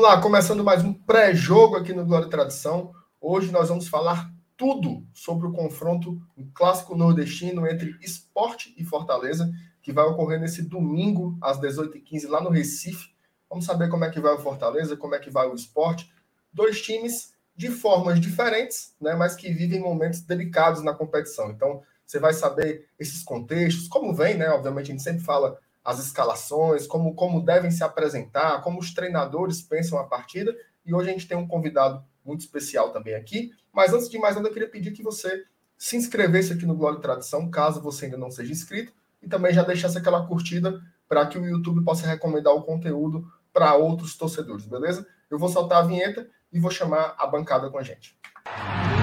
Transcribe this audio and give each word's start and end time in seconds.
Vamos 0.00 0.14
lá, 0.14 0.22
começando 0.22 0.64
mais 0.64 0.82
um 0.82 0.94
pré-jogo 0.94 1.76
aqui 1.76 1.92
no 1.92 2.06
Glória 2.06 2.24
e 2.24 2.30
Tradição. 2.30 2.90
Hoje 3.20 3.52
nós 3.52 3.68
vamos 3.68 3.86
falar 3.86 4.32
tudo 4.56 5.06
sobre 5.12 5.46
o 5.46 5.52
confronto, 5.52 6.18
um 6.38 6.50
clássico 6.54 6.96
nordestino 6.96 7.66
entre 7.66 7.94
esporte 8.00 8.74
e 8.78 8.82
Fortaleza, 8.82 9.52
que 9.82 9.92
vai 9.92 10.06
ocorrer 10.06 10.40
nesse 10.40 10.62
domingo, 10.62 11.36
às 11.38 11.60
18h15, 11.60 12.28
lá 12.30 12.40
no 12.40 12.48
Recife. 12.48 13.10
Vamos 13.46 13.66
saber 13.66 13.90
como 13.90 14.02
é 14.06 14.10
que 14.10 14.18
vai 14.18 14.32
o 14.32 14.38
Fortaleza, 14.38 14.96
como 14.96 15.14
é 15.14 15.18
que 15.18 15.28
vai 15.28 15.46
o 15.46 15.54
esporte. 15.54 16.10
Dois 16.50 16.80
times 16.80 17.34
de 17.54 17.68
formas 17.68 18.18
diferentes, 18.18 18.94
né, 18.98 19.14
mas 19.14 19.34
que 19.34 19.52
vivem 19.52 19.80
momentos 19.80 20.22
delicados 20.22 20.82
na 20.82 20.94
competição. 20.94 21.50
Então, 21.50 21.82
você 22.06 22.18
vai 22.18 22.32
saber 22.32 22.88
esses 22.98 23.22
contextos, 23.22 23.86
como 23.86 24.14
vem, 24.14 24.34
né? 24.34 24.48
Obviamente, 24.48 24.86
a 24.86 24.94
gente 24.94 25.02
sempre 25.02 25.22
fala 25.22 25.58
as 25.84 25.98
escalações, 25.98 26.86
como, 26.86 27.14
como 27.14 27.44
devem 27.44 27.70
se 27.70 27.82
apresentar, 27.82 28.60
como 28.62 28.78
os 28.78 28.92
treinadores 28.92 29.62
pensam 29.62 29.98
a 29.98 30.04
partida. 30.04 30.54
E 30.84 30.94
hoje 30.94 31.10
a 31.10 31.12
gente 31.12 31.28
tem 31.28 31.36
um 31.36 31.46
convidado 31.46 32.04
muito 32.24 32.40
especial 32.40 32.90
também 32.92 33.14
aqui. 33.14 33.50
Mas 33.72 33.92
antes 33.92 34.08
de 34.08 34.18
mais 34.18 34.36
nada, 34.36 34.48
eu 34.48 34.52
queria 34.52 34.68
pedir 34.68 34.92
que 34.92 35.02
você 35.02 35.44
se 35.78 35.96
inscrevesse 35.96 36.52
aqui 36.52 36.66
no 36.66 36.92
e 36.92 37.00
Tradição, 37.00 37.50
caso 37.50 37.80
você 37.80 38.04
ainda 38.04 38.18
não 38.18 38.30
seja 38.30 38.52
inscrito, 38.52 38.92
e 39.22 39.28
também 39.28 39.52
já 39.52 39.62
deixasse 39.62 39.96
aquela 39.96 40.26
curtida 40.26 40.80
para 41.08 41.26
que 41.26 41.38
o 41.38 41.46
YouTube 41.46 41.82
possa 41.82 42.06
recomendar 42.06 42.54
o 42.54 42.62
conteúdo 42.62 43.26
para 43.52 43.74
outros 43.74 44.16
torcedores, 44.16 44.66
beleza? 44.66 45.06
Eu 45.30 45.38
vou 45.38 45.48
soltar 45.48 45.78
a 45.78 45.86
vinheta 45.86 46.28
e 46.52 46.60
vou 46.60 46.70
chamar 46.70 47.14
a 47.18 47.26
bancada 47.26 47.70
com 47.70 47.78
a 47.78 47.82
gente. 47.82 48.16
Opa, 48.46 48.99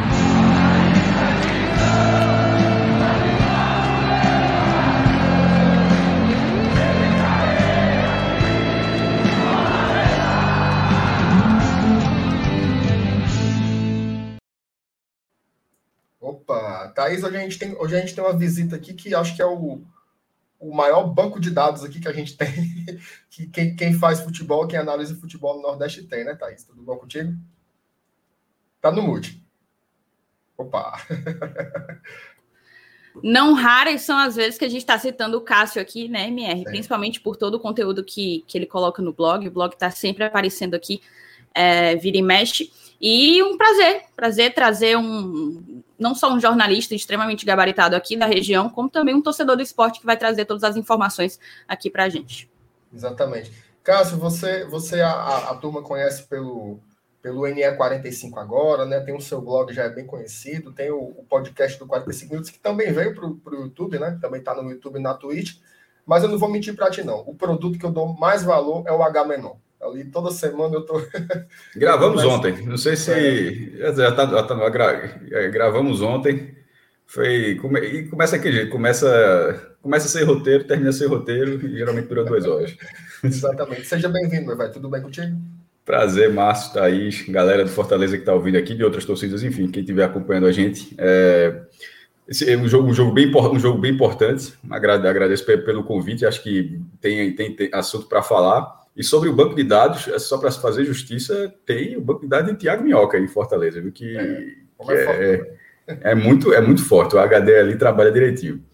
Thaís, 16.98 17.24
hoje 17.24 17.38
a 17.38 17.42
gente 17.42 17.60
tem, 17.60 17.76
hoje 17.78 17.96
a 17.96 18.00
gente 18.00 18.16
tem 18.16 18.24
uma 18.24 18.36
visita 18.36 18.76
aqui 18.76 18.92
que 18.92 19.14
acho 19.14 19.36
que 19.36 19.42
é 19.44 19.46
o, 19.46 19.84
o 20.60 20.76
maior 20.76 21.04
banco 21.04 21.40
de 21.40 21.52
dados 21.52 21.84
aqui 21.84 22.00
que 22.00 22.08
a 22.08 22.12
gente 22.12 22.34
tem, 22.36 23.00
que 23.30 23.46
quem, 23.46 23.76
quem 23.76 23.94
faz 23.94 24.20
futebol, 24.20 24.68
quem 24.68 24.80
analisa 24.80 25.16
futebol 25.16 25.58
no 25.58 25.62
Nordeste 25.62 26.02
tem, 26.02 26.26
né, 26.26 26.34
Thaís? 26.34 26.64
Tudo 26.64 26.82
bom 26.82 26.98
contigo? 26.98 27.38
Tá 28.82 28.92
no 28.92 29.04
mute. 29.04 29.40
Opa! 30.58 31.00
Não 33.22 33.54
raras 33.54 34.02
são 34.02 34.18
as 34.18 34.36
vezes 34.36 34.58
que 34.58 34.66
a 34.66 34.70
gente 34.70 34.82
está 34.82 34.98
citando 34.98 35.38
o 35.38 35.42
Cássio 35.42 35.80
aqui, 35.80 36.08
né, 36.08 36.28
MR? 36.30 36.64
Principalmente 36.64 37.20
por 37.20 37.36
todo 37.36 37.56
o 37.56 37.60
conteúdo 37.60 38.04
que, 38.04 38.44
que 38.48 38.58
ele 38.58 38.66
coloca 38.66 39.04
no 39.04 39.14
blog. 39.14 39.48
O 39.48 39.52
blog 39.52 39.74
está 39.74 39.92
sempre 39.92 40.24
aparecendo 40.24 40.74
aqui, 40.74 41.00
é, 41.54 41.96
vira 41.96 42.18
e 42.18 42.24
mexe. 42.24 42.72
E 43.00 43.42
um 43.44 43.58
prazer, 43.58 44.04
prazer 44.16 44.54
trazer 44.54 44.98
um, 44.98 45.84
não 46.00 46.16
só 46.16 46.34
um 46.34 46.40
jornalista 46.40 46.96
extremamente 46.96 47.46
gabaritado 47.46 47.96
aqui 47.96 48.18
da 48.18 48.26
região, 48.26 48.70
como 48.70 48.90
também 48.90 49.16
um 49.16 49.22
torcedor 49.22 49.56
do 49.56 49.62
esporte 49.62 50.00
que 50.00 50.06
vai 50.06 50.18
trazer 50.18 50.46
todas 50.46 50.64
as 50.64 50.76
informações 50.76 51.40
aqui 51.68 51.90
para 51.90 52.06
a 52.06 52.10
gente. 52.10 52.50
Exatamente. 52.94 53.52
Cássio, 53.84 54.18
você, 54.18 54.66
você 54.66 55.02
a, 55.02 55.52
a, 55.52 55.56
turma 55.56 55.82
conhece 55.82 56.24
pelo, 56.24 56.80
pelo 57.22 57.44
NE45 57.44 58.38
agora, 58.38 58.86
né? 58.86 59.00
Tem 59.00 59.16
o 59.16 59.22
seu 59.22 59.40
blog, 59.42 59.74
já 59.74 59.84
é 59.84 59.90
bem 59.90 60.06
conhecido, 60.06 60.74
tem 60.74 60.92
o, 60.92 60.98
o 60.98 61.26
podcast 61.30 61.80
do 61.80 61.88
45 61.88 62.32
Minutos, 62.32 62.52
que 62.52 62.60
também 62.60 62.92
veio 62.92 63.16
para 63.16 63.26
o 63.26 63.64
YouTube, 63.64 64.00
né? 64.00 64.18
Também 64.20 64.40
está 64.40 64.54
no 64.62 64.70
YouTube 64.70 65.00
e 65.00 65.02
na 65.02 65.14
Twitch. 65.14 65.60
Mas 66.06 66.24
eu 66.24 66.30
não 66.30 66.38
vou 66.38 66.50
mentir 66.50 66.76
para 66.76 66.90
ti, 66.90 67.04
não. 67.04 67.20
O 67.28 67.36
produto 67.36 67.78
que 67.78 67.86
eu 67.86 67.92
dou 67.92 68.08
mais 68.08 68.44
valor 68.44 68.84
é 68.88 68.92
o 68.92 69.04
H 69.04 69.26
Menon. 69.26 69.56
Ali 69.82 70.06
toda 70.06 70.32
semana 70.32 70.76
eu 70.76 70.82
tô. 70.82 71.02
Gravamos 71.76 72.24
ontem. 72.24 72.66
Não 72.66 72.78
sei 72.78 72.96
se. 72.96 73.12
É. 73.12 73.94
Já 73.94 74.12
tá, 74.12 74.26
já 74.26 74.44
tá, 74.44 75.12
é, 75.32 75.48
gravamos 75.50 76.02
ontem. 76.02 76.56
Foi. 77.06 77.56
Come... 77.56 77.80
E 77.82 78.08
começa 78.08 78.40
jeito. 78.40 78.72
Começa, 78.72 79.76
começa 79.82 80.08
a 80.08 80.10
ser 80.10 80.24
roteiro, 80.24 80.64
termina 80.64 80.90
a 80.90 80.94
ser 80.94 81.08
roteiro 81.08 81.66
e 81.66 81.78
geralmente 81.78 82.08
dura 82.08 82.26
duas 82.26 82.46
horas. 82.46 82.76
Exatamente. 83.24 83.86
Seja 83.86 84.10
bem-vindo, 84.10 84.48
meu 84.48 84.58
velho. 84.58 84.74
Tudo 84.74 84.90
bem 84.90 85.02
contigo? 85.02 85.38
Prazer, 85.86 86.34
Márcio, 86.34 86.74
Thaís, 86.74 87.22
galera 87.30 87.64
de 87.64 87.70
Fortaleza 87.70 88.18
que 88.18 88.22
está 88.24 88.34
ouvindo 88.34 88.58
aqui, 88.58 88.76
de 88.76 88.84
outras 88.84 89.06
torcidas, 89.06 89.42
enfim, 89.42 89.70
quem 89.70 89.80
estiver 89.80 90.04
acompanhando 90.04 90.46
a 90.46 90.52
gente. 90.52 90.94
É, 90.98 91.62
esse 92.28 92.52
é 92.52 92.58
um 92.58 92.68
jogo, 92.68 92.90
um 92.90 92.94
jogo, 92.94 93.14
bem, 93.14 93.34
um 93.34 93.58
jogo 93.58 93.80
bem 93.80 93.94
importante. 93.94 94.54
Agradeço 94.70 95.46
pelo 95.46 95.86
convite, 95.86 96.26
acho 96.26 96.44
que 96.44 96.82
tem, 97.00 97.34
tem, 97.34 97.56
tem 97.56 97.70
assunto 97.72 98.08
para 98.08 98.22
falar. 98.22 98.77
E 98.98 99.04
sobre 99.04 99.30
o 99.30 99.36
banco 99.36 99.54
de 99.54 99.64
dados, 99.64 100.08
é 100.08 100.18
só 100.18 100.40
para 100.40 100.52
fazer 100.52 100.84
justiça, 100.84 101.54
tem 101.68 101.96
o 101.96 102.02
banco 102.02 102.22
de 102.22 102.28
dados 102.28 102.52
de 102.52 102.58
Tiago 102.58 102.84
Minhoca 102.84 103.20
em 103.20 103.28
Fortaleza, 103.28 103.80
viu? 103.80 103.92
Que, 103.92 104.18
é, 104.18 104.24
que 104.84 104.92
é, 104.92 105.34
é, 105.86 105.98
é, 106.12 106.16
muito, 106.16 106.52
é 106.52 106.60
muito 106.60 106.84
forte. 106.84 107.16
O 107.16 107.20
HD 107.20 107.60
ali 107.60 107.78
trabalha 107.78 108.12
direitinho. 108.12 108.66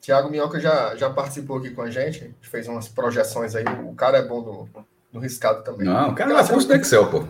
Tiago 0.00 0.30
Minhoca 0.30 0.60
já, 0.60 0.94
já 0.94 1.10
participou 1.10 1.58
aqui 1.58 1.70
com 1.70 1.82
a 1.82 1.90
gente, 1.90 2.22
a 2.22 2.26
gente 2.26 2.48
fez 2.48 2.68
umas 2.68 2.88
projeções 2.88 3.56
aí. 3.56 3.64
O 3.84 3.92
cara 3.92 4.18
é 4.18 4.22
bom 4.22 4.40
no, 4.40 4.84
no 5.12 5.18
riscado 5.18 5.64
também. 5.64 5.84
Não, 5.84 6.10
o 6.10 6.14
cara 6.14 6.40
é 6.40 6.46
curso 6.46 6.68
do 6.68 6.74
Excel, 6.74 7.10
pô. 7.10 7.24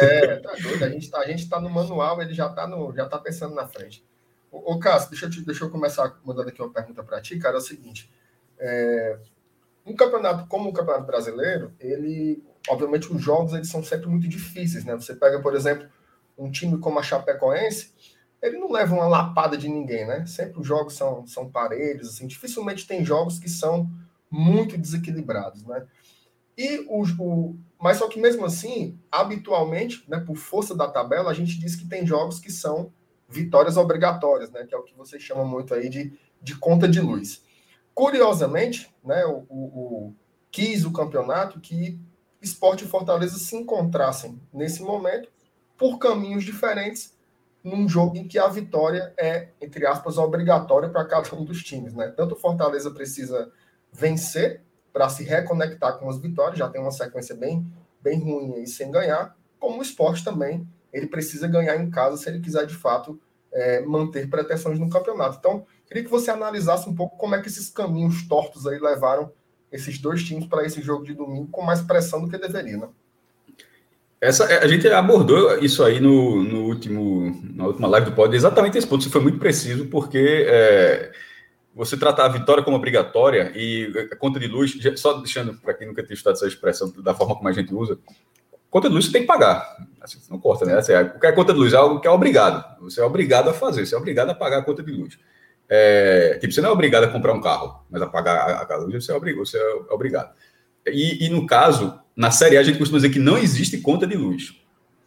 É, 0.00 0.36
tá 0.40 0.52
doido. 0.62 0.82
A 0.82 0.88
gente 0.88 1.10
tá, 1.10 1.18
a 1.18 1.26
gente 1.26 1.46
tá 1.46 1.60
no 1.60 1.68
manual, 1.68 2.22
ele 2.22 2.32
já 2.32 2.48
tá, 2.48 2.66
no, 2.66 2.90
já 2.96 3.04
tá 3.04 3.18
pensando 3.18 3.54
na 3.54 3.68
frente. 3.68 4.02
Ô, 4.50 4.72
ô 4.72 4.78
Cássio, 4.78 5.10
deixa 5.10 5.26
eu, 5.26 5.30
te, 5.30 5.44
deixa 5.44 5.62
eu 5.62 5.70
começar 5.70 6.18
mandando 6.24 6.48
aqui 6.48 6.62
uma 6.62 6.72
pergunta 6.72 7.04
para 7.04 7.20
ti, 7.20 7.38
cara. 7.38 7.56
É 7.56 7.58
o 7.58 7.60
seguinte. 7.60 8.10
É, 8.58 9.18
um 9.84 9.94
campeonato 9.94 10.46
como 10.46 10.70
o 10.70 10.72
Campeonato 10.72 11.06
Brasileiro, 11.06 11.72
ele, 11.80 12.42
obviamente, 12.68 13.12
os 13.12 13.20
jogos 13.22 13.52
eles 13.52 13.68
são 13.68 13.82
sempre 13.82 14.08
muito 14.08 14.28
difíceis, 14.28 14.84
né? 14.84 14.94
Você 14.94 15.14
pega, 15.14 15.40
por 15.40 15.54
exemplo, 15.54 15.88
um 16.36 16.50
time 16.50 16.78
como 16.78 16.98
a 16.98 17.02
Chapecoense, 17.02 17.92
ele 18.42 18.58
não 18.58 18.70
leva 18.70 18.94
uma 18.94 19.06
lapada 19.06 19.56
de 19.56 19.68
ninguém, 19.68 20.06
né? 20.06 20.24
Sempre 20.26 20.60
os 20.60 20.66
jogos 20.66 20.94
são, 20.94 21.26
são 21.26 21.50
parelhos, 21.50 22.08
assim, 22.08 22.26
dificilmente 22.26 22.86
tem 22.86 23.04
jogos 23.04 23.38
que 23.38 23.48
são 23.48 23.90
muito 24.30 24.78
desequilibrados, 24.78 25.64
né? 25.64 25.86
E 26.56 26.84
o, 26.88 27.02
o, 27.18 27.58
mas 27.80 27.98
só 27.98 28.08
que 28.08 28.20
mesmo 28.20 28.44
assim, 28.44 28.98
habitualmente, 29.10 30.04
né, 30.08 30.20
por 30.20 30.36
força 30.36 30.74
da 30.74 30.88
tabela, 30.88 31.30
a 31.30 31.34
gente 31.34 31.58
diz 31.58 31.74
que 31.74 31.88
tem 31.88 32.06
jogos 32.06 32.38
que 32.38 32.52
são 32.52 32.92
vitórias 33.28 33.76
obrigatórias, 33.76 34.50
né? 34.50 34.66
Que 34.66 34.74
é 34.74 34.78
o 34.78 34.82
que 34.82 34.94
você 34.94 35.18
chama 35.18 35.44
muito 35.44 35.72
aí 35.72 35.88
de, 35.88 36.12
de 36.42 36.56
conta 36.56 36.88
de 36.88 37.00
luz. 37.00 37.42
Curiosamente, 38.00 38.90
né, 39.04 39.26
o, 39.26 39.44
o, 39.46 39.58
o, 39.58 40.14
quis 40.50 40.86
o 40.86 40.90
campeonato 40.90 41.60
que 41.60 42.00
Esporte 42.40 42.86
e 42.86 42.88
Fortaleza 42.88 43.36
se 43.36 43.54
encontrassem 43.54 44.40
nesse 44.54 44.82
momento 44.82 45.28
por 45.76 45.98
caminhos 45.98 46.42
diferentes 46.42 47.14
num 47.62 47.86
jogo 47.86 48.16
em 48.16 48.26
que 48.26 48.38
a 48.38 48.48
vitória 48.48 49.12
é, 49.18 49.50
entre 49.60 49.86
aspas, 49.86 50.16
obrigatória 50.16 50.88
para 50.88 51.04
cada 51.04 51.36
um 51.36 51.44
dos 51.44 51.62
times. 51.62 51.92
Né? 51.92 52.08
Tanto 52.16 52.34
o 52.34 52.38
Fortaleza 52.38 52.90
precisa 52.90 53.52
vencer 53.92 54.62
para 54.94 55.10
se 55.10 55.22
reconectar 55.22 55.98
com 55.98 56.08
as 56.08 56.18
vitórias, 56.18 56.58
já 56.58 56.70
tem 56.70 56.80
uma 56.80 56.90
sequência 56.90 57.34
bem, 57.34 57.70
bem 58.00 58.18
ruim 58.18 58.54
aí 58.54 58.66
sem 58.66 58.90
ganhar, 58.90 59.36
como 59.58 59.80
o 59.80 59.82
esporte 59.82 60.24
também, 60.24 60.66
ele 60.90 61.06
precisa 61.06 61.46
ganhar 61.46 61.76
em 61.76 61.90
casa 61.90 62.16
se 62.16 62.30
ele 62.30 62.40
quiser 62.40 62.64
de 62.64 62.74
fato 62.74 63.20
é, 63.52 63.82
manter 63.82 64.30
pretensões 64.30 64.78
no 64.78 64.88
campeonato. 64.88 65.36
Então, 65.38 65.66
queria 65.90 66.04
que 66.04 66.10
você 66.10 66.30
analisasse 66.30 66.88
um 66.88 66.94
pouco 66.94 67.18
como 67.18 67.34
é 67.34 67.40
que 67.40 67.48
esses 67.48 67.68
caminhos 67.68 68.26
tortos 68.28 68.64
aí 68.66 68.78
levaram 68.78 69.32
esses 69.72 69.98
dois 69.98 70.22
times 70.22 70.46
para 70.46 70.64
esse 70.64 70.80
jogo 70.80 71.04
de 71.04 71.14
domingo 71.14 71.48
com 71.50 71.62
mais 71.62 71.82
pressão 71.82 72.22
do 72.22 72.28
que 72.28 72.38
deveria, 72.38 72.76
né? 72.76 72.88
Essa, 74.20 74.44
a 74.44 74.68
gente 74.68 74.86
abordou 74.88 75.58
isso 75.58 75.82
aí 75.82 75.98
no, 75.98 76.42
no 76.42 76.66
último, 76.66 77.40
na 77.54 77.66
última 77.66 77.88
live 77.88 78.10
do 78.10 78.14
pod, 78.14 78.36
exatamente 78.36 78.76
esse 78.76 78.86
ponto. 78.86 79.00
Isso 79.00 79.10
foi 79.10 79.22
muito 79.22 79.38
preciso, 79.38 79.86
porque 79.86 80.44
é, 80.46 81.10
você 81.74 81.96
tratar 81.96 82.26
a 82.26 82.28
vitória 82.28 82.62
como 82.62 82.76
obrigatória 82.76 83.50
e 83.54 83.90
a 84.12 84.16
conta 84.16 84.38
de 84.38 84.46
luz, 84.46 84.76
só 84.96 85.14
deixando 85.14 85.54
para 85.54 85.72
quem 85.72 85.86
nunca 85.86 86.02
tinha 86.02 86.14
estudado 86.14 86.36
essa 86.36 86.46
expressão 86.46 86.92
da 86.98 87.14
forma 87.14 87.34
como 87.34 87.48
a 87.48 87.52
gente 87.52 87.72
usa, 87.72 87.98
conta 88.68 88.88
de 88.88 88.94
luz 88.94 89.06
você 89.06 89.12
tem 89.12 89.22
que 89.22 89.26
pagar. 89.26 89.66
Assim, 90.02 90.18
não 90.28 90.38
corta, 90.38 90.66
né? 90.66 90.74
Assim, 90.74 90.92
qualquer 90.92 91.34
conta 91.34 91.54
de 91.54 91.58
luz 91.58 91.72
é 91.72 91.76
algo 91.76 91.98
que 91.98 92.06
é 92.06 92.10
obrigado. 92.10 92.62
Você 92.82 93.00
é 93.00 93.04
obrigado 93.04 93.48
a 93.48 93.54
fazer, 93.54 93.86
você 93.86 93.94
é 93.94 93.98
obrigado 93.98 94.28
a 94.28 94.34
pagar 94.34 94.58
a 94.58 94.62
conta 94.62 94.82
de 94.82 94.92
luz. 94.92 95.18
É, 95.72 96.36
tipo, 96.40 96.52
você 96.52 96.60
não 96.60 96.70
é 96.70 96.72
obrigado 96.72 97.04
a 97.04 97.08
comprar 97.08 97.32
um 97.32 97.40
carro, 97.40 97.84
mas 97.88 98.02
a 98.02 98.06
pagar 98.06 98.36
a, 98.36 98.74
a 98.74 98.76
luz 98.78 99.04
você 99.04 99.12
é, 99.12 99.14
obrigado, 99.14 99.46
você 99.46 99.56
é 99.56 99.94
obrigado. 99.94 100.34
E, 100.84 101.26
e, 101.26 101.28
no 101.28 101.46
caso, 101.46 102.00
na 102.16 102.32
Série 102.32 102.56
A, 102.56 102.60
a 102.60 102.62
gente 102.64 102.78
costuma 102.78 102.98
dizer 102.98 103.10
que 103.10 103.20
não 103.20 103.38
existe 103.38 103.78
conta 103.78 104.04
de 104.04 104.16
luz. 104.16 104.58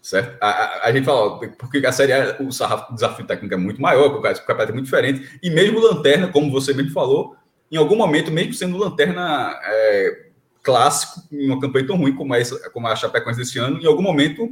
Certo? 0.01 0.37
A, 0.41 0.49
a, 0.49 0.87
a 0.87 0.91
gente 0.93 1.03
fala, 1.03 1.37
porque 1.57 1.85
a 1.85 1.91
Série 1.91 2.13
A, 2.13 2.37
o 2.39 2.51
sarrafo, 2.51 2.93
o 2.93 2.95
desafio 2.95 3.25
técnico 3.25 3.53
é 3.53 3.57
muito 3.57 3.81
maior, 3.81 4.07
o 4.07 4.21
campeonato 4.21 4.71
é 4.71 4.73
muito 4.73 4.85
diferente, 4.85 5.37
e 5.43 5.49
mesmo 5.49 5.81
lanterna, 5.81 6.29
como 6.29 6.49
você 6.49 6.73
mesmo 6.73 6.91
falou, 6.91 7.35
em 7.69 7.75
algum 7.75 7.97
momento, 7.97 8.31
mesmo 8.31 8.53
sendo 8.53 8.77
lanterna 8.77 9.59
é, 9.65 10.27
clássico, 10.61 11.27
em 11.29 11.47
uma 11.47 11.59
campanha 11.59 11.87
tão 11.87 11.97
ruim 11.97 12.15
como, 12.15 12.33
essa, 12.33 12.69
como 12.69 12.87
a 12.87 12.95
Chapecoense 12.95 13.39
desse 13.39 13.59
ano, 13.59 13.81
em 13.81 13.85
algum 13.85 14.01
momento 14.01 14.49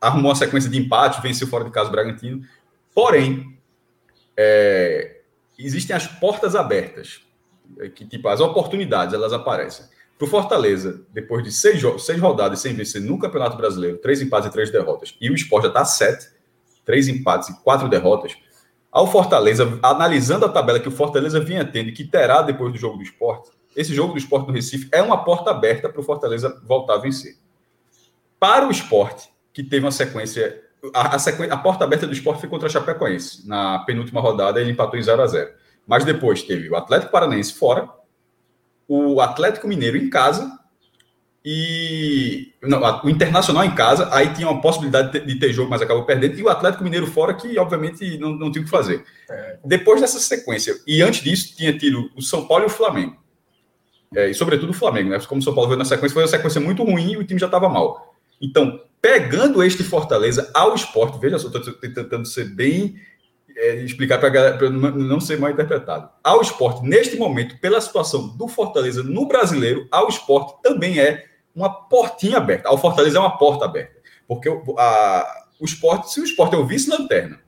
arrumou 0.00 0.30
uma 0.30 0.36
sequência 0.36 0.68
de 0.68 0.78
empate, 0.78 1.22
venceu 1.22 1.46
fora 1.46 1.64
de 1.64 1.70
casa 1.70 1.88
o 1.88 1.92
Bragantino. 1.92 2.42
Porém, 2.92 3.51
é, 4.36 5.20
existem 5.58 5.94
as 5.94 6.06
portas 6.06 6.54
abertas, 6.54 7.20
que 7.94 8.06
tipo, 8.06 8.28
as 8.28 8.40
oportunidades, 8.40 9.14
elas 9.14 9.32
aparecem. 9.32 9.86
Para 10.18 10.26
o 10.26 10.30
Fortaleza, 10.30 11.04
depois 11.12 11.42
de 11.42 11.50
seis, 11.50 11.82
seis 12.00 12.20
rodadas 12.20 12.60
sem 12.60 12.74
vencer 12.74 13.00
no 13.00 13.18
Campeonato 13.18 13.56
Brasileiro, 13.56 13.98
três 13.98 14.20
empates 14.20 14.48
e 14.48 14.52
três 14.52 14.70
derrotas, 14.70 15.16
e 15.20 15.30
o 15.30 15.34
Sport 15.34 15.62
já 15.64 15.68
está 15.68 15.84
sete, 15.84 16.28
três 16.84 17.08
empates 17.08 17.48
e 17.48 17.62
quatro 17.62 17.88
derrotas, 17.88 18.36
ao 18.90 19.10
Fortaleza, 19.10 19.78
analisando 19.82 20.44
a 20.44 20.48
tabela 20.48 20.78
que 20.78 20.88
o 20.88 20.92
Fortaleza 20.92 21.40
vinha 21.40 21.64
tendo 21.64 21.88
e 21.88 21.92
que 21.92 22.04
terá 22.04 22.42
depois 22.42 22.72
do 22.72 22.78
jogo 22.78 22.98
do 22.98 23.02
esporte, 23.02 23.50
esse 23.74 23.94
jogo 23.94 24.12
do 24.12 24.18
esporte 24.18 24.48
no 24.48 24.52
Recife 24.52 24.88
é 24.92 25.00
uma 25.00 25.24
porta 25.24 25.50
aberta 25.50 25.88
para 25.88 26.00
o 26.00 26.04
Fortaleza 26.04 26.60
voltar 26.64 26.94
a 26.94 26.98
vencer. 26.98 27.36
Para 28.38 28.66
o 28.66 28.70
esporte, 28.70 29.30
que 29.52 29.62
teve 29.62 29.84
uma 29.84 29.92
sequência. 29.92 30.62
A, 30.94 31.16
a, 31.16 31.54
a 31.54 31.56
porta 31.56 31.84
aberta 31.84 32.06
do 32.06 32.12
esporte 32.12 32.40
foi 32.40 32.48
contra 32.48 32.68
a 32.68 32.70
Chapecoense. 32.70 33.46
Na 33.46 33.80
penúltima 33.80 34.20
rodada, 34.20 34.60
ele 34.60 34.72
empatou 34.72 34.98
em 34.98 35.02
0 35.02 35.22
a 35.22 35.26
0 35.26 35.50
Mas 35.86 36.04
depois 36.04 36.42
teve 36.42 36.68
o 36.68 36.76
Atlético 36.76 37.12
Paranaense 37.12 37.54
fora, 37.54 37.88
o 38.88 39.20
Atlético 39.20 39.68
Mineiro 39.68 39.96
em 39.96 40.10
casa 40.10 40.58
e 41.44 42.52
não, 42.62 42.80
o 43.04 43.10
Internacional 43.10 43.64
em 43.64 43.74
casa, 43.74 44.08
aí 44.12 44.32
tinha 44.32 44.48
uma 44.48 44.60
possibilidade 44.60 45.18
de 45.20 45.38
ter 45.38 45.52
jogo, 45.52 45.70
mas 45.70 45.82
acabou 45.82 46.04
perdendo, 46.04 46.38
e 46.38 46.42
o 46.42 46.48
Atlético 46.48 46.84
Mineiro 46.84 47.06
fora, 47.06 47.34
que 47.34 47.58
obviamente 47.58 48.16
não, 48.18 48.30
não 48.30 48.52
tinha 48.52 48.62
o 48.62 48.64
que 48.64 48.70
fazer. 48.70 49.04
É. 49.28 49.58
Depois 49.64 50.00
dessa 50.00 50.20
sequência, 50.20 50.76
e 50.86 51.02
antes 51.02 51.22
disso, 51.22 51.56
tinha 51.56 51.76
tido 51.76 52.10
o 52.16 52.22
São 52.22 52.46
Paulo 52.46 52.64
e 52.64 52.66
o 52.66 52.70
Flamengo. 52.70 53.16
É, 54.14 54.30
e 54.30 54.34
sobretudo 54.34 54.70
o 54.70 54.74
Flamengo, 54.74 55.10
né? 55.10 55.18
Como 55.20 55.40
o 55.40 55.44
São 55.44 55.54
Paulo 55.54 55.68
veio 55.68 55.78
na 55.78 55.84
sequência, 55.84 56.12
foi 56.12 56.22
uma 56.22 56.28
sequência 56.28 56.60
muito 56.60 56.84
ruim 56.84 57.12
e 57.12 57.16
o 57.16 57.24
time 57.24 57.40
já 57.40 57.46
estava 57.46 57.68
mal. 57.68 58.11
Então, 58.42 58.80
pegando 59.00 59.62
este 59.62 59.84
Fortaleza 59.84 60.50
ao 60.52 60.74
esporte, 60.74 61.18
veja 61.18 61.38
só, 61.38 61.48
estou 61.48 61.72
tentando 61.74 62.26
ser 62.26 62.46
bem. 62.46 62.96
É, 63.54 63.84
explicar 63.84 64.18
para 64.18 64.70
não 64.70 65.20
ser 65.20 65.38
mal 65.38 65.50
interpretado. 65.50 66.08
Ao 66.24 66.40
esporte, 66.40 66.82
neste 66.86 67.16
momento, 67.16 67.58
pela 67.60 67.82
situação 67.82 68.28
do 68.28 68.48
Fortaleza 68.48 69.02
no 69.02 69.28
brasileiro, 69.28 69.86
ao 69.90 70.08
esporte 70.08 70.54
também 70.62 70.98
é 70.98 71.26
uma 71.54 71.68
portinha 71.68 72.38
aberta. 72.38 72.70
Ao 72.70 72.78
Fortaleza 72.78 73.18
é 73.18 73.20
uma 73.20 73.36
porta 73.36 73.66
aberta. 73.66 74.00
Porque 74.26 74.48
a, 74.48 75.44
o 75.60 75.66
esporte, 75.66 76.10
se 76.10 76.20
o 76.20 76.24
esporte 76.24 76.54
é 76.54 76.58
o 76.58 76.66
vice-lanterna, 76.66 77.41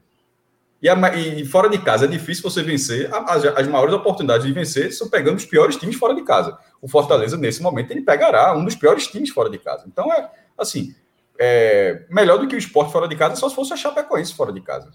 e, 0.85 0.89
a, 0.89 1.15
e, 1.15 1.43
fora 1.45 1.67
de 1.67 1.79
casa 1.79 2.05
é 2.05 2.07
difícil 2.07 2.43
você 2.43 2.61
vencer, 2.61 3.09
as, 3.11 3.43
as, 3.43 3.67
maiores 3.67 3.91
oportunidades 3.95 4.45
de 4.45 4.53
vencer 4.53 4.93
são 4.93 5.09
pegando 5.09 5.37
os 5.37 5.45
piores 5.45 5.75
times 5.75 5.95
fora 5.95 6.13
de 6.13 6.21
casa. 6.21 6.55
O 6.79 6.87
Fortaleza, 6.87 7.35
nesse 7.35 7.59
momento, 7.59 7.89
ele 7.89 8.01
pegará 8.01 8.55
um 8.55 8.63
dos 8.63 8.75
piores 8.75 9.07
times 9.07 9.31
fora 9.31 9.49
de 9.49 9.57
casa. 9.57 9.85
Então, 9.87 10.13
é 10.13 10.29
assim, 10.55 10.93
é, 11.39 12.05
melhor 12.07 12.37
do 12.37 12.47
que 12.47 12.53
o 12.53 12.59
esporte 12.59 12.91
fora 12.91 13.07
de 13.07 13.15
casa 13.15 13.35
só 13.35 13.49
se 13.49 13.55
fosse 13.55 13.73
a 13.73 13.75
Chapecoense 13.75 14.35
fora 14.35 14.53
de 14.53 14.61
casa. 14.61 14.91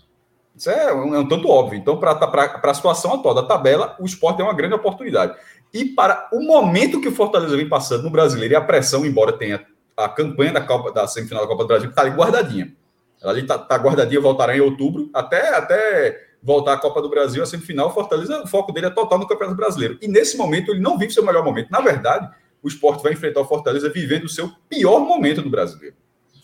Isso 0.54 0.70
é 0.70 0.94
um, 0.94 1.12
é 1.12 1.18
um 1.18 1.26
tanto 1.26 1.48
óbvio. 1.48 1.80
Então, 1.80 1.98
para 1.98 2.60
a 2.62 2.74
situação 2.74 3.14
atual 3.14 3.34
da 3.34 3.42
tabela, 3.42 3.96
o 3.98 4.06
esporte 4.06 4.40
é 4.40 4.44
uma 4.44 4.54
grande 4.54 4.74
oportunidade. 4.74 5.34
E 5.74 5.86
para 5.86 6.28
o 6.32 6.40
momento 6.40 7.00
que 7.00 7.08
o 7.08 7.12
Fortaleza 7.12 7.56
vem 7.56 7.68
passando 7.68 8.04
no 8.04 8.10
brasileiro 8.10 8.54
e 8.54 8.56
a 8.56 8.60
pressão, 8.60 9.04
embora 9.04 9.32
tenha 9.32 9.66
a 9.96 10.08
campanha 10.08 10.52
da, 10.52 10.60
Copa, 10.60 10.92
da 10.92 11.08
semifinal 11.08 11.42
da 11.42 11.48
Copa 11.48 11.64
do 11.64 11.66
Brasil, 11.66 11.90
está 11.90 12.02
ali 12.02 12.10
guardadinha. 12.10 12.76
Ela 13.22 13.32
ali 13.32 13.42
está 13.42 13.58
tá 13.58 13.76
guardadinha, 13.76 14.20
voltará 14.20 14.56
em 14.56 14.60
outubro, 14.60 15.10
até, 15.12 15.54
até 15.54 16.26
voltar 16.42 16.74
à 16.74 16.76
Copa 16.78 17.02
do 17.02 17.10
Brasil, 17.10 17.42
a 17.42 17.46
semifinal, 17.46 17.88
o 17.88 17.92
Fortaleza, 17.92 18.42
o 18.42 18.46
foco 18.46 18.72
dele 18.72 18.86
é 18.86 18.90
total 18.90 19.18
no 19.18 19.28
Campeonato 19.28 19.56
Brasileiro. 19.56 19.98
E 20.00 20.08
nesse 20.08 20.36
momento 20.36 20.70
ele 20.70 20.80
não 20.80 20.98
vive 20.98 21.12
seu 21.12 21.24
melhor 21.24 21.44
momento. 21.44 21.70
Na 21.70 21.80
verdade, 21.80 22.30
o 22.62 22.68
esporte 22.68 23.02
vai 23.02 23.12
enfrentar 23.12 23.40
o 23.40 23.44
Fortaleza 23.44 23.90
vivendo 23.90 24.24
o 24.24 24.28
seu 24.28 24.50
pior 24.68 25.00
momento 25.00 25.42
do 25.42 25.50
brasileiro. 25.50 25.96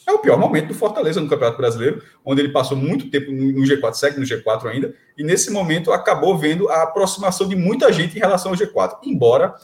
É 0.07 0.13
o 0.13 0.19
pior 0.21 0.39
momento 0.39 0.69
do 0.69 0.75
Fortaleza 0.75 1.21
no 1.21 1.29
Campeonato 1.29 1.59
Brasileiro, 1.59 2.01
onde 2.25 2.41
ele 2.41 2.53
passou 2.53 2.77
muito 2.77 3.11
tempo 3.11 3.33
no 3.33 3.63
G4, 3.63 3.95
segue 3.95 4.21
no 4.21 4.25
G4 4.25 4.67
ainda, 4.67 4.95
e 5.19 5.25
nesse 5.25 5.51
momento 5.51 5.93
acabou 5.93 6.39
vendo 6.39 6.69
a 6.69 6.85
aproximação 6.85 7.49
de 7.49 7.57
muita 7.57 7.93
gente 7.93 8.17
em 8.17 8.21
relação 8.21 8.53
ao 8.53 8.57
G4. 8.57 8.99
Embora 9.03 9.57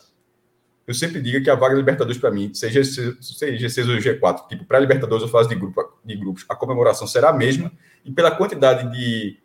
eu 0.86 0.94
sempre 0.94 1.20
diga 1.20 1.40
que 1.40 1.48
a 1.48 1.54
vaga 1.54 1.74
Libertadores, 1.74 2.20
para 2.20 2.30
mim, 2.30 2.52
seja, 2.54 2.82
seja, 2.84 3.68
seja 3.68 3.92
o 3.92 3.96
G4, 3.96 4.48
tipo, 4.48 4.64
para 4.64 4.78
Libertadores 4.78 5.22
ou 5.22 5.28
fase 5.28 5.48
de, 5.48 5.54
grupo, 5.54 5.80
de 6.04 6.16
grupos, 6.16 6.44
a 6.48 6.54
comemoração 6.54 7.06
será 7.06 7.30
a 7.30 7.32
mesma, 7.32 7.70
e 8.04 8.10
pela 8.10 8.30
quantidade 8.30 8.90
de 8.90 9.38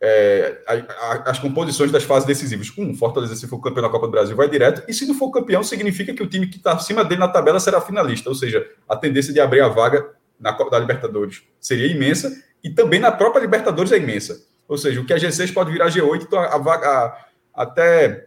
é, 0.00 0.58
a, 0.66 0.72
a, 0.74 1.30
as 1.30 1.38
composições 1.38 1.90
das 1.90 2.04
fases 2.04 2.26
decisivas. 2.26 2.72
Um, 2.76 2.94
Fortaleza, 2.94 3.34
se 3.34 3.46
for 3.46 3.58
campeão 3.60 3.82
da 3.82 3.90
Copa 3.90 4.06
do 4.06 4.10
Brasil, 4.10 4.36
vai 4.36 4.48
direto. 4.48 4.82
E 4.88 4.94
se 4.94 5.06
não 5.06 5.14
for 5.14 5.30
campeão, 5.30 5.62
significa 5.62 6.12
que 6.12 6.22
o 6.22 6.26
time 6.26 6.46
que 6.46 6.58
está 6.58 6.72
acima 6.72 7.04
dele 7.04 7.20
na 7.20 7.28
tabela 7.28 7.58
será 7.60 7.80
finalista. 7.80 8.28
Ou 8.28 8.34
seja, 8.34 8.66
a 8.88 8.96
tendência 8.96 9.32
de 9.32 9.40
abrir 9.40 9.60
a 9.60 9.68
vaga 9.68 10.10
na 10.38 10.52
Copa 10.52 10.70
da 10.70 10.78
Libertadores 10.78 11.42
seria 11.60 11.86
imensa. 11.86 12.30
E 12.62 12.70
também 12.70 13.00
na 13.00 13.10
própria 13.10 13.40
Libertadores 13.40 13.92
é 13.92 13.96
imensa. 13.96 14.46
Ou 14.68 14.76
seja, 14.76 15.00
o 15.00 15.04
que 15.04 15.12
a 15.12 15.16
G6 15.16 15.52
pode 15.52 15.70
virar 15.70 15.88
G8, 15.88 16.22
então 16.22 16.38
a 16.38 16.58
vaga 16.58 16.88
a, 16.88 17.26
até 17.62 18.26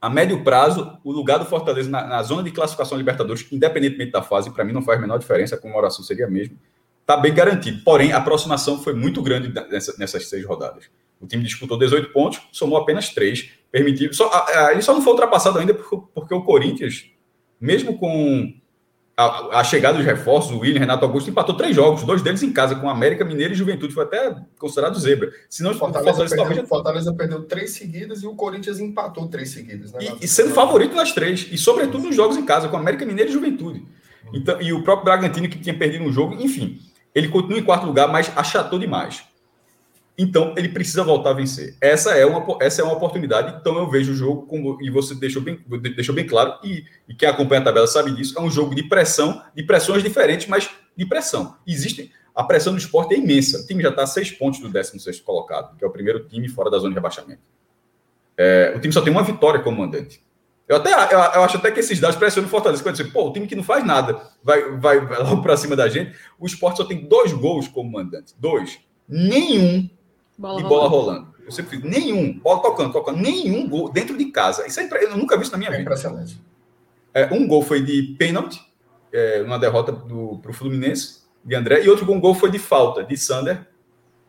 a 0.00 0.08
médio 0.08 0.44
prazo, 0.44 0.98
o 1.02 1.12
lugar 1.12 1.38
do 1.38 1.44
Fortaleza 1.44 1.90
na, 1.90 2.06
na 2.06 2.22
zona 2.22 2.42
de 2.42 2.50
classificação 2.50 2.96
Libertadores, 2.96 3.46
independentemente 3.50 4.12
da 4.12 4.22
fase, 4.22 4.50
para 4.50 4.64
mim 4.64 4.72
não 4.72 4.82
faz 4.82 4.98
a 4.98 5.00
menor 5.00 5.18
diferença, 5.18 5.54
a 5.54 5.58
comemoração 5.58 6.04
seria 6.04 6.26
a 6.26 6.30
mesma 6.30 6.56
está 7.08 7.16
bem 7.16 7.32
garantido. 7.32 7.82
Porém, 7.82 8.12
a 8.12 8.18
aproximação 8.18 8.82
foi 8.82 8.92
muito 8.92 9.22
grande 9.22 9.50
nessa, 9.70 9.96
nessas 9.98 10.28
seis 10.28 10.44
rodadas. 10.44 10.90
O 11.18 11.26
time 11.26 11.42
disputou 11.42 11.78
18 11.78 12.12
pontos, 12.12 12.40
somou 12.52 12.78
apenas 12.78 13.08
3, 13.08 13.50
permitiu. 13.72 14.12
Só, 14.12 14.28
a, 14.28 14.66
a, 14.66 14.72
ele 14.72 14.82
só 14.82 14.92
não 14.92 15.00
foi 15.00 15.12
ultrapassado 15.14 15.58
ainda 15.58 15.72
porque, 15.72 16.06
porque 16.14 16.34
o 16.34 16.42
Corinthians, 16.42 17.10
mesmo 17.58 17.98
com 17.98 18.52
a, 19.18 19.58
a, 19.58 19.64
chegada 19.64 19.98
dos 19.98 20.06
reforços, 20.06 20.52
o 20.52 20.60
William, 20.60 20.78
Renato 20.78 21.04
Augusto, 21.04 21.28
empatou 21.28 21.56
três 21.56 21.74
jogos, 21.74 22.04
dois 22.04 22.22
deles 22.22 22.40
em 22.44 22.52
casa, 22.52 22.76
com 22.76 22.88
América 22.88 23.24
Mineiro 23.24 23.52
e 23.52 23.56
Juventude. 23.56 23.92
Foi 23.92 24.04
até 24.04 24.32
considerado 24.56 24.96
zebra. 24.96 25.32
Senão, 25.50 25.74
Fortaleza, 25.74 26.12
Fortaleza, 26.12 26.36
perdeu, 26.36 26.46
talvez... 26.46 26.68
Fortaleza 26.68 27.12
perdeu 27.12 27.42
três 27.42 27.70
seguidas 27.72 28.22
e 28.22 28.28
o 28.28 28.36
Corinthians 28.36 28.78
empatou 28.78 29.26
três 29.26 29.50
seguidas. 29.50 29.92
Né? 29.92 29.98
E, 30.20 30.24
e, 30.24 30.28
sendo 30.28 30.54
favorito 30.54 30.94
nas 30.94 31.10
três, 31.10 31.48
e 31.50 31.58
sobretudo 31.58 32.04
nos 32.04 32.14
jogos 32.14 32.36
em 32.36 32.46
casa, 32.46 32.68
com 32.68 32.76
América 32.76 33.04
Mineiro 33.04 33.28
e 33.28 33.32
Juventude. 33.32 33.84
Então, 34.32 34.62
e 34.62 34.72
o 34.72 34.84
próprio 34.84 35.06
Bragantino, 35.06 35.48
que 35.48 35.58
tinha 35.58 35.76
perdido 35.76 36.04
um 36.04 36.12
jogo, 36.12 36.34
enfim. 36.34 36.78
Ele 37.12 37.26
continua 37.26 37.58
em 37.58 37.64
quarto 37.64 37.86
lugar, 37.86 38.06
mas 38.06 38.30
achatou 38.36 38.78
demais. 38.78 39.24
Então, 40.20 40.52
ele 40.56 40.68
precisa 40.68 41.04
voltar 41.04 41.30
a 41.30 41.32
vencer. 41.32 41.76
Essa 41.80 42.10
é 42.16 42.26
uma, 42.26 42.44
essa 42.60 42.82
é 42.82 42.84
uma 42.84 42.94
oportunidade. 42.94 43.56
Então, 43.60 43.78
eu 43.78 43.88
vejo 43.88 44.10
o 44.10 44.16
jogo, 44.16 44.46
como, 44.46 44.76
e 44.82 44.90
você 44.90 45.14
deixou 45.14 45.40
bem, 45.40 45.60
deixou 45.94 46.12
bem 46.12 46.26
claro, 46.26 46.58
e, 46.64 46.84
e 47.08 47.14
quem 47.14 47.28
acompanha 47.28 47.60
a 47.60 47.64
tabela 47.64 47.86
sabe 47.86 48.10
disso, 48.10 48.36
é 48.36 48.42
um 48.42 48.50
jogo 48.50 48.74
de 48.74 48.82
pressão, 48.82 49.40
de 49.54 49.62
pressões 49.62 50.02
diferentes, 50.02 50.48
mas 50.48 50.68
de 50.96 51.06
pressão. 51.06 51.56
Existem. 51.64 52.10
A 52.34 52.42
pressão 52.42 52.72
do 52.72 52.78
esporte 52.78 53.14
é 53.14 53.18
imensa. 53.18 53.60
O 53.60 53.66
time 53.66 53.80
já 53.80 53.90
está 53.90 54.02
a 54.02 54.06
seis 54.08 54.32
pontos 54.32 54.58
do 54.58 54.68
16 54.68 55.20
colocado, 55.20 55.76
que 55.76 55.84
é 55.84 55.86
o 55.86 55.90
primeiro 55.90 56.24
time 56.28 56.48
fora 56.48 56.68
da 56.68 56.78
zona 56.78 56.90
de 56.90 56.94
rebaixamento. 56.96 57.42
É, 58.36 58.72
o 58.76 58.80
time 58.80 58.92
só 58.92 59.00
tem 59.00 59.12
uma 59.12 59.22
vitória 59.22 59.60
como 59.60 59.78
mandante. 59.78 60.20
Eu 60.68 60.76
até 60.76 60.92
eu, 60.92 61.18
eu, 61.18 61.44
acho 61.44 61.56
até 61.56 61.70
que 61.70 61.80
esses 61.80 61.98
dados 61.98 62.16
pressionam 62.16 62.48
o 62.48 62.50
Fortaleza. 62.50 62.82
Quando 62.82 62.96
dizer, 62.96 63.12
pô, 63.12 63.28
o 63.28 63.32
time 63.32 63.46
que 63.46 63.56
não 63.56 63.62
faz 63.62 63.84
nada 63.84 64.20
vai, 64.42 64.62
vai, 64.78 65.00
vai 65.00 65.18
logo 65.22 65.42
para 65.42 65.56
cima 65.56 65.76
da 65.76 65.88
gente. 65.88 66.16
O 66.38 66.46
esporte 66.46 66.76
só 66.76 66.84
tem 66.84 67.06
dois 67.06 67.32
gols 67.32 67.68
como 67.68 67.90
mandante. 67.90 68.34
Dois. 68.38 68.78
Nenhum 69.08 69.88
bola 70.38 70.62
de 70.62 70.68
bola 70.68 70.88
rolando. 70.88 71.20
rolando. 71.20 71.38
Eu 71.44 71.52
sempre 71.52 71.76
fico, 71.76 71.88
nenhum. 71.88 72.38
Bola 72.38 72.62
tocando, 72.62 72.92
tocando. 72.92 73.18
Nenhum 73.18 73.68
gol 73.68 73.90
dentro 73.90 74.16
de 74.16 74.26
casa. 74.26 74.66
Isso 74.66 74.80
é 74.80 74.88
eu 75.04 75.16
nunca 75.16 75.36
vi 75.36 75.42
isso 75.42 75.52
na 75.52 75.58
minha 75.58 75.70
é 75.70 75.72
vida. 75.72 75.82
Impressionante. 75.82 76.40
É, 77.12 77.32
um 77.32 77.46
gol 77.46 77.62
foi 77.62 77.82
de 77.82 78.14
pênalti, 78.18 78.60
é, 79.12 79.42
uma 79.42 79.58
derrota 79.58 79.92
para 79.92 80.50
o 80.50 80.54
Fluminense, 80.54 81.22
de 81.44 81.54
André, 81.54 81.84
e 81.84 81.88
outro 81.88 82.06
gol 82.06 82.34
foi 82.34 82.50
de 82.50 82.58
falta, 82.58 83.02
de 83.02 83.16
Sander, 83.16 83.66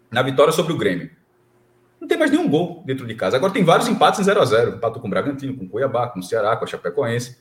na 0.10 0.22
vitória 0.22 0.52
sobre 0.52 0.74
o 0.74 0.78
Grêmio 0.78 1.12
não 2.00 2.08
tem 2.08 2.18
mais 2.18 2.32
nenhum 2.32 2.48
gol 2.48 2.82
dentro 2.86 3.06
de 3.06 3.14
casa. 3.14 3.36
Agora 3.36 3.52
tem 3.52 3.64
vários 3.64 3.88
empates 3.88 4.20
em 4.20 4.24
0 4.24 4.42
a 4.42 4.46
0 4.46 4.76
Empatou 4.76 5.02
com 5.02 5.08
o 5.08 5.12
Bragantino, 5.12 5.56
com 5.56 5.66
o 5.66 5.70
Cuiabá, 5.70 6.08
com 6.08 6.20
o 6.20 6.24
Ceará, 6.24 6.56
com 6.56 6.64
a 6.64 6.68
Chapecoense. 6.68 7.38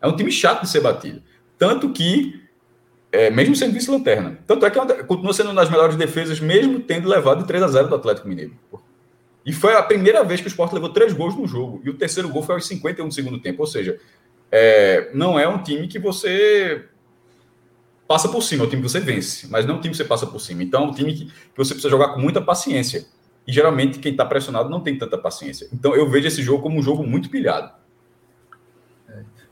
É 0.00 0.08
um 0.08 0.16
time 0.16 0.32
chato 0.32 0.62
de 0.62 0.68
ser 0.68 0.80
batido. 0.80 1.22
Tanto 1.56 1.92
que, 1.92 2.42
é, 3.14 3.30
mesmo 3.30 3.54
sendo 3.54 3.72
vice-lanterna, 3.72 4.38
tanto 4.44 4.66
é 4.66 4.70
que 4.70 4.78
é 4.78 5.02
continua 5.04 5.32
sendo 5.32 5.50
uma 5.50 5.60
das 5.60 5.70
melhores 5.70 5.94
defesas, 5.94 6.40
mesmo 6.40 6.80
tendo 6.80 7.08
levado 7.08 7.42
de 7.42 7.46
3 7.46 7.62
a 7.62 7.68
0 7.68 7.88
do 7.88 7.94
Atlético 7.94 8.26
Mineiro. 8.28 8.52
E 9.46 9.52
foi 9.52 9.76
a 9.76 9.82
primeira 9.82 10.24
vez 10.24 10.40
que 10.40 10.46
o 10.46 10.48
Sport 10.48 10.72
levou 10.72 10.88
três 10.88 11.12
gols 11.12 11.36
no 11.36 11.46
jogo. 11.46 11.80
E 11.84 11.90
o 11.90 11.94
terceiro 11.94 12.28
gol 12.28 12.42
foi 12.42 12.56
aos 12.56 12.66
51 12.66 13.06
do 13.06 13.14
segundo 13.14 13.38
tempo. 13.38 13.60
Ou 13.60 13.66
seja, 13.66 14.00
é, 14.50 15.10
não 15.14 15.38
é 15.38 15.46
um 15.46 15.62
time 15.62 15.86
que 15.86 15.98
você 15.98 16.86
passa 18.08 18.28
por 18.28 18.42
cima, 18.42 18.64
é 18.64 18.66
um 18.66 18.70
time 18.70 18.82
que 18.82 18.88
você 18.88 19.00
vence, 19.00 19.46
mas 19.48 19.64
não 19.64 19.74
é 19.74 19.78
um 19.78 19.80
time 19.80 19.92
que 19.92 19.98
você 19.98 20.04
passa 20.04 20.26
por 20.26 20.40
cima. 20.40 20.62
Então 20.62 20.84
é 20.84 20.86
um 20.86 20.92
time 20.92 21.14
que 21.14 21.32
você 21.56 21.74
precisa 21.74 21.90
jogar 21.90 22.14
com 22.14 22.20
muita 22.20 22.40
paciência. 22.40 23.06
E 23.46 23.52
geralmente 23.52 23.98
quem 23.98 24.12
está 24.12 24.24
pressionado 24.24 24.70
não 24.70 24.80
tem 24.80 24.96
tanta 24.98 25.18
paciência. 25.18 25.68
Então 25.72 25.94
eu 25.94 26.08
vejo 26.08 26.26
esse 26.26 26.42
jogo 26.42 26.62
como 26.62 26.78
um 26.78 26.82
jogo 26.82 27.06
muito 27.06 27.28
pilhado. 27.28 27.83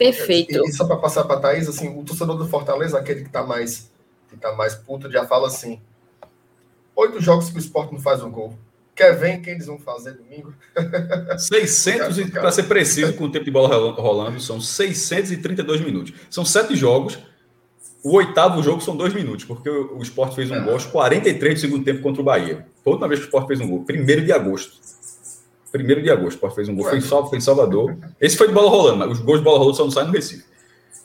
Perfeito. 0.05 0.65
E, 0.65 0.69
e 0.69 0.73
só 0.73 0.85
para 0.87 0.97
passar 0.97 1.25
para 1.25 1.37
a 1.37 1.41
Thaís, 1.41 1.69
assim, 1.69 1.89
o 1.99 2.03
torcedor 2.03 2.37
do 2.37 2.49
Fortaleza, 2.49 2.99
aquele 2.99 3.21
que 3.21 3.29
está 3.29 3.45
mais, 3.45 3.91
que 4.29 4.37
tá 4.37 4.53
mais 4.53 4.75
puto, 4.75 5.11
já 5.11 5.27
fala 5.27 5.49
assim: 5.49 5.81
oito 6.97 7.21
jogos 7.21 7.51
que 7.51 7.57
o 7.57 7.61
esporte 7.61 7.93
não 7.93 8.01
faz 8.01 8.23
um 8.23 8.31
gol. 8.31 8.55
Quer 8.95 9.17
ver 9.17 9.41
quem 9.41 9.55
eles 9.55 9.67
vão 9.67 9.79
fazer 9.79 10.13
domingo? 10.13 10.53
600, 11.39 12.31
para 12.31 12.53
ser 12.53 12.65
preciso, 12.65 13.15
com 13.15 13.25
o 13.25 13.33
tempo 13.33 13.47
de 13.47 13.51
bola 13.51 13.93
rolando, 13.93 14.39
são 14.39 14.61
632 14.61 15.81
minutos. 15.81 16.13
São 16.29 16.45
sete 16.45 16.77
jogos 16.77 17.19
o 18.03 18.17
oitavo 18.17 18.63
jogo 18.63 18.81
são 18.81 18.97
dois 18.97 19.15
minutos, 19.15 19.45
porque 19.45 19.71
o, 19.71 20.03
Sport 20.03 20.35
fez 20.35 20.51
um 20.51 20.65
gol 20.65 20.73
aos 20.73 20.85
43 20.87 21.55
do 21.55 21.61
segundo 21.61 21.85
tempo 21.85 22.03
contra 22.03 22.21
o 22.21 22.25
Bahia. 22.25 22.67
Foi 22.83 22.91
a 22.91 22.95
última 22.95 23.07
vez 23.07 23.21
que 23.21 23.27
o 23.27 23.29
Sport 23.29 23.47
fez 23.47 23.61
um 23.61 23.69
gol. 23.69 23.85
Primeiro 23.85 24.25
de 24.25 24.33
agosto. 24.33 24.77
Primeiro 25.73 26.03
de 26.03 26.11
agosto, 26.11 26.27
o 26.27 26.35
Sport 26.35 26.55
fez 26.55 26.69
um 26.69 26.77
gol. 26.77 26.85
Foi 26.85 26.99
em, 26.99 27.01
Salvador, 27.01 27.31
foi 27.31 27.39
em 27.39 27.41
Salvador. 27.41 27.97
Esse 28.21 28.37
foi 28.37 28.47
de 28.47 28.53
bola 28.53 28.69
rolando, 28.69 28.99
mas 28.99 29.11
os 29.13 29.21
gols 29.21 29.39
de 29.39 29.45
bola 29.45 29.59
rolando 29.59 29.77
só 29.77 29.85
não 29.85 29.91
saem 29.91 30.07
no 30.07 30.13
Recife. 30.13 30.45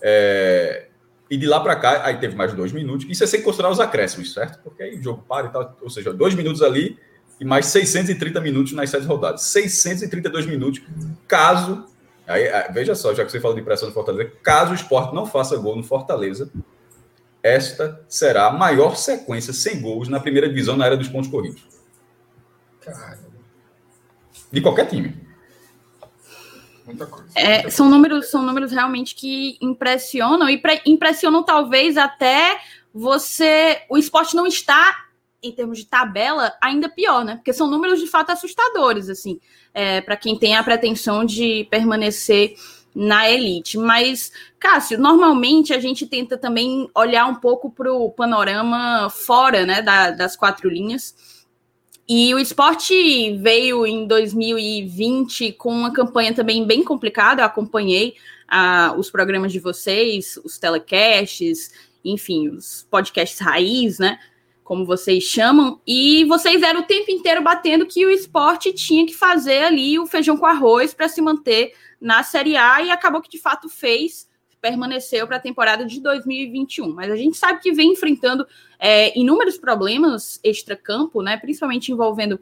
É, 0.01 0.87
e 1.29 1.37
de 1.37 1.45
lá 1.45 1.59
para 1.61 1.75
cá, 1.77 2.05
aí 2.05 2.17
teve 2.17 2.35
mais 2.35 2.53
dois 2.53 2.73
minutos. 2.73 3.07
Isso 3.09 3.23
é 3.23 3.27
sem 3.27 3.41
considerar 3.41 3.71
os 3.71 3.79
acréscimos, 3.79 4.33
certo? 4.33 4.59
Porque 4.61 4.83
aí 4.83 4.99
o 4.99 5.01
jogo 5.01 5.23
para 5.27 5.47
e 5.47 5.49
tal. 5.49 5.77
Ou 5.81 5.89
seja, 5.89 6.13
dois 6.13 6.35
minutos 6.35 6.61
ali 6.61 6.97
e 7.39 7.45
mais 7.45 7.67
630 7.67 8.41
minutos 8.41 8.73
nas 8.73 8.89
sete 8.89 9.05
rodadas. 9.05 9.43
632 9.43 10.45
minutos, 10.45 10.81
caso. 11.27 11.85
Aí, 12.25 12.43
veja 12.73 12.93
só, 12.93 13.13
já 13.13 13.23
que 13.23 13.31
você 13.31 13.39
falou 13.39 13.55
de 13.55 13.63
pressão 13.63 13.87
no 13.87 13.93
Fortaleza, 13.93 14.29
caso 14.43 14.71
o 14.71 14.75
esporte 14.75 15.15
não 15.15 15.25
faça 15.25 15.55
gol 15.55 15.77
no 15.77 15.83
Fortaleza, 15.83 16.51
esta 17.41 18.01
será 18.09 18.47
a 18.47 18.51
maior 18.51 18.97
sequência 18.97 19.53
sem 19.53 19.79
gols 19.79 20.09
na 20.09 20.19
primeira 20.19 20.49
divisão 20.49 20.75
na 20.75 20.85
era 20.85 20.97
dos 20.97 21.07
pontos 21.07 21.29
corridos. 21.29 21.65
Caramba. 22.81 23.26
De 24.51 24.61
qualquer 24.61 24.87
time. 24.87 25.15
Muita 26.85 27.05
coisa. 27.05 27.29
É, 27.35 27.69
são, 27.69 27.89
números, 27.89 28.29
são 28.31 28.41
números 28.41 28.71
realmente 28.71 29.13
que 29.13 29.57
impressionam 29.61 30.49
e 30.49 30.61
impressionam 30.85 31.43
talvez 31.43 31.97
até 31.97 32.59
você. 32.93 33.81
O 33.89 33.97
esporte 33.97 34.35
não 34.35 34.47
está, 34.47 34.95
em 35.43 35.51
termos 35.51 35.79
de 35.79 35.85
tabela, 35.85 36.53
ainda 36.61 36.87
pior, 36.87 37.25
né? 37.25 37.35
Porque 37.35 37.51
são 37.51 37.67
números 37.67 37.99
de 37.99 38.07
fato 38.07 38.31
assustadores, 38.31 39.09
assim, 39.09 39.39
é, 39.73 39.99
para 39.99 40.15
quem 40.15 40.37
tem 40.37 40.55
a 40.55 40.63
pretensão 40.63 41.25
de 41.25 41.67
permanecer 41.69 42.55
na 42.95 43.29
elite. 43.29 43.77
Mas, 43.77 44.31
Cássio, 44.57 44.97
normalmente 44.97 45.73
a 45.73 45.79
gente 45.79 46.07
tenta 46.07 46.37
também 46.37 46.89
olhar 46.95 47.27
um 47.27 47.35
pouco 47.35 47.69
para 47.69 47.93
o 47.93 48.09
panorama 48.09 49.09
fora 49.09 49.65
né, 49.65 49.81
da, 49.81 50.09
das 50.11 50.35
quatro 50.35 50.69
linhas. 50.69 51.36
E 52.09 52.33
o 52.33 52.39
esporte 52.39 53.33
veio 53.33 53.85
em 53.85 54.07
2020 54.07 55.51
com 55.53 55.69
uma 55.69 55.91
campanha 55.91 56.33
também 56.33 56.65
bem 56.65 56.81
complicada. 56.81 57.41
Eu 57.41 57.45
acompanhei 57.45 58.15
ah, 58.47 58.95
os 58.97 59.11
programas 59.11 59.51
de 59.51 59.59
vocês, 59.59 60.39
os 60.45 60.57
telecasts, 60.57 61.73
enfim, 62.05 62.47
os 62.47 62.87
podcasts 62.89 63.39
raiz, 63.39 63.99
né? 63.99 64.19
Como 64.63 64.85
vocês 64.85 65.23
chamam, 65.23 65.81
e 65.87 66.25
vocês 66.25 66.61
eram 66.61 66.81
o 66.81 66.85
tempo 66.85 67.09
inteiro 67.09 67.41
batendo 67.41 67.85
que 67.85 68.05
o 68.05 68.09
esporte 68.09 68.73
tinha 68.73 69.05
que 69.05 69.13
fazer 69.13 69.63
ali 69.63 69.97
o 69.97 70.05
feijão 70.05 70.35
com 70.35 70.45
arroz 70.45 70.93
para 70.93 71.07
se 71.07 71.21
manter 71.21 71.73
na 72.01 72.21
Série 72.21 72.57
A, 72.57 72.81
e 72.81 72.91
acabou 72.91 73.21
que 73.21 73.29
de 73.29 73.39
fato 73.39 73.69
fez 73.69 74.26
permaneceu 74.61 75.25
para 75.27 75.37
a 75.37 75.39
temporada 75.41 75.85
de 75.85 75.99
2021. 76.01 76.93
Mas 76.93 77.11
a 77.11 77.15
gente 77.15 77.37
sabe 77.37 77.61
que 77.61 77.71
vem 77.71 77.91
enfrentando 77.91 78.45
é, 78.79 79.17
inúmeros 79.17 79.57
problemas 79.57 80.39
extra-campo, 80.43 81.21
né, 81.21 81.37
principalmente 81.37 81.91
envolvendo 81.91 82.39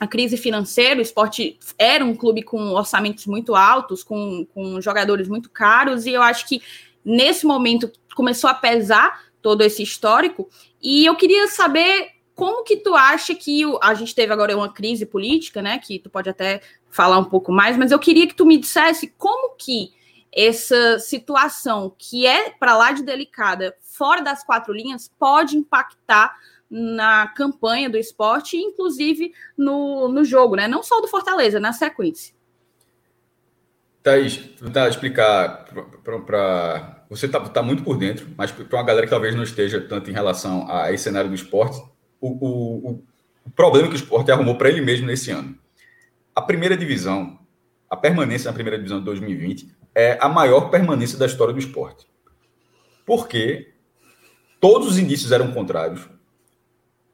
a 0.00 0.06
crise 0.06 0.36
financeira. 0.36 0.98
O 0.98 1.02
esporte 1.02 1.58
era 1.76 2.04
um 2.04 2.14
clube 2.14 2.42
com 2.42 2.72
orçamentos 2.72 3.26
muito 3.26 3.54
altos, 3.54 4.02
com, 4.02 4.46
com 4.54 4.80
jogadores 4.80 5.28
muito 5.28 5.50
caros, 5.50 6.06
e 6.06 6.12
eu 6.12 6.22
acho 6.22 6.46
que 6.46 6.62
nesse 7.04 7.46
momento 7.46 7.90
começou 8.14 8.50
a 8.50 8.54
pesar 8.54 9.22
todo 9.40 9.62
esse 9.62 9.82
histórico. 9.82 10.48
E 10.82 11.06
eu 11.06 11.16
queria 11.16 11.48
saber 11.48 12.10
como 12.34 12.62
que 12.62 12.76
tu 12.76 12.94
acha 12.94 13.34
que 13.34 13.66
o, 13.66 13.78
a 13.82 13.94
gente 13.94 14.14
teve 14.14 14.32
agora 14.32 14.56
uma 14.56 14.72
crise 14.72 15.04
política, 15.04 15.60
né? 15.60 15.78
Que 15.78 15.98
tu 15.98 16.08
pode 16.08 16.28
até 16.28 16.60
falar 16.90 17.18
um 17.18 17.24
pouco 17.24 17.52
mais, 17.52 17.76
mas 17.76 17.90
eu 17.90 17.98
queria 17.98 18.26
que 18.26 18.34
tu 18.34 18.46
me 18.46 18.56
dissesse 18.56 19.12
como 19.18 19.56
que 19.56 19.92
essa 20.32 20.98
situação 20.98 21.94
que 21.98 22.26
é 22.26 22.50
para 22.50 22.76
lá 22.76 22.92
de 22.92 23.02
delicada, 23.02 23.74
fora 23.80 24.22
das 24.22 24.44
quatro 24.44 24.72
linhas, 24.72 25.10
pode 25.18 25.56
impactar 25.56 26.36
na 26.70 27.28
campanha 27.28 27.88
do 27.88 27.96
esporte, 27.96 28.56
inclusive 28.56 29.32
no, 29.56 30.08
no 30.08 30.24
jogo, 30.24 30.54
né? 30.56 30.68
Não 30.68 30.82
só 30.82 31.00
do 31.00 31.08
Fortaleza, 31.08 31.58
na 31.58 31.72
sequência. 31.72 32.34
Thaís, 34.02 34.36
tentar 34.36 34.88
explicar 34.88 35.64
para. 36.24 37.04
Você 37.10 37.26
está 37.26 37.40
tá 37.40 37.62
muito 37.62 37.82
por 37.82 37.96
dentro, 37.96 38.26
mas 38.36 38.50
para 38.52 38.78
uma 38.78 38.84
galera 38.84 39.06
que 39.06 39.10
talvez 39.10 39.34
não 39.34 39.42
esteja 39.42 39.80
tanto 39.80 40.10
em 40.10 40.12
relação 40.12 40.70
a 40.70 40.92
esse 40.92 41.04
cenário 41.04 41.30
do 41.30 41.34
esporte, 41.34 41.82
o, 42.20 42.28
o, 42.28 43.04
o 43.46 43.50
problema 43.50 43.88
que 43.88 43.94
o 43.94 43.96
esporte 43.96 44.30
arrumou 44.30 44.56
para 44.56 44.68
ele 44.68 44.82
mesmo 44.82 45.06
nesse 45.06 45.30
ano. 45.30 45.58
A 46.34 46.42
primeira 46.42 46.76
divisão, 46.76 47.38
a 47.88 47.96
permanência 47.96 48.50
na 48.50 48.54
primeira 48.54 48.76
divisão 48.76 48.98
de 48.98 49.06
2020, 49.06 49.74
é 49.98 50.16
a 50.20 50.28
maior 50.28 50.70
permanência 50.70 51.18
da 51.18 51.26
história 51.26 51.52
do 51.52 51.58
esporte. 51.58 52.06
Porque 53.04 53.72
todos 54.60 54.86
os 54.86 54.96
indícios 54.96 55.32
eram 55.32 55.50
contrários. 55.50 56.08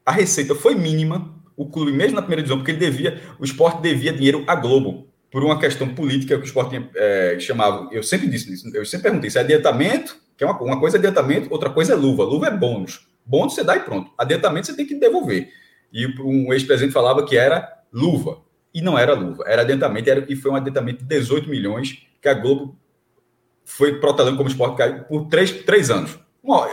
A 0.05 0.11
receita 0.11 0.53
foi 0.53 0.75
mínima. 0.75 1.33
O 1.57 1.67
clube, 1.67 1.91
mesmo 1.91 2.15
na 2.15 2.21
primeira 2.21 2.43
divisão, 2.43 2.59
porque 2.59 2.71
ele 2.71 2.79
devia, 2.79 3.19
o 3.39 3.43
esporte 3.43 3.81
devia 3.81 4.13
dinheiro 4.13 4.43
à 4.45 4.53
Globo, 4.53 5.07
por 5.31 5.43
uma 5.43 5.57
questão 5.57 5.95
política 5.95 6.35
que 6.35 6.43
o 6.43 6.45
esporte 6.45 6.89
é, 6.95 7.37
chamava. 7.39 7.89
Eu 7.91 8.03
sempre 8.03 8.27
disse 8.27 8.53
isso, 8.53 8.69
eu 8.75 8.85
sempre 8.85 9.05
perguntei 9.05 9.31
se 9.31 9.39
é 9.39 9.41
adiantamento, 9.41 10.15
que 10.37 10.43
é 10.43 10.47
uma, 10.47 10.61
uma 10.61 10.79
coisa 10.79 10.97
é 10.97 10.99
adiantamento, 10.99 11.51
outra 11.51 11.71
coisa 11.71 11.93
é 11.93 11.95
luva. 11.95 12.23
Luva 12.23 12.47
é 12.47 12.51
bônus. 12.51 13.07
Bônus 13.25 13.55
você 13.55 13.63
dá 13.63 13.75
e 13.75 13.79
pronto. 13.79 14.11
Adiantamento 14.15 14.67
você 14.67 14.75
tem 14.75 14.85
que 14.85 14.93
devolver. 14.93 15.49
E 15.91 16.05
um 16.21 16.53
ex-presidente 16.53 16.93
falava 16.93 17.25
que 17.25 17.35
era 17.35 17.67
luva. 17.91 18.43
E 18.71 18.81
não 18.81 18.99
era 18.99 19.13
luva, 19.13 19.43
era 19.47 19.61
adiantamento, 19.61 20.09
era, 20.09 20.25
e 20.27 20.35
foi 20.35 20.51
um 20.51 20.55
adiantamento 20.55 20.99
de 20.99 21.05
18 21.05 21.49
milhões 21.49 22.05
que 22.25 22.29
a 22.29 22.33
Globo 22.33 22.75
foi 23.63 23.99
protelando 23.99 24.35
como 24.35 24.49
esporte 24.49 24.81
por 25.07 25.27
três, 25.27 25.51
três 25.63 25.91
anos. 25.91 26.17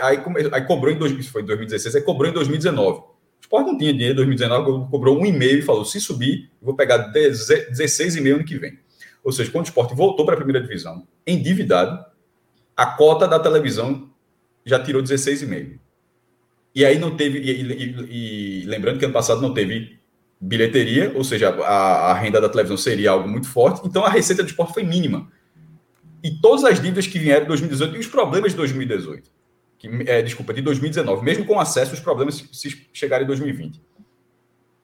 Aí, 0.00 0.18
aí 0.50 0.66
cobrou 0.66 0.90
em 0.90 0.96
2000, 0.96 1.24
foi 1.24 1.42
2016, 1.42 1.96
aí 1.96 2.02
cobrou 2.02 2.30
em 2.30 2.32
2019. 2.32 3.00
O 3.00 3.04
esporte 3.38 3.66
não 3.66 3.76
tinha 3.76 3.92
dinheiro 3.92 4.14
em 4.14 4.16
2019, 4.16 4.90
cobrou 4.90 5.18
um 5.18 5.26
e-mail 5.26 5.58
e 5.58 5.62
falou: 5.62 5.84
se 5.84 6.00
subir, 6.00 6.50
vou 6.60 6.74
pegar 6.74 7.12
16,5 7.12 8.34
ano 8.34 8.44
que 8.44 8.56
vem. 8.56 8.78
Ou 9.22 9.30
seja, 9.30 9.50
quando 9.50 9.66
o 9.66 9.68
esporte 9.68 9.94
voltou 9.94 10.24
para 10.24 10.34
a 10.34 10.38
primeira 10.38 10.60
divisão, 10.60 11.06
endividado, 11.26 12.02
a 12.74 12.86
cota 12.86 13.28
da 13.28 13.38
televisão 13.38 14.10
já 14.64 14.82
tirou 14.82 15.02
16,5. 15.02 15.78
E 16.74 16.82
aí 16.82 16.98
não 16.98 17.14
teve. 17.14 17.40
E, 17.40 17.50
e, 17.50 18.62
e, 18.62 18.66
lembrando 18.66 18.98
que 18.98 19.04
ano 19.04 19.12
passado 19.12 19.42
não 19.42 19.52
teve 19.52 19.98
bilheteria, 20.40 21.12
ou 21.14 21.22
seja, 21.22 21.50
a, 21.50 22.10
a, 22.10 22.14
renda 22.14 22.40
da 22.40 22.48
televisão 22.48 22.76
seria 22.76 23.10
algo 23.10 23.28
muito 23.28 23.48
forte, 23.48 23.86
então 23.86 24.04
a 24.04 24.08
receita 24.08 24.42
do 24.42 24.48
esporte 24.48 24.74
foi 24.74 24.82
mínima 24.82 25.30
e 26.22 26.30
todas 26.30 26.64
as 26.64 26.80
dívidas 26.80 27.06
que 27.06 27.18
vieram 27.18 27.42
de 27.42 27.48
2018 27.48 27.96
e 27.96 27.98
os 27.98 28.06
problemas 28.06 28.52
de 28.52 28.56
2018. 28.56 29.30
Que, 29.78 29.88
é, 30.06 30.22
desculpa, 30.22 30.54
de 30.54 30.62
2019, 30.62 31.24
mesmo 31.24 31.44
com 31.44 31.58
acesso, 31.58 31.92
os 31.92 32.00
problemas 32.00 32.44
se, 32.52 32.86
chegarem 32.92 33.24
em 33.24 33.26
2020. 33.26 33.82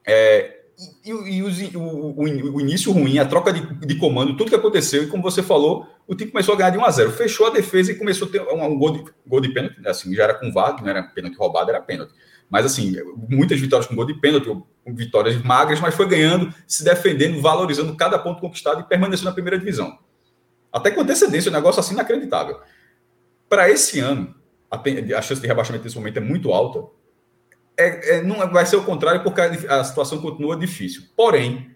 É, 0.05 0.59
e, 1.05 1.09
e 1.09 1.43
o, 1.77 1.81
o, 1.81 2.53
o, 2.55 2.61
início 2.61 2.91
ruim, 2.91 3.17
a 3.19 3.25
troca 3.25 3.53
de, 3.53 3.61
de, 3.85 3.95
comando, 3.95 4.35
tudo 4.35 4.49
que 4.49 4.55
aconteceu, 4.55 5.03
e 5.03 5.07
como 5.07 5.23
você 5.23 5.43
falou, 5.43 5.87
o 6.07 6.15
time 6.15 6.31
começou 6.31 6.53
a 6.53 6.57
ganhar 6.57 6.69
de 6.71 6.77
1 6.77 6.85
a 6.85 6.91
0 6.91 7.11
Fechou 7.11 7.47
a 7.47 7.49
defesa 7.49 7.91
e 7.91 7.95
começou 7.95 8.27
a 8.27 8.31
ter 8.31 8.41
um, 8.41 8.63
um 8.63 8.77
gol, 8.77 8.91
de, 8.91 9.05
gol 9.25 9.39
de 9.41 9.49
pênalti, 9.53 9.75
assim, 9.85 10.13
já 10.13 10.23
era 10.23 10.33
com 10.33 10.51
VAR, 10.51 10.81
não 10.81 10.89
era 10.89 11.03
pênalti 11.03 11.37
roubado, 11.37 11.69
era 11.69 11.81
pênalti. 11.81 12.13
Mas 12.49 12.65
assim, 12.65 12.95
muitas 13.29 13.59
vitórias 13.59 13.87
com 13.87 13.95
gol 13.95 14.05
de 14.05 14.15
pênalti, 14.15 14.49
vitórias 14.87 15.41
magras, 15.43 15.79
mas 15.79 15.93
foi 15.93 16.07
ganhando, 16.07 16.53
se 16.65 16.83
defendendo, 16.83 17.39
valorizando 17.41 17.95
cada 17.95 18.17
ponto 18.17 18.41
conquistado 18.41 18.81
e 18.81 18.83
permaneceu 18.83 19.25
na 19.25 19.31
primeira 19.31 19.57
divisão. 19.57 19.99
Até 20.71 20.91
com 20.91 21.01
antecedência, 21.01 21.49
um 21.49 21.53
negócio 21.53 21.79
assim 21.79 21.93
inacreditável. 21.93 22.59
Para 23.47 23.69
esse 23.69 23.99
ano, 23.99 24.35
a, 24.69 24.77
a, 25.17 25.21
chance 25.21 25.41
de 25.41 25.47
rebaixamento 25.47 25.83
nesse 25.83 25.97
momento 25.97 26.17
é 26.17 26.21
muito 26.21 26.51
alta. 26.51 26.87
É, 27.77 28.17
é, 28.17 28.21
não 28.21 28.37
vai 28.51 28.65
ser 28.65 28.75
o 28.75 28.83
contrário, 28.83 29.23
porque 29.23 29.41
a, 29.41 29.79
a, 29.79 29.83
situação 29.83 30.21
continua 30.21 30.55
difícil. 30.55 31.03
Porém, 31.15 31.75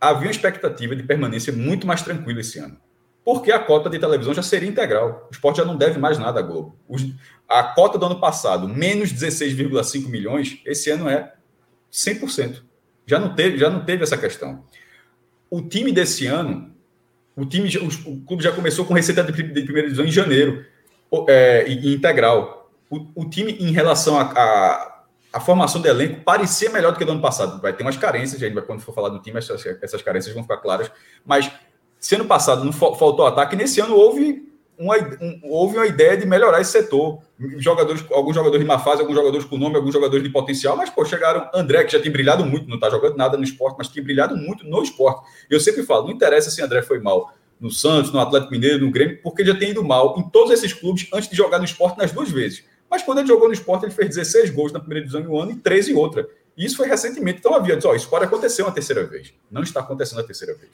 havia 0.00 0.28
uma 0.28 0.30
expectativa 0.30 0.94
de 0.94 1.02
permanência 1.02 1.52
muito 1.52 1.86
mais 1.86 2.02
tranquila 2.02 2.40
esse 2.40 2.58
ano. 2.58 2.78
Porque 3.24 3.52
a 3.52 3.58
cota 3.58 3.90
de 3.90 3.98
televisão 3.98 4.32
já 4.32 4.42
seria 4.42 4.68
integral. 4.68 5.28
O 5.30 5.32
esporte 5.32 5.58
já 5.58 5.64
não 5.64 5.76
deve 5.76 5.98
mais 5.98 6.18
nada 6.18 6.40
à 6.40 6.42
Globo. 6.42 6.78
Os, 6.88 7.02
a 7.48 7.62
cota 7.62 7.98
do 7.98 8.06
ano 8.06 8.20
passado, 8.20 8.68
menos 8.68 9.12
16,5 9.12 10.08
milhões, 10.08 10.60
esse 10.64 10.90
ano 10.90 11.08
é 11.08 11.34
100%. 11.92 12.62
Já 13.04 13.18
não 13.18 13.34
teve, 13.34 13.58
já 13.58 13.68
não 13.68 13.84
teve 13.84 14.04
essa 14.04 14.16
questão. 14.16 14.64
O 15.50 15.60
time 15.60 15.90
desse 15.90 16.26
ano 16.26 16.69
o 17.40 17.46
time, 17.46 17.70
o, 17.78 18.20
clube 18.26 18.42
já 18.42 18.52
começou 18.52 18.84
com 18.84 18.92
receita 18.92 19.22
de, 19.24 19.32
de 19.32 19.62
primeira 19.62 19.88
divisão 19.88 20.04
em 20.04 20.10
janeiro, 20.10 20.64
é, 21.26 21.64
integral. 21.68 22.70
O, 22.90 23.22
o, 23.22 23.30
time, 23.30 23.52
em 23.52 23.72
relação 23.72 24.18
a, 24.18 24.24
a, 24.24 25.04
a, 25.32 25.40
formação 25.40 25.80
do 25.80 25.88
elenco, 25.88 26.20
parecia 26.22 26.68
melhor 26.68 26.92
do 26.92 26.98
que 26.98 27.04
do 27.04 27.12
ano 27.12 27.22
passado. 27.22 27.60
Vai 27.62 27.72
ter 27.72 27.82
umas 27.82 27.96
carências, 27.96 28.38
gente 28.38 28.60
quando 28.62 28.80
for 28.80 28.94
falar 28.94 29.08
do 29.08 29.20
time, 29.20 29.38
essas, 29.38 29.64
essas 29.80 30.02
carências 30.02 30.34
vão 30.34 30.42
ficar 30.42 30.58
claras. 30.58 30.90
Mas 31.24 31.50
se 31.98 32.14
ano 32.14 32.26
passado 32.26 32.62
não 32.62 32.72
faltou 32.72 33.26
ataque, 33.26 33.56
nesse 33.56 33.80
ano 33.80 33.96
houve 33.96 34.49
uma, 34.80 34.96
um, 34.96 35.40
houve 35.44 35.76
uma 35.76 35.86
ideia 35.86 36.16
de 36.16 36.26
melhorar 36.26 36.60
esse 36.60 36.72
setor. 36.72 37.20
Jogadores, 37.58 38.04
alguns 38.10 38.34
jogadores 38.34 38.60
de 38.60 38.66
má 38.66 38.78
fase, 38.78 39.02
alguns 39.02 39.14
jogadores 39.14 39.46
com 39.46 39.58
nome, 39.58 39.76
alguns 39.76 39.92
jogadores 39.92 40.24
de 40.24 40.30
potencial, 40.30 40.76
mas 40.76 40.88
pô, 40.88 41.04
chegaram 41.04 41.48
André, 41.54 41.84
que 41.84 41.92
já 41.92 42.00
tem 42.00 42.10
brilhado 42.10 42.44
muito, 42.44 42.66
não 42.66 42.76
está 42.76 42.88
jogando 42.88 43.16
nada 43.16 43.36
no 43.36 43.44
esporte, 43.44 43.76
mas 43.78 43.88
tem 43.88 44.02
brilhado 44.02 44.36
muito 44.36 44.66
no 44.66 44.82
esporte. 44.82 45.28
Eu 45.48 45.60
sempre 45.60 45.82
falo, 45.82 46.06
não 46.06 46.12
interessa 46.12 46.50
se 46.50 46.62
André 46.62 46.82
foi 46.82 46.98
mal 46.98 47.32
no 47.60 47.70
Santos, 47.70 48.10
no 48.10 48.18
Atlético 48.18 48.52
Mineiro, 48.52 48.84
no 48.84 48.90
Grêmio, 48.90 49.20
porque 49.22 49.42
ele 49.42 49.52
já 49.52 49.58
tem 49.58 49.70
ido 49.70 49.84
mal 49.84 50.18
em 50.18 50.28
todos 50.30 50.50
esses 50.50 50.72
clubes 50.72 51.06
antes 51.12 51.28
de 51.28 51.36
jogar 51.36 51.58
no 51.58 51.64
esporte 51.64 51.98
nas 51.98 52.10
duas 52.10 52.30
vezes. 52.30 52.64
Mas 52.90 53.02
quando 53.02 53.18
ele 53.18 53.28
jogou 53.28 53.46
no 53.46 53.54
esporte, 53.54 53.84
ele 53.84 53.92
fez 53.92 54.08
16 54.16 54.50
gols 54.50 54.72
na 54.72 54.80
primeira 54.80 55.04
divisão 55.04 55.20
em 55.20 55.28
um 55.28 55.38
ano 55.38 55.52
e 55.52 55.56
13 55.56 55.92
em 55.92 55.94
outra. 55.94 56.26
E 56.56 56.64
isso 56.64 56.76
foi 56.76 56.88
recentemente. 56.88 57.38
Então 57.38 57.54
havia, 57.54 57.76
diz, 57.76 57.84
ó, 57.84 57.94
isso 57.94 58.08
pode 58.08 58.24
acontecer 58.24 58.62
uma 58.62 58.72
terceira 58.72 59.04
vez. 59.04 59.32
Não 59.50 59.62
está 59.62 59.80
acontecendo 59.80 60.20
a 60.20 60.24
terceira 60.24 60.54
vez. 60.54 60.72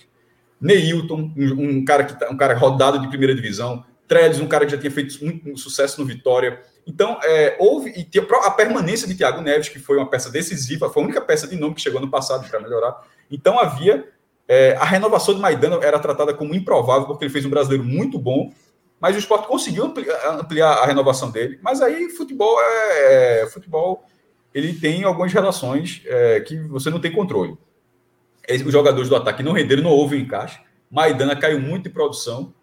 Neilton, 0.60 1.30
um, 1.36 1.78
um 1.78 1.84
cara 1.84 2.04
que 2.04 2.18
tá, 2.18 2.30
um 2.30 2.36
cara 2.36 2.56
rodado 2.56 2.98
de 2.98 3.08
primeira 3.08 3.34
divisão, 3.34 3.84
Trellis, 4.06 4.40
um 4.40 4.46
cara 4.46 4.64
que 4.64 4.72
já 4.72 4.78
tinha 4.78 4.90
feito 4.90 5.24
muito 5.24 5.56
sucesso 5.58 6.00
no 6.00 6.06
Vitória. 6.06 6.62
Então, 6.86 7.18
é, 7.22 7.56
houve 7.58 7.90
e 7.90 8.08
a 8.44 8.50
permanência 8.50 9.08
de 9.08 9.14
Thiago 9.14 9.40
Neves, 9.40 9.68
que 9.68 9.78
foi 9.78 9.96
uma 9.96 10.08
peça 10.08 10.30
decisiva, 10.30 10.88
foi 10.90 11.02
a 11.02 11.06
única 11.06 11.20
peça 11.20 11.46
de 11.48 11.56
nome 11.56 11.74
que 11.74 11.80
chegou 11.80 12.00
no 12.00 12.10
passado 12.10 12.48
para 12.48 12.60
melhorar. 12.60 12.96
Então, 13.30 13.58
havia. 13.58 14.08
É, 14.48 14.76
a 14.76 14.84
renovação 14.84 15.34
do 15.34 15.40
Maidana 15.40 15.80
era 15.82 15.98
tratada 15.98 16.32
como 16.32 16.54
improvável, 16.54 17.06
porque 17.08 17.24
ele 17.24 17.32
fez 17.32 17.44
um 17.44 17.50
brasileiro 17.50 17.82
muito 17.82 18.16
bom, 18.16 18.52
mas 19.00 19.16
o 19.16 19.18
esporte 19.18 19.48
conseguiu 19.48 19.84
ampliar, 19.84 20.74
a 20.74 20.86
renovação 20.86 21.30
dele. 21.30 21.58
Mas 21.60 21.82
aí, 21.82 22.08
futebol 22.10 22.56
é. 22.60 23.42
é 23.42 23.46
futebol 23.48 24.04
ele 24.56 24.72
tem 24.72 25.04
algumas 25.04 25.34
relações 25.34 26.00
é, 26.06 26.40
que 26.40 26.56
você 26.60 26.88
não 26.88 26.98
tem 26.98 27.12
controle. 27.12 27.58
Os 28.64 28.72
jogadores 28.72 29.06
do 29.06 29.14
ataque 29.14 29.42
não 29.42 29.52
renderam, 29.52 29.82
não 29.82 29.90
houve 29.90 30.18
encaixe. 30.18 30.58
Maidana 30.90 31.36
caiu 31.36 31.60
muito 31.60 31.90
em 31.90 31.92
produção 31.92 32.54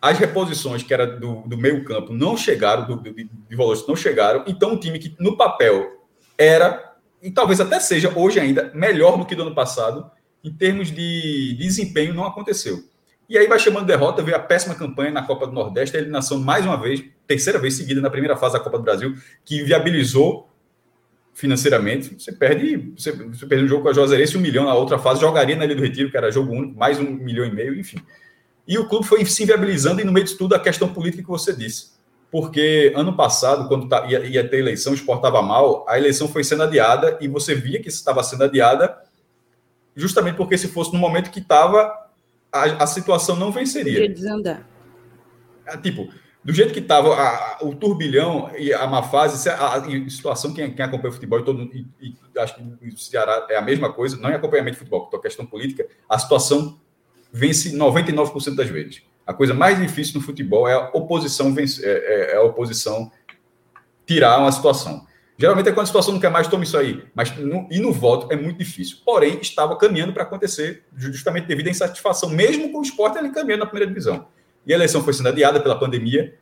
as 0.00 0.18
reposições 0.18 0.82
que 0.82 0.94
era 0.94 1.06
do, 1.06 1.42
do 1.42 1.56
meio 1.56 1.84
campo 1.84 2.12
não 2.12 2.36
chegaram, 2.36 2.86
do, 2.86 3.02
de 3.02 3.56
valores 3.56 3.86
não 3.86 3.96
chegaram. 3.96 4.44
Então, 4.46 4.72
um 4.72 4.78
time 4.78 4.98
que 4.98 5.14
no 5.18 5.36
papel 5.36 6.04
era, 6.36 6.94
e 7.22 7.30
talvez 7.30 7.60
até 7.60 7.80
seja 7.80 8.12
hoje 8.16 8.38
ainda, 8.38 8.70
melhor 8.74 9.18
do 9.18 9.26
que 9.26 9.34
do 9.34 9.42
ano 9.42 9.54
passado, 9.54 10.10
em 10.42 10.52
termos 10.52 10.88
de, 10.88 11.54
de 11.54 11.56
desempenho, 11.56 12.14
não 12.14 12.24
aconteceu. 12.24 12.84
E 13.28 13.36
aí 13.36 13.46
vai 13.46 13.58
chamando 13.58 13.86
derrota, 13.86 14.22
veio 14.22 14.36
a 14.36 14.40
péssima 14.40 14.74
campanha 14.74 15.10
na 15.10 15.22
Copa 15.22 15.46
do 15.46 15.52
Nordeste, 15.52 15.96
a 15.96 16.00
eliminação 16.00 16.38
mais 16.38 16.64
uma 16.64 16.80
vez, 16.80 17.04
terceira 17.26 17.58
vez 17.58 17.74
seguida 17.74 18.00
na 18.00 18.08
primeira 18.08 18.36
fase 18.36 18.54
da 18.54 18.60
Copa 18.60 18.78
do 18.78 18.84
Brasil, 18.84 19.14
que 19.44 19.62
viabilizou 19.62 20.48
financeiramente. 21.34 22.14
Você 22.18 22.32
perde, 22.32 22.92
você, 22.96 23.12
você 23.12 23.46
perde 23.46 23.64
um 23.64 23.68
jogo 23.68 23.82
com 23.82 23.90
a 23.90 23.92
Juazeirense, 23.92 24.38
um 24.38 24.40
milhão 24.40 24.64
na 24.64 24.74
outra 24.74 24.98
fase, 24.98 25.20
jogaria 25.20 25.56
na 25.56 25.64
Ilha 25.64 25.76
do 25.76 25.82
Retiro, 25.82 26.10
que 26.10 26.16
era 26.16 26.30
jogo 26.30 26.52
único, 26.52 26.78
mais 26.78 26.98
um 26.98 27.04
milhão 27.04 27.44
e 27.44 27.52
meio, 27.52 27.78
enfim. 27.78 27.98
E 28.68 28.76
o 28.76 28.86
clube 28.86 29.06
foi 29.06 29.24
se 29.24 29.42
inviabilizando, 29.42 30.02
e 30.02 30.04
no 30.04 30.12
meio 30.12 30.24
disso 30.24 30.36
tudo, 30.36 30.54
a 30.54 30.60
questão 30.60 30.92
política 30.92 31.22
que 31.22 31.28
você 31.28 31.56
disse. 31.56 31.96
Porque 32.30 32.92
ano 32.94 33.16
passado, 33.16 33.66
quando 33.66 33.88
tá, 33.88 34.06
ia, 34.06 34.26
ia 34.26 34.46
ter 34.46 34.58
eleição, 34.58 34.92
estava 34.92 35.40
mal, 35.40 35.86
a 35.88 35.96
eleição 35.96 36.28
foi 36.28 36.44
sendo 36.44 36.64
adiada, 36.64 37.16
e 37.18 37.26
você 37.26 37.54
via 37.54 37.80
que 37.80 37.88
estava 37.88 38.22
sendo 38.22 38.44
adiada, 38.44 38.94
justamente 39.96 40.36
porque 40.36 40.58
se 40.58 40.68
fosse 40.68 40.92
no 40.92 40.98
momento 40.98 41.30
que 41.30 41.38
estava, 41.38 41.90
a, 42.52 42.84
a, 42.84 42.86
situação 42.86 43.36
não 43.36 43.50
venceria. 43.50 44.00
Podia 44.00 44.14
desandar. 44.14 44.68
É, 45.64 45.74
tipo, 45.78 46.06
do 46.44 46.52
jeito 46.52 46.74
que 46.74 46.80
estava 46.80 47.56
o 47.62 47.74
turbilhão 47.74 48.50
e 48.58 48.70
a 48.74 48.86
má 48.86 49.02
fase, 49.02 49.48
a, 49.48 49.76
a 49.76 50.10
situação, 50.10 50.52
quem, 50.52 50.74
quem 50.74 50.84
acompanha 50.84 51.08
o 51.08 51.14
futebol, 51.14 51.40
e 51.40 51.44
todo, 51.44 51.62
e, 51.62 51.86
e, 52.02 52.14
acho 52.38 52.54
que 52.54 52.88
o 52.88 52.98
Ceará 52.98 53.46
é 53.48 53.56
a 53.56 53.62
mesma 53.62 53.90
coisa, 53.90 54.18
não 54.18 54.28
é 54.28 54.34
acompanhamento 54.34 54.74
de 54.74 54.78
futebol, 54.80 55.08
é 55.10 55.18
questão 55.18 55.46
política, 55.46 55.86
a 56.06 56.18
situação 56.18 56.78
vence 57.32 57.76
99% 57.76 58.54
das 58.54 58.68
vezes. 58.68 59.02
A 59.26 59.34
coisa 59.34 59.52
mais 59.52 59.78
difícil 59.78 60.14
no 60.18 60.24
futebol 60.24 60.66
é 60.66 60.72
a 60.72 60.90
oposição 60.94 61.52
vencer, 61.52 61.84
é, 61.84 61.90
é, 61.90 62.32
é, 62.32 62.36
a 62.36 62.42
oposição 62.42 63.10
tirar 64.06 64.38
uma 64.38 64.50
situação. 64.50 65.06
Geralmente 65.36 65.68
é 65.68 65.72
quando 65.72 65.84
a 65.84 65.86
situação 65.86 66.14
não 66.14 66.20
quer 66.20 66.30
mais, 66.30 66.48
toma 66.48 66.64
isso 66.64 66.76
aí. 66.76 67.04
Mas 67.14 67.36
no, 67.36 67.68
e 67.70 67.78
no 67.78 67.92
voto 67.92 68.32
é 68.32 68.36
muito 68.36 68.58
difícil. 68.58 68.98
Porém, 69.04 69.38
estava 69.40 69.76
caminhando 69.76 70.12
para 70.12 70.22
acontecer, 70.22 70.84
justamente 70.96 71.46
devido 71.46 71.68
à 71.68 71.70
insatisfação, 71.70 72.30
mesmo 72.30 72.72
com 72.72 72.78
o 72.78 72.82
esporte 72.82 73.18
ali 73.18 73.30
caminhando 73.30 73.60
na 73.60 73.66
primeira 73.66 73.86
divisão. 73.86 74.26
E 74.66 74.72
a 74.72 74.76
eleição 74.76 75.04
foi 75.04 75.12
sendo 75.12 75.28
adiada 75.28 75.60
pela 75.60 75.78
pandemia, 75.78 76.34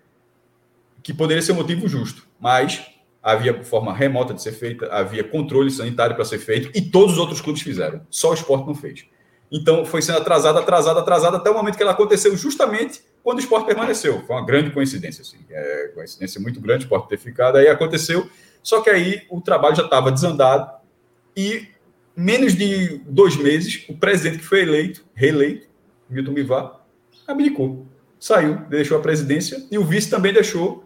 que 1.02 1.12
poderia 1.12 1.42
ser 1.42 1.52
um 1.52 1.56
motivo 1.56 1.86
justo, 1.86 2.26
mas 2.40 2.86
havia 3.22 3.64
forma 3.64 3.92
remota 3.92 4.32
de 4.32 4.40
ser 4.40 4.52
feita, 4.52 4.86
havia 4.92 5.24
controle 5.24 5.70
sanitário 5.70 6.14
para 6.14 6.24
ser 6.24 6.38
feito, 6.38 6.70
e 6.72 6.80
todos 6.80 7.14
os 7.14 7.18
outros 7.18 7.40
clubes 7.40 7.62
fizeram. 7.62 8.06
Só 8.08 8.30
o 8.30 8.34
esporte 8.34 8.66
não 8.66 8.74
fez. 8.74 9.06
Então 9.50 9.84
foi 9.84 10.02
sendo 10.02 10.18
atrasada, 10.18 10.60
atrasada, 10.60 11.00
atrasada, 11.00 11.36
até 11.36 11.50
o 11.50 11.54
momento 11.54 11.76
que 11.76 11.82
ela 11.82 11.92
aconteceu 11.92 12.36
justamente 12.36 13.00
quando 13.22 13.38
o 13.38 13.40
esporte 13.40 13.66
permaneceu. 13.66 14.22
Foi 14.26 14.36
uma 14.36 14.44
grande 14.44 14.70
coincidência, 14.70 15.22
assim. 15.22 15.38
É, 15.50 15.90
coincidência 15.94 16.40
muito 16.40 16.60
grande 16.60 16.84
o 16.84 16.86
esporte 16.86 17.08
ter 17.08 17.18
ficado. 17.18 17.56
Aí 17.56 17.68
aconteceu, 17.68 18.28
só 18.62 18.80
que 18.80 18.90
aí 18.90 19.22
o 19.30 19.40
trabalho 19.40 19.76
já 19.76 19.84
estava 19.84 20.10
desandado 20.10 20.70
e 21.36 21.68
menos 22.16 22.54
de 22.54 22.98
dois 23.06 23.36
meses, 23.36 23.84
o 23.88 23.96
presidente 23.96 24.38
que 24.38 24.44
foi 24.44 24.62
eleito, 24.62 25.04
reeleito, 25.14 25.68
Milton 26.08 26.32
Bivar, 26.32 26.80
abdicou. 27.26 27.86
Saiu, 28.18 28.56
deixou 28.68 28.96
a 28.96 29.02
presidência 29.02 29.66
e 29.70 29.76
o 29.76 29.84
vice 29.84 30.08
também 30.08 30.32
deixou 30.32 30.85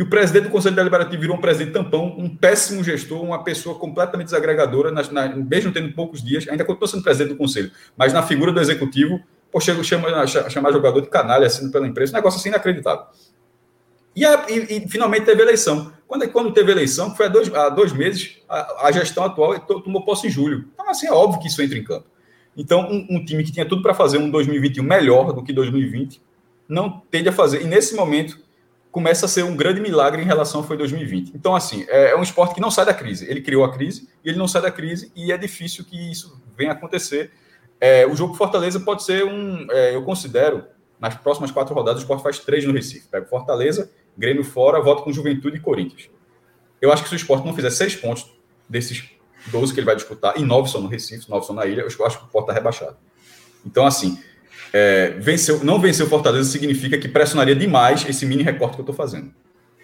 e 0.00 0.02
o 0.02 0.08
presidente 0.08 0.44
do 0.44 0.48
Conselho 0.48 0.74
Deliberativo 0.74 1.20
virou 1.20 1.36
um 1.36 1.40
presidente 1.42 1.74
tampão, 1.74 2.16
um 2.16 2.34
péssimo 2.34 2.82
gestor, 2.82 3.22
uma 3.22 3.44
pessoa 3.44 3.78
completamente 3.78 4.28
desagregadora, 4.28 4.90
na, 4.90 5.02
na, 5.12 5.36
mesmo 5.36 5.70
tendo 5.72 5.92
poucos 5.92 6.24
dias, 6.24 6.48
ainda 6.48 6.64
continua 6.64 6.88
sendo 6.88 7.02
presidente 7.02 7.34
do 7.34 7.36
Conselho, 7.36 7.70
mas 7.98 8.10
na 8.10 8.22
figura 8.22 8.50
do 8.50 8.58
executivo, 8.58 9.20
pô, 9.52 9.60
chega, 9.60 9.84
chama, 9.84 10.26
chamar 10.26 10.72
jogador 10.72 11.02
de 11.02 11.08
canalha, 11.08 11.46
assino 11.46 11.70
pela 11.70 11.86
imprensa, 11.86 12.14
um 12.14 12.16
negócio 12.16 12.40
assim 12.40 12.48
inacreditável. 12.48 13.04
E, 14.16 14.24
a, 14.24 14.46
e, 14.48 14.78
e, 14.78 14.88
finalmente 14.88 15.26
teve 15.26 15.42
eleição. 15.42 15.92
Quando, 16.08 16.26
quando 16.30 16.54
teve 16.54 16.72
eleição, 16.72 17.14
foi 17.14 17.26
há 17.26 17.28
dois, 17.28 17.54
há 17.54 17.68
dois 17.68 17.92
meses, 17.92 18.38
a, 18.48 18.86
a 18.86 18.92
gestão 18.92 19.24
atual 19.24 19.60
tomou 19.60 20.02
posse 20.02 20.28
em 20.28 20.30
julho. 20.30 20.64
Então, 20.72 20.88
assim, 20.88 21.08
é 21.08 21.12
óbvio 21.12 21.42
que 21.42 21.48
isso 21.48 21.60
entra 21.60 21.76
em 21.76 21.84
campo. 21.84 22.06
Então, 22.56 22.88
um, 22.90 23.06
um 23.16 23.22
time 23.22 23.44
que 23.44 23.52
tinha 23.52 23.66
tudo 23.66 23.82
para 23.82 23.92
fazer 23.92 24.16
um 24.16 24.30
2021 24.30 24.82
melhor 24.82 25.34
do 25.34 25.42
que 25.42 25.52
2020, 25.52 26.22
não 26.66 27.02
tende 27.10 27.28
a 27.28 27.32
fazer. 27.32 27.60
E 27.60 27.64
nesse 27.66 27.94
momento, 27.94 28.38
começa 28.90 29.26
a 29.26 29.28
ser 29.28 29.44
um 29.44 29.56
grande 29.56 29.80
milagre 29.80 30.20
em 30.22 30.24
relação 30.24 30.60
ao 30.60 30.66
foi 30.66 30.76
2020. 30.76 31.32
Então, 31.34 31.54
assim, 31.54 31.84
é, 31.88 32.10
é, 32.10 32.16
um 32.16 32.22
esporte 32.22 32.54
que 32.54 32.60
não 32.60 32.70
sai 32.70 32.84
da 32.84 32.94
crise. 32.94 33.28
Ele 33.30 33.40
criou 33.40 33.64
a 33.64 33.72
crise 33.72 34.08
e 34.24 34.28
ele 34.28 34.38
não 34.38 34.48
sai 34.48 34.62
da 34.62 34.70
crise 34.70 35.12
e 35.14 35.30
é 35.32 35.38
difícil 35.38 35.84
que 35.84 36.10
isso 36.10 36.42
venha 36.56 36.72
a 36.72 36.74
acontecer. 36.74 37.30
É, 37.80 38.06
o 38.06 38.14
jogo 38.14 38.34
Fortaleza 38.34 38.80
pode 38.80 39.04
ser 39.04 39.24
um, 39.24 39.66
é, 39.70 39.94
eu 39.94 40.02
considero, 40.02 40.64
nas 40.98 41.14
próximas 41.14 41.50
quatro 41.50 41.74
rodadas, 41.74 42.02
o 42.02 42.04
esporte 42.04 42.22
faz 42.22 42.38
três 42.40 42.64
no 42.64 42.72
Recife. 42.72 43.08
Pega 43.08 43.26
Fortaleza, 43.26 43.90
Grêmio 44.18 44.44
fora, 44.44 44.80
volta 44.82 45.02
com 45.02 45.12
Juventude 45.12 45.56
e 45.56 45.60
Corinthians. 45.60 46.10
Eu 46.80 46.92
acho 46.92 47.02
que 47.02 47.08
se 47.08 47.14
o 47.14 47.16
esporte 47.16 47.46
não 47.46 47.54
fizer 47.54 47.70
seis 47.70 47.94
pontos 47.94 48.30
desses 48.68 49.10
12 49.46 49.72
que 49.72 49.80
ele 49.80 49.86
vai 49.86 49.96
disputar, 49.96 50.38
e 50.38 50.42
nove 50.42 50.70
são 50.70 50.80
no 50.80 50.88
Recife, 50.88 51.28
nove 51.30 51.46
são 51.46 51.54
na 51.54 51.64
ilha, 51.66 51.82
eu 51.82 51.86
acho 51.86 51.96
que 51.96 52.02
o 52.02 52.06
esporte 52.06 52.44
está 52.44 52.52
rebaixado. 52.52 52.96
Então, 53.64 53.86
assim, 53.86 54.18
é, 54.72 55.10
venceu, 55.18 55.64
não 55.64 55.80
venceu 55.80 56.08
Fortaleza 56.08 56.50
significa 56.50 56.98
que 56.98 57.08
pressionaria 57.08 57.56
demais 57.56 58.08
esse 58.08 58.24
mini 58.24 58.42
recorte 58.42 58.74
que 58.74 58.80
eu 58.80 58.84
estou 58.84 58.94
fazendo. 58.94 59.32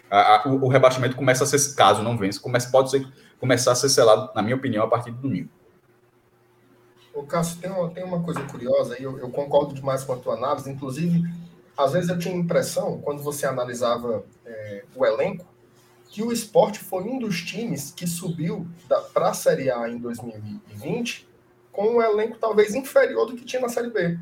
A, 0.09 0.35
a, 0.35 0.47
o, 0.47 0.65
o, 0.65 0.67
rebaixamento 0.67 1.15
começa 1.15 1.43
a 1.43 1.47
ser, 1.47 1.75
caso 1.75 2.01
não 2.01 2.17
vence, 2.17 2.39
começa, 2.39 2.69
pode 2.69 2.89
ser, 2.89 3.05
começar 3.39 3.73
a 3.73 3.75
ser 3.75 3.89
selado, 3.89 4.31
na 4.33 4.41
minha 4.41 4.55
opinião, 4.55 4.85
a 4.85 4.87
partir 4.87 5.11
do 5.11 5.17
domingo. 5.17 5.49
O 7.13 7.23
Cássio, 7.23 7.59
tem 7.59 7.69
uma, 7.69 7.89
tem 7.89 8.03
uma 8.03 8.23
coisa 8.23 8.41
curiosa, 8.43 8.95
e 8.99 9.03
eu, 9.03 9.17
eu, 9.19 9.29
concordo 9.29 9.73
demais 9.73 10.03
com 10.03 10.13
a 10.13 10.17
tua 10.17 10.35
análise, 10.35 10.69
inclusive, 10.69 11.23
às 11.75 11.91
vezes 11.91 12.09
eu 12.09 12.17
tinha 12.17 12.33
a 12.33 12.37
impressão, 12.37 12.99
quando 12.99 13.21
você 13.21 13.45
analisava 13.45 14.23
é, 14.45 14.83
o 14.95 15.05
elenco, 15.05 15.45
que 16.09 16.23
o 16.23 16.31
esporte 16.31 16.79
foi 16.79 17.03
um 17.03 17.19
dos 17.19 17.41
times 17.41 17.91
que 17.91 18.07
subiu 18.07 18.65
para 19.13 19.29
a 19.29 19.33
Série 19.33 19.69
A 19.69 19.89
em 19.89 19.97
2020 19.97 21.27
com 21.71 21.97
um 21.97 22.01
elenco 22.01 22.37
talvez 22.39 22.73
inferior 22.73 23.27
do 23.27 23.35
que 23.35 23.45
tinha 23.45 23.61
na 23.61 23.69
Série 23.69 23.91
B. 23.91 24.17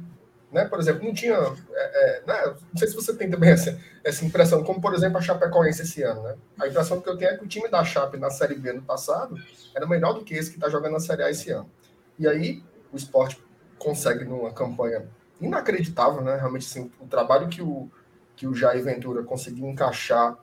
Né? 0.55 0.63
Por 0.63 0.79
exemplo, 0.79 1.03
não 1.03 1.13
tinha. 1.13 1.35
É, 1.35 1.41
é, 1.73 2.23
né? 2.25 2.45
Não 2.45 2.77
sei 2.77 2.87
se 2.87 2.95
você 2.95 3.13
tem 3.13 3.29
também 3.29 3.49
essa, 3.49 3.77
essa 4.05 4.23
impressão, 4.23 4.63
como 4.63 4.79
por 4.79 4.93
exemplo 4.93 5.17
a 5.17 5.21
Chapecoense 5.21 5.81
esse 5.81 6.01
ano. 6.01 6.23
Né? 6.23 6.37
A 6.61 6.67
impressão 6.69 7.01
que 7.01 7.09
eu 7.09 7.17
tenho 7.17 7.31
é 7.31 7.37
que 7.37 7.43
o 7.43 7.47
time 7.47 7.67
da 7.67 7.83
Chape 7.83 8.15
na 8.15 8.29
Série 8.29 8.55
B 8.55 8.71
no 8.71 8.81
passado 8.81 9.35
era 9.75 9.85
melhor 9.85 10.13
do 10.13 10.23
que 10.23 10.33
esse 10.33 10.49
que 10.49 10.55
está 10.55 10.69
jogando 10.69 10.93
na 10.93 11.01
Série 11.01 11.23
A 11.23 11.29
esse 11.29 11.51
ano. 11.51 11.69
E 12.17 12.25
aí 12.25 12.63
o 12.89 12.95
esporte 12.95 13.37
consegue 13.77 14.23
numa 14.23 14.49
campanha 14.53 15.05
inacreditável, 15.41 16.21
né? 16.21 16.37
Realmente 16.37 16.65
assim, 16.65 16.89
o 17.01 17.05
trabalho 17.05 17.49
que 17.49 17.61
o, 17.61 17.91
que 18.37 18.47
o 18.47 18.55
Jair 18.55 18.81
Ventura 18.81 19.23
conseguiu 19.23 19.67
encaixar 19.67 20.37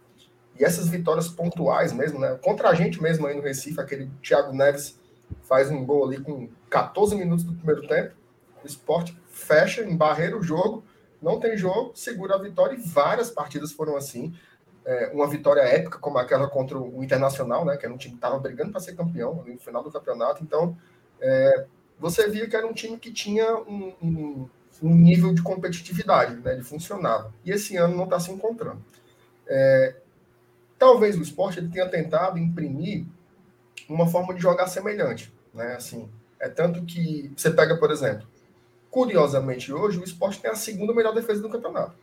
e 0.61 0.63
essas 0.63 0.89
vitórias 0.89 1.27
pontuais 1.27 1.91
mesmo, 1.91 2.19
né? 2.19 2.39
Contra 2.43 2.69
a 2.69 2.75
gente 2.75 3.03
mesmo 3.03 3.27
aí 3.27 3.35
no 3.35 3.41
Recife, 3.41 3.81
aquele 3.81 4.11
Thiago 4.23 4.53
Neves 4.53 5.01
faz 5.45 5.71
um 5.71 5.83
gol 5.87 6.05
ali 6.05 6.21
com 6.21 6.51
14 6.69 7.17
minutos 7.17 7.47
do 7.47 7.55
primeiro 7.55 7.89
tempo. 7.89 8.15
O 8.63 8.67
esporte 8.67 9.17
fecha, 9.33 9.83
embarreira 9.83 10.37
o 10.37 10.43
jogo, 10.43 10.85
não 11.21 11.41
tem 11.41 11.57
jogo, 11.57 11.93
segura 11.95 12.35
a 12.35 12.39
vitória, 12.39 12.77
e 12.77 12.81
várias 12.81 13.31
partidas 13.31 13.73
foram 13.73 13.97
assim. 13.97 14.33
É, 14.85 15.11
uma 15.15 15.29
vitória 15.29 15.61
épica, 15.61 15.99
como 15.99 16.19
aquela 16.19 16.49
contra 16.49 16.77
o 16.77 17.05
Internacional, 17.05 17.65
né, 17.65 17.77
que 17.77 17.85
era 17.85 17.95
um 17.95 17.97
time 17.97 18.15
que 18.15 18.19
estava 18.19 18.39
brigando 18.39 18.73
para 18.73 18.81
ser 18.81 18.97
campeão 18.97 19.45
no 19.47 19.59
final 19.59 19.83
do 19.83 19.93
campeonato. 19.93 20.43
Então, 20.43 20.77
é, 21.21 21.67
você 21.99 22.29
via 22.29 22.49
que 22.49 22.57
era 22.57 22.67
um 22.67 22.73
time 22.73 22.99
que 22.99 23.13
tinha 23.13 23.57
um, 23.59 23.95
um, 24.03 24.49
um 24.83 24.95
nível 24.95 25.33
de 25.33 25.41
competitividade, 25.41 26.35
né, 26.37 26.55
ele 26.55 26.65
funcionava. 26.65 27.33
E 27.45 27.53
esse 27.53 27.77
ano 27.77 27.97
não 27.97 28.05
está 28.05 28.19
se 28.19 28.33
encontrando. 28.33 28.85
É, 29.47 29.95
talvez 30.77 31.17
o 31.17 31.23
esporte 31.23 31.61
ele 31.61 31.69
tenha 31.69 31.89
tentado 31.89 32.39
imprimir 32.39 33.07
uma 33.89 34.09
forma 34.09 34.35
de 34.35 34.43
jogar 34.43 34.67
semelhante. 34.67 35.33
Né, 35.55 35.77
assim, 35.77 36.11
é 36.41 36.49
tanto 36.49 36.85
que 36.85 37.33
você 37.37 37.53
pega, 37.53 37.77
por 37.77 37.93
exemplo, 37.93 38.27
Curiosamente, 38.93 39.73
hoje 39.73 39.99
o 39.99 40.05
esporte 40.05 40.39
tem 40.39 40.51
a 40.51 40.55
segunda 40.55 40.93
melhor 40.93 41.15
defesa 41.15 41.41
do 41.41 41.49
campeonato. 41.49 41.95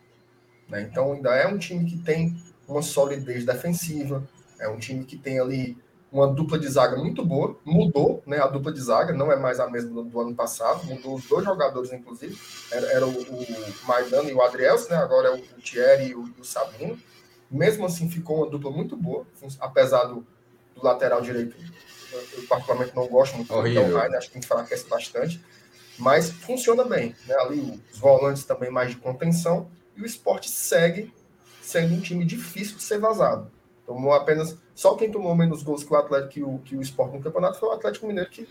Né? 0.67 0.81
Então, 0.81 1.13
ainda 1.13 1.35
é 1.35 1.45
um 1.45 1.59
time 1.59 1.85
que 1.85 1.99
tem 1.99 2.35
uma 2.67 2.81
solidez 2.81 3.45
defensiva, 3.45 4.27
é 4.59 4.67
um 4.67 4.79
time 4.79 5.05
que 5.05 5.15
tem 5.15 5.39
ali 5.39 5.77
uma 6.11 6.25
dupla 6.27 6.57
de 6.57 6.67
zaga 6.67 6.97
muito 6.97 7.23
boa, 7.23 7.55
mudou 7.63 8.23
né, 8.25 8.39
a 8.39 8.47
dupla 8.47 8.73
de 8.73 8.81
zaga, 8.81 9.13
não 9.13 9.31
é 9.31 9.35
mais 9.35 9.59
a 9.59 9.69
mesma 9.69 10.01
do, 10.01 10.03
do 10.03 10.19
ano 10.19 10.33
passado, 10.33 10.83
mudou 10.87 11.13
os 11.13 11.25
dois 11.25 11.45
jogadores, 11.45 11.93
inclusive, 11.93 12.35
era, 12.71 12.87
era 12.87 13.05
o, 13.05 13.11
o 13.11 13.45
Maidano 13.87 14.27
e 14.27 14.33
o 14.33 14.41
Adrielson, 14.41 14.89
né, 14.89 14.95
agora 14.95 15.27
é 15.27 15.31
o, 15.31 15.37
o 15.37 15.61
Thierry 15.61 16.07
e 16.07 16.15
o, 16.15 16.23
o 16.39 16.43
Sabino. 16.43 16.99
Mesmo 17.51 17.85
assim, 17.85 18.09
ficou 18.09 18.37
uma 18.37 18.49
dupla 18.49 18.71
muito 18.71 18.97
boa, 18.97 19.27
apesar 19.59 20.05
do, 20.05 20.25
do 20.75 20.83
lateral 20.83 21.21
direito, 21.21 21.55
eu, 22.11 22.47
particularmente 22.47 22.95
não 22.95 23.07
gosto 23.07 23.35
muito 23.35 23.53
do 23.53 23.61
Rainer, 23.61 24.17
acho 24.17 24.31
que 24.31 24.39
enfraquece 24.39 24.89
bastante, 24.89 25.39
mas 25.99 26.29
funciona 26.29 26.83
bem. 26.83 27.15
Né, 27.27 27.35
ali 27.35 27.83
os 27.93 27.99
volantes 27.99 28.43
também 28.43 28.71
mais 28.71 28.91
de 28.91 28.97
contenção, 28.97 29.69
e 29.95 30.01
o 30.01 30.05
esporte 30.05 30.49
segue 30.49 31.13
sendo 31.61 31.93
um 31.93 32.01
time 32.01 32.25
difícil 32.25 32.77
de 32.77 32.83
ser 32.83 32.97
vazado. 32.97 33.51
Tomou 33.85 34.13
apenas. 34.13 34.55
Só 34.73 34.95
quem 34.95 35.11
tomou 35.11 35.35
menos 35.35 35.61
gols 35.61 35.83
que 35.83 35.93
o 35.93 35.97
Atlético 35.97 36.31
que 36.31 36.43
o, 36.43 36.59
que 36.59 36.75
o 36.75 36.81
Sport 36.81 37.13
no 37.13 37.21
campeonato 37.21 37.59
foi 37.59 37.69
o 37.69 37.71
Atlético 37.73 38.07
Mineiro, 38.07 38.29
que 38.29 38.47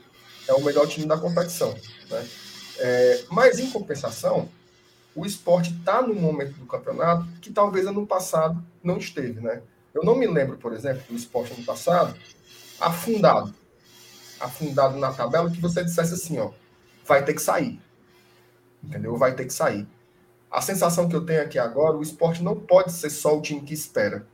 é 0.47 0.53
o 0.53 0.63
melhor 0.63 0.87
time 0.87 1.07
da 1.07 1.17
competição. 1.17 1.75
Né? 2.11 2.29
É, 2.79 3.25
mas, 3.31 3.59
em 3.59 3.71
compensação, 3.71 4.49
o 5.15 5.25
esporte 5.25 5.73
está 5.73 6.03
num 6.03 6.15
momento 6.15 6.55
do 6.55 6.67
campeonato 6.67 7.27
que 7.41 7.53
talvez 7.53 7.87
ano 7.87 8.07
passado 8.07 8.63
não 8.83 8.99
esteve. 8.99 9.41
Né? 9.41 9.63
Eu 9.95 10.05
não 10.05 10.17
me 10.17 10.27
lembro, 10.27 10.59
por 10.59 10.73
exemplo, 10.73 11.03
do 11.09 11.17
esporte 11.17 11.53
ano 11.53 11.65
passado 11.65 12.15
afundado. 12.81 13.55
Afundado 14.39 14.97
na 14.97 15.13
tabela, 15.13 15.51
que 15.51 15.61
você 15.61 15.83
dissesse 15.83 16.15
assim, 16.15 16.39
ó, 16.39 16.51
vai 17.09 17.25
ter 17.25 17.35
que 17.35 17.43
sair. 17.43 17.81
Entendeu? 18.85 19.17
Vai 19.17 19.35
ter 19.35 19.47
que 19.47 19.53
sair. 19.53 19.89
A 20.51 20.61
sensação 20.61 21.09
que 21.09 21.17
eu 21.17 21.27
tenho 21.27 21.43
aqui 21.43 21.59
agora, 21.59 21.97
o 21.97 22.03
esporte 22.03 22.43
não 22.43 22.55
pode 22.55 22.93
ser 22.93 23.11
só 23.11 23.37
o 23.37 23.43
time 23.43 23.63
que 23.63 23.75
espera 23.75 24.25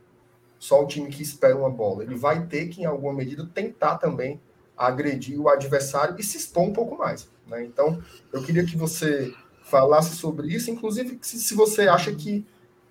só 0.65 0.83
o 0.83 0.87
time 0.87 1.11
que 1.11 1.23
espera 1.23 1.55
uma 1.55 1.69
bola. 1.69 2.03
Ele 2.03 2.15
vai 2.15 2.47
ter 2.47 2.69
que, 2.69 2.81
em 2.81 2.87
alguma 2.87 3.13
medida, 3.13 3.47
tentar 3.53 3.99
também 3.99 4.41
agredir 4.75 5.39
o 5.39 5.51
adversário 5.51 6.17
e 6.19 6.23
se 6.23 6.39
expor 6.39 6.65
um 6.65 6.73
pouco 6.73 6.97
mais. 6.97 7.29
Né? 7.47 7.65
Então, 7.65 8.03
eu 8.33 8.43
queria 8.43 8.65
que 8.65 8.75
você 8.75 9.31
falasse 9.63 10.17
sobre 10.17 10.49
isso, 10.49 10.71
inclusive 10.71 11.19
se, 11.21 11.55
você 11.55 11.83
acha 11.87 12.15
que 12.15 12.47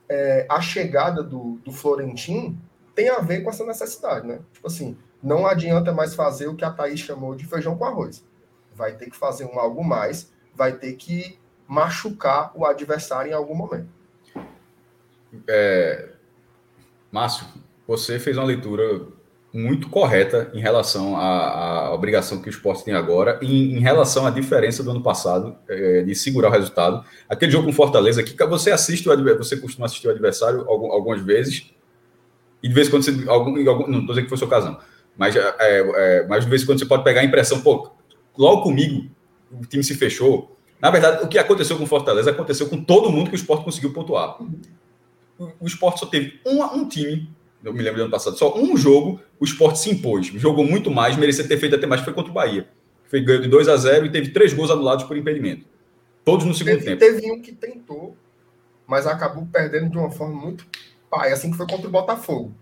é, 0.08 0.46
a 0.48 0.62
chegada 0.62 1.24
do, 1.24 1.60
do 1.66 1.72
Florentino 1.72 2.56
tem 2.94 3.10
a 3.10 3.20
ver 3.20 3.42
com 3.42 3.50
essa 3.50 3.66
necessidade, 3.66 4.28
né? 4.28 4.40
Tipo 4.54 4.68
assim, 4.68 4.96
não 5.22 5.48
adianta 5.48 5.92
mais 5.92 6.14
fazer 6.14 6.48
o 6.48 6.56
que 6.56 6.64
a 6.64 6.70
Thaís 6.70 7.00
chamou 7.00 7.34
de 7.34 7.46
feijão 7.46 7.76
com 7.76 7.86
arroz. 7.86 8.24
Vai 8.76 8.94
ter 8.94 9.10
que 9.10 9.16
fazer 9.16 9.46
um 9.46 9.60
algo 9.60 9.84
mais, 9.84 10.32
vai 10.56 10.74
ter 10.74 10.94
que 10.94 11.38
machucar 11.68 12.52
o 12.56 12.66
adversário 12.66 13.32
em 13.32 13.34
algum 13.34 13.56
momento. 13.56 13.88
É, 15.48 16.10
Márcio, 17.12 17.46
você 17.88 18.20
fez 18.20 18.38
uma 18.38 18.46
leitura 18.46 19.08
muito 19.54 19.88
correta 19.88 20.50
em 20.54 20.60
relação 20.60 21.16
à, 21.16 21.86
à 21.88 21.94
obrigação 21.94 22.42
que 22.42 22.50
o 22.50 22.52
esporte 22.52 22.84
tem 22.84 22.96
agora, 22.96 23.40
em, 23.42 23.76
em 23.76 23.80
relação 23.80 24.26
à 24.26 24.32
diferença 24.32 24.82
do 24.82 24.90
ano 24.90 25.02
passado 25.02 25.56
é, 25.70 26.02
de 26.02 26.16
segurar 26.16 26.50
o 26.50 26.52
resultado. 26.52 27.06
Aquele 27.30 27.52
jogo 27.52 27.68
com 27.68 27.74
Fortaleza, 27.74 28.24
que 28.24 28.36
você 28.46 28.72
assiste, 28.72 29.08
o 29.08 29.38
você 29.38 29.56
costuma 29.58 29.86
assistir 29.86 30.08
o 30.08 30.12
adversário 30.12 30.68
algumas 30.68 31.22
vezes, 31.22 31.72
e 32.64 32.68
de 32.68 32.74
vez 32.74 32.88
em 32.88 32.92
quando 32.92 33.04
você. 33.04 33.30
Algum, 33.30 33.70
algum, 33.70 33.88
não 33.88 34.00
estou 34.00 34.16
dizendo 34.16 34.24
que 34.24 34.30
foi 34.30 34.36
o 34.36 34.40
seu 34.40 34.48
caso. 34.48 34.76
Mas, 35.16 35.36
é, 35.36 35.54
é, 35.60 36.28
mas 36.28 36.46
de 36.46 36.50
vez 36.50 36.64
em 36.64 36.66
quando 36.66 36.80
você 36.80 36.86
pode 36.86 37.04
pegar 37.04 37.22
a 37.22 37.24
impressão, 37.24 37.62
pô, 37.62 37.92
logo 38.38 38.64
comigo, 38.64 39.10
o 39.52 39.66
time 39.66 39.84
se 39.84 39.96
fechou. 39.96 40.56
Na 40.82 40.92
verdade, 40.92 41.24
o 41.24 41.28
que 41.28 41.38
aconteceu 41.38 41.78
com 41.78 41.86
Fortaleza 41.86 42.32
aconteceu 42.32 42.68
com 42.68 42.84
todo 42.84 43.10
mundo 43.10 43.30
que 43.30 43.36
o 43.36 43.38
esporte 43.38 43.64
conseguiu 43.64 43.94
pontuar 43.94 44.38
o 45.60 45.66
esporte 45.66 46.00
só 46.00 46.06
teve 46.06 46.40
um, 46.46 46.64
um 46.64 46.88
time, 46.88 47.30
eu 47.64 47.74
me 47.74 47.82
lembro 47.82 47.98
do 47.98 48.04
ano 48.04 48.12
passado, 48.12 48.38
só 48.38 48.58
um 48.58 48.76
jogo, 48.76 49.22
o 49.40 49.46
esporte 49.46 49.80
se 49.80 49.90
impôs. 49.90 50.28
Jogou 50.28 50.66
muito 50.66 50.92
mais, 50.92 51.18
merecia 51.18 51.48
ter 51.48 51.58
feito 51.58 51.76
até 51.76 51.88
mais, 51.88 52.02
foi 52.02 52.14
contra 52.14 52.32
o 52.32 52.34
Bahia. 52.34 52.68
Foi 53.06 53.22
ganho 53.22 53.42
de 53.42 53.48
2 53.48 53.70
a 53.70 53.78
0 53.78 54.06
e 54.06 54.12
teve 54.12 54.30
três 54.30 54.54
gols 54.54 54.72
anulados 54.72 55.06
por 55.06 55.16
impedimento. 55.16 55.66
Todos 56.26 56.46
no 56.46 56.54
segundo 56.54 56.80
teve, 56.80 56.86
tempo. 56.86 57.00
Teve 57.00 57.32
um 57.32 57.42
que 57.42 57.52
tentou, 57.52 58.16
mas 58.88 59.06
acabou 59.08 59.48
perdendo 59.52 59.90
de 59.90 59.98
uma 59.98 60.10
forma 60.10 60.36
muito 60.36 60.66
pai, 61.10 61.32
assim 61.32 61.52
que 61.52 61.58
foi 61.58 61.68
contra 61.68 61.88
o 61.88 61.92
Botafogo. 61.92 62.54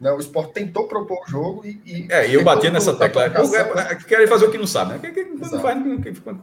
Né? 0.00 0.12
O 0.12 0.18
esporte 0.18 0.52
tentou 0.52 0.86
propor 0.86 1.22
o 1.26 1.30
jogo 1.30 1.64
e. 1.64 1.80
e 1.86 2.06
é, 2.10 2.28
e 2.28 2.34
eu 2.34 2.44
batia 2.44 2.70
nessa 2.70 2.94
tecla. 2.94 3.24
É, 3.24 3.94
querem 3.94 4.26
fazer 4.26 4.44
o 4.44 4.50
que 4.50 4.58
não 4.58 4.66
sabe, 4.66 4.92
né? 4.92 5.12
Quando, 5.38 5.60
faz, 5.60 5.78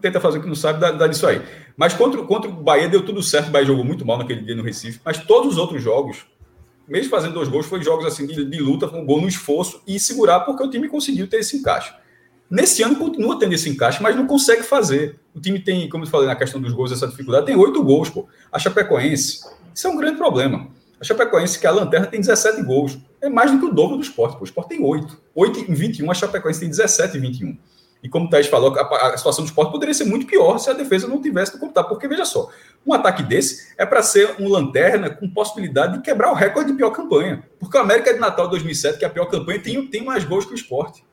tenta 0.01 0.19
fazer 0.19 0.39
o 0.39 0.41
que 0.41 0.47
não 0.47 0.55
sabe, 0.55 0.79
dá, 0.79 0.91
dá 0.91 1.07
disso 1.07 1.27
aí. 1.27 1.41
Mas 1.77 1.93
contra, 1.93 2.21
contra 2.23 2.49
o 2.49 2.53
Bahia 2.53 2.89
deu 2.89 3.05
tudo 3.05 3.21
certo. 3.21 3.49
O 3.49 3.51
Bahia 3.51 3.67
jogou 3.67 3.85
muito 3.85 4.05
mal 4.05 4.17
naquele 4.17 4.41
dia 4.41 4.55
no 4.55 4.63
Recife. 4.63 4.99
Mas 5.05 5.19
todos 5.19 5.53
os 5.53 5.57
outros 5.59 5.83
jogos, 5.83 6.25
mesmo 6.87 7.11
fazendo 7.11 7.35
dois 7.35 7.47
gols, 7.47 7.67
foi 7.67 7.83
jogos 7.83 8.05
assim 8.05 8.25
de, 8.25 8.43
de 8.43 8.59
luta, 8.59 8.87
com 8.87 9.05
gol 9.05 9.21
no 9.21 9.27
esforço 9.27 9.81
e 9.85 9.99
segurar, 9.99 10.39
porque 10.41 10.63
o 10.63 10.69
time 10.69 10.87
conseguiu 10.87 11.27
ter 11.27 11.37
esse 11.37 11.57
encaixe. 11.57 11.93
Nesse 12.49 12.81
ano 12.83 12.95
continua 12.95 13.37
tendo 13.37 13.53
esse 13.53 13.69
encaixe, 13.69 14.01
mas 14.01 14.15
não 14.15 14.25
consegue 14.25 14.63
fazer. 14.63 15.19
O 15.33 15.39
time 15.39 15.59
tem, 15.59 15.87
como 15.89 16.05
eu 16.05 16.09
falei 16.09 16.27
na 16.27 16.35
questão 16.35 16.59
dos 16.59 16.73
gols, 16.73 16.91
essa 16.91 17.07
dificuldade, 17.07 17.45
tem 17.45 17.55
oito 17.55 17.83
gols, 17.83 18.09
pô. 18.09 18.27
A 18.51 18.57
Chapecoense, 18.57 19.41
isso 19.73 19.87
é 19.87 19.89
um 19.89 19.97
grande 19.97 20.17
problema. 20.17 20.67
A 21.03 21.05
Chapecoense, 21.05 21.59
que 21.59 21.67
é 21.67 21.69
a 21.69 21.73
lanterna, 21.73 22.07
tem 22.07 22.21
17 22.21 22.63
gols. 22.63 22.97
É 23.19 23.27
mais 23.27 23.51
do 23.51 23.59
que 23.59 23.65
o 23.65 23.73
dobro 23.73 23.97
do 23.97 24.01
esporte. 24.01 24.37
O 24.39 24.45
esporte 24.45 24.69
tem 24.69 24.81
8. 24.81 25.21
8 25.35 25.59
em 25.69 25.73
21, 25.73 26.09
a 26.09 26.13
Chapecoense 26.13 26.61
tem 26.61 26.69
17 26.69 27.17
em 27.17 27.19
21. 27.19 27.57
E 28.01 28.07
como 28.07 28.27
o 28.27 28.29
Thaís 28.29 28.47
falou, 28.47 28.73
a, 28.73 29.17
situação 29.17 29.43
do 29.43 29.47
esporte 29.47 29.69
poderia 29.69 29.93
ser 29.93 30.05
muito 30.05 30.25
pior 30.25 30.57
se 30.59 30.69
a 30.69 30.73
defesa 30.73 31.05
não 31.05 31.21
tivesse 31.21 31.55
no 31.55 31.59
contato. 31.59 31.89
Porque, 31.89 32.07
veja 32.07 32.23
só, 32.23 32.49
um 32.87 32.93
ataque 32.93 33.21
desse 33.21 33.73
é 33.77 33.85
para 33.85 34.01
ser 34.01 34.33
um 34.39 34.47
lanterna 34.47 35.09
com 35.09 35.29
possibilidade 35.29 35.97
de 35.97 36.03
quebrar 36.03 36.31
o 36.31 36.35
recorde 36.35 36.71
de 36.71 36.77
pior 36.77 36.91
campanha. 36.91 37.43
Porque 37.59 37.77
o 37.77 37.81
América 37.81 38.13
de 38.13 38.21
Natal 38.21 38.47
2007, 38.47 38.97
que 38.97 39.03
é 39.03 39.07
a 39.09 39.11
pior 39.11 39.25
campanha, 39.25 39.59
tem, 39.59 39.85
tem 39.87 40.05
mais 40.05 40.23
gols 40.23 40.45
que 40.45 40.53
o 40.53 40.55
esporte. 40.55 41.03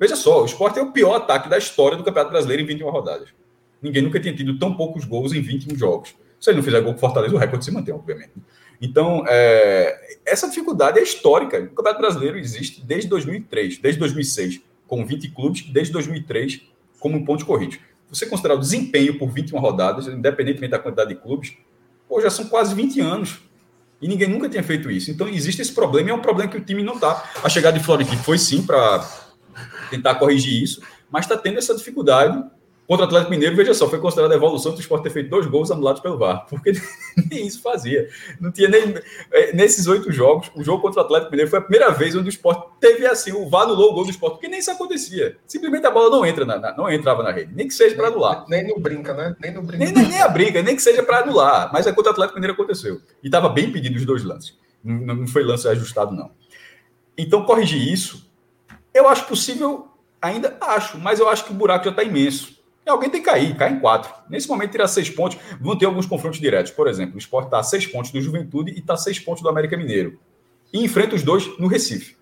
Veja 0.00 0.16
só, 0.16 0.42
o 0.42 0.46
esporte 0.46 0.80
é 0.80 0.82
o 0.82 0.90
pior 0.90 1.14
ataque 1.14 1.48
da 1.48 1.58
história 1.58 1.96
do 1.96 2.02
Campeonato 2.02 2.32
Brasileiro 2.32 2.64
em 2.64 2.66
21 2.66 2.90
rodadas. 2.90 3.28
Ninguém 3.80 4.02
nunca 4.02 4.18
tinha 4.18 4.34
tido 4.34 4.58
tão 4.58 4.74
poucos 4.74 5.04
gols 5.04 5.32
em 5.32 5.40
21 5.40 5.76
jogos. 5.76 6.12
Se 6.40 6.50
ele 6.50 6.56
não 6.56 6.64
fizer 6.64 6.80
gol 6.80 6.92
com 6.94 6.98
Fortaleza, 6.98 7.36
o 7.36 7.38
recorde 7.38 7.64
se 7.64 7.70
mantém, 7.70 7.94
obviamente. 7.94 8.32
Então, 8.82 9.24
é, 9.28 10.18
essa 10.26 10.48
dificuldade 10.48 10.98
é 10.98 11.02
histórica. 11.04 11.56
O 11.56 11.68
Campeonato 11.68 12.00
Brasileiro 12.00 12.36
existe 12.36 12.84
desde 12.84 13.08
2003, 13.08 13.78
desde 13.78 14.00
2006, 14.00 14.60
com 14.88 15.06
20 15.06 15.28
clubes, 15.30 15.62
desde 15.70 15.92
2003, 15.92 16.62
como 16.98 17.24
pontos 17.24 17.44
corridos. 17.44 17.78
Você 18.10 18.26
considerar 18.26 18.56
o 18.56 18.58
desempenho 18.58 19.16
por 19.20 19.30
21 19.30 19.60
rodadas, 19.60 20.08
independentemente 20.08 20.72
da 20.72 20.80
quantidade 20.80 21.10
de 21.10 21.20
clubes, 21.20 21.56
pô, 22.08 22.20
já 22.20 22.28
são 22.28 22.46
quase 22.46 22.74
20 22.74 23.00
anos. 23.00 23.38
E 24.00 24.08
ninguém 24.08 24.28
nunca 24.28 24.48
tinha 24.48 24.64
feito 24.64 24.90
isso. 24.90 25.12
Então, 25.12 25.28
existe 25.28 25.62
esse 25.62 25.72
problema 25.72 26.08
e 26.08 26.10
é 26.10 26.14
um 26.14 26.20
problema 26.20 26.50
que 26.50 26.58
o 26.58 26.64
time 26.64 26.82
não 26.82 26.94
está. 26.94 27.30
A 27.44 27.48
chegada 27.48 27.78
de 27.78 27.84
Florentino 27.84 28.20
foi 28.24 28.36
sim 28.36 28.66
para 28.66 29.08
tentar 29.90 30.16
corrigir 30.16 30.60
isso, 30.60 30.82
mas 31.08 31.24
está 31.24 31.36
tendo 31.36 31.58
essa 31.58 31.72
dificuldade 31.72 32.42
Contra 32.86 33.04
o 33.04 33.06
Atlético 33.06 33.30
Mineiro, 33.30 33.54
veja 33.54 33.72
só, 33.74 33.88
foi 33.88 34.00
considerada 34.00 34.34
a 34.34 34.36
evolução 34.36 34.74
do 34.74 34.80
esporte 34.80 35.04
ter 35.04 35.10
feito 35.10 35.30
dois 35.30 35.46
gols 35.46 35.70
anulados 35.70 36.02
pelo 36.02 36.18
VAR, 36.18 36.46
porque 36.50 36.72
nem 37.30 37.46
isso 37.46 37.62
fazia. 37.62 38.08
Não 38.40 38.50
tinha 38.50 38.68
nem. 38.68 38.94
É, 39.30 39.54
nesses 39.54 39.86
oito 39.86 40.10
jogos, 40.10 40.50
o 40.54 40.64
jogo 40.64 40.82
contra 40.82 41.00
o 41.00 41.04
Atlético 41.04 41.30
Mineiro 41.30 41.48
foi 41.48 41.60
a 41.60 41.62
primeira 41.62 41.90
vez 41.92 42.16
onde 42.16 42.28
o 42.28 42.28
esporte 42.28 42.68
teve 42.80 43.06
assim, 43.06 43.32
o 43.32 43.48
VAR 43.48 43.62
anulou 43.62 43.92
o 43.92 43.94
gol 43.94 44.04
do 44.04 44.10
esporte, 44.10 44.34
porque 44.34 44.48
nem 44.48 44.58
isso 44.58 44.70
acontecia. 44.70 45.36
Simplesmente 45.46 45.86
a 45.86 45.90
bola 45.90 46.10
não 46.10 46.26
entra 46.26 46.44
na, 46.44 46.58
na 46.58 46.76
não 46.76 46.90
entrava 46.90 47.22
na 47.22 47.30
rede, 47.30 47.54
nem 47.54 47.68
que 47.68 47.74
seja 47.74 47.94
para 47.94 48.08
anular. 48.08 48.44
Nem, 48.48 48.66
no 48.66 48.80
brinca, 48.80 49.14
né? 49.14 49.36
Nem 49.40 49.54
no 49.54 49.62
brinca. 49.62 49.84
Nem, 49.84 49.94
nem, 49.94 50.08
nem, 50.08 50.20
a 50.20 50.28
brinca, 50.28 50.60
nem 50.60 50.74
que 50.74 50.82
seja 50.82 51.02
para 51.02 51.20
anular. 51.20 51.70
Mas 51.72 51.86
é 51.86 51.92
contra 51.92 52.10
o 52.10 52.12
Atlético 52.12 52.34
Mineiro 52.34 52.54
aconteceu. 52.54 53.00
E 53.22 53.26
estava 53.28 53.48
bem 53.48 53.70
pedido 53.70 53.96
os 53.96 54.04
dois 54.04 54.24
lances. 54.24 54.58
Não, 54.82 55.14
não 55.14 55.26
foi 55.26 55.44
lance 55.44 55.68
ajustado, 55.68 56.14
não. 56.14 56.30
Então, 57.16 57.44
corrigir 57.44 57.92
isso, 57.92 58.28
eu 58.92 59.08
acho 59.08 59.26
possível, 59.26 59.88
ainda 60.20 60.56
acho, 60.60 60.98
mas 60.98 61.20
eu 61.20 61.28
acho 61.28 61.44
que 61.44 61.52
o 61.52 61.54
buraco 61.54 61.84
já 61.84 61.90
está 61.90 62.02
imenso. 62.02 62.61
E 62.84 62.90
alguém 62.90 63.08
tem 63.08 63.22
que 63.22 63.30
cair, 63.30 63.56
cai 63.56 63.72
em 63.72 63.78
quatro. 63.78 64.12
Nesse 64.28 64.48
momento, 64.48 64.72
tirar 64.72 64.88
seis 64.88 65.08
pontos. 65.08 65.38
Vão 65.60 65.76
ter 65.76 65.86
alguns 65.86 66.06
confrontos 66.06 66.40
diretos. 66.40 66.72
Por 66.72 66.88
exemplo, 66.88 67.14
o 67.14 67.18
Sport 67.18 67.46
está 67.46 67.58
a 67.60 67.62
seis 67.62 67.86
pontos 67.86 68.10
do 68.10 68.20
Juventude 68.20 68.72
e 68.72 68.80
está 68.80 68.94
a 68.94 68.96
seis 68.96 69.18
pontos 69.18 69.42
do 69.42 69.48
América 69.48 69.76
Mineiro. 69.76 70.18
E 70.72 70.82
enfrenta 70.84 71.14
os 71.14 71.22
dois 71.22 71.46
no 71.58 71.68
Recife. 71.68 72.16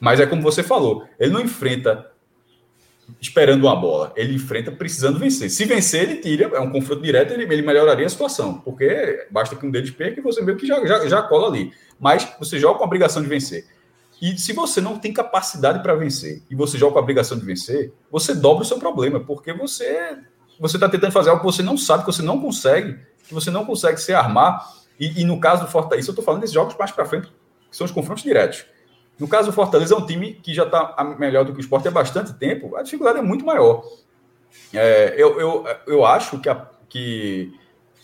Mas 0.00 0.18
é 0.18 0.26
como 0.26 0.42
você 0.42 0.64
falou, 0.64 1.06
ele 1.18 1.30
não 1.30 1.40
enfrenta 1.40 2.10
esperando 3.20 3.64
uma 3.64 3.76
bola, 3.76 4.12
ele 4.16 4.34
enfrenta 4.34 4.72
precisando 4.72 5.18
vencer. 5.18 5.50
Se 5.50 5.64
vencer, 5.64 6.02
ele 6.02 6.16
tira, 6.16 6.50
é 6.56 6.60
um 6.60 6.70
confronto 6.70 7.02
direto, 7.02 7.32
ele, 7.32 7.44
ele 7.44 7.62
melhoraria 7.62 8.06
a 8.06 8.08
situação, 8.08 8.58
porque 8.60 9.26
basta 9.30 9.54
que 9.54 9.64
um 9.64 9.70
deles 9.70 9.90
perca 9.90 10.18
e 10.18 10.22
você 10.22 10.42
meio 10.42 10.56
que 10.56 10.66
já, 10.66 10.84
já, 10.84 11.06
já 11.06 11.22
cola 11.22 11.48
ali. 11.48 11.72
Mas 12.00 12.28
você 12.38 12.58
joga 12.58 12.78
com 12.78 12.84
a 12.84 12.86
obrigação 12.86 13.22
de 13.22 13.28
vencer. 13.28 13.66
E 14.22 14.38
se 14.38 14.52
você 14.52 14.80
não 14.80 14.96
tem 14.96 15.12
capacidade 15.12 15.82
para 15.82 15.96
vencer 15.96 16.44
e 16.48 16.54
você 16.54 16.78
joga 16.78 16.92
com 16.92 16.98
a 17.00 17.02
obrigação 17.02 17.36
de 17.36 17.44
vencer, 17.44 17.92
você 18.08 18.32
dobra 18.32 18.62
o 18.62 18.64
seu 18.64 18.78
problema, 18.78 19.18
porque 19.18 19.52
você 19.52 20.16
você 20.60 20.76
está 20.76 20.88
tentando 20.88 21.10
fazer 21.10 21.30
algo 21.30 21.40
que 21.40 21.46
você 21.46 21.60
não 21.60 21.76
sabe, 21.76 22.04
que 22.04 22.12
você 22.12 22.22
não 22.22 22.40
consegue, 22.40 22.96
que 23.26 23.34
você 23.34 23.50
não 23.50 23.66
consegue 23.66 24.00
se 24.00 24.14
armar. 24.14 24.64
E, 25.00 25.22
e 25.22 25.24
no 25.24 25.40
caso 25.40 25.64
do 25.64 25.68
Fortaleza, 25.68 26.08
eu 26.08 26.12
estou 26.12 26.24
falando 26.24 26.42
desses 26.42 26.54
jogos 26.54 26.76
mais 26.78 26.92
para 26.92 27.04
frente, 27.04 27.32
que 27.68 27.76
são 27.76 27.84
os 27.84 27.90
confrontos 27.90 28.22
diretos. 28.22 28.64
No 29.18 29.26
caso 29.26 29.50
do 29.50 29.52
Fortaleza, 29.52 29.92
é 29.92 29.98
um 29.98 30.06
time 30.06 30.34
que 30.34 30.54
já 30.54 30.62
está 30.62 30.94
melhor 31.18 31.44
do 31.44 31.52
que 31.52 31.58
o 31.58 31.60
esporte 31.60 31.88
há 31.88 31.90
bastante 31.90 32.32
tempo, 32.34 32.76
a 32.76 32.82
dificuldade 32.82 33.18
é 33.18 33.22
muito 33.22 33.44
maior. 33.44 33.82
É, 34.72 35.14
eu, 35.18 35.40
eu, 35.40 35.66
eu 35.84 36.06
acho 36.06 36.38
que, 36.38 36.48
a, 36.48 36.64
que 36.88 37.52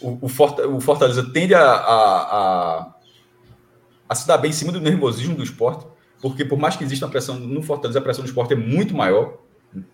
o, 0.00 0.18
o, 0.22 0.80
Fortaleza 0.80 1.30
tende 1.32 1.54
a, 1.54 1.62
a, 1.62 2.38
a, 2.38 2.94
a 4.08 4.14
se 4.16 4.26
dar 4.26 4.38
bem 4.38 4.50
em 4.50 4.54
cima 4.54 4.72
do 4.72 4.80
nervosismo 4.80 5.36
do 5.36 5.44
esporte 5.44 5.86
porque 6.20 6.44
por 6.44 6.58
mais 6.58 6.76
que 6.76 6.84
exista 6.84 7.06
uma 7.06 7.10
pressão 7.10 7.38
no 7.38 7.62
Fortaleza, 7.62 7.98
a 7.98 8.02
pressão 8.02 8.24
do 8.24 8.28
esporte 8.28 8.52
é 8.52 8.56
muito 8.56 8.94
maior 8.94 9.38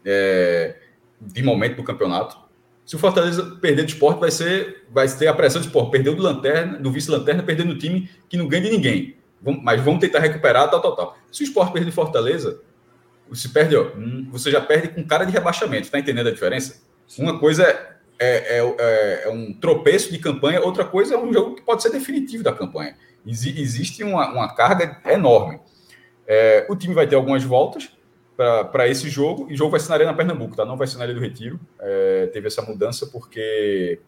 é, 0.05 0.77
de 1.21 1.43
momento 1.43 1.77
do 1.77 1.83
campeonato. 1.83 2.37
Se 2.85 2.97
o 2.97 2.99
Fortaleza 2.99 3.57
perder 3.61 3.83
do 3.83 3.89
esporte, 3.89 4.21
vai 4.21 4.31
ser 4.31 4.85
vai 4.91 5.09
ter 5.09 5.27
a 5.27 5.35
pressão 5.35 5.61
do 5.61 5.67
esporte. 5.67 5.91
Perdeu 5.91 6.15
do 6.15 6.23
lanterna, 6.23 6.79
do 6.79 6.91
vice-lanterna, 6.91 7.43
perdendo 7.43 7.73
o 7.73 7.79
time 7.79 8.11
que 8.29 8.37
não 8.37 8.47
ganha 8.47 8.65
de 8.65 8.71
ninguém. 8.71 9.17
Mas 9.63 9.81
vamos 9.81 10.01
tentar 10.01 10.21
recuperar, 10.21 10.71
tal, 10.71 10.81
tal, 10.81 10.97
tal. 10.97 11.19
Se 11.31 11.43
o 11.43 11.45
esporte 11.45 11.73
perder 11.73 11.91
do 11.91 11.93
Fortaleza, 11.93 12.61
você 13.29 13.49
perde, 13.49 13.77
ó, 13.77 13.89
hum, 13.97 14.27
você 14.31 14.51
já 14.51 14.61
perde 14.61 14.89
com 14.89 15.05
cara 15.05 15.25
de 15.25 15.33
rebaixamento. 15.33 15.91
Tá 15.91 15.99
entendendo 15.99 16.29
a 16.29 16.33
diferença? 16.33 16.83
Uma 17.19 17.39
coisa 17.39 17.65
é, 18.19 18.59
é, 18.59 18.77
é, 18.79 19.23
é, 19.25 19.31
um 19.31 19.53
tropeço 19.53 20.13
de 20.13 20.19
campanha, 20.19 20.61
outra 20.61 20.85
coisa 20.85 21.15
é 21.15 21.19
um 21.19 21.33
jogo 21.33 21.57
que 21.57 21.63
pode 21.63 21.83
ser 21.83 21.91
definitivo 21.91 22.45
da 22.45 22.53
campanha. 22.53 22.97
existe 23.27 24.03
uma, 24.05 24.31
uma 24.31 24.55
carga 24.55 25.01
enorme. 25.07 25.61
É, 26.27 26.67
o 26.69 26.77
time 26.77 26.95
vai 26.95 27.07
ter 27.07 27.17
algumas 27.17 27.45
voltas 27.45 27.91
para 28.37 28.89
esse 28.89 29.09
jogo, 29.09 29.47
e 29.49 29.55
o 29.55 29.57
jogo 29.57 29.71
vai 29.71 29.81
ser 29.81 29.91
na 29.91 29.95
Arena 29.95 30.15
Pernambuco, 30.15 30.57
tá? 30.57 30.65
Não 30.65 30.77
vai 30.77 30.87
ser 30.87 30.99
na 30.99 31.05
Ilha 31.05 31.15
do 31.15 31.21
Retiro. 31.21 31.61
É, 31.79 32.27
teve 32.33 32.49
essa 32.49 32.63
mudança 32.63 33.07
porque 33.07 34.01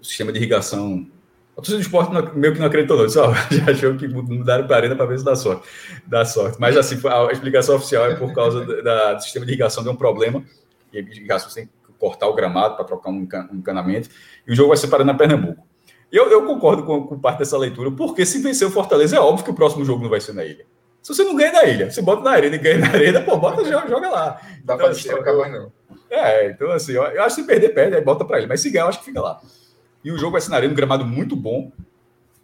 o 0.00 0.04
sistema 0.04 0.32
de 0.32 0.38
irrigação. 0.38 1.06
A 1.52 1.56
torcida 1.56 1.78
do 1.78 1.82
esporte 1.82 2.12
não, 2.12 2.34
meio 2.34 2.52
que 2.52 2.60
não 2.60 2.66
acreditou, 2.66 2.96
não. 2.96 3.08
Só, 3.10 3.32
já 3.50 3.70
achou 3.70 3.96
que 3.96 4.06
mudaram 4.06 4.66
para 4.66 4.76
a 4.76 4.78
Arena 4.78 4.94
para 4.94 5.06
ver 5.06 5.18
se 5.18 5.24
dá 5.24 5.34
sorte. 5.34 5.66
Dá 6.06 6.24
sorte. 6.24 6.58
Mas 6.60 6.76
assim, 6.76 7.00
a 7.08 7.32
explicação 7.32 7.76
oficial 7.76 8.06
é 8.06 8.14
por 8.14 8.32
causa 8.32 8.64
da, 8.82 9.14
do 9.14 9.22
sistema 9.22 9.44
de 9.44 9.52
irrigação 9.52 9.82
deu 9.82 9.92
um 9.92 9.96
problema. 9.96 10.44
E 10.92 10.98
irrigação 10.98 11.50
tem 11.52 11.66
que 11.66 11.72
cortar 11.98 12.28
o 12.28 12.34
gramado 12.34 12.76
para 12.76 12.84
trocar 12.84 13.10
um 13.10 13.26
encanamento. 13.52 14.08
E 14.46 14.52
o 14.52 14.54
jogo 14.54 14.68
vai 14.68 14.76
ser 14.76 14.86
para 14.86 14.98
a 14.98 15.00
Arena 15.00 15.16
Pernambuco. 15.16 15.66
Eu, 16.12 16.30
eu 16.30 16.46
concordo 16.46 16.84
com, 16.84 17.04
com 17.04 17.18
parte 17.18 17.40
dessa 17.40 17.58
leitura, 17.58 17.90
porque 17.90 18.24
se 18.24 18.38
vencer 18.38 18.68
o 18.68 18.70
Fortaleza, 18.70 19.16
é 19.16 19.20
óbvio 19.20 19.44
que 19.44 19.50
o 19.50 19.54
próximo 19.54 19.84
jogo 19.84 20.02
não 20.02 20.10
vai 20.10 20.20
ser 20.20 20.34
na 20.34 20.44
ilha. 20.44 20.64
Se 21.06 21.14
você 21.14 21.22
não 21.22 21.36
ganha 21.36 21.52
na 21.52 21.62
ilha, 21.62 21.88
você 21.88 22.02
bota 22.02 22.20
na 22.20 22.32
arena 22.32 22.56
e 22.56 22.58
ganha 22.58 22.78
na 22.78 22.88
arena, 22.88 23.20
pô, 23.20 23.36
bota 23.36 23.64
joga, 23.64 23.88
joga 23.88 24.10
lá. 24.10 24.40
Dá 24.64 24.74
então, 24.74 24.76
para 24.76 24.88
assim, 24.88 25.08
mais 25.08 25.52
não. 25.52 25.72
É, 26.10 26.50
então 26.50 26.72
assim, 26.72 26.94
eu, 26.94 27.04
eu 27.04 27.22
acho 27.22 27.36
que 27.36 27.42
se 27.42 27.46
perder, 27.46 27.68
perde, 27.68 27.94
aí 27.94 28.02
bota 28.02 28.24
para 28.24 28.38
ele. 28.38 28.48
Mas 28.48 28.60
se 28.60 28.70
ganhar, 28.70 28.86
eu 28.86 28.88
acho 28.88 28.98
que 28.98 29.04
fica 29.04 29.20
lá. 29.20 29.40
E 30.02 30.10
o 30.10 30.18
jogo 30.18 30.32
vai 30.32 30.40
ser 30.40 30.50
na 30.50 30.56
arena, 30.56 30.72
um 30.72 30.76
gramado 30.76 31.04
muito 31.04 31.36
bom, 31.36 31.70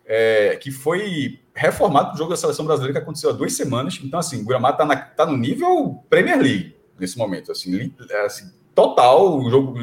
é, 0.07 0.57
que 0.61 0.71
foi 0.71 1.41
reformado 1.53 2.11
para 2.11 2.15
o 2.15 2.19
jogo 2.19 2.31
da 2.31 2.37
seleção 2.37 2.65
brasileira 2.65 2.93
que 2.93 3.03
aconteceu 3.03 3.31
há 3.31 3.33
duas 3.33 3.53
semanas. 3.53 3.99
Então, 4.01 4.21
assim, 4.21 4.41
o 4.41 4.45
gramado 4.45 4.81
está 4.81 4.97
tá 4.97 5.27
no 5.27 5.37
nível 5.37 6.01
Premier 6.09 6.41
League 6.41 6.77
nesse 7.01 7.19
momento. 7.19 7.51
Assim, 7.51 7.93
é, 8.11 8.27
assim, 8.27 8.49
total, 8.77 9.41
o 9.41 9.51
jogo 9.51 9.75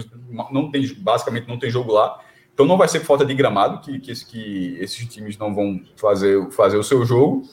não 0.54 0.72
tem, 0.72 0.88
basicamente 1.00 1.50
não 1.50 1.60
tem 1.60 1.70
jogo 1.70 1.92
lá. 1.92 2.18
Então 2.54 2.66
não 2.66 2.78
vai 2.78 2.88
ser 2.88 3.02
falta 3.02 3.26
de 3.26 3.34
gramado 3.34 3.82
que, 3.82 4.00
que, 4.00 4.14
que 4.26 4.78
esses 4.80 5.06
times 5.08 5.38
não 5.38 5.54
vão 5.54 5.82
fazer, 5.98 6.50
fazer 6.52 6.78
o 6.78 6.84
seu 6.84 7.06
jogo. 7.06 7.44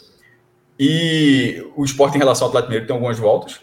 E 0.79 1.65
o 1.75 1.85
esporte 1.85 2.17
em 2.17 2.19
relação 2.19 2.47
ao 2.47 2.51
Atlético 2.51 2.71
Mineiro 2.71 2.87
tem 2.87 2.95
algumas 2.95 3.19
voltas. 3.19 3.61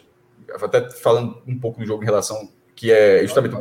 Até 0.61 0.89
falando 0.89 1.41
um 1.47 1.57
pouco 1.59 1.79
do 1.79 1.85
jogo 1.85 2.03
em 2.03 2.05
relação, 2.05 2.49
que 2.75 2.91
é 2.91 3.21
justamente 3.21 3.55
o 3.55 3.59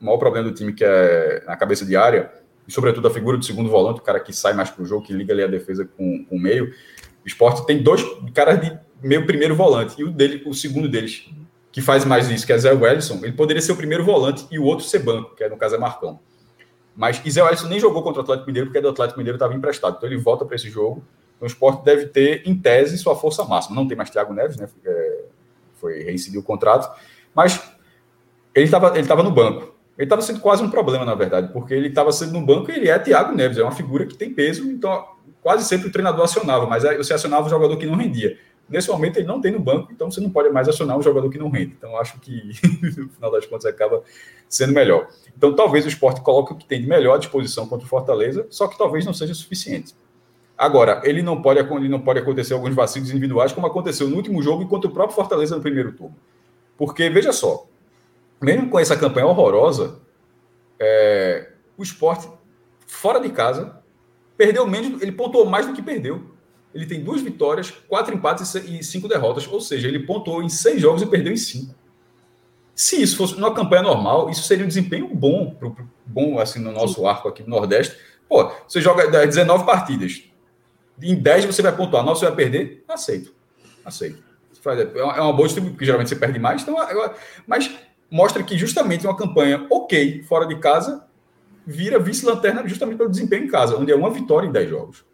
maior 0.00 0.18
problema 0.18 0.48
do 0.48 0.54
time, 0.54 0.72
que 0.72 0.84
é 0.84 1.42
na 1.46 1.56
cabeça 1.56 1.84
de 1.84 1.96
área, 1.96 2.32
e 2.66 2.72
sobretudo 2.72 3.08
a 3.08 3.10
figura 3.10 3.36
do 3.36 3.44
segundo 3.44 3.70
volante, 3.70 4.00
o 4.00 4.02
cara 4.02 4.20
que 4.20 4.32
sai 4.32 4.52
mais 4.52 4.70
para 4.70 4.82
o 4.82 4.86
jogo, 4.86 5.06
que 5.06 5.12
liga 5.12 5.32
ali 5.32 5.42
a 5.42 5.46
defesa 5.46 5.88
com, 5.96 6.24
com 6.24 6.36
o 6.36 6.40
meio. 6.40 6.66
O 7.24 7.26
esporte 7.26 7.64
tem 7.66 7.82
dois 7.82 8.02
caras 8.34 8.60
de 8.60 8.78
meio 9.02 9.26
primeiro 9.26 9.54
volante, 9.54 10.00
e 10.00 10.04
o, 10.04 10.10
dele, 10.10 10.42
o 10.46 10.52
segundo 10.52 10.88
deles, 10.88 11.30
que 11.72 11.80
faz 11.80 12.04
mais 12.04 12.28
isso, 12.30 12.46
que 12.46 12.52
é 12.52 12.58
Zé 12.58 12.72
Wellison, 12.72 13.20
ele 13.22 13.32
poderia 13.32 13.62
ser 13.62 13.72
o 13.72 13.76
primeiro 13.76 14.04
volante 14.04 14.46
e 14.50 14.58
o 14.58 14.64
outro 14.64 14.84
ser 14.84 14.98
banco, 15.00 15.34
que 15.34 15.44
é, 15.44 15.48
no 15.48 15.56
caso 15.56 15.76
é 15.76 15.78
Marcão. 15.78 16.20
Mas 16.96 17.22
Zé 17.28 17.42
Wellison 17.42 17.68
nem 17.68 17.78
jogou 17.78 18.02
contra 18.02 18.20
o 18.20 18.22
Atlético 18.24 18.48
Mineiro, 18.48 18.66
porque 18.68 18.80
do 18.80 18.88
Atlético 18.88 19.18
Mineiro 19.18 19.36
estava 19.36 19.54
emprestado. 19.54 19.96
Então 19.96 20.08
ele 20.08 20.18
volta 20.18 20.44
para 20.44 20.56
esse 20.56 20.68
jogo 20.68 21.04
então, 21.38 21.46
o 21.46 21.50
esporte 21.50 21.84
deve 21.84 22.06
ter, 22.06 22.42
em 22.44 22.56
tese, 22.56 22.98
sua 22.98 23.14
força 23.14 23.44
máxima. 23.44 23.76
Não 23.76 23.86
tem 23.86 23.96
mais 23.96 24.10
Thiago 24.10 24.34
Neves, 24.34 24.56
né? 24.56 24.68
É, 24.84 25.24
foi 25.74 26.16
o 26.36 26.42
contrato, 26.42 27.00
mas 27.32 27.62
ele 28.52 28.64
estava 28.64 28.98
ele 28.98 29.06
tava 29.06 29.22
no 29.22 29.30
banco. 29.30 29.76
Ele 29.96 30.06
estava 30.06 30.22
sendo 30.22 30.40
quase 30.40 30.62
um 30.62 30.70
problema, 30.70 31.04
na 31.04 31.14
verdade, 31.14 31.52
porque 31.52 31.74
ele 31.74 31.88
estava 31.88 32.12
sendo 32.12 32.32
no 32.32 32.44
banco 32.44 32.70
e 32.70 32.74
ele 32.74 32.88
é 32.88 32.98
Thiago 32.98 33.34
Neves, 33.34 33.58
é 33.58 33.62
uma 33.62 33.72
figura 33.72 34.06
que 34.06 34.16
tem 34.16 34.32
peso, 34.32 34.68
então 34.70 35.06
quase 35.40 35.64
sempre 35.64 35.88
o 35.88 35.92
treinador 35.92 36.24
acionava, 36.24 36.66
mas 36.66 36.82
você 36.96 37.14
acionava 37.14 37.46
o 37.46 37.50
jogador 37.50 37.76
que 37.76 37.86
não 37.86 37.96
rendia. 37.96 38.38
Nesse 38.68 38.90
momento 38.90 39.16
ele 39.16 39.26
não 39.26 39.40
tem 39.40 39.50
no 39.50 39.58
banco, 39.58 39.90
então 39.92 40.10
você 40.10 40.20
não 40.20 40.30
pode 40.30 40.50
mais 40.50 40.68
acionar 40.68 40.98
um 40.98 41.02
jogador 41.02 41.30
que 41.30 41.38
não 41.38 41.48
rende. 41.48 41.74
Então 41.78 41.96
acho 41.96 42.18
que 42.20 42.52
no 42.98 43.08
final 43.08 43.30
das 43.30 43.46
contas 43.46 43.64
acaba 43.64 44.02
sendo 44.48 44.72
melhor. 44.72 45.08
Então 45.36 45.54
talvez 45.54 45.84
o 45.84 45.88
esporte 45.88 46.20
coloque 46.20 46.52
o 46.52 46.56
que 46.56 46.66
tem 46.66 46.80
de 46.80 46.86
melhor 46.86 47.14
à 47.14 47.18
disposição 47.18 47.66
contra 47.66 47.86
o 47.86 47.88
Fortaleza, 47.88 48.46
só 48.50 48.68
que 48.68 48.76
talvez 48.76 49.04
não 49.04 49.14
seja 49.14 49.34
suficiente. 49.34 49.94
Agora, 50.58 51.00
ele 51.04 51.22
não 51.22 51.40
pode, 51.40 51.60
ele 51.60 51.88
não 51.88 52.00
pode 52.00 52.18
acontecer 52.18 52.52
alguns 52.52 52.74
vacilos 52.74 53.10
individuais, 53.10 53.52
como 53.52 53.68
aconteceu 53.68 54.08
no 54.08 54.16
último 54.16 54.42
jogo 54.42 54.64
enquanto 54.64 54.86
o 54.86 54.90
próprio 54.90 55.14
Fortaleza 55.14 55.54
no 55.54 55.62
primeiro 55.62 55.92
turno. 55.92 56.16
Porque, 56.76 57.08
veja 57.08 57.32
só, 57.32 57.66
mesmo 58.42 58.68
com 58.68 58.78
essa 58.78 58.96
campanha 58.96 59.26
horrorosa, 59.26 60.00
é, 60.80 61.52
o 61.76 61.82
esporte, 61.82 62.28
fora 62.86 63.20
de 63.20 63.30
casa, 63.30 63.80
perdeu 64.36 64.66
menos, 64.66 65.00
ele 65.00 65.12
pontuou 65.12 65.46
mais 65.46 65.64
do 65.64 65.72
que 65.72 65.80
perdeu. 65.80 66.24
Ele 66.74 66.86
tem 66.86 67.02
duas 67.02 67.22
vitórias, 67.22 67.70
quatro 67.70 68.14
empates 68.14 68.52
e 68.54 68.82
cinco 68.82 69.06
derrotas. 69.08 69.46
Ou 69.46 69.60
seja, 69.60 69.86
ele 69.86 70.00
pontuou 70.00 70.42
em 70.42 70.48
seis 70.48 70.80
jogos 70.80 71.02
e 71.02 71.06
perdeu 71.06 71.32
em 71.32 71.36
cinco. 71.36 71.74
Se 72.74 73.00
isso 73.00 73.16
fosse 73.16 73.34
numa 73.34 73.54
campanha 73.54 73.82
normal, 73.82 74.28
isso 74.30 74.42
seria 74.42 74.64
um 74.64 74.68
desempenho 74.68 75.08
bom, 75.12 75.56
bom 76.04 76.38
assim, 76.38 76.60
no 76.60 76.70
nosso 76.70 77.06
arco 77.06 77.28
aqui 77.28 77.42
no 77.42 77.48
Nordeste. 77.48 77.96
Pô, 78.28 78.52
você 78.68 78.80
joga 78.80 79.26
19 79.26 79.64
partidas, 79.64 80.27
em 81.02 81.14
10 81.14 81.46
você 81.46 81.62
vai 81.62 81.74
pontuar, 81.74 82.04
9 82.04 82.18
você 82.18 82.26
vai 82.26 82.34
perder, 82.34 82.84
aceito. 82.88 83.34
Aceito. 83.84 84.22
É, 84.66 84.98
é 84.98 85.22
uma 85.22 85.32
boa 85.32 85.46
distribuição, 85.46 85.72
porque 85.72 85.84
geralmente 85.84 86.08
você 86.08 86.16
perde 86.16 86.38
mais, 86.38 86.62
então, 86.62 86.76
mas 87.46 87.70
mostra 88.10 88.42
que 88.42 88.58
justamente 88.58 89.06
uma 89.06 89.16
campanha 89.16 89.66
ok, 89.70 90.22
fora 90.24 90.46
de 90.46 90.58
casa, 90.58 91.04
vira 91.66 91.98
vice-lanterna 91.98 92.66
justamente 92.66 92.96
pelo 92.96 93.10
desempenho 93.10 93.44
em 93.44 93.48
casa, 93.48 93.76
onde 93.76 93.92
é 93.92 93.94
uma 93.94 94.10
vitória 94.10 94.46
em 94.46 94.52
10 94.52 94.70
jogos. 94.70 95.04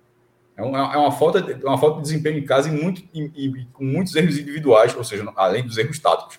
É 0.57 0.63
uma, 0.63 0.95
é 0.95 0.97
uma, 0.97 1.11
falta, 1.11 1.43
de, 1.43 1.65
uma 1.65 1.77
falta 1.77 1.97
de 1.97 2.03
desempenho 2.03 2.39
em 2.39 2.45
casa 2.45 2.69
e, 2.69 2.73
muito, 2.73 3.03
e, 3.13 3.31
e, 3.35 3.65
com 3.73 3.85
muitos 3.85 4.15
erros 4.15 4.39
individuais, 4.39 4.95
ou 4.97 5.03
seja, 5.03 5.25
além 5.35 5.65
dos 5.65 5.77
erros 5.77 5.99
táticos. 5.99 6.39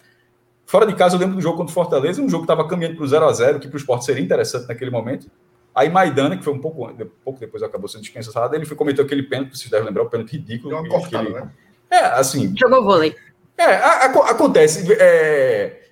Fora 0.65 0.85
de 0.85 0.95
casa, 0.95 1.15
eu 1.15 1.19
lembro 1.19 1.35
do 1.35 1.41
jogo 1.41 1.57
contra 1.57 1.71
o 1.71 1.73
Fortaleza, 1.73 2.21
um 2.21 2.29
jogo 2.29 2.45
que 2.45 2.51
estava 2.51 2.67
caminhando 2.67 2.95
para 2.95 3.03
o 3.03 3.07
0 3.07 3.25
a 3.25 3.33
0 3.33 3.59
que 3.59 3.67
para 3.67 3.75
o 3.75 3.79
esporte 3.79 4.05
seria 4.05 4.23
interessante 4.23 4.67
naquele 4.67 4.89
momento. 4.89 5.29
Aí 5.75 5.89
Maidana, 5.89 6.37
que 6.37 6.43
foi 6.43 6.53
um 6.53 6.59
pouco, 6.59 6.89
pouco 7.21 7.37
depois 7.37 7.61
acabou 7.61 7.89
sendo 7.89 8.01
dispensado, 8.01 8.55
ele 8.55 8.65
foi, 8.65 8.77
cometeu 8.77 9.03
aquele 9.03 9.23
pênalti, 9.23 9.57
vocês 9.57 9.69
devem 9.69 9.85
lembrar, 9.85 10.03
o 10.03 10.09
pênalti 10.09 10.37
ridículo. 10.37 10.69
Deu 10.69 10.79
uma 10.79 10.89
cortada, 10.89 11.29
né? 11.29 11.51
É, 11.91 11.99
assim... 11.99 12.53
Jogou 12.57 12.81
vôlei. 12.81 13.13
É, 13.57 13.65
a, 13.65 14.05
a, 14.05 14.31
acontece. 14.31 14.87
É, 14.97 15.89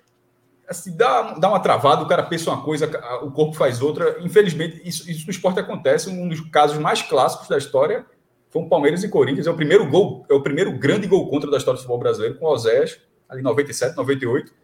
assim, 0.66 0.96
dá, 0.96 1.34
dá 1.34 1.50
uma 1.50 1.60
travada, 1.60 2.02
o 2.02 2.08
cara 2.08 2.22
pensa 2.22 2.50
uma 2.50 2.62
coisa, 2.62 2.90
o 3.22 3.30
corpo 3.30 3.54
faz 3.54 3.82
outra. 3.82 4.16
Infelizmente, 4.20 4.80
isso, 4.84 5.10
isso 5.10 5.26
no 5.26 5.30
esporte 5.30 5.60
acontece. 5.60 6.08
Um 6.08 6.28
dos 6.28 6.40
casos 6.48 6.78
mais 6.78 7.02
clássicos 7.02 7.48
da 7.48 7.58
história 7.58 8.06
foi 8.48 8.62
o 8.62 8.68
Palmeiras 8.68 9.04
e 9.04 9.08
Corinthians. 9.08 9.46
É 9.46 9.50
o 9.50 9.56
primeiro 9.56 9.86
gol, 9.88 10.24
é 10.30 10.32
o 10.32 10.42
primeiro 10.42 10.72
grande 10.78 11.06
gol 11.06 11.28
contra 11.28 11.50
da 11.50 11.58
história 11.58 11.76
do 11.76 11.80
futebol 11.80 11.98
brasileiro, 11.98 12.38
com 12.38 12.46
o 12.46 12.50
Osés, 12.50 12.98
ali 13.28 13.40
em 13.40 13.44
97, 13.44 13.96
98 13.96 14.63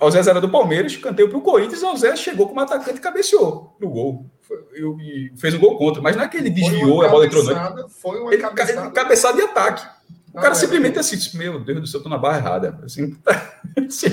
o 0.00 0.10
Zé 0.10 0.18
era 0.18 0.40
do 0.40 0.48
Palmeiras, 0.48 0.96
canteio 0.96 1.28
para 1.28 1.38
o 1.38 1.42
Corinthians, 1.42 1.82
o 1.82 1.96
Zé 1.96 2.14
chegou 2.16 2.48
como 2.48 2.60
atacante 2.60 2.98
e 2.98 3.00
cabeceou 3.00 3.76
no 3.80 3.88
gol. 3.90 4.26
e 5.00 5.32
fez 5.36 5.54
um 5.54 5.58
gol 5.58 5.76
contra, 5.78 6.02
mas 6.02 6.16
não 6.16 6.24
é 6.24 6.28
que 6.28 6.36
ele 6.36 6.50
desviou 6.50 7.02
a 7.02 7.08
bola 7.08 7.26
entrou 7.26 7.44
não. 7.44 7.88
Foi 7.88 8.20
uma 8.20 8.32
ele, 8.32 8.42
cabeçada. 8.42 8.90
cabeçada 8.90 9.36
de 9.36 9.42
ataque. 9.42 9.96
O 10.36 10.38
cara 10.38 10.52
ah, 10.52 10.54
simplesmente 10.54 10.98
é. 10.98 11.00
assim, 11.00 11.38
meu 11.38 11.58
Deus 11.58 11.80
do 11.80 11.86
céu, 11.86 12.02
tô 12.02 12.10
na 12.10 12.18
barra 12.18 12.36
errada. 12.36 12.78
Assim, 12.84 13.16
assim 13.88 14.08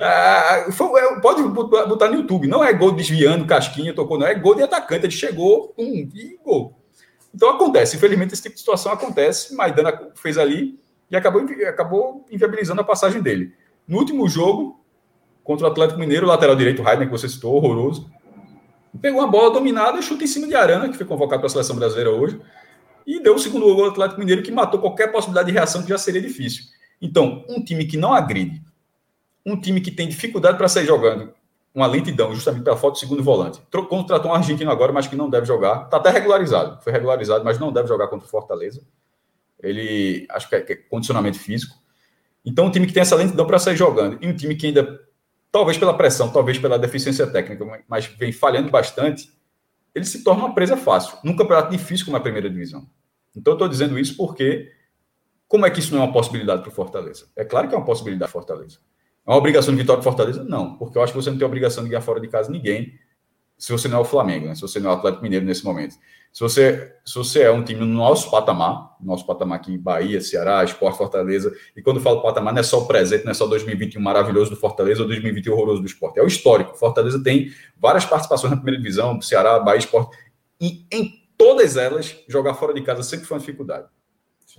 ah, 0.00 0.68
foi, 0.72 0.98
é, 0.98 1.20
pode 1.20 1.42
botar 1.42 2.08
no 2.08 2.14
YouTube. 2.14 2.48
Não 2.48 2.64
é 2.64 2.72
gol 2.72 2.92
desviando, 2.92 3.44
casquinha, 3.44 3.94
tocou, 3.94 4.18
não. 4.18 4.26
É 4.26 4.34
gol 4.34 4.54
de 4.54 4.62
atacante. 4.62 5.04
Ele 5.04 5.12
chegou, 5.12 5.74
um 5.76 6.08
e 6.14 6.38
gol. 6.42 6.80
Então 7.34 7.50
acontece. 7.50 7.96
Infelizmente, 7.96 8.32
esse 8.32 8.42
tipo 8.42 8.54
de 8.54 8.60
situação 8.60 8.90
acontece. 8.90 9.54
Maidana 9.54 9.92
fez 10.14 10.38
ali 10.38 10.80
e 11.10 11.16
acabou, 11.16 11.44
acabou 11.68 12.24
inviabilizando 12.30 12.80
a 12.80 12.84
passagem 12.84 13.20
dele. 13.20 13.52
No 13.86 13.98
último 13.98 14.26
jogo, 14.30 14.80
contra 15.46 15.68
o 15.68 15.70
Atlético 15.70 16.00
Mineiro, 16.00 16.26
lateral 16.26 16.56
direito, 16.56 16.82
Heidner, 16.82 17.06
que 17.06 17.12
você 17.12 17.28
citou, 17.28 17.54
horroroso. 17.54 18.10
Pegou 19.00 19.20
uma 19.20 19.28
bola 19.28 19.52
dominada, 19.52 20.02
chuta 20.02 20.24
em 20.24 20.26
cima 20.26 20.48
de 20.48 20.56
Arana, 20.56 20.88
que 20.88 20.96
foi 20.96 21.06
convocado 21.06 21.40
para 21.40 21.46
a 21.46 21.50
seleção 21.50 21.76
brasileira 21.76 22.10
hoje, 22.10 22.40
e 23.06 23.20
deu 23.20 23.36
o 23.36 23.38
segundo 23.38 23.64
gol 23.72 23.84
ao 23.84 23.90
Atlético 23.92 24.18
Mineiro, 24.18 24.42
que 24.42 24.50
matou 24.50 24.80
qualquer 24.80 25.12
possibilidade 25.12 25.46
de 25.46 25.52
reação, 25.52 25.82
que 25.82 25.88
já 25.88 25.98
seria 25.98 26.20
difícil. 26.20 26.64
Então, 27.00 27.44
um 27.48 27.62
time 27.62 27.84
que 27.84 27.96
não 27.96 28.12
agride, 28.12 28.60
um 29.44 29.56
time 29.56 29.80
que 29.80 29.92
tem 29.92 30.08
dificuldade 30.08 30.58
para 30.58 30.68
sair 30.68 30.84
jogando, 30.84 31.32
uma 31.72 31.86
lentidão, 31.86 32.34
justamente 32.34 32.64
pela 32.64 32.76
falta 32.76 32.96
do 32.96 32.98
segundo 32.98 33.22
volante. 33.22 33.60
Contratou 33.88 34.32
um 34.32 34.34
argentino 34.34 34.70
agora, 34.70 34.92
mas 34.92 35.06
que 35.06 35.14
não 35.14 35.30
deve 35.30 35.46
jogar. 35.46 35.84
Está 35.84 35.98
até 35.98 36.10
regularizado. 36.10 36.82
Foi 36.82 36.92
regularizado, 36.92 37.44
mas 37.44 37.56
não 37.58 37.70
deve 37.70 37.86
jogar 37.86 38.08
contra 38.08 38.26
o 38.26 38.30
Fortaleza. 38.30 38.82
Ele, 39.62 40.26
acho 40.30 40.48
que 40.48 40.56
é, 40.56 40.60
que 40.60 40.72
é 40.72 40.76
condicionamento 40.76 41.38
físico. 41.38 41.76
Então, 42.44 42.66
um 42.66 42.70
time 42.70 42.86
que 42.86 42.92
tem 42.92 43.02
essa 43.02 43.14
lentidão 43.14 43.46
para 43.46 43.58
sair 43.60 43.76
jogando. 43.76 44.18
E 44.20 44.26
um 44.26 44.34
time 44.34 44.56
que 44.56 44.66
ainda 44.66 45.05
talvez 45.58 45.78
pela 45.78 45.96
pressão, 45.96 46.28
talvez 46.30 46.58
pela 46.58 46.78
deficiência 46.78 47.26
técnica, 47.26 47.82
mas 47.88 48.04
vem 48.04 48.30
falhando 48.30 48.70
bastante, 48.70 49.30
ele 49.94 50.04
se 50.04 50.22
torna 50.22 50.44
uma 50.44 50.54
presa 50.54 50.76
fácil, 50.76 51.16
num 51.24 51.34
campeonato 51.34 51.70
difícil 51.70 52.04
como 52.04 52.18
a 52.18 52.20
primeira 52.20 52.50
divisão. 52.50 52.86
Então, 53.34 53.52
eu 53.52 53.54
estou 53.54 53.66
dizendo 53.66 53.98
isso 53.98 54.18
porque 54.18 54.70
Como 55.48 55.64
é 55.64 55.70
que 55.70 55.78
isso 55.78 55.94
não 55.94 56.02
é 56.02 56.04
uma 56.04 56.12
possibilidade 56.12 56.62
para 56.62 56.70
o 56.70 56.74
Fortaleza? 56.74 57.26
É 57.36 57.44
claro 57.44 57.68
que 57.68 57.74
é 57.74 57.78
uma 57.78 57.84
possibilidade 57.84 58.30
para 58.30 58.40
Fortaleza. 58.40 58.78
É 59.26 59.30
uma 59.30 59.36
obrigação 59.36 59.72
de 59.74 59.80
vitória 59.80 60.02
para 60.02 60.10
Fortaleza? 60.10 60.44
Não, 60.44 60.76
porque 60.76 60.98
eu 60.98 61.02
acho 61.02 61.12
que 61.12 61.18
você 61.18 61.30
não 61.30 61.38
tem 61.38 61.46
obrigação 61.46 61.84
de 61.84 61.90
ganhar 61.90 62.00
fora 62.00 62.20
de 62.20 62.28
casa 62.28 62.50
ninguém 62.50 62.98
se 63.58 63.72
você 63.72 63.88
não 63.88 63.98
é 63.98 64.00
o 64.00 64.04
Flamengo, 64.04 64.46
né? 64.46 64.54
se 64.54 64.60
você 64.60 64.78
não 64.78 64.90
é 64.90 64.94
o 64.94 64.96
Atlético 64.96 65.22
Mineiro 65.22 65.44
nesse 65.44 65.64
momento. 65.64 65.96
Se 66.36 66.40
você, 66.40 66.92
se 67.02 67.14
você 67.14 67.42
é 67.44 67.50
um 67.50 67.64
time 67.64 67.80
no 67.80 67.86
nosso 67.86 68.30
patamar, 68.30 68.94
nosso 69.00 69.24
patamar 69.24 69.58
aqui, 69.58 69.78
Bahia, 69.78 70.20
Ceará, 70.20 70.62
Esporte, 70.62 70.98
Fortaleza, 70.98 71.50
e 71.74 71.80
quando 71.80 71.96
eu 71.96 72.02
falo 72.02 72.20
patamar, 72.20 72.52
não 72.52 72.60
é 72.60 72.62
só 72.62 72.80
o 72.80 72.86
presente, 72.86 73.24
não 73.24 73.30
é 73.30 73.34
só 73.34 73.46
2021 73.46 74.02
maravilhoso 74.02 74.50
do 74.50 74.56
Fortaleza 74.56 75.00
ou 75.00 75.08
2021 75.08 75.54
horroroso 75.54 75.80
do 75.80 75.86
esporte, 75.86 76.18
é 76.18 76.22
o 76.22 76.26
histórico. 76.26 76.76
Fortaleza 76.76 77.22
tem 77.22 77.50
várias 77.78 78.04
participações 78.04 78.50
na 78.50 78.56
primeira 78.58 78.78
divisão, 78.78 79.18
Ceará, 79.22 79.58
Bahia, 79.60 79.78
Esporte, 79.78 80.14
e 80.60 80.86
em 80.92 81.10
todas 81.38 81.78
elas, 81.78 82.14
jogar 82.28 82.52
fora 82.52 82.74
de 82.74 82.82
casa 82.82 83.02
sempre 83.02 83.24
foi 83.24 83.36
uma 83.36 83.40
dificuldade. 83.40 83.86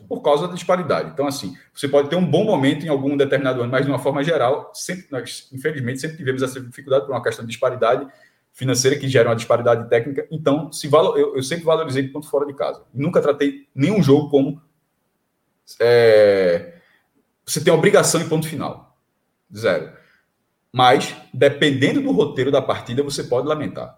Por 0.08 0.22
causa 0.22 0.48
da 0.48 0.54
disparidade. 0.56 1.12
Então, 1.12 1.28
assim, 1.28 1.56
você 1.74 1.88
pode 1.88 2.10
ter 2.10 2.16
um 2.16 2.26
bom 2.26 2.44
momento 2.44 2.86
em 2.86 2.90
algum 2.90 3.16
determinado 3.16 3.62
ano, 3.62 3.72
mas 3.72 3.86
de 3.86 3.92
uma 3.92 4.00
forma 4.00 4.24
geral, 4.24 4.72
sempre, 4.74 5.08
nós, 5.12 5.48
infelizmente, 5.52 6.00
sempre 6.00 6.18
tivemos 6.18 6.42
essa 6.42 6.60
dificuldade 6.60 7.06
por 7.06 7.14
uma 7.14 7.22
questão 7.22 7.46
de 7.46 7.50
disparidade 7.52 8.08
financeira 8.58 8.98
que 8.98 9.08
gera 9.08 9.30
uma 9.30 9.36
disparidade 9.36 9.88
técnica. 9.88 10.28
Então, 10.32 10.72
se 10.72 10.88
valo, 10.88 11.16
eu, 11.16 11.36
eu, 11.36 11.44
sempre 11.44 11.64
valorizei 11.64 12.08
ponto 12.08 12.28
fora 12.28 12.44
de 12.44 12.56
casa. 12.56 12.84
Nunca 12.92 13.22
tratei 13.22 13.68
nenhum 13.74 14.02
jogo 14.02 14.32
como 14.32 14.60
é, 15.80 16.74
você 17.46 17.64
tem 17.64 17.72
obrigação 17.72 18.20
em 18.20 18.28
ponto 18.28 18.48
final. 18.48 18.98
Zero. 19.56 19.92
Mas, 20.74 21.16
dependendo 21.32 22.02
do 22.02 22.12
roteiro 22.12 22.50
da 22.50 22.60
partida, 22.60 23.04
você 23.04 23.24
pode 23.26 23.48
lamentar. 23.48 23.96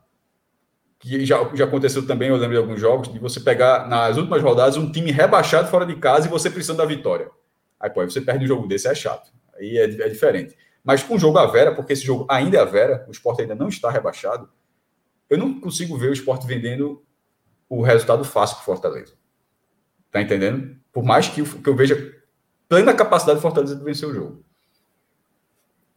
Que 1.00 1.26
já, 1.26 1.38
já 1.56 1.64
aconteceu 1.64 2.06
também, 2.06 2.28
eu 2.28 2.36
lembro 2.36 2.58
de 2.58 2.62
alguns 2.62 2.82
jogos, 2.82 3.08
de 3.08 3.18
você 3.18 3.40
pegar 3.40 3.88
nas 3.88 4.18
últimas 4.18 4.44
rodadas 4.44 4.76
um 4.76 4.92
time 4.92 5.10
rebaixado 5.10 5.70
fora 5.70 5.86
de 5.86 5.96
casa 5.96 6.28
e 6.28 6.30
você 6.30 6.50
precisando 6.50 6.80
da 6.80 6.86
vitória. 6.86 7.32
Aí, 7.80 7.90
pô, 7.90 8.02
aí 8.02 8.12
você 8.12 8.20
perde 8.20 8.44
um 8.44 8.48
jogo 8.48 8.68
desse, 8.68 8.90
é 8.90 8.94
chato. 8.94 9.32
Aí 9.58 9.78
é, 9.78 9.86
é 9.86 10.10
diferente. 10.10 10.54
Mas 10.84 11.04
com 11.04 11.16
o 11.16 11.20
jogo 11.20 11.38
a 11.38 11.46
Vera, 11.46 11.76
porque 11.76 11.94
esse 11.94 12.04
jogo 12.04 12.26
ainda 12.30 12.58
é 12.58 12.62
a 12.62 12.66
Vera, 12.66 13.06
o 13.08 13.12
esporte 13.12 13.42
ainda 13.42 13.56
não 13.56 13.68
está 13.68 13.90
rebaixado, 13.90 14.50
eu 15.30 15.38
não 15.38 15.60
consigo 15.60 15.98
ver 15.98 16.10
o 16.10 16.14
esporte 16.14 16.48
vendendo 16.48 17.04
o 17.70 17.82
resultado 17.82 18.24
fácil 18.24 18.56
para 18.56 18.66
Fortaleza. 18.66 19.14
Tá 20.12 20.22
entendendo? 20.22 20.76
Por 20.92 21.04
mais 21.04 21.28
que 21.28 21.42
eu, 21.42 21.46
que 21.46 21.70
eu 21.70 21.76
veja 21.76 22.20
plena 22.68 22.96
capacidade 22.96 23.38
de 23.38 23.42
Fortaleza 23.42 23.76
de 23.76 23.84
vencer 23.84 24.10
o 24.10 24.14
jogo. 24.14 24.44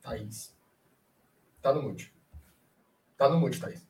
Thaís. 0.02 0.54
Tá 1.62 1.72
no 1.72 1.82
mute. 1.82 2.12
Tá 3.16 3.28
no 3.28 3.38
mute, 3.38 3.58
Thaís. 3.58 3.86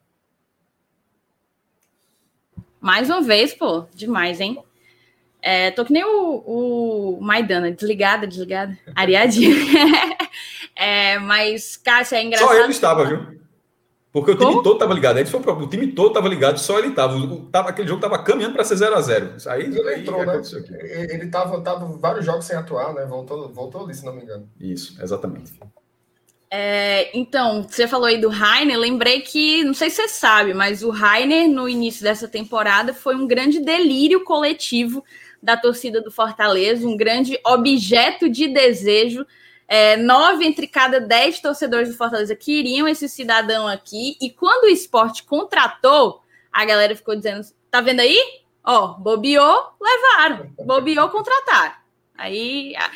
Mais 2.80 3.08
uma 3.08 3.22
vez, 3.22 3.54
pô, 3.54 3.86
demais, 3.94 4.40
hein? 4.40 4.62
É, 5.40 5.72
tô 5.72 5.84
que 5.84 5.92
nem 5.92 6.04
o, 6.04 7.16
o 7.16 7.20
Maidana, 7.20 7.70
desligada, 7.70 8.26
desligada, 8.26 8.78
areadinha. 8.94 9.56
É, 10.82 11.16
mas, 11.20 11.76
Cássio, 11.76 12.16
é 12.16 12.24
engraçado. 12.24 12.48
Só 12.48 12.54
ele 12.56 12.72
estava, 12.72 13.04
viu? 13.04 13.40
Porque 14.12 14.32
o 14.32 14.34
time 14.34 14.50
Como? 14.50 14.62
todo 14.64 14.74
estava 14.74 14.92
ligado. 14.92 15.16
Aí 15.16 15.24
foi 15.24 15.38
o 15.38 15.42
próprio. 15.42 15.66
O 15.66 15.70
time 15.70 15.86
todo 15.86 16.08
estava 16.08 16.28
ligado, 16.28 16.58
só 16.58 16.76
ele 16.78 16.88
estava. 16.88 17.14
Tava, 17.52 17.70
aquele 17.70 17.86
jogo 17.86 18.04
estava 18.04 18.22
caminhando 18.22 18.54
para 18.54 18.64
ser 18.64 18.74
0x0. 18.74 19.46
Aí, 19.46 19.62
ele 19.62 19.88
aí 19.88 20.00
entrou, 20.00 20.26
né? 20.26 20.42
Ele 21.08 21.24
estava 21.24 21.60
tava 21.60 21.86
vários 21.96 22.26
jogos 22.26 22.44
sem 22.44 22.56
atuar, 22.56 22.92
né? 22.94 23.06
Voltou, 23.06 23.48
voltou 23.52 23.84
ali, 23.84 23.94
se 23.94 24.04
não 24.04 24.12
me 24.12 24.22
engano. 24.22 24.50
Isso, 24.60 25.00
exatamente. 25.00 25.52
É, 26.50 27.16
então, 27.16 27.62
você 27.62 27.86
falou 27.86 28.06
aí 28.06 28.20
do 28.20 28.28
Rainer, 28.28 28.76
lembrei 28.76 29.20
que, 29.20 29.62
não 29.62 29.72
sei 29.72 29.88
se 29.88 29.96
você 29.96 30.08
sabe, 30.08 30.52
mas 30.52 30.82
o 30.82 30.90
Rainer, 30.90 31.48
no 31.48 31.66
início 31.68 32.02
dessa 32.02 32.26
temporada, 32.26 32.92
foi 32.92 33.14
um 33.14 33.26
grande 33.26 33.60
delírio 33.60 34.24
coletivo 34.24 35.02
da 35.42 35.56
torcida 35.56 36.02
do 36.02 36.10
Fortaleza, 36.10 36.86
um 36.86 36.96
grande 36.96 37.38
objeto 37.46 38.28
de 38.28 38.48
desejo 38.48 39.24
é, 39.68 39.96
nove 39.96 40.44
entre 40.44 40.66
cada 40.66 41.00
dez 41.00 41.40
torcedores 41.40 41.88
do 41.88 41.96
Fortaleza 41.96 42.36
queriam 42.36 42.86
esse 42.86 43.08
cidadão 43.08 43.66
aqui. 43.66 44.16
E 44.20 44.30
quando 44.30 44.64
o 44.64 44.68
esporte 44.68 45.22
contratou, 45.22 46.22
a 46.52 46.64
galera 46.64 46.94
ficou 46.94 47.16
dizendo: 47.16 47.46
tá 47.70 47.80
vendo 47.80 48.00
aí? 48.00 48.18
Ó, 48.64 48.94
bobeou, 48.94 49.72
levaram. 49.80 50.52
Bobeou, 50.64 51.08
contrataram. 51.08 51.74
Aí 52.16 52.74
a, 52.76 52.90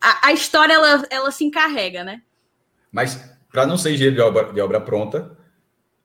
a, 0.00 0.28
a, 0.28 0.32
história 0.32 0.72
ela, 0.72 1.06
ela 1.10 1.30
se 1.30 1.44
encarrega, 1.44 2.02
né? 2.02 2.22
Mas, 2.90 3.22
para 3.50 3.66
não 3.66 3.76
ser 3.76 3.92
engenheiro 3.92 4.16
de 4.16 4.22
obra, 4.22 4.52
de 4.52 4.60
obra 4.60 4.80
pronta, 4.80 5.36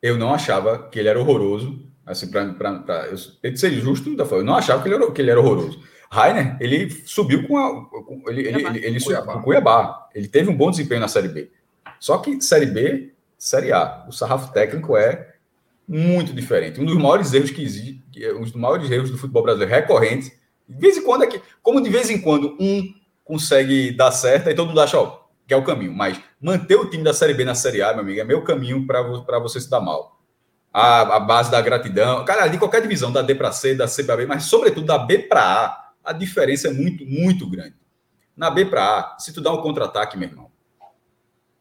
eu 0.01 0.17
não 0.17 0.33
achava 0.33 0.87
que 0.89 0.99
ele 0.99 1.09
era 1.09 1.19
horroroso. 1.19 1.85
Assim, 2.05 2.29
para 2.29 3.07
eu 3.09 3.17
ser 3.57 3.71
justo, 3.71 4.09
eu 4.09 4.43
não 4.43 4.55
achava 4.55 4.81
que 4.81 4.87
ele 4.87 4.95
era, 4.95 5.11
que 5.11 5.21
ele 5.21 5.31
era 5.31 5.39
horroroso. 5.39 5.81
Rainer, 6.09 6.57
ele 6.59 6.89
subiu 7.05 7.47
com 7.47 7.57
a. 7.57 7.85
Com, 7.85 8.23
ele, 8.27 8.47
ele, 8.47 8.65
ele, 8.65 8.85
ele 8.85 8.99
subiu 8.99 9.23
com 9.23 9.33
o 9.33 9.41
Cuiabá. 9.41 10.07
Ele 10.15 10.27
teve 10.27 10.49
um 10.49 10.55
bom 10.55 10.71
desempenho 10.71 11.01
na 11.01 11.07
Série 11.07 11.27
B. 11.27 11.51
Só 11.99 12.17
que 12.17 12.41
Série 12.41 12.65
B, 12.65 13.11
Série 13.37 13.71
A, 13.71 14.05
o 14.07 14.11
sarrafo 14.11 14.51
técnico 14.53 14.95
é 14.95 15.35
muito 15.87 16.33
diferente. 16.33 16.79
Um 16.79 16.85
dos 16.85 16.97
maiores 16.97 17.33
erros 17.33 17.51
que 17.51 17.61
existe, 17.61 18.03
um 18.35 18.41
dos 18.41 18.53
maiores 18.53 18.89
erros 18.89 19.09
do 19.09 19.17
futebol 19.17 19.43
brasileiro 19.43 19.73
recorrente. 19.73 20.31
De 20.67 20.79
vez 20.79 20.97
em 20.97 21.03
quando 21.03 21.23
é 21.23 21.27
que, 21.27 21.41
como 21.61 21.81
de 21.81 21.89
vez 21.89 22.09
em 22.09 22.19
quando 22.19 22.57
um 22.59 22.93
consegue 23.23 23.91
dar 23.91 24.11
certo, 24.11 24.47
aí 24.47 24.55
todo 24.55 24.69
mundo 24.69 24.81
acha, 24.81 24.97
ó, 24.97 25.19
que 25.45 25.53
é 25.53 25.57
o 25.57 25.63
caminho. 25.63 25.93
Mas 25.93 26.19
manter 26.41 26.75
o 26.75 26.89
time 26.89 27.03
da 27.03 27.13
Série 27.13 27.33
B 27.33 27.45
na 27.45 27.55
Série 27.55 27.81
A, 27.81 27.93
meu 27.93 28.01
amigo, 28.01 28.19
é 28.19 28.23
meu 28.23 28.43
caminho 28.43 28.85
para 28.85 29.39
você 29.39 29.59
se 29.59 29.69
dar 29.69 29.81
mal. 29.81 30.19
A, 30.73 31.15
a, 31.15 31.19
base 31.19 31.49
da 31.49 31.59
gratidão, 31.61 32.23
cara, 32.23 32.47
de 32.47 32.57
qualquer 32.57 32.81
divisão, 32.81 33.11
da 33.11 33.21
D 33.21 33.33
para 33.33 33.51
C, 33.51 33.73
da 33.73 33.87
C 33.87 34.03
para 34.03 34.17
B, 34.17 34.25
mas 34.25 34.43
sobretudo 34.43 34.85
da 34.85 34.97
B 34.97 35.19
para 35.19 35.41
A 35.41 35.86
a 36.07 36.13
diferença 36.13 36.69
é 36.69 36.71
muito, 36.71 37.05
muito 37.05 37.47
grande. 37.49 37.75
Na 38.35 38.49
B 38.49 38.65
para 38.65 38.99
A, 38.99 39.19
se 39.19 39.33
tu 39.33 39.41
dá 39.41 39.51
um 39.51 39.61
contra-ataque, 39.61 40.17
meu 40.17 40.29
irmão, 40.29 40.49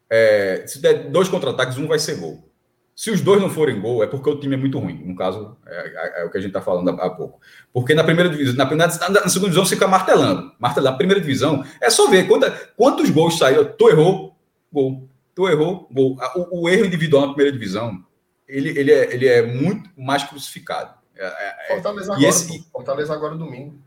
é, 0.08 0.64
se 0.66 0.80
der 0.80 1.10
dois 1.10 1.28
contra-ataques, 1.28 1.76
um 1.78 1.88
vai 1.88 1.98
ser 1.98 2.16
gol. 2.16 2.46
Se 2.94 3.10
os 3.10 3.20
dois 3.20 3.42
não 3.42 3.50
forem 3.50 3.80
gol, 3.80 4.02
é 4.02 4.06
porque 4.06 4.30
o 4.30 4.38
time 4.38 4.54
é 4.54 4.58
muito 4.58 4.78
ruim. 4.78 5.02
No 5.04 5.16
caso, 5.16 5.56
é, 5.66 5.76
é, 5.76 6.22
é 6.22 6.24
o 6.24 6.30
que 6.30 6.38
a 6.38 6.40
gente 6.40 6.50
está 6.50 6.62
falando 6.62 6.88
há, 6.90 7.06
há, 7.06 7.10
pouco. 7.10 7.40
Porque 7.72 7.92
na 7.92 8.04
primeira 8.04 8.30
divisão, 8.30 8.56
na, 8.56 8.64
na, 8.64 8.86
na, 8.86 9.28
segunda 9.28 9.50
divisão, 9.50 9.66
você 9.66 9.74
fica 9.74 9.88
martelando. 9.88 10.52
Martelando. 10.58 10.92
Na 10.92 10.96
primeira 10.96 11.20
divisão, 11.20 11.64
é 11.80 11.90
só 11.90 12.08
ver 12.08 12.26
quanta, 12.26 12.50
quantos 12.76 13.10
gols 13.10 13.36
saíram. 13.36 13.64
Tu 13.64 13.90
errou, 13.90 14.36
gol. 14.72 15.08
Tu 15.34 15.48
errou, 15.48 15.88
gol. 15.90 16.16
O, 16.36 16.62
o, 16.62 16.68
erro 16.68 16.86
individual 16.86 17.26
na 17.26 17.34
primeira 17.34 17.52
divisão, 17.52 18.02
ele, 18.48 18.70
ele, 18.78 18.92
é, 18.92 19.12
ele 19.12 19.26
é 19.26 19.42
muito 19.42 19.90
mais 19.96 20.22
crucificado. 20.24 20.94
É, 21.14 21.26
é, 21.26 21.74
Fortaleza, 21.74 22.12
agora, 22.12 22.28
esse, 22.28 22.70
Fortaleza 22.70 23.12
agora 23.12 23.34
domingo 23.34 23.78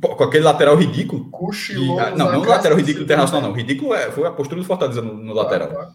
com 0.00 0.24
aquele 0.24 0.44
lateral 0.44 0.76
ridículo. 0.76 1.30
Cochilou. 1.30 2.00
E, 2.00 2.16
não, 2.16 2.32
não 2.32 2.40
o 2.40 2.44
lateral 2.44 2.76
ridículo 2.76 3.04
internacional, 3.04 3.42
não. 3.42 3.52
Ridículo 3.52 3.94
é, 3.94 4.10
foi 4.10 4.26
a 4.26 4.30
postura 4.30 4.60
do 4.60 4.66
Fortaleza 4.66 5.02
no, 5.02 5.14
no 5.14 5.32
lateral. 5.32 5.92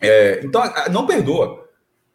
É, 0.00 0.40
então, 0.44 0.62
não 0.90 1.06
perdoa. 1.06 1.64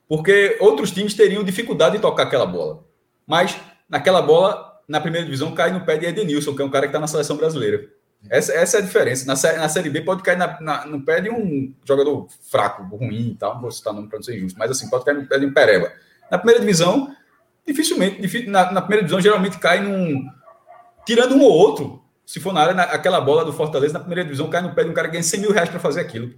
Porque 0.07 0.57
outros 0.59 0.91
times 0.91 1.13
teriam 1.13 1.43
dificuldade 1.43 1.97
de 1.97 2.01
tocar 2.01 2.23
aquela 2.23 2.45
bola. 2.45 2.83
Mas, 3.27 3.55
naquela 3.87 4.21
bola, 4.21 4.79
na 4.87 4.99
primeira 4.99 5.25
divisão, 5.25 5.53
cai 5.53 5.71
no 5.71 5.85
pé 5.85 5.97
de 5.97 6.07
Edenilson, 6.07 6.55
que 6.55 6.61
é 6.61 6.65
um 6.65 6.69
cara 6.69 6.87
que 6.87 6.89
está 6.89 6.99
na 6.99 7.07
seleção 7.07 7.37
brasileira. 7.37 7.87
Essa, 8.29 8.53
essa 8.53 8.77
é 8.77 8.79
a 8.81 8.83
diferença. 8.83 9.25
Na, 9.25 9.33
na 9.57 9.69
Série 9.69 9.89
B 9.89 10.01
pode 10.01 10.23
cair 10.23 10.37
na, 10.37 10.59
na, 10.59 10.85
no 10.85 11.01
pé 11.01 11.21
de 11.21 11.29
um 11.29 11.73
jogador 11.85 12.27
fraco, 12.49 12.83
ruim 12.83 13.29
e 13.29 13.35
tal. 13.35 13.55
Não 13.55 13.61
vou 13.61 13.71
citar 13.71 13.93
nome 13.93 14.07
para 14.07 14.17
não 14.17 14.23
ser 14.23 14.35
injusto, 14.35 14.57
mas 14.57 14.71
assim, 14.71 14.89
pode 14.89 15.05
cair 15.05 15.15
no 15.15 15.27
pé 15.27 15.37
de 15.37 15.45
um 15.45 15.53
Pereba. 15.53 15.91
Na 16.29 16.37
primeira 16.37 16.59
divisão, 16.59 17.15
dificilmente, 17.65 18.47
na, 18.47 18.71
na 18.71 18.81
primeira 18.81 19.03
divisão, 19.03 19.21
geralmente 19.21 19.57
cai 19.59 19.79
num, 19.81 20.27
tirando 21.09 21.33
um 21.33 21.41
ou 21.41 21.51
outro, 21.51 22.03
se 22.23 22.39
for 22.39 22.53
na 22.53 22.61
área, 22.61 22.83
aquela 22.83 23.19
bola 23.19 23.43
do 23.43 23.51
Fortaleza 23.51 23.93
na 23.93 23.99
primeira 23.99 24.23
divisão 24.23 24.47
cai 24.47 24.61
no 24.61 24.75
pé 24.75 24.83
de 24.83 24.91
um 24.91 24.93
cara 24.93 25.07
que 25.07 25.13
ganha 25.13 25.23
100 25.23 25.39
mil 25.39 25.51
reais 25.51 25.67
para 25.67 25.79
fazer 25.79 26.01
aquilo. 26.01 26.35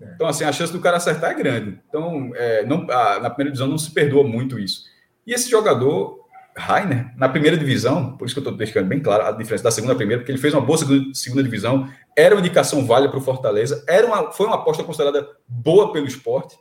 É. 0.00 0.12
Então, 0.14 0.28
assim, 0.28 0.44
a 0.44 0.52
chance 0.52 0.72
do 0.72 0.78
cara 0.78 0.98
acertar 0.98 1.32
é 1.32 1.34
grande. 1.34 1.80
Então, 1.88 2.30
é, 2.36 2.64
não, 2.64 2.88
a, 2.88 3.18
na 3.18 3.28
primeira 3.28 3.50
divisão 3.50 3.66
não 3.66 3.76
se 3.76 3.90
perdoa 3.90 4.22
muito 4.22 4.56
isso. 4.56 4.84
E 5.26 5.32
esse 5.34 5.50
jogador, 5.50 6.20
Rainer, 6.56 7.12
na 7.16 7.28
primeira 7.28 7.56
divisão, 7.56 8.16
por 8.16 8.26
isso 8.26 8.36
que 8.36 8.38
eu 8.38 8.42
estou 8.42 8.56
deixando 8.56 8.86
bem 8.86 9.00
claro 9.00 9.24
a 9.24 9.32
diferença 9.32 9.64
da 9.64 9.72
segunda 9.72 9.94
à 9.94 9.96
primeira, 9.96 10.22
porque 10.22 10.30
ele 10.30 10.38
fez 10.38 10.54
uma 10.54 10.62
boa 10.62 10.78
segunda, 10.78 11.12
segunda 11.12 11.42
divisão, 11.42 11.90
era 12.16 12.36
uma 12.36 12.40
indicação 12.40 12.86
válida 12.86 13.10
para 13.10 13.18
o 13.18 13.22
Fortaleza, 13.22 13.84
era 13.88 14.06
uma, 14.06 14.30
foi 14.30 14.46
uma 14.46 14.54
aposta 14.54 14.84
considerada 14.84 15.28
boa 15.48 15.92
pelo 15.92 16.06
esporte, 16.06 16.56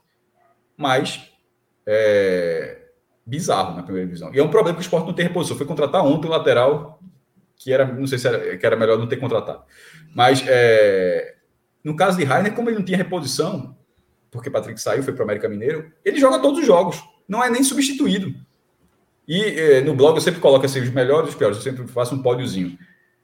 mas 0.75 1.29
é, 1.86 2.84
bizarro 3.26 3.76
na 3.76 3.84
primeira 3.84 4.07
divisão. 4.07 4.34
E 4.34 4.39
é 4.39 4.43
um 4.43 4.49
problema 4.49 4.78
que 4.78 4.82
o 4.82 4.86
esporte 4.86 5.07
não 5.07 5.13
tem 5.13 5.26
reposição. 5.26 5.57
Foi 5.57 5.65
contratar 5.65 6.05
ontem 6.05 6.28
o 6.28 6.32
lateral, 6.32 6.99
que 7.55 7.73
era, 7.73 7.86
não 7.86 8.05
sei 8.05 8.19
se 8.19 8.28
era, 8.28 8.57
que 8.57 8.65
era 8.65 8.76
melhor 8.76 8.97
não 8.97 9.07
ter 9.07 9.17
contratado. 9.17 9.63
Mas 10.13 10.43
é, 10.47 11.36
no 11.84 11.95
caso 11.95 12.17
de 12.17 12.23
Rainer, 12.23 12.53
como 12.53 12.69
ele 12.69 12.78
não 12.78 12.86
tinha 12.86 12.97
reposição, 12.97 13.76
porque 14.30 14.49
Patrick 14.49 14.80
saiu, 14.80 15.03
foi 15.03 15.13
para 15.13 15.21
o 15.21 15.23
América 15.23 15.49
Mineiro, 15.49 15.91
ele 16.03 16.19
joga 16.19 16.39
todos 16.39 16.59
os 16.59 16.65
jogos, 16.65 17.01
não 17.28 17.43
é 17.43 17.49
nem 17.49 17.63
substituído. 17.63 18.34
E 19.28 19.41
é, 19.41 19.82
no 19.82 19.95
blog 19.95 20.15
eu 20.15 20.21
sempre 20.21 20.39
coloco 20.39 20.65
assim, 20.65 20.82
os 20.82 20.89
melhores 20.89 21.30
e 21.30 21.32
os 21.32 21.36
piores, 21.36 21.57
eu 21.57 21.63
sempre 21.63 21.88
faço 21.88 22.13
um 22.13 22.21
pódiozinho. 22.21 22.78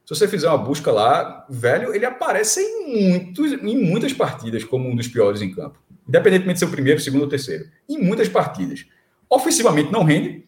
Se 0.05 0.15
você 0.15 0.27
fizer 0.27 0.47
uma 0.47 0.57
busca 0.57 0.91
lá, 0.91 1.45
velho, 1.49 1.93
ele 1.93 2.05
aparece 2.05 2.59
em, 2.59 3.09
muitos, 3.09 3.51
em 3.53 3.77
muitas 3.77 4.11
partidas 4.11 4.63
como 4.63 4.89
um 4.89 4.95
dos 4.95 5.07
piores 5.07 5.41
em 5.41 5.51
campo. 5.51 5.79
Independentemente 6.07 6.55
de 6.55 6.59
ser 6.59 6.65
o 6.65 6.71
primeiro, 6.71 6.99
segundo 6.99 7.21
ou 7.21 7.29
terceiro. 7.29 7.65
Em 7.87 7.97
muitas 7.99 8.27
partidas. 8.27 8.85
Ofensivamente 9.31 9.91
não 9.91 10.03
rende. 10.03 10.45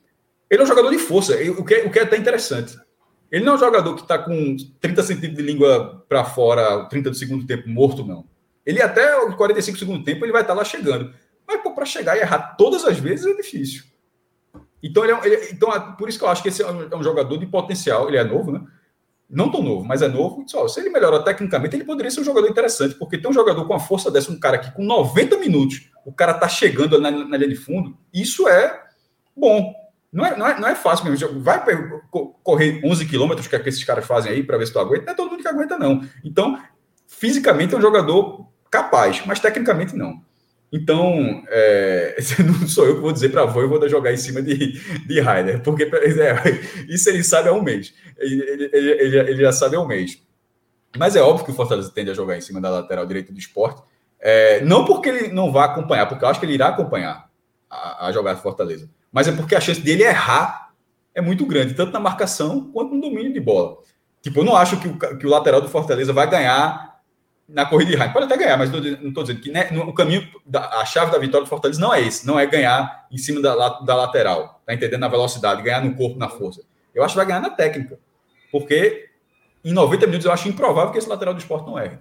Ele 0.49 0.61
é 0.61 0.63
um 0.63 0.67
jogador 0.67 0.91
de 0.91 0.99
força, 0.99 1.33
o 1.57 1.63
que, 1.63 1.73
é, 1.73 1.85
o 1.85 1.89
que 1.89 1.97
é 1.97 2.03
até 2.03 2.17
interessante. 2.17 2.77
Ele 3.31 3.43
não 3.43 3.53
é 3.53 3.55
um 3.55 3.59
jogador 3.59 3.95
que 3.95 4.01
está 4.01 4.19
com 4.19 4.55
30 4.79 5.01
centímetros 5.01 5.37
de 5.37 5.51
língua 5.51 6.05
para 6.07 6.23
fora, 6.25 6.85
30 6.85 7.09
do 7.09 7.15
segundo 7.15 7.47
tempo 7.47 7.67
morto, 7.69 8.05
não. 8.05 8.25
Ele 8.65 8.81
até 8.81 9.09
45 9.31 9.75
do 9.75 9.79
segundo 9.79 10.03
tempo 10.03 10.23
ele 10.23 10.31
vai 10.31 10.41
estar 10.41 10.53
tá 10.53 10.59
lá 10.59 10.65
chegando. 10.65 11.13
Mas 11.47 11.61
para 11.61 11.85
chegar 11.85 12.15
e 12.15 12.19
errar 12.19 12.55
todas 12.57 12.85
as 12.85 12.99
vezes 12.99 13.25
é 13.25 13.35
difícil. 13.35 13.83
Então, 14.81 15.03
ele 15.03 15.13
é, 15.13 15.25
ele, 15.25 15.49
então, 15.51 15.95
por 15.95 16.09
isso 16.09 16.19
que 16.19 16.25
eu 16.25 16.29
acho 16.29 16.43
que 16.43 16.49
esse 16.49 16.61
é 16.61 16.69
um, 16.69 16.89
é 16.91 16.95
um, 16.95 17.03
jogador 17.03 17.37
de 17.37 17.45
potencial. 17.45 18.07
Ele 18.07 18.17
é 18.17 18.23
novo, 18.23 18.51
né? 18.51 18.61
Não 19.33 19.49
tão 19.49 19.63
novo, 19.63 19.83
mas 19.83 20.01
é 20.01 20.07
novo. 20.07 20.45
Se 20.47 20.79
ele 20.79 20.89
melhora 20.89 21.23
tecnicamente, 21.23 21.75
ele 21.75 21.83
poderia 21.83 22.11
ser 22.11 22.21
um 22.21 22.23
jogador 22.23 22.47
interessante, 22.47 22.95
porque 22.95 23.17
tem 23.17 23.29
um 23.29 23.33
jogador 23.33 23.65
com 23.65 23.73
a 23.73 23.79
força 23.79 24.11
dessa, 24.11 24.31
um 24.31 24.39
cara 24.39 24.59
que 24.59 24.71
com 24.71 24.83
90 24.83 25.37
minutos, 25.37 25.89
o 26.05 26.13
cara 26.13 26.33
tá 26.35 26.47
chegando 26.47 27.01
na, 27.01 27.09
na 27.09 27.37
linha 27.37 27.49
de 27.49 27.55
fundo, 27.55 27.97
isso 28.13 28.47
é 28.47 28.83
bom. 29.35 29.73
Não 30.11 30.23
é, 30.23 30.37
não 30.37 30.47
é, 30.47 30.59
não 30.59 30.67
é 30.67 30.75
fácil 30.75 31.09
mesmo. 31.09 31.41
Vai 31.41 31.63
correr 32.43 32.79
11 32.85 33.07
quilômetros 33.07 33.47
que, 33.47 33.55
é 33.55 33.59
que 33.59 33.69
esses 33.69 33.83
caras 33.83 34.05
fazem 34.05 34.31
aí 34.31 34.43
para 34.43 34.57
ver 34.57 34.67
se 34.67 34.73
tu 34.73 34.77
aguenta. 34.77 35.05
Não 35.05 35.13
é 35.13 35.15
todo 35.15 35.31
mundo 35.31 35.41
que 35.41 35.47
aguenta, 35.47 35.79
não. 35.79 36.07
Então, 36.23 36.61
fisicamente 37.07 37.73
é 37.73 37.77
um 37.77 37.81
jogador 37.81 38.47
capaz, 38.69 39.25
mas 39.25 39.39
tecnicamente 39.39 39.95
não. 39.95 40.21
Então, 40.73 41.43
é, 41.49 42.17
não 42.43 42.67
sou 42.67 42.87
eu 42.87 42.95
que 42.95 43.01
vou 43.01 43.11
dizer 43.11 43.29
para 43.29 43.43
a 43.43 43.45
eu 43.45 43.69
vou 43.69 43.87
jogar 43.87 44.11
em 44.11 44.17
cima 44.17 44.41
de, 44.41 44.73
de 45.05 45.21
Ryder, 45.21 45.61
porque 45.61 45.83
é, 45.93 46.91
isso 46.91 47.07
ele 47.09 47.23
sabe 47.23 47.47
há 47.47 47.53
um 47.53 47.61
mês. 47.61 47.93
Ele, 48.17 48.41
ele, 48.41 48.69
ele, 48.73 49.19
ele, 49.19 49.41
já 49.43 49.51
sabe 49.51 49.75
há 49.75 49.79
um 49.79 49.85
mês. 49.85 50.19
Mas 50.97 51.15
é 51.15 51.21
óbvio 51.21 51.45
que 51.45 51.51
o 51.51 51.53
Fortaleza 51.53 51.91
tende 51.93 52.09
a 52.09 52.15
jogar 52.15 52.35
em 52.35 52.41
cima 52.41 52.59
da 52.59 52.71
lateral 52.71 53.05
direita 53.05 53.31
do 53.31 53.37
esporte. 53.37 53.83
É, 54.19 54.65
não 54.65 54.83
porque 54.83 55.09
ele 55.09 55.27
não 55.27 55.51
vá 55.51 55.65
acompanhar, 55.65 56.07
porque 56.07 56.25
eu 56.25 56.29
acho 56.29 56.39
que 56.39 56.45
ele 56.47 56.53
irá 56.53 56.69
acompanhar 56.69 57.29
a, 57.69 58.07
a 58.07 58.11
jogada 58.11 58.37
do 58.37 58.41
Fortaleza. 58.41 58.89
Mas 59.11 59.27
é 59.27 59.31
porque 59.31 59.55
a 59.55 59.61
chance 59.61 59.79
dele 59.79 60.01
errar 60.01 60.71
é 61.13 61.21
muito 61.21 61.45
grande, 61.45 61.75
tanto 61.75 61.93
na 61.93 61.99
marcação 61.99 62.71
quanto 62.71 62.95
no 62.95 63.01
domínio 63.01 63.31
de 63.31 63.39
bola. 63.39 63.77
Tipo, 64.23 64.39
eu 64.39 64.43
não 64.43 64.55
acho 64.55 64.79
que 64.79 64.87
o, 64.87 64.97
que 64.97 65.27
o 65.27 65.29
lateral 65.29 65.61
do 65.61 65.69
Fortaleza 65.69 66.11
vai 66.11 66.27
ganhar 66.27 66.92
na 67.47 67.65
corrida 67.65 67.91
de 67.91 68.01
Heinz. 68.01 68.13
Pode 68.13 68.25
até 68.25 68.37
ganhar, 68.37 68.57
mas 68.57 68.71
não 68.71 68.79
estou 69.09 69.23
dizendo 69.23 69.41
que 69.41 69.51
né, 69.51 69.69
no 69.71 69.93
caminho, 69.93 70.27
da, 70.45 70.79
a 70.79 70.85
chave 70.85 71.11
da 71.11 71.17
vitória 71.17 71.45
do 71.45 71.49
Fortaleza 71.49 71.79
não 71.79 71.93
é 71.93 72.01
esse, 72.01 72.25
não 72.25 72.39
é 72.39 72.45
ganhar 72.45 73.07
em 73.11 73.17
cima 73.17 73.41
da, 73.41 73.79
da 73.79 73.95
lateral, 73.95 74.61
tá 74.65 74.73
entendendo? 74.73 75.01
Na 75.01 75.07
velocidade, 75.07 75.61
ganhar 75.61 75.83
no 75.83 75.95
corpo, 75.95 76.17
na 76.17 76.29
força. 76.29 76.61
Eu 76.93 77.03
acho 77.03 77.13
que 77.13 77.17
vai 77.17 77.25
ganhar 77.25 77.41
na 77.41 77.49
técnica, 77.49 77.99
porque 78.51 79.09
em 79.63 79.73
90 79.73 80.05
minutos 80.07 80.25
eu 80.25 80.31
acho 80.31 80.47
improvável 80.47 80.91
que 80.91 80.97
esse 80.97 81.09
lateral 81.09 81.33
do 81.33 81.39
esporte 81.39 81.65
não 81.65 81.77
erre. 81.77 81.97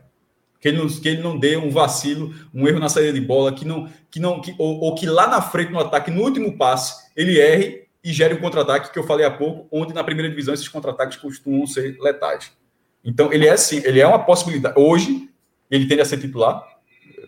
Que 0.61 0.68
ele 0.68 0.78
não, 0.78 0.86
que 0.86 1.09
ele 1.09 1.22
não 1.22 1.36
dê 1.38 1.57
um 1.57 1.70
vacilo, 1.70 2.32
um 2.55 2.68
erro 2.68 2.78
na 2.78 2.88
saída 2.88 3.12
de 3.12 3.20
bola, 3.20 3.53
que 3.53 3.64
não, 3.64 3.88
que 4.11 4.20
não, 4.20 4.40
que, 4.40 4.55
ou, 4.59 4.80
ou 4.80 4.95
que 4.95 5.07
lá 5.07 5.26
na 5.26 5.43
frente 5.43 5.72
no 5.72 5.80
ataque, 5.80 6.11
no 6.11 6.22
último 6.22 6.57
passe, 6.57 7.11
ele 7.16 7.40
erre 7.40 7.88
e 8.05 8.12
gere 8.12 8.34
um 8.34 8.40
contra-ataque 8.40 8.93
que 8.93 8.99
eu 8.99 9.05
falei 9.05 9.26
há 9.26 9.30
pouco, 9.30 9.66
onde 9.72 9.93
na 9.93 10.05
primeira 10.05 10.28
divisão 10.28 10.55
esses 10.55 10.68
contra-ataques 10.68 11.18
costumam 11.18 11.66
ser 11.66 11.97
letais. 12.01 12.53
Então, 13.05 13.32
ele 13.32 13.47
é 13.47 13.57
sim, 13.57 13.82
ele 13.84 14.01
é 14.01 14.07
uma 14.07 14.18
possibilidade. 14.18 14.78
Hoje, 14.78 15.28
ele 15.72 15.86
tende 15.86 16.02
a 16.02 16.04
ser 16.04 16.18
titular. 16.18 16.62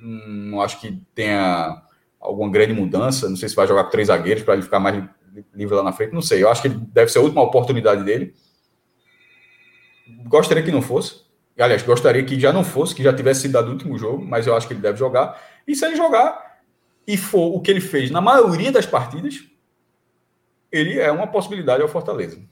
Não 0.02 0.60
acho 0.60 0.78
que 0.78 1.00
tenha 1.14 1.82
alguma 2.20 2.50
grande 2.50 2.74
mudança. 2.74 3.26
Não 3.26 3.36
sei 3.36 3.48
se 3.48 3.56
vai 3.56 3.66
jogar 3.66 3.84
com 3.84 3.90
três 3.90 4.08
zagueiros 4.08 4.42
para 4.42 4.52
ele 4.52 4.62
ficar 4.62 4.78
mais 4.78 5.02
livre 5.54 5.74
lá 5.74 5.82
na 5.82 5.92
frente. 5.92 6.12
Não 6.12 6.20
sei. 6.20 6.42
Eu 6.42 6.50
acho 6.50 6.60
que 6.60 6.68
deve 6.68 7.10
ser 7.10 7.20
a 7.20 7.22
última 7.22 7.42
oportunidade 7.42 8.04
dele. 8.04 8.34
Gostaria 10.26 10.62
que 10.62 10.70
não 10.70 10.82
fosse. 10.82 11.24
Aliás, 11.58 11.82
gostaria 11.82 12.22
que 12.22 12.38
já 12.38 12.52
não 12.52 12.62
fosse, 12.62 12.94
que 12.94 13.02
já 13.02 13.14
tivesse 13.14 13.42
sido 13.42 13.52
dado 13.52 13.68
o 13.68 13.72
último 13.72 13.96
jogo, 13.96 14.22
mas 14.22 14.46
eu 14.46 14.54
acho 14.54 14.66
que 14.66 14.74
ele 14.74 14.80
deve 14.80 14.98
jogar. 14.98 15.40
E 15.66 15.74
se 15.74 15.86
ele 15.86 15.96
jogar 15.96 16.60
e 17.06 17.16
for 17.16 17.54
o 17.54 17.60
que 17.60 17.70
ele 17.70 17.80
fez 17.80 18.10
na 18.10 18.20
maioria 18.20 18.70
das 18.70 18.84
partidas, 18.84 19.42
ele 20.70 20.98
é 20.98 21.10
uma 21.10 21.28
possibilidade 21.28 21.80
ao 21.80 21.88
Fortaleza. 21.88 22.42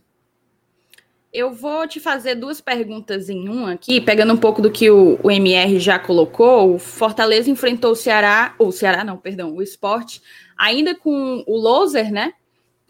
Eu 1.32 1.50
vou 1.50 1.88
te 1.88 1.98
fazer 1.98 2.34
duas 2.34 2.60
perguntas 2.60 3.30
em 3.30 3.48
uma 3.48 3.72
aqui, 3.72 4.02
pegando 4.02 4.34
um 4.34 4.36
pouco 4.36 4.60
do 4.60 4.70
que 4.70 4.90
o, 4.90 5.18
o 5.22 5.30
MR 5.30 5.80
já 5.80 5.98
colocou. 5.98 6.74
O 6.74 6.78
Fortaleza 6.78 7.50
enfrentou 7.50 7.92
o 7.92 7.96
Ceará, 7.96 8.54
ou 8.58 8.68
o 8.68 8.72
Ceará 8.72 9.02
não, 9.02 9.16
perdão, 9.16 9.54
o 9.54 9.62
esporte, 9.62 10.20
ainda 10.58 10.94
com 10.94 11.42
o 11.46 11.56
Loser, 11.56 12.12
né? 12.12 12.34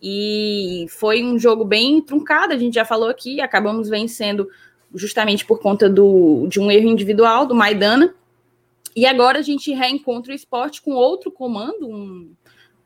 E 0.02 0.86
foi 0.88 1.22
um 1.22 1.38
jogo 1.38 1.64
bem 1.64 2.00
truncado, 2.00 2.52
a 2.52 2.58
gente 2.58 2.74
já 2.74 2.84
falou 2.84 3.08
aqui, 3.08 3.40
acabamos 3.40 3.88
vencendo 3.88 4.48
justamente 4.92 5.46
por 5.46 5.60
conta 5.60 5.88
do, 5.88 6.48
de 6.48 6.58
um 6.58 6.68
erro 6.68 6.88
individual 6.88 7.46
do 7.46 7.54
Maidana. 7.54 8.12
E 8.96 9.06
agora 9.06 9.38
a 9.38 9.42
gente 9.42 9.72
reencontra 9.72 10.32
o 10.32 10.34
esporte 10.34 10.82
com 10.82 10.90
outro 10.90 11.30
comando, 11.30 11.88
um, 11.88 12.32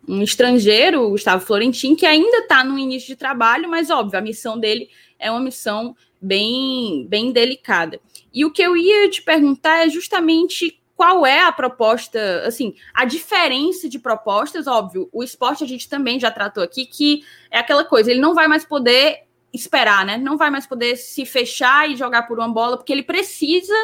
um 0.06 0.22
estrangeiro, 0.22 1.00
o 1.00 1.10
Gustavo 1.12 1.44
Florentin, 1.46 1.96
que 1.96 2.04
ainda 2.04 2.40
está 2.40 2.62
no 2.62 2.78
início 2.78 3.08
de 3.08 3.16
trabalho, 3.16 3.70
mas 3.70 3.88
óbvio, 3.88 4.18
a 4.18 4.22
missão 4.22 4.58
dele 4.58 4.90
é 5.18 5.30
uma 5.30 5.40
missão 5.40 5.96
bem, 6.20 7.06
bem 7.08 7.32
delicada. 7.32 8.00
E 8.32 8.44
o 8.44 8.50
que 8.50 8.62
eu 8.62 8.76
ia 8.76 9.08
te 9.08 9.22
perguntar 9.22 9.86
é 9.86 9.88
justamente 9.88 10.80
qual 10.96 11.26
é 11.26 11.42
a 11.42 11.52
proposta, 11.52 12.42
assim, 12.46 12.74
a 12.94 13.04
diferença 13.04 13.88
de 13.88 13.98
propostas, 13.98 14.66
óbvio, 14.66 15.08
o 15.12 15.22
esporte 15.22 15.62
a 15.62 15.66
gente 15.66 15.88
também 15.88 16.18
já 16.18 16.30
tratou 16.30 16.62
aqui, 16.62 16.86
que 16.86 17.22
é 17.50 17.58
aquela 17.58 17.84
coisa, 17.84 18.10
ele 18.10 18.20
não 18.20 18.34
vai 18.34 18.48
mais 18.48 18.64
poder 18.64 19.24
esperar, 19.52 20.06
né? 20.06 20.16
Não 20.16 20.38
vai 20.38 20.50
mais 20.50 20.66
poder 20.66 20.96
se 20.96 21.26
fechar 21.26 21.90
e 21.90 21.96
jogar 21.96 22.22
por 22.22 22.38
uma 22.38 22.48
bola, 22.48 22.76
porque 22.76 22.92
ele 22.92 23.02
precisa 23.02 23.74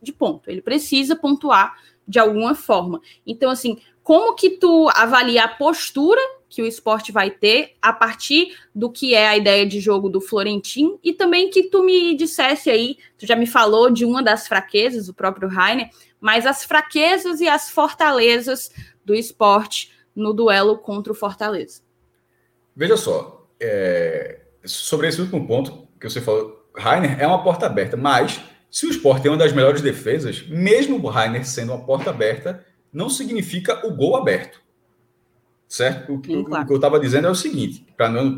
de 0.00 0.12
ponto, 0.12 0.48
ele 0.48 0.62
precisa 0.62 1.16
pontuar 1.16 1.76
de 2.06 2.18
alguma 2.18 2.54
forma. 2.54 3.00
Então, 3.26 3.50
assim, 3.50 3.78
como 4.02 4.34
que 4.34 4.50
tu 4.50 4.88
avalia 4.94 5.44
a 5.44 5.48
postura 5.48 6.20
que 6.50 6.60
o 6.60 6.66
esporte 6.66 7.12
vai 7.12 7.30
ter 7.30 7.74
a 7.80 7.92
partir 7.92 8.56
do 8.74 8.90
que 8.90 9.14
é 9.14 9.28
a 9.28 9.36
ideia 9.36 9.64
de 9.64 9.78
jogo 9.78 10.08
do 10.08 10.20
Florentin 10.20 10.98
e 11.02 11.12
também 11.12 11.48
que 11.48 11.62
tu 11.62 11.84
me 11.84 12.14
dissesse 12.16 12.68
aí, 12.68 12.98
tu 13.16 13.24
já 13.24 13.36
me 13.36 13.46
falou 13.46 13.88
de 13.88 14.04
uma 14.04 14.20
das 14.20 14.48
fraquezas, 14.48 15.08
o 15.08 15.14
próprio 15.14 15.48
Rainer, 15.48 15.88
mas 16.20 16.44
as 16.44 16.64
fraquezas 16.64 17.40
e 17.40 17.48
as 17.48 17.70
fortalezas 17.70 18.70
do 19.04 19.14
esporte 19.14 19.92
no 20.14 20.34
duelo 20.34 20.76
contra 20.76 21.12
o 21.12 21.16
Fortaleza. 21.16 21.82
Veja 22.74 22.96
só, 22.96 23.48
é, 23.60 24.40
sobre 24.64 25.06
esse 25.06 25.20
último 25.20 25.46
ponto 25.46 25.86
que 26.00 26.10
você 26.10 26.20
falou, 26.20 26.68
Rainer 26.76 27.20
é 27.20 27.26
uma 27.26 27.44
porta 27.44 27.66
aberta, 27.66 27.96
mas 27.96 28.40
se 28.68 28.86
o 28.86 28.90
esporte 28.90 29.28
é 29.28 29.30
uma 29.30 29.36
das 29.36 29.52
melhores 29.52 29.82
defesas, 29.82 30.44
mesmo 30.48 30.96
o 30.96 31.08
Rainer 31.08 31.46
sendo 31.46 31.72
uma 31.72 31.84
porta 31.84 32.10
aberta, 32.10 32.64
não 32.92 33.08
significa 33.08 33.86
o 33.86 33.94
gol 33.94 34.16
aberto. 34.16 34.60
Certo? 35.70 36.14
O, 36.14 36.26
Sim, 36.26 36.42
claro. 36.42 36.64
o 36.64 36.66
que 36.66 36.72
eu 36.72 36.76
estava 36.76 36.98
dizendo 36.98 37.28
é 37.28 37.30
o 37.30 37.34
seguinte, 37.34 37.86
para 37.96 38.08
não, 38.08 38.34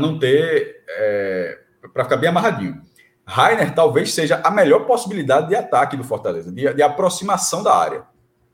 não 0.00 0.18
ter. 0.18 0.82
É, 0.88 1.60
para 1.92 2.04
ficar 2.04 2.16
bem 2.16 2.30
amarradinho. 2.30 2.80
Rainer 3.26 3.74
talvez 3.74 4.14
seja 4.14 4.40
a 4.42 4.50
melhor 4.50 4.86
possibilidade 4.86 5.48
de 5.48 5.54
ataque 5.54 5.98
do 5.98 6.02
Fortaleza, 6.02 6.50
de, 6.50 6.72
de 6.72 6.82
aproximação 6.82 7.62
da 7.62 7.76
área. 7.76 8.04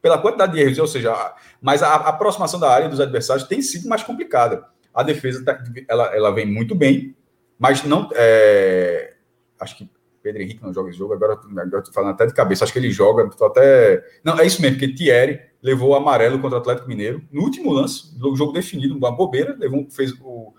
Pela 0.03 0.19
quantidade 0.19 0.53
de 0.53 0.61
erros, 0.61 0.79
ou 0.81 0.87
seja, 0.89 1.15
mas 1.63 1.81
a, 1.81 1.89
a, 1.91 2.09
aproximação 2.09 2.59
da 2.59 2.69
área 2.69 2.89
dos 2.89 2.99
adversários 2.99 3.47
tem 3.47 3.63
sido 3.63 3.89
mais 3.89 4.03
complicada. 4.03 4.65
A 4.93 5.05
defesa 5.05 5.45
tá, 5.45 5.63
ela, 5.89 6.07
ela 6.17 6.31
vem 6.33 6.47
muito 6.47 6.75
bem, 6.75 7.15
mas 7.57 7.85
não. 7.85 8.09
É, 8.15 9.15
acho 9.61 9.77
que 9.77 9.89
Pedro 10.23 10.43
Henrique 10.43 10.63
não 10.63 10.75
joga 10.75 10.91
esse 10.91 10.99
jogo, 10.99 11.15
agora, 11.15 11.35
agora 11.35 11.79
estou 11.79 11.95
falando 11.95 12.13
até 12.13 12.27
de 12.27 12.35
cabeça, 12.35 12.65
acho 12.65 12.73
que 12.73 12.81
ele 12.81 12.91
joga, 12.91 13.29
tô 13.31 13.45
até. 13.45 14.03
Não, 14.25 14.39
é 14.41 14.45
isso 14.45 14.61
mesmo, 14.61 14.77
porque 14.77 14.95
Thierry 14.95 15.50
levou 15.63 15.91
o 15.91 15.95
amarelo 15.95 16.39
contra 16.39 16.59
o 16.59 16.61
Atlético 16.61 16.89
Mineiro 16.89 17.23
no 17.31 17.43
último 17.43 17.73
lance, 17.73 18.19
no 18.19 18.35
jogo 18.35 18.53
definido, 18.53 18.97
uma 18.97 19.11
bobeira, 19.11 19.57
levou, 19.59 19.87
fez 19.91 20.13
o, 20.21 20.55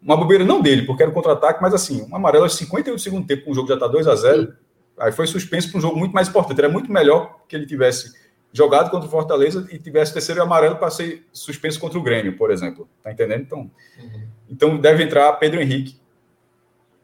uma 0.00 0.16
bobeira 0.16 0.44
não 0.44 0.60
dele, 0.60 0.82
porque 0.82 1.02
era 1.02 1.10
um 1.10 1.14
contra-ataque, 1.14 1.60
mas 1.60 1.74
assim, 1.74 2.06
um 2.10 2.14
amarelo 2.14 2.44
aos 2.44 2.54
58 2.56 2.96
do 2.96 3.02
segundo 3.02 3.26
tempo, 3.26 3.50
o 3.50 3.54
jogo 3.54 3.68
já 3.68 3.74
está 3.74 3.86
2 3.86 4.06
a 4.06 4.14
0 4.14 4.54
aí 4.98 5.12
foi 5.12 5.26
suspenso 5.26 5.70
para 5.70 5.78
um 5.78 5.80
jogo 5.80 5.98
muito 5.98 6.12
mais 6.12 6.28
importante. 6.28 6.58
Era 6.58 6.68
muito 6.68 6.90
melhor 6.90 7.40
que 7.48 7.56
ele 7.56 7.66
tivesse 7.66 8.12
jogado 8.52 8.90
contra 8.90 9.08
o 9.08 9.10
Fortaleza 9.10 9.66
e 9.70 9.78
tivesse 9.78 10.12
terceiro 10.12 10.42
amarelo 10.42 10.76
para 10.76 10.90
ser 10.90 11.26
suspenso 11.32 11.80
contra 11.80 11.98
o 11.98 12.02
Grêmio, 12.02 12.36
por 12.36 12.50
exemplo. 12.50 12.88
Tá 13.02 13.10
entendendo? 13.10 13.42
Então, 13.42 13.58
uhum. 13.58 14.22
então 14.48 14.78
deve 14.78 15.02
entrar 15.02 15.32
Pedro 15.34 15.60
Henrique, 15.60 15.98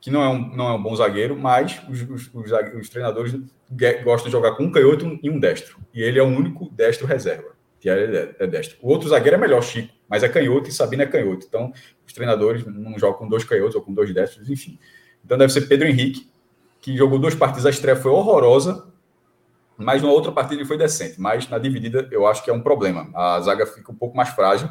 que 0.00 0.10
não 0.10 0.22
é 0.22 0.28
um, 0.28 0.56
não 0.56 0.68
é 0.68 0.72
um 0.72 0.82
bom 0.82 0.96
zagueiro, 0.96 1.36
mas 1.36 1.80
os, 1.88 2.00
os, 2.02 2.30
os, 2.32 2.52
os 2.80 2.88
treinadores 2.88 3.38
gostam 4.02 4.26
de 4.26 4.32
jogar 4.32 4.52
com 4.52 4.64
um 4.64 4.70
canhoto 4.70 5.18
e 5.22 5.28
um 5.28 5.38
destro. 5.38 5.78
E 5.92 6.02
ele 6.02 6.18
é 6.18 6.22
o 6.22 6.26
único 6.26 6.70
destro 6.70 7.06
reserva, 7.06 7.50
que 7.78 7.90
é, 7.90 8.34
é 8.38 8.46
destro. 8.46 8.78
O 8.80 8.88
outro 8.88 9.08
zagueiro 9.08 9.36
é 9.36 9.38
melhor, 9.38 9.62
Chico, 9.62 9.92
mas 10.08 10.22
é 10.22 10.28
canhoto 10.28 10.70
e 10.70 10.72
Sabino 10.72 11.02
é 11.02 11.06
canhoto. 11.06 11.44
Então, 11.46 11.72
os 12.06 12.12
treinadores 12.14 12.64
não 12.64 12.98
jogam 12.98 13.18
com 13.18 13.28
dois 13.28 13.44
canhotos 13.44 13.74
ou 13.74 13.82
com 13.82 13.92
dois 13.92 14.12
destros, 14.14 14.48
enfim. 14.48 14.78
Então, 15.22 15.36
deve 15.36 15.52
ser 15.52 15.62
Pedro 15.68 15.86
Henrique, 15.86 16.30
que 16.80 16.96
jogou 16.96 17.18
duas 17.18 17.34
partidas. 17.34 17.66
A 17.66 17.70
estreia 17.70 17.96
foi 17.96 18.10
horrorosa, 18.10 18.90
mas 19.76 20.02
na 20.02 20.10
outra 20.10 20.32
partida 20.32 20.62
ele 20.62 20.68
foi 20.68 20.78
decente. 20.78 21.20
Mas 21.20 21.46
na 21.50 21.58
dividida, 21.58 22.08
eu 22.10 22.26
acho 22.26 22.42
que 22.42 22.50
é 22.50 22.54
um 22.54 22.62
problema. 22.62 23.10
A 23.14 23.38
zaga 23.40 23.66
fica 23.66 23.92
um 23.92 23.94
pouco 23.94 24.16
mais 24.16 24.30
frágil. 24.30 24.70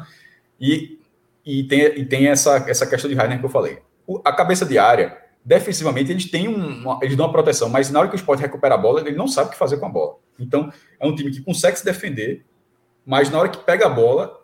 E, 0.60 0.98
e, 1.46 1.62
tem, 1.62 1.80
e 2.00 2.04
tem 2.04 2.26
essa, 2.26 2.56
essa 2.68 2.84
questão 2.84 3.08
de 3.08 3.14
Rainer 3.14 3.38
que 3.38 3.46
eu 3.46 3.50
falei 3.50 3.78
a 4.24 4.32
cabeça 4.32 4.64
de 4.64 4.78
área, 4.78 5.18
defensivamente, 5.44 6.10
eles 6.10 6.30
têm 6.30 6.48
um, 6.48 6.98
eles 7.02 7.16
dão 7.16 7.26
uma 7.26 7.32
proteção, 7.32 7.68
mas 7.68 7.90
na 7.90 8.00
hora 8.00 8.08
que 8.08 8.14
o 8.14 8.16
esporte 8.16 8.40
recupera 8.40 8.74
a 8.74 8.78
bola, 8.78 9.00
ele 9.00 9.16
não 9.16 9.28
sabe 9.28 9.48
o 9.48 9.52
que 9.52 9.58
fazer 9.58 9.78
com 9.78 9.86
a 9.86 9.90
bola. 9.90 10.16
Então, 10.38 10.72
é 10.98 11.06
um 11.06 11.14
time 11.14 11.30
que 11.30 11.40
consegue 11.42 11.78
se 11.78 11.84
defender, 11.84 12.44
mas 13.04 13.30
na 13.30 13.38
hora 13.38 13.48
que 13.48 13.58
pega 13.58 13.86
a 13.86 13.88
bola, 13.88 14.40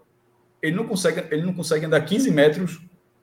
ele 0.62 0.74
não 0.74 0.86
consegue, 0.86 1.24
ele 1.30 1.42
não 1.42 1.52
consegue 1.52 1.86
andar 1.86 2.00
15 2.00 2.30
metros 2.30 2.80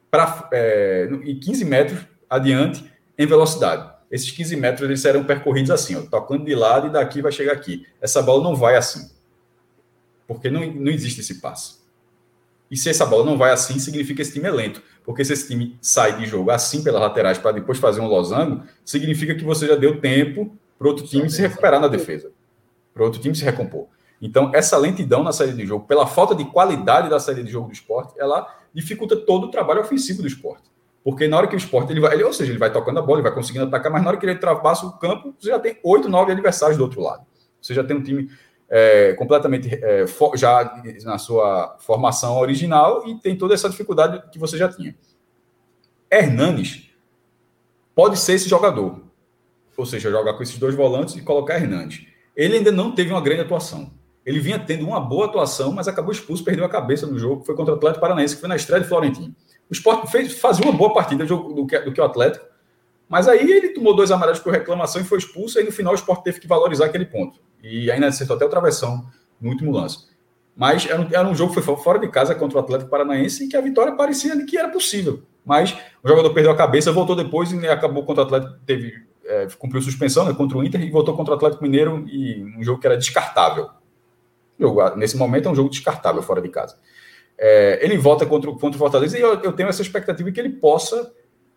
para 0.10 0.50
é, 0.54 1.10
e 1.24 1.36
15 1.36 1.66
metros 1.66 2.06
adiante 2.30 2.86
em 3.18 3.26
velocidade. 3.26 3.92
Esses 4.12 4.30
15 4.30 4.56
metros 4.56 4.88
eles 4.88 5.02
serão 5.02 5.24
percorridos 5.24 5.72
assim, 5.72 5.96
ó, 5.96 6.02
tocando 6.02 6.46
de 6.46 6.54
lado 6.54 6.88
e 6.88 6.92
daqui 6.92 7.22
vai 7.22 7.32
chegar 7.32 7.54
aqui. 7.54 7.86
Essa 8.00 8.22
bola 8.22 8.44
não 8.44 8.56
vai 8.56 8.76
assim. 8.76 9.12
Porque 10.28 10.50
não, 10.50 10.62
não 10.72 10.92
existe 10.92 11.22
esse 11.22 11.42
passe. 11.42 11.82
E 12.70 12.78
se 12.78 12.90
essa 12.90 13.06
bola 13.06 13.26
não 13.26 13.38
vai 13.38 13.52
assim, 13.52 13.80
significa 13.80 14.18
que 14.18 14.22
esse 14.22 14.34
time 14.34 14.48
é 14.48 14.52
lento. 14.52 14.82
Porque 15.04 15.24
se 15.26 15.34
esse 15.34 15.48
time 15.48 15.78
sai 15.82 16.18
de 16.18 16.26
jogo 16.26 16.52
assim 16.52 16.84
pelas 16.84 17.02
laterais 17.02 17.38
para 17.38 17.52
depois 17.52 17.78
fazer 17.78 18.02
um 18.02 18.08
losango, 18.08 18.64
significa 18.86 19.36
que 19.36 19.44
você 19.44 19.68
já 19.68 19.76
deu 19.76 20.00
tempo 20.00 20.56
para 20.80 20.88
outro 20.88 21.06
time 21.06 21.30
se 21.30 21.42
recuperar 21.42 21.80
na 21.80 21.88
defesa. 21.88 22.32
Para 22.94 23.04
outro 23.04 23.20
time 23.20 23.36
se 23.36 23.44
recompor. 23.44 23.88
Então, 24.22 24.52
essa 24.54 24.78
lentidão 24.78 25.22
na 25.22 25.34
saída 25.34 25.54
de 25.54 25.66
jogo, 25.66 25.86
pela 25.86 26.08
falta 26.08 26.34
de 26.34 26.46
qualidade 26.46 27.10
da 27.10 27.20
saída 27.20 27.44
de 27.44 27.52
jogo 27.52 27.68
do 27.68 27.74
esporte, 27.74 28.14
ela 28.18 28.48
dificulta 28.74 29.18
todo 29.18 29.48
o 29.48 29.52
trabalho 29.52 29.82
ofensivo 29.82 30.22
do 30.22 30.28
esporte. 30.28 30.64
Porque 31.04 31.28
na 31.28 31.38
hora 31.38 31.48
que 31.48 31.56
o 31.56 31.58
esporte, 31.58 31.92
ele 31.92 32.00
vai, 32.00 32.14
ele, 32.14 32.24
ou 32.24 32.32
seja, 32.32 32.52
ele 32.52 32.58
vai 32.58 32.72
tocando 32.72 33.00
a 33.00 33.02
bola, 33.02 33.20
ele 33.20 33.28
vai 33.28 33.36
conseguindo 33.36 33.66
atacar, 33.66 33.92
mas 33.92 34.02
na 34.02 34.08
hora 34.08 34.18
que 34.18 34.26
ele 34.26 34.34
ultrapassa 34.34 34.86
o 34.86 34.94
campo, 34.94 35.36
você 35.38 35.50
já 35.50 35.60
tem 35.60 35.78
oito, 35.84 36.08
nove 36.08 36.32
adversários 36.32 36.78
do 36.78 36.84
outro 36.84 37.02
lado. 37.02 37.26
Você 37.62 37.74
já 37.74 37.84
tem 37.84 37.98
um 37.98 38.02
time 38.02 38.30
é, 38.76 39.14
completamente 39.14 39.70
é, 39.72 40.08
for, 40.08 40.36
já 40.36 40.82
na 41.04 41.20
sua 41.20 41.78
formação 41.80 42.40
original 42.40 43.08
e 43.08 43.14
tem 43.20 43.38
toda 43.38 43.54
essa 43.54 43.70
dificuldade 43.70 44.24
que 44.32 44.40
você 44.40 44.58
já 44.58 44.68
tinha. 44.68 44.96
Hernanes 46.12 46.90
pode 47.94 48.18
ser 48.18 48.34
esse 48.34 48.50
jogador. 48.50 49.00
Ou 49.78 49.86
seja, 49.86 50.10
jogar 50.10 50.34
com 50.34 50.42
esses 50.42 50.58
dois 50.58 50.74
volantes 50.74 51.16
e 51.16 51.22
colocar 51.22 51.58
Hernandes. 51.58 52.08
Ele 52.36 52.58
ainda 52.58 52.72
não 52.72 52.96
teve 52.96 53.12
uma 53.12 53.22
grande 53.22 53.42
atuação. 53.42 53.94
Ele 54.26 54.40
vinha 54.40 54.58
tendo 54.58 54.88
uma 54.88 55.00
boa 55.00 55.28
atuação, 55.28 55.72
mas 55.72 55.88
acabou 55.88 56.12
expulso, 56.12 56.44
perdeu 56.44 56.66
a 56.66 56.70
cabeça 56.70 57.06
no 57.06 57.20
jogo. 57.20 57.44
Foi 57.44 57.56
contra 57.56 57.76
o 57.76 57.78
Atlético 57.78 58.02
Paranaense, 58.02 58.34
que 58.34 58.42
foi 58.42 58.50
na 58.50 58.56
estreia 58.56 58.82
de 58.82 58.90
Florentino. 58.90 59.36
O 59.70 59.74
Sport 59.74 60.10
fez, 60.10 60.40
fazia 60.40 60.66
uma 60.66 60.74
boa 60.74 60.92
partida 60.92 61.24
do, 61.28 61.68
que, 61.68 61.78
do 61.80 61.94
que 61.94 62.02
o 62.02 62.04
Atlético, 62.04 62.44
mas 63.08 63.28
aí 63.28 63.52
ele 63.52 63.70
tomou 63.70 63.96
dois 63.96 64.10
amarelos 64.10 64.40
por 64.40 64.52
reclamação 64.52 65.00
e 65.00 65.06
foi 65.06 65.20
expulso. 65.20 65.60
E 65.60 65.64
no 65.64 65.72
final 65.72 65.94
o 65.94 65.96
Sport 65.96 66.24
teve 66.24 66.40
que 66.40 66.48
valorizar 66.48 66.86
aquele 66.86 67.06
ponto. 67.06 67.40
E 67.64 67.90
ainda 67.90 68.08
acertou 68.08 68.36
até 68.36 68.46
o 68.46 68.50
travessão 68.50 69.06
no 69.40 69.50
último 69.50 69.72
lance. 69.72 70.06
Mas 70.56 70.86
era 70.86 71.02
um, 71.02 71.08
era 71.12 71.28
um 71.28 71.34
jogo 71.34 71.54
que 71.54 71.62
foi 71.62 71.76
fora 71.78 71.98
de 71.98 72.08
casa 72.10 72.36
contra 72.36 72.58
o 72.58 72.62
Atlético 72.62 72.90
Paranaense 72.90 73.46
e 73.46 73.48
que 73.48 73.58
a 73.58 73.62
vitória 73.62 73.96
parecia 73.96 74.46
que 74.46 74.58
era 74.58 74.70
possível. 74.70 75.24
Mas 75.46 75.76
o 76.04 76.08
jogador 76.08 76.34
perdeu 76.34 76.52
a 76.52 76.56
cabeça, 76.56 76.92
voltou 76.92 77.16
depois 77.16 77.52
e 77.52 77.68
acabou 77.68 78.04
contra 78.04 78.24
o 78.24 78.26
Atlético, 78.28 78.54
teve, 78.66 78.94
é, 79.26 79.48
cumpriu 79.58 79.82
suspensão 79.82 80.26
né, 80.26 80.34
contra 80.34 80.58
o 80.58 80.64
Inter 80.64 80.82
e 80.82 80.92
voltou 80.92 81.16
contra 81.16 81.34
o 81.34 81.38
Atlético 81.38 81.64
Mineiro 81.64 82.06
e 82.08 82.44
um 82.58 82.64
jogo 82.64 82.80
que 82.80 82.88
era 82.88 82.98
descartável. 82.98 83.70
Jogo, 84.60 84.96
nesse 84.96 85.18
momento 85.18 85.50
é 85.50 85.52
um 85.52 85.56
jogo 85.56 85.70
descartável 85.70 86.22
fora 86.22 86.42
de 86.42 86.50
casa. 86.50 86.78
É, 87.38 87.80
ele 87.84 87.98
volta 87.98 88.26
contra, 88.26 88.52
contra 88.52 88.76
o 88.76 88.80
Fortaleza 88.80 89.18
e 89.18 89.22
eu, 89.22 89.42
eu, 89.42 89.54
tenho 89.54 89.68
essa 89.68 89.82
expectativa 89.82 90.32
que 90.32 90.40
ele 90.40 90.50
possa 90.50 91.12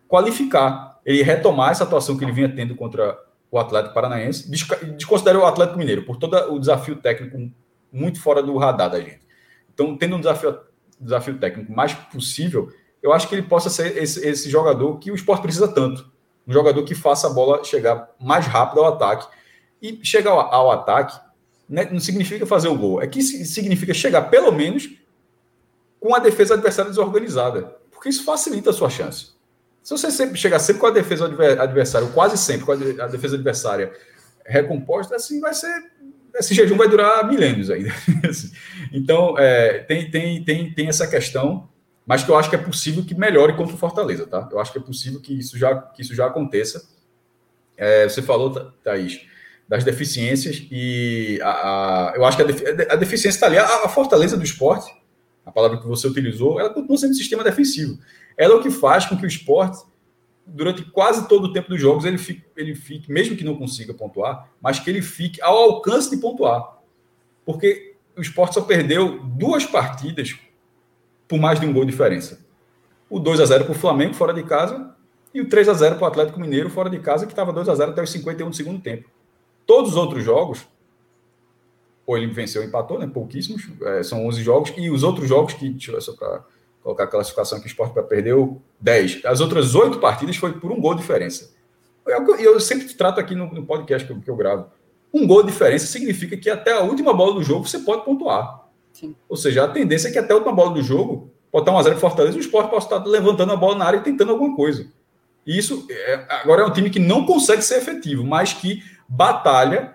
qualificar, 0.07 0.99
ele 1.05 1.21
retomar 1.21 1.71
essa 1.71 1.83
atuação 1.83 2.17
que 2.17 2.25
ele 2.25 2.31
vinha 2.31 2.49
tendo 2.49 2.75
contra 2.75 3.17
o 3.49 3.57
Atlético 3.57 3.93
Paranaense, 3.93 4.49
desconsidera 4.97 5.39
o 5.39 5.45
Atlético 5.45 5.79
Mineiro 5.79 6.03
por 6.03 6.17
todo 6.17 6.35
o 6.53 6.59
desafio 6.59 6.97
técnico 6.97 7.51
muito 7.91 8.21
fora 8.21 8.43
do 8.43 8.57
radar 8.57 8.89
da 8.89 8.99
gente. 8.99 9.21
Então, 9.73 9.97
tendo 9.97 10.15
um 10.15 10.19
desafio, 10.19 10.59
desafio 10.99 11.37
técnico 11.37 11.71
mais 11.71 11.93
possível, 11.93 12.71
eu 13.01 13.13
acho 13.13 13.27
que 13.27 13.35
ele 13.35 13.43
possa 13.43 13.69
ser 13.69 13.97
esse, 13.97 14.27
esse 14.27 14.49
jogador 14.49 14.97
que 14.97 15.11
o 15.11 15.15
esporte 15.15 15.41
precisa 15.41 15.67
tanto. 15.67 16.11
Um 16.45 16.51
jogador 16.51 16.83
que 16.83 16.95
faça 16.95 17.27
a 17.27 17.29
bola 17.29 17.63
chegar 17.63 18.09
mais 18.19 18.45
rápido 18.45 18.79
ao 18.79 18.93
ataque. 18.93 19.27
E 19.81 19.99
chegar 20.03 20.31
ao, 20.31 20.39
ao 20.53 20.71
ataque 20.71 21.19
né, 21.69 21.87
não 21.91 21.99
significa 21.99 22.45
fazer 22.45 22.67
o 22.67 22.77
gol, 22.77 23.01
é 23.01 23.07
que 23.07 23.21
significa 23.21 23.93
chegar 23.93 24.23
pelo 24.23 24.51
menos 24.51 24.89
com 25.99 26.15
a 26.15 26.19
defesa 26.19 26.53
adversária 26.53 26.89
desorganizada, 26.89 27.77
porque 27.91 28.09
isso 28.09 28.23
facilita 28.23 28.69
a 28.69 28.73
sua 28.73 28.89
chance. 28.89 29.36
Se 29.87 29.91
você 29.91 30.11
sempre 30.11 30.37
chegar 30.37 30.59
sempre 30.59 30.81
com 30.81 30.87
a 30.87 30.91
defesa 30.91 31.23
adversária, 31.23 32.09
quase 32.09 32.37
sempre 32.37 32.65
com 32.65 32.73
a 32.73 33.07
defesa 33.07 33.35
adversária 33.35 33.93
recomposta, 34.45 35.15
assim 35.15 35.39
vai 35.39 35.53
ser. 35.53 35.71
Esse 36.35 36.53
jejum 36.53 36.75
vai 36.75 36.89
durar 36.89 37.25
milênios 37.25 37.69
ainda. 37.69 37.89
então, 38.91 39.39
é, 39.39 39.79
tem, 39.79 40.11
tem, 40.11 40.43
tem, 40.43 40.73
tem 40.73 40.89
essa 40.89 41.07
questão, 41.07 41.69
mas 42.05 42.21
que 42.21 42.29
eu 42.29 42.35
acho 42.35 42.49
que 42.49 42.57
é 42.57 42.59
possível 42.59 43.05
que 43.05 43.15
melhore 43.15 43.55
contra 43.55 43.75
o 43.75 43.77
Fortaleza, 43.77 44.27
tá? 44.27 44.49
Eu 44.51 44.59
acho 44.59 44.73
que 44.73 44.77
é 44.77 44.81
possível 44.81 45.21
que 45.21 45.39
isso 45.39 45.57
já, 45.57 45.73
que 45.81 46.01
isso 46.01 46.13
já 46.13 46.25
aconteça. 46.25 46.85
É, 47.77 48.09
você 48.09 48.21
falou, 48.21 48.53
Thaís, 48.83 49.21
das 49.69 49.85
deficiências, 49.85 50.67
e 50.69 51.39
a, 51.41 51.49
a 52.09 52.13
eu 52.17 52.25
acho 52.25 52.35
que 52.35 52.43
a, 52.43 52.93
a 52.93 52.95
deficiência 52.97 53.37
está 53.37 53.45
ali. 53.45 53.57
A, 53.57 53.85
a 53.85 53.87
fortaleza 53.87 54.35
do 54.35 54.43
esporte 54.43 54.91
a 55.47 55.51
palavra 55.51 55.79
que 55.79 55.87
você 55.87 56.05
utilizou, 56.05 56.59
ela 56.59 56.69
continua 56.69 56.97
sendo 56.97 57.13
sistema 57.13 57.41
defensivo. 57.41 57.97
Ela 58.37 58.53
é 58.53 58.55
o 58.55 58.61
que 58.61 58.69
faz 58.69 59.05
com 59.05 59.17
que 59.17 59.25
o 59.25 59.27
esporte, 59.27 59.83
durante 60.45 60.83
quase 60.83 61.27
todo 61.27 61.45
o 61.45 61.53
tempo 61.53 61.69
dos 61.69 61.81
jogos, 61.81 62.05
ele 62.05 62.17
fique, 62.17 62.45
ele 62.55 62.75
fique, 62.75 63.11
mesmo 63.11 63.35
que 63.35 63.43
não 63.43 63.57
consiga 63.57 63.93
pontuar, 63.93 64.49
mas 64.61 64.79
que 64.79 64.89
ele 64.89 65.01
fique 65.01 65.41
ao 65.41 65.57
alcance 65.57 66.09
de 66.09 66.21
pontuar. 66.21 66.77
Porque 67.43 67.95
o 68.15 68.21
esporte 68.21 68.53
só 68.53 68.61
perdeu 68.61 69.19
duas 69.23 69.65
partidas 69.65 70.35
por 71.27 71.39
mais 71.39 71.59
de 71.59 71.65
um 71.65 71.73
gol 71.73 71.83
de 71.83 71.91
diferença. 71.91 72.45
O 73.09 73.19
2 73.19 73.39
a 73.39 73.45
0 73.45 73.65
para 73.65 73.71
o 73.71 73.75
Flamengo, 73.75 74.13
fora 74.13 74.33
de 74.33 74.43
casa, 74.43 74.95
e 75.33 75.41
o 75.41 75.49
3 75.49 75.69
a 75.69 75.73
0 75.73 75.95
para 75.95 76.05
o 76.05 76.07
Atlético 76.07 76.39
Mineiro, 76.39 76.69
fora 76.69 76.89
de 76.89 76.99
casa, 76.99 77.25
que 77.25 77.31
estava 77.31 77.51
2 77.51 77.67
a 77.69 77.75
0 77.75 77.91
até 77.91 78.01
os 78.01 78.09
51 78.09 78.49
do 78.49 78.55
segundo 78.55 78.81
tempo. 78.81 79.09
Todos 79.65 79.91
os 79.91 79.97
outros 79.97 80.23
jogos, 80.23 80.67
ou 82.05 82.17
ele 82.17 82.27
venceu 82.27 82.61
ou 82.61 82.67
empatou, 82.67 82.97
né? 82.97 83.07
Pouquíssimos, 83.07 83.67
é, 83.81 84.03
são 84.03 84.25
11 84.25 84.41
jogos, 84.41 84.73
e 84.77 84.89
os 84.89 85.03
outros 85.03 85.27
jogos 85.27 85.53
que, 85.53 85.69
deixa 85.69 85.91
eu 85.91 86.01
só 86.01 86.13
para 86.13 86.43
colocar 86.87 87.03
a 87.03 87.07
classificação 87.07 87.59
que 87.59 87.65
o 87.65 87.67
Sport 87.67 87.91
perdeu, 88.07 88.61
10. 88.79 89.25
As 89.25 89.41
outras 89.41 89.75
oito 89.75 89.99
partidas 89.99 90.37
foi 90.37 90.53
por 90.53 90.71
um 90.71 90.79
gol 90.79 90.95
de 90.95 91.01
diferença. 91.01 91.51
E 92.07 92.11
eu, 92.11 92.35
eu, 92.37 92.59
sempre 92.61 92.87
trato 92.93 93.19
aqui 93.19 93.35
no, 93.35 93.53
no 93.53 93.65
podcast 93.65 94.07
que 94.07 94.13
eu, 94.13 94.21
que 94.21 94.29
eu, 94.29 94.37
gravo. 94.37 94.67
Um 95.13 95.27
gol 95.27 95.43
de 95.43 95.51
diferença 95.51 95.85
significa 95.85 96.37
que 96.37 96.49
até 96.49 96.71
a 96.71 96.79
última 96.79 97.13
bola 97.13 97.33
do 97.33 97.43
jogo 97.43 97.67
você 97.67 97.79
pode 97.79 98.05
pontuar. 98.05 98.69
Sim. 98.93 99.13
Ou 99.27 99.35
seja, 99.35 99.65
a 99.65 99.67
tendência 99.67 100.07
é 100.07 100.11
que 100.11 100.17
até 100.17 100.31
a 100.31 100.37
última 100.37 100.53
bola 100.53 100.75
do 100.75 100.81
jogo, 100.81 101.29
pode 101.51 101.69
estar 101.69 101.77
1x0 101.77 101.97
Fortaleza, 101.97 102.37
o 102.37 102.39
Sport 102.39 102.69
pode 102.69 102.85
estar 102.85 103.03
levantando 103.05 103.51
a 103.51 103.57
bola 103.57 103.77
na 103.77 103.85
área 103.85 103.97
e 103.97 104.03
tentando 104.03 104.31
alguma 104.31 104.55
coisa. 104.55 104.87
E 105.45 105.57
isso 105.57 105.85
é, 105.89 106.25
agora 106.29 106.61
é 106.61 106.65
um 106.65 106.71
time 106.71 106.89
que 106.89 106.99
não 106.99 107.25
consegue 107.25 107.63
ser 107.63 107.79
efetivo, 107.79 108.23
mas 108.23 108.53
que 108.53 108.81
batalha 109.09 109.93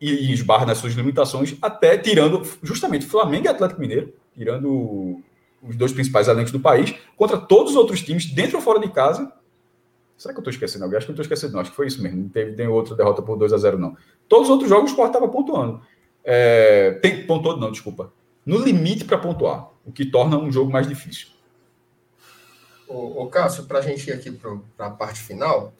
e 0.00 0.32
esbarra 0.32 0.66
nas 0.66 0.78
suas 0.78 0.94
limitações, 0.94 1.56
até 1.62 1.96
tirando 1.96 2.42
justamente 2.60 3.06
Flamengo 3.06 3.46
e 3.46 3.48
Atlético 3.48 3.80
Mineiro, 3.80 4.12
tirando 4.34 5.22
os 5.62 5.76
dois 5.76 5.92
principais 5.92 6.28
elencos 6.28 6.52
do 6.52 6.60
país, 6.60 6.94
contra 7.16 7.38
todos 7.38 7.72
os 7.72 7.76
outros 7.76 8.02
times, 8.02 8.26
dentro 8.26 8.56
ou 8.56 8.62
fora 8.62 8.80
de 8.80 8.88
casa. 8.90 9.32
Será 10.16 10.34
que 10.34 10.38
eu 10.38 10.42
estou 10.42 10.52
esquecendo? 10.52 10.84
Acho 10.84 11.06
que 11.06 11.10
eu 11.10 11.14
estou 11.14 11.22
esquecendo, 11.22 11.52
não. 11.52 11.60
Acho 11.60 11.70
que 11.70 11.76
foi 11.76 11.86
isso 11.86 12.02
mesmo. 12.02 12.22
Não 12.22 12.28
teve 12.28 12.52
tem 12.52 12.66
outra 12.66 12.94
derrota 12.94 13.22
por 13.22 13.36
2 13.36 13.52
a 13.52 13.58
0 13.58 13.78
não. 13.78 13.96
Todos 14.28 14.46
os 14.46 14.50
outros 14.50 14.68
jogos 14.68 14.90
o 14.90 14.92
Sport 14.92 15.08
estava 15.08 15.28
pontuando. 15.28 15.82
É, 16.24 16.92
tem 17.02 17.26
pontuando, 17.26 17.60
não, 17.60 17.70
desculpa. 17.70 18.12
No 18.44 18.58
limite 18.58 19.04
para 19.04 19.18
pontuar, 19.18 19.70
o 19.84 19.92
que 19.92 20.04
torna 20.04 20.36
um 20.36 20.50
jogo 20.50 20.70
mais 20.70 20.86
difícil. 20.86 21.28
O, 22.88 23.26
Cássio, 23.28 23.64
para 23.64 23.78
a 23.78 23.82
gente 23.82 24.08
ir 24.10 24.12
aqui 24.12 24.30
para 24.30 24.86
a 24.86 24.90
parte 24.90 25.20
final, 25.20 25.72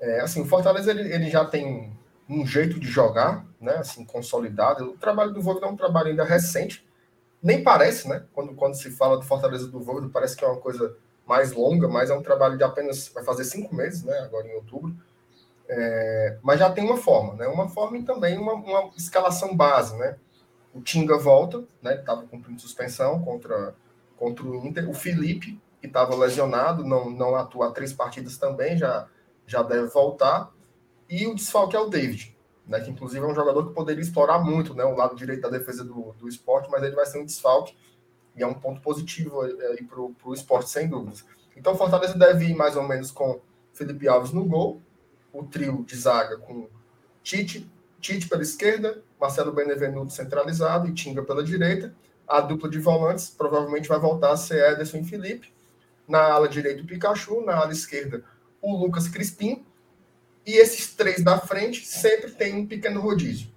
é, 0.00 0.20
assim, 0.20 0.40
o 0.40 0.44
Fortaleza 0.44 0.92
ele, 0.92 1.12
ele 1.12 1.28
já 1.28 1.44
tem 1.44 1.92
um 2.28 2.46
jeito 2.46 2.78
de 2.78 2.86
jogar, 2.86 3.44
né, 3.60 3.74
assim, 3.78 4.04
consolidado. 4.04 4.90
O 4.90 4.96
trabalho 4.96 5.32
do 5.32 5.42
Voivoda 5.42 5.66
é 5.66 5.68
um 5.68 5.76
trabalho 5.76 6.10
ainda 6.10 6.22
recente, 6.22 6.86
nem 7.42 7.62
parece, 7.62 8.08
né, 8.08 8.24
quando, 8.32 8.54
quando 8.54 8.74
se 8.74 8.90
fala 8.90 9.18
de 9.18 9.26
Fortaleza 9.26 9.66
do 9.66 9.80
Voivoda, 9.80 10.10
parece 10.12 10.36
que 10.36 10.44
é 10.44 10.48
uma 10.48 10.60
coisa 10.60 10.96
mais 11.26 11.52
longa, 11.52 11.88
mas 11.88 12.10
é 12.10 12.14
um 12.14 12.22
trabalho 12.22 12.58
de 12.58 12.64
apenas, 12.64 13.08
vai 13.08 13.24
fazer 13.24 13.44
cinco 13.44 13.74
meses, 13.74 14.02
né, 14.02 14.18
agora 14.18 14.46
em 14.46 14.54
outubro, 14.54 14.94
é, 15.68 16.38
mas 16.42 16.58
já 16.58 16.70
tem 16.70 16.84
uma 16.84 16.96
forma, 16.96 17.34
né, 17.34 17.46
uma 17.46 17.68
forma 17.68 17.96
e 17.98 18.02
também 18.02 18.36
uma, 18.36 18.54
uma 18.54 18.90
escalação 18.96 19.56
base, 19.56 19.96
né, 19.96 20.16
o 20.74 20.80
Tinga 20.80 21.16
volta, 21.16 21.64
né, 21.82 21.94
estava 21.94 22.22
cumprindo 22.24 22.60
suspensão 22.60 23.22
contra, 23.22 23.74
contra 24.16 24.44
o 24.44 24.66
Inter, 24.66 24.88
o 24.88 24.94
Felipe, 24.94 25.58
que 25.80 25.86
estava 25.86 26.14
lesionado, 26.14 26.84
não, 26.84 27.08
não 27.08 27.34
atua 27.34 27.68
há 27.68 27.72
três 27.72 27.92
partidas 27.92 28.36
também, 28.36 28.76
já, 28.76 29.06
já 29.46 29.62
deve 29.62 29.88
voltar, 29.88 30.50
e 31.08 31.26
o 31.26 31.34
desfalque 31.34 31.74
é 31.74 31.80
o 31.80 31.88
David, 31.88 32.36
né, 32.70 32.80
que 32.80 32.88
inclusive 32.88 33.22
é 33.24 33.28
um 33.28 33.34
jogador 33.34 33.66
que 33.66 33.74
poderia 33.74 34.00
explorar 34.00 34.38
muito 34.38 34.72
né, 34.74 34.84
o 34.84 34.94
lado 34.94 35.16
direito 35.16 35.42
da 35.42 35.48
defesa 35.48 35.84
do, 35.84 36.12
do 36.12 36.28
esporte, 36.28 36.70
mas 36.70 36.80
ele 36.84 36.94
vai 36.94 37.04
ser 37.04 37.18
um 37.18 37.24
desfalque 37.24 37.76
e 38.36 38.44
é 38.44 38.46
um 38.46 38.54
ponto 38.54 38.80
positivo 38.80 39.40
para 39.88 40.00
o 40.30 40.32
esporte, 40.32 40.70
sem 40.70 40.88
dúvidas. 40.88 41.24
Então, 41.56 41.74
Fortaleza 41.74 42.16
deve 42.16 42.44
ir 42.44 42.54
mais 42.54 42.76
ou 42.76 42.84
menos 42.84 43.10
com 43.10 43.40
Felipe 43.74 44.06
Alves 44.06 44.30
no 44.30 44.44
gol, 44.44 44.80
o 45.32 45.42
trio 45.42 45.84
de 45.84 45.96
zaga 45.96 46.36
com 46.36 46.68
Tite, 47.24 47.68
Tite 48.00 48.28
pela 48.28 48.42
esquerda, 48.42 49.02
Marcelo 49.20 49.52
Benevenuto 49.52 50.12
centralizado 50.12 50.86
e 50.86 50.94
Tinga 50.94 51.24
pela 51.24 51.42
direita. 51.42 51.92
A 52.26 52.40
dupla 52.40 52.70
de 52.70 52.78
volantes 52.78 53.30
provavelmente 53.30 53.88
vai 53.88 53.98
voltar 53.98 54.30
a 54.30 54.36
ser 54.36 54.72
Ederson 54.72 54.98
e 54.98 55.04
Felipe. 55.04 55.52
Na 56.06 56.32
ala 56.32 56.48
direita, 56.48 56.82
o 56.82 56.86
Pikachu. 56.86 57.44
Na 57.44 57.56
ala 57.56 57.72
esquerda, 57.72 58.24
o 58.62 58.76
Lucas 58.76 59.08
Crispim. 59.08 59.66
E 60.46 60.52
esses 60.52 60.94
três 60.94 61.22
da 61.22 61.38
frente 61.38 61.86
sempre 61.86 62.30
tem 62.30 62.54
um 62.54 62.66
pequeno 62.66 63.00
rodízio. 63.00 63.48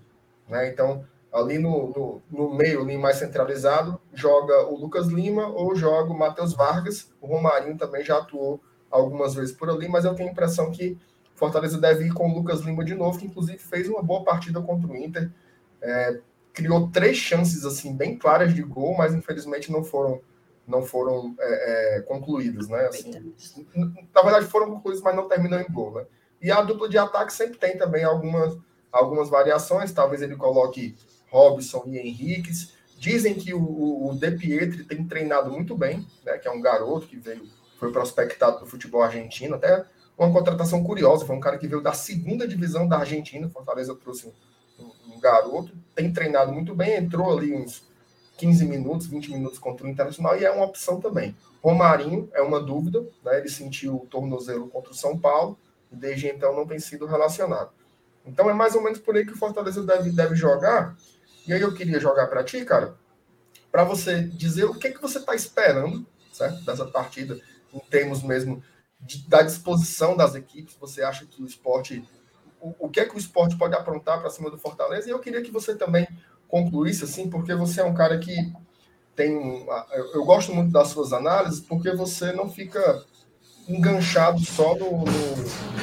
Né? 0.48 0.70
Então, 0.70 1.06
ali 1.32 1.58
no, 1.58 1.90
no, 1.90 2.22
no, 2.30 2.54
meio, 2.54 2.82
ali 2.82 2.98
mais 2.98 3.18
centralizado, 3.18 4.00
joga 4.14 4.68
o 4.68 4.78
Lucas 4.78 5.08
Lima 5.08 5.48
ou 5.48 5.76
joga 5.76 6.12
o 6.12 6.18
Matheus 6.18 6.54
Vargas. 6.54 7.12
O 7.20 7.28
Romarinho 7.28 7.78
também 7.78 8.04
já 8.04 8.18
atuou 8.18 8.62
algumas 8.92 9.34
vezes 9.34 9.56
por 9.56 9.70
ali, 9.70 9.88
mas 9.88 10.06
eu 10.06 10.14
tenho 10.14 10.30
a 10.30 10.32
impressão 10.32 10.72
que 10.72 10.98
Fortaleza 11.34 11.80
deve 11.80 12.06
ir 12.06 12.14
com 12.14 12.30
o 12.30 12.34
Lucas 12.34 12.62
Lima 12.62 12.86
de 12.86 12.94
novo, 12.94 13.18
que 13.18 13.26
inclusive 13.26 13.58
fez 13.58 13.90
uma 13.90 14.04
boa 14.04 14.24
partida 14.24 14.62
contra 14.62 14.88
o 14.88 14.96
Inter. 14.96 15.32
É, 15.82 16.20
criou 16.54 16.90
três 16.90 17.18
chances 17.18 17.66
assim 17.66 17.96
bem 17.96 18.18
claras 18.18 18.54
de 18.54 18.62
gol, 18.62 18.96
mas 18.96 19.14
infelizmente 19.14 19.72
não 19.72 19.84
foram 19.84 20.22
não 20.66 20.82
foram 20.82 21.36
é, 21.40 21.98
é, 21.98 22.02
concluídas, 22.02 22.70
né? 22.70 22.86
Assim, 22.88 23.34
na 24.16 24.22
verdade 24.22 24.46
foram 24.46 24.70
concluídas, 24.72 25.04
mas 25.04 25.14
não 25.14 25.28
terminam 25.28 25.60
em 25.60 25.70
gol, 25.70 25.94
né? 25.96 26.06
E 26.44 26.52
a 26.52 26.62
dupla 26.62 26.90
de 26.90 26.98
ataque 26.98 27.32
sempre 27.32 27.58
tem 27.58 27.78
também 27.78 28.04
algumas 28.04 28.58
algumas 28.92 29.30
variações. 29.30 29.94
Talvez 29.94 30.22
ele 30.22 30.36
coloque 30.36 30.96
Robson 31.32 31.86
e 31.88 31.98
Henriques. 31.98 32.74
Dizem 33.00 33.34
que 33.34 33.54
o, 33.54 34.10
o 34.10 34.14
De 34.14 34.32
Pietri 34.32 34.84
tem 34.84 35.04
treinado 35.06 35.50
muito 35.50 35.76
bem, 35.76 36.06
né? 36.24 36.38
Que 36.38 36.48
é 36.48 36.52
um 36.52 36.62
garoto 36.62 37.08
que 37.08 37.18
veio 37.18 37.48
foi 37.80 37.92
prospectado 37.92 38.60
do 38.60 38.66
futebol 38.66 39.02
argentino, 39.02 39.56
até 39.56 39.86
uma 40.18 40.32
contratação 40.32 40.84
curiosa. 40.84 41.26
Foi 41.26 41.36
um 41.36 41.40
cara 41.40 41.58
que 41.58 41.68
veio 41.68 41.82
da 41.82 41.92
segunda 41.92 42.48
divisão 42.48 42.88
da 42.88 43.00
Argentina. 43.00 43.50
Fortaleza 43.50 43.96
trouxe 43.96 44.32
um, 44.80 45.14
um 45.14 45.20
garoto, 45.20 45.74
tem 45.96 46.14
treinado 46.14 46.54
muito 46.54 46.74
bem, 46.76 46.96
entrou 46.96 47.38
ali 47.38 47.54
uns 47.54 47.84
15 48.38 48.66
minutos, 48.66 49.08
20 49.08 49.32
minutos 49.32 49.60
contra 49.60 49.86
o 49.86 49.90
Internacional 49.90 50.38
e 50.38 50.46
é 50.46 50.52
uma 50.52 50.66
opção 50.66 51.02
também. 51.02 51.36
Romarinho 51.62 52.30
é 52.34 52.42
uma 52.42 52.62
dúvida, 52.62 53.02
né? 53.24 53.40
ele 53.40 53.50
sentiu 53.50 53.96
o 53.96 54.08
tornozelo 54.08 54.68
contra 54.68 54.92
o 54.92 54.96
São 54.96 55.18
Paulo 55.18 55.58
e 55.94 55.96
desde 55.96 56.28
então 56.28 56.54
não 56.56 56.68
tem 56.68 56.80
sido 56.80 57.06
relacionado. 57.06 57.72
Então 58.26 58.50
é 58.50 58.54
mais 58.54 58.76
ou 58.76 58.82
menos 58.82 59.00
por 59.00 59.16
aí 59.16 59.26
que 59.26 59.34
o 59.34 59.38
Fortaleza 59.38 59.84
deve, 59.84 60.10
deve 60.12 60.36
jogar. 60.36 60.98
E 61.48 61.54
aí 61.54 61.62
eu 61.62 61.74
queria 61.74 62.00
jogar 62.00 62.28
para 62.28 62.44
ti, 62.44 62.66
cara, 62.66 62.96
para 63.72 63.84
você 63.84 64.24
dizer 64.24 64.66
o 64.66 64.74
que, 64.74 64.92
que 64.92 65.02
você 65.02 65.20
está 65.20 65.36
esperando 65.36 66.06
certo? 66.34 66.66
dessa 66.66 66.86
partida, 66.86 67.40
em 67.74 67.80
termos 67.80 68.24
mesmo 68.24 68.62
de, 69.00 69.28
da 69.28 69.42
disposição 69.42 70.18
das 70.18 70.36
equipes. 70.36 70.76
Você 70.80 71.04
acha 71.04 71.26
que 71.26 71.42
o 71.42 71.46
esporte. 71.46 72.04
O, 72.60 72.74
o 72.80 72.90
que 72.90 73.00
é 73.00 73.06
que 73.06 73.16
o 73.16 73.20
esporte 73.20 73.58
pode 73.58 73.76
aprontar 73.76 74.20
para 74.20 74.30
cima 74.30 74.50
do 74.50 74.58
Fortaleza? 74.58 75.08
E 75.08 75.12
eu 75.12 75.20
queria 75.20 75.42
que 75.42 75.52
você 75.52 75.76
também 75.76 76.08
concluísse 76.48 77.04
assim, 77.04 77.30
porque 77.30 77.54
você 77.56 77.82
é 77.82 77.86
um 77.86 77.94
cara 77.94 78.18
que 78.18 78.36
tem. 79.16 79.66
Eu 80.14 80.26
gosto 80.26 80.54
muito 80.54 80.72
das 80.72 80.90
suas 80.90 81.14
análises, 81.14 81.60
porque 81.60 81.92
você 81.92 82.32
não 82.32 82.50
fica 82.50 83.04
enganchado 83.68 84.40
só 84.44 84.76
no, 84.76 85.00
no 85.00 85.74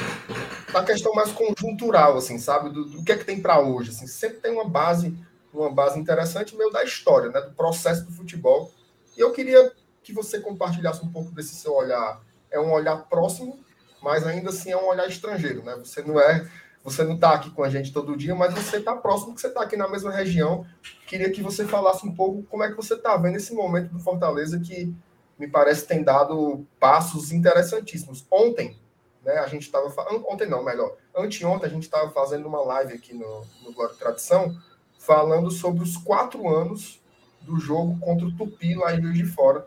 na 0.72 0.84
questão 0.84 1.12
mais 1.12 1.32
conjuntural, 1.32 2.16
assim, 2.16 2.38
sabe? 2.38 2.70
Do, 2.70 2.84
do 2.84 3.04
que 3.04 3.12
é 3.12 3.16
que 3.16 3.24
tem 3.24 3.40
para 3.40 3.60
hoje. 3.60 3.90
Assim, 3.90 4.06
sempre 4.06 4.38
tem 4.38 4.52
uma 4.52 4.68
base, 4.68 5.16
uma 5.52 5.70
base 5.70 5.98
interessante 5.98 6.56
meio 6.56 6.70
da 6.70 6.84
história, 6.84 7.30
né? 7.30 7.40
Do 7.40 7.52
processo 7.52 8.04
do 8.04 8.12
futebol. 8.12 8.72
E 9.16 9.20
eu 9.20 9.32
queria 9.32 9.72
que 10.02 10.12
você 10.12 10.40
compartilhasse 10.40 11.04
um 11.04 11.10
pouco 11.10 11.32
desse 11.32 11.54
seu 11.54 11.74
olhar. 11.74 12.20
É 12.50 12.58
um 12.58 12.72
olhar 12.72 12.96
próximo, 13.08 13.58
mas 14.02 14.26
ainda 14.26 14.50
assim 14.50 14.70
é 14.70 14.76
um 14.76 14.86
olhar 14.86 15.08
estrangeiro, 15.08 15.64
né? 15.64 15.76
Você 15.76 16.02
não 16.02 16.20
é 16.20 16.48
você 16.82 17.04
não 17.04 17.14
está 17.14 17.34
aqui 17.34 17.50
com 17.50 17.62
a 17.62 17.68
gente 17.68 17.92
todo 17.92 18.16
dia, 18.16 18.34
mas 18.34 18.54
você 18.54 18.78
está 18.78 18.96
próximo, 18.96 19.34
que 19.34 19.40
você 19.40 19.48
está 19.48 19.62
aqui 19.62 19.76
na 19.76 19.86
mesma 19.86 20.10
região. 20.10 20.64
Queria 21.06 21.30
que 21.30 21.42
você 21.42 21.66
falasse 21.66 22.06
um 22.06 22.14
pouco 22.14 22.42
como 22.44 22.64
é 22.64 22.70
que 22.70 22.76
você 22.76 22.94
está 22.94 23.18
vendo 23.18 23.36
esse 23.36 23.52
momento 23.52 23.92
do 23.92 23.98
Fortaleza, 23.98 24.58
que 24.58 24.94
me 25.40 25.48
parece 25.48 25.86
tem 25.86 26.04
dado 26.04 26.66
passos 26.78 27.32
interessantíssimos. 27.32 28.26
Ontem, 28.30 28.78
né, 29.24 29.38
a 29.38 29.46
gente 29.46 29.62
estava 29.62 29.88
ontem 30.28 30.46
não, 30.46 30.62
melhor, 30.62 30.94
anteontem 31.16 31.66
a 31.66 31.72
gente 31.72 31.84
estava 31.84 32.10
fazendo 32.10 32.46
uma 32.46 32.60
live 32.60 32.92
aqui 32.92 33.14
no, 33.14 33.46
no 33.64 33.72
Glória 33.72 33.96
Tradição, 33.96 34.54
falando 34.98 35.50
sobre 35.50 35.82
os 35.82 35.96
quatro 35.96 36.46
anos 36.46 37.00
do 37.40 37.58
jogo 37.58 37.98
contra 38.00 38.26
o 38.26 38.36
Tupi 38.36 38.74
lá 38.74 38.92
em 38.94 39.00
Rio 39.00 39.14
de 39.14 39.24
Fora, 39.24 39.66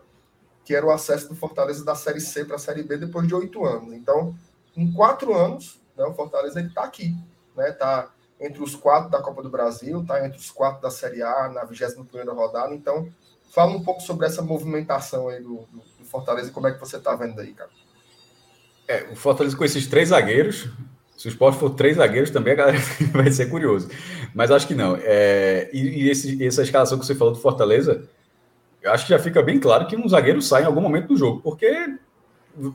que 0.64 0.76
era 0.76 0.86
o 0.86 0.92
acesso 0.92 1.28
do 1.28 1.34
Fortaleza 1.34 1.84
da 1.84 1.96
Série 1.96 2.20
C 2.20 2.44
para 2.44 2.54
a 2.54 2.58
Série 2.58 2.84
B 2.84 2.96
depois 2.96 3.26
de 3.26 3.34
oito 3.34 3.64
anos. 3.64 3.92
Então, 3.92 4.32
em 4.76 4.92
quatro 4.92 5.34
anos, 5.34 5.80
né? 5.96 6.04
O 6.04 6.14
Fortaleza 6.14 6.60
está 6.60 6.84
aqui, 6.84 7.16
né? 7.56 7.70
Está 7.70 8.12
entre 8.40 8.62
os 8.62 8.76
quatro 8.76 9.10
da 9.10 9.20
Copa 9.20 9.42
do 9.42 9.50
Brasil, 9.50 10.02
está 10.02 10.24
entre 10.24 10.38
os 10.38 10.52
quatro 10.52 10.80
da 10.80 10.90
Série 10.90 11.22
A 11.22 11.48
na 11.48 11.64
21 11.64 12.04
primeira 12.04 12.32
rodada. 12.32 12.72
Então, 12.74 13.08
fala 13.54 13.72
um 13.72 13.82
pouco 13.82 14.00
sobre 14.00 14.26
essa 14.26 14.42
movimentação 14.42 15.28
aí 15.28 15.40
do, 15.40 15.66
do, 15.70 15.82
do 15.98 16.04
Fortaleza 16.04 16.48
e 16.48 16.52
como 16.52 16.66
é 16.66 16.72
que 16.72 16.80
você 16.80 16.96
está 16.96 17.14
vendo 17.14 17.40
aí, 17.40 17.52
cara. 17.52 17.70
É, 18.88 19.04
o 19.12 19.16
Fortaleza 19.16 19.56
com 19.56 19.64
esses 19.64 19.86
três 19.86 20.08
zagueiros, 20.08 20.68
se 21.16 21.28
o 21.28 21.30
esporte 21.30 21.58
for 21.58 21.70
três 21.70 21.96
zagueiros, 21.96 22.30
também 22.30 22.52
a 22.52 22.56
galera 22.56 22.78
vai 23.14 23.30
ser 23.30 23.46
curioso. 23.46 23.88
Mas 24.34 24.50
acho 24.50 24.66
que 24.66 24.74
não. 24.74 24.98
É, 25.00 25.70
e, 25.72 26.04
e 26.04 26.10
esse, 26.10 26.44
essa 26.44 26.62
escalação 26.62 26.98
que 26.98 27.06
você 27.06 27.14
falou 27.14 27.32
do 27.32 27.40
Fortaleza, 27.40 28.08
eu 28.82 28.92
acho 28.92 29.06
que 29.06 29.10
já 29.10 29.18
fica 29.18 29.40
bem 29.40 29.60
claro 29.60 29.86
que 29.86 29.96
um 29.96 30.08
zagueiro 30.08 30.42
sai 30.42 30.62
em 30.62 30.66
algum 30.66 30.80
momento 30.80 31.08
do 31.08 31.16
jogo, 31.16 31.40
porque 31.40 31.96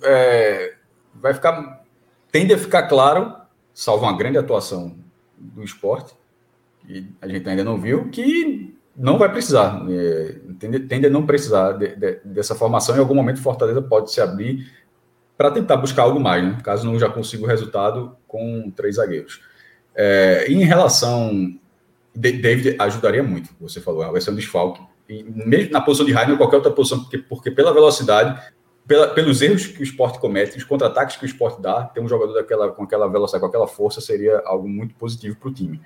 é, 0.03 0.75
vai 1.13 1.33
ficar 1.33 1.83
tende 2.31 2.53
a 2.53 2.57
ficar 2.57 2.83
claro, 2.83 3.35
salvo 3.73 4.05
uma 4.05 4.17
grande 4.17 4.37
atuação 4.37 4.95
do 5.37 5.63
esporte, 5.63 6.13
que 6.85 7.07
a 7.21 7.27
gente 7.27 7.47
ainda 7.47 7.63
não 7.63 7.77
viu, 7.77 8.09
que 8.09 8.21
não 8.99 9.17
vai 9.17 9.31
precisar, 9.31 9.81
é, 9.89 10.35
tende, 10.59 10.79
tende 10.81 11.07
a 11.07 11.09
não 11.09 11.25
precisar 11.25 11.71
de, 11.71 11.95
de, 11.95 12.19
dessa 12.25 12.53
formação. 12.53 12.93
Em 12.97 12.99
algum 12.99 13.15
momento, 13.15 13.41
Fortaleza 13.41 13.81
pode 13.81 14.11
se 14.11 14.19
abrir 14.19 14.69
para 15.37 15.49
tentar 15.49 15.77
buscar 15.77 16.03
algo 16.03 16.19
mais, 16.19 16.43
né? 16.43 16.57
caso 16.61 16.85
não 16.85 16.99
já 16.99 17.09
consiga 17.09 17.43
o 17.45 17.47
resultado 17.47 18.17
com 18.27 18.69
três 18.75 18.97
zagueiros. 18.97 19.41
É, 19.95 20.45
em 20.49 20.63
relação. 20.65 21.55
David 22.13 22.75
ajudaria 22.79 23.23
muito, 23.23 23.49
você 23.61 23.79
falou, 23.79 24.11
vai 24.11 24.19
ser 24.19 24.31
um 24.31 24.35
desfalque. 24.35 24.81
E 25.07 25.23
mesmo 25.23 25.71
na 25.71 25.79
posição 25.79 26.05
de 26.05 26.11
Rainer, 26.11 26.35
qualquer 26.35 26.57
outra 26.57 26.71
posição, 26.71 26.99
porque, 26.99 27.19
porque 27.19 27.51
pela 27.51 27.71
velocidade, 27.71 28.41
pela, 28.85 29.07
pelos 29.07 29.41
erros 29.41 29.67
que 29.67 29.79
o 29.79 29.83
esporte 29.83 30.19
comete, 30.19 30.57
os 30.57 30.63
contra-ataques 30.65 31.15
que 31.15 31.23
o 31.23 31.27
esporte 31.27 31.61
dá, 31.61 31.83
ter 31.83 32.01
um 32.01 32.09
jogador 32.09 32.33
daquela, 32.33 32.71
com 32.71 32.83
aquela 32.83 33.07
velocidade, 33.07 33.41
com 33.41 33.47
aquela 33.47 33.67
força, 33.67 34.01
seria 34.01 34.41
algo 34.43 34.67
muito 34.67 34.95
positivo 34.95 35.37
para 35.37 35.49
o 35.49 35.53
time. 35.53 35.79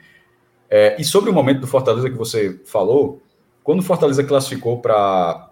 É, 0.76 1.00
e 1.00 1.04
sobre 1.04 1.30
o 1.30 1.34
momento 1.34 1.60
do 1.60 1.68
Fortaleza 1.68 2.10
que 2.10 2.18
você 2.18 2.60
falou, 2.66 3.22
quando 3.64 3.82
o 3.82 3.84
Fortaleza 3.84 4.24
classificou 4.24 4.82
para 4.82 5.52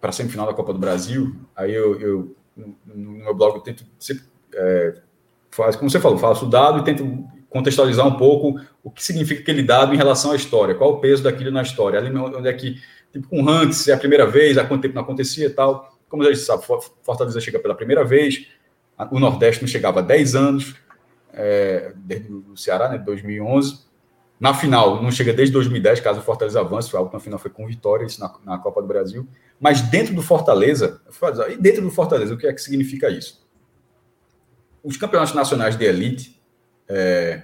a 0.00 0.12
semifinal 0.12 0.46
da 0.46 0.54
Copa 0.54 0.72
do 0.72 0.78
Brasil, 0.78 1.34
aí 1.56 1.74
eu, 1.74 2.00
eu 2.00 2.36
no, 2.86 3.10
meu 3.10 3.34
blog, 3.34 3.56
eu 3.56 3.62
tento 3.62 3.84
sempre, 3.98 4.22
é, 4.54 4.94
faz, 5.50 5.74
como 5.74 5.90
você 5.90 5.98
falou, 5.98 6.16
faço 6.18 6.46
o 6.46 6.48
dado 6.48 6.78
e 6.78 6.84
tento 6.84 7.04
contextualizar 7.48 8.06
um 8.06 8.16
pouco 8.16 8.60
o 8.84 8.92
que 8.92 9.02
significa 9.02 9.40
aquele 9.40 9.64
dado 9.64 9.92
em 9.92 9.96
relação 9.96 10.30
à 10.30 10.36
história, 10.36 10.76
qual 10.76 10.92
o 10.92 11.00
peso 11.00 11.24
daquilo 11.24 11.50
na 11.50 11.62
história, 11.62 11.98
ali 11.98 12.16
onde 12.16 12.48
é 12.48 12.52
que, 12.52 12.80
tipo, 13.12 13.26
com 13.26 13.42
Hunt, 13.42 13.72
se 13.72 13.90
é 13.90 13.94
a 13.94 13.98
primeira 13.98 14.24
vez, 14.24 14.56
há 14.56 14.64
quanto 14.64 14.82
tempo 14.82 14.94
não 14.94 15.02
acontecia 15.02 15.46
e 15.46 15.50
tal. 15.50 15.98
Como 16.08 16.22
a 16.22 16.26
gente 16.26 16.38
sabe, 16.38 16.62
Fortaleza 17.02 17.40
chega 17.40 17.58
pela 17.58 17.74
primeira 17.74 18.04
vez, 18.04 18.46
o 19.10 19.18
Nordeste 19.18 19.62
não 19.62 19.68
chegava 19.68 19.98
há 19.98 20.02
10 20.02 20.36
anos, 20.36 20.76
é, 21.32 21.92
desde 21.96 22.32
o 22.32 22.56
Ceará, 22.56 22.88
né, 22.88 22.98
2011. 22.98 23.89
Na 24.40 24.54
final, 24.54 25.02
não 25.02 25.10
chega 25.10 25.34
desde 25.34 25.52
2010, 25.52 26.00
caso 26.00 26.20
o 26.20 26.22
Fortaleza 26.22 26.58
avance, 26.60 26.96
a 26.96 27.00
última 27.00 27.20
final 27.20 27.38
foi 27.38 27.50
com 27.50 27.66
vitória, 27.66 28.06
isso 28.06 28.18
na, 28.18 28.34
na 28.42 28.58
Copa 28.58 28.80
do 28.80 28.88
Brasil. 28.88 29.28
Mas 29.60 29.82
dentro 29.82 30.14
do 30.14 30.22
Fortaleza, 30.22 30.98
e 31.50 31.56
dentro 31.58 31.82
do 31.82 31.90
Fortaleza, 31.90 32.32
o 32.32 32.38
que 32.38 32.46
é 32.46 32.52
que 32.52 32.62
significa 32.62 33.10
isso? 33.10 33.46
Os 34.82 34.96
campeonatos 34.96 35.34
nacionais 35.34 35.76
de 35.76 35.84
elite, 35.84 36.40
é, 36.88 37.42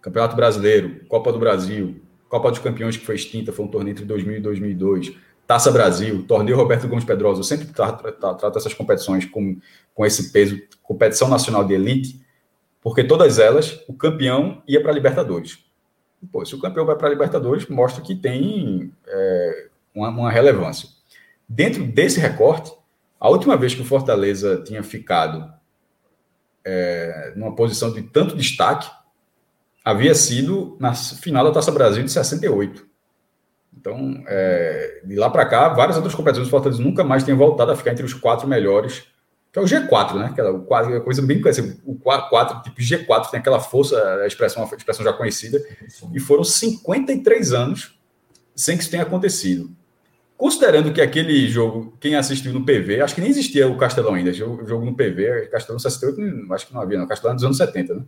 Campeonato 0.00 0.34
Brasileiro, 0.34 1.04
Copa 1.06 1.30
do 1.30 1.38
Brasil, 1.38 2.00
Copa 2.30 2.50
dos 2.50 2.60
Campeões, 2.60 2.96
que 2.96 3.04
foi 3.04 3.16
extinta, 3.16 3.52
foi 3.52 3.66
um 3.66 3.68
torneio 3.68 3.92
entre 3.92 4.06
2000 4.06 4.38
e 4.38 4.40
2002, 4.40 5.16
Taça 5.46 5.70
Brasil, 5.70 6.24
Torneio 6.26 6.56
Roberto 6.56 6.88
Gomes 6.88 7.04
Pedrosa, 7.04 7.40
eu 7.40 7.44
sempre 7.44 7.66
trato, 7.66 8.10
trato 8.12 8.56
essas 8.56 8.72
competições 8.72 9.26
com, 9.26 9.58
com 9.94 10.06
esse 10.06 10.32
peso, 10.32 10.58
competição 10.82 11.28
nacional 11.28 11.62
de 11.62 11.74
elite, 11.74 12.20
porque 12.80 13.04
todas 13.04 13.38
elas, 13.38 13.84
o 13.86 13.92
campeão 13.92 14.62
ia 14.66 14.80
para 14.80 14.92
a 14.92 14.94
Libertadores. 14.94 15.67
Pô, 16.32 16.44
se 16.44 16.54
o 16.54 16.60
campeão 16.60 16.84
vai 16.84 16.96
para 16.96 17.06
a 17.06 17.10
Libertadores, 17.10 17.66
mostra 17.68 18.02
que 18.02 18.14
tem 18.14 18.92
é, 19.06 19.68
uma, 19.94 20.08
uma 20.08 20.30
relevância. 20.30 20.88
Dentro 21.48 21.86
desse 21.86 22.20
recorte, 22.20 22.72
a 23.18 23.28
última 23.28 23.56
vez 23.56 23.74
que 23.74 23.82
o 23.82 23.84
Fortaleza 23.84 24.62
tinha 24.64 24.82
ficado 24.82 25.52
é, 26.64 27.32
numa 27.36 27.54
posição 27.54 27.92
de 27.92 28.02
tanto 28.02 28.36
destaque 28.36 28.90
havia 29.84 30.14
sido 30.14 30.76
na 30.78 30.92
final 30.92 31.44
da 31.44 31.52
Taça 31.52 31.72
Brasil 31.72 32.04
de 32.04 32.10
68. 32.10 32.86
Então, 33.76 34.22
é, 34.26 35.00
de 35.04 35.16
lá 35.16 35.30
para 35.30 35.46
cá, 35.46 35.68
várias 35.70 35.96
outras 35.96 36.14
competições 36.14 36.48
do 36.48 36.50
Fortaleza 36.50 36.82
nunca 36.82 37.02
mais 37.04 37.24
têm 37.24 37.34
voltado 37.34 37.72
a 37.72 37.76
ficar 37.76 37.92
entre 37.92 38.04
os 38.04 38.12
quatro 38.12 38.46
melhores, 38.46 39.04
que 39.52 39.58
é 39.58 39.62
o 39.62 39.64
G4, 39.64 40.14
né? 40.14 40.32
Que 40.34 40.40
é 40.40 40.44
o 40.44 40.60
quadro, 40.60 40.94
é 40.94 41.00
coisa 41.00 41.22
bem 41.22 41.40
conhecida. 41.40 41.76
O 41.84 41.94
4, 41.94 42.62
tipo 42.62 42.80
G4, 42.80 43.30
tem 43.30 43.40
aquela 43.40 43.60
força, 43.60 43.96
a 44.22 44.26
expressão, 44.26 44.62
a 44.62 44.76
expressão 44.76 45.04
já 45.04 45.12
conhecida, 45.12 45.62
e 46.12 46.20
foram 46.20 46.44
53 46.44 47.52
anos 47.52 47.98
sem 48.54 48.76
que 48.76 48.82
isso 48.82 48.90
tenha 48.90 49.04
acontecido. 49.04 49.70
Considerando 50.36 50.92
que 50.92 51.00
aquele 51.00 51.48
jogo, 51.48 51.96
quem 51.98 52.14
assistiu 52.14 52.52
no 52.52 52.64
PV, 52.64 53.00
acho 53.00 53.14
que 53.14 53.20
nem 53.20 53.30
existia 53.30 53.66
o 53.66 53.76
Castelão 53.76 54.14
ainda, 54.14 54.30
o 54.30 54.34
jogo 54.66 54.84
no 54.84 54.94
PV, 54.94 55.48
Castelão 55.50 55.78
68, 55.78 56.52
acho 56.52 56.66
que 56.66 56.74
não 56.74 56.80
havia, 56.80 56.98
não, 56.98 57.06
Castelão 57.06 57.34
dos 57.34 57.44
anos 57.44 57.56
70, 57.56 57.94
né? 57.94 58.02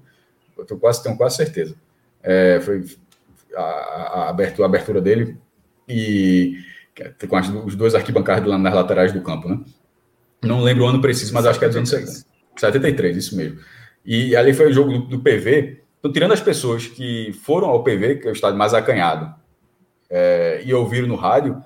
Eu 0.57 0.65
tenho 0.65 0.79
quase, 0.79 1.03
tenho 1.03 1.17
quase 1.17 1.37
certeza. 1.37 1.75
É, 2.23 2.61
foi 2.61 2.85
a, 3.57 3.61
a, 3.61 4.29
abertura, 4.29 4.67
a 4.67 4.69
abertura 4.69 5.01
dele 5.01 5.39
e 5.89 6.59
com 7.29 7.65
os 7.65 7.75
dois 7.75 7.95
arquibancadas 7.95 8.47
nas 8.61 8.75
laterais 8.75 9.13
do 9.13 9.23
campo, 9.23 9.49
né? 9.49 9.61
Não 10.43 10.63
lembro 10.63 10.85
o 10.85 10.89
ano 10.89 11.01
preciso, 11.01 11.35
mas 11.35 11.47
acho 11.47 11.59
que 11.59 11.65
é 11.65 11.69
dos 11.69 11.77
anos 11.77 11.91
70. 11.91 12.31
73, 12.57 13.17
isso 13.17 13.37
mesmo. 13.37 13.59
E 14.05 14.35
ali 14.35 14.53
foi 14.53 14.71
o 14.71 14.73
jogo 14.73 14.93
do, 14.93 14.99
do 15.01 15.21
PV. 15.21 15.83
Então, 15.99 16.13
tirando 16.13 16.33
as 16.33 16.41
pessoas 16.41 16.87
que 16.87 17.33
foram 17.45 17.69
ao 17.69 17.85
PV, 17.85 18.17
que 18.17 18.29
é 18.29 18.31
o 18.31 18.33
estádio 18.33 18.59
mais 18.59 18.73
acanhado, 18.73 19.35
é, 20.09 20.63
e 20.65 20.73
ouviram 20.73 21.07
no 21.07 21.15
rádio, 21.15 21.63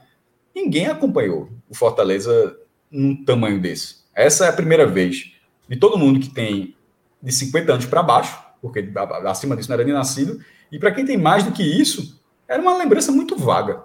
ninguém 0.55 0.87
acompanhou 0.87 1.49
o 1.68 1.75
Fortaleza 1.75 2.57
num 2.91 3.25
tamanho 3.25 3.61
desse. 3.61 4.05
Essa 4.14 4.47
é 4.47 4.49
a 4.49 4.53
primeira 4.53 4.87
vez 4.87 5.33
de 5.68 5.77
todo 5.77 5.99
mundo 5.99 6.20
que 6.20 6.29
tem 6.29 6.77
de 7.22 7.33
50 7.33 7.72
anos 7.72 7.87
para 7.87 8.03
baixo, 8.03 8.39
porque 8.61 8.87
acima 9.25 9.57
disso 9.57 9.68
não 9.68 9.75
era 9.75 9.85
nem 9.85 9.95
nascido, 9.95 10.41
e 10.70 10.79
para 10.79 10.93
quem 10.93 11.05
tem 11.05 11.16
mais 11.16 11.45
do 11.45 11.53
que 11.53 11.62
isso, 11.62 12.20
era 12.47 12.61
uma 12.61 12.77
lembrança 12.77 13.11
muito 13.11 13.37
vaga 13.37 13.83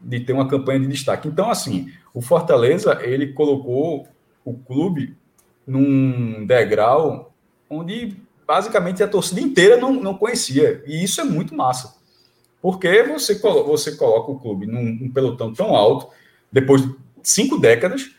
de 0.00 0.20
ter 0.20 0.32
uma 0.32 0.48
campanha 0.48 0.80
de 0.80 0.86
destaque. 0.86 1.28
Então, 1.28 1.50
assim, 1.50 1.92
o 2.12 2.20
Fortaleza, 2.20 2.98
ele 3.02 3.32
colocou 3.32 4.08
o 4.44 4.54
clube 4.54 5.16
num 5.66 6.44
degrau 6.46 7.32
onde 7.68 8.16
basicamente 8.46 9.02
a 9.02 9.08
torcida 9.08 9.40
inteira 9.40 9.76
não, 9.76 9.92
não 9.92 10.16
conhecia. 10.16 10.82
E 10.86 11.02
isso 11.02 11.20
é 11.20 11.24
muito 11.24 11.54
massa. 11.54 11.96
Porque 12.60 13.02
você, 13.02 13.34
você 13.38 13.96
coloca 13.96 14.30
o 14.30 14.38
clube 14.38 14.66
num, 14.66 15.10
pelotão 15.10 15.52
tão 15.52 15.74
alto, 15.74 16.12
depois 16.50 16.82
de 16.82 16.94
cinco 17.22 17.58
décadas. 17.58 18.10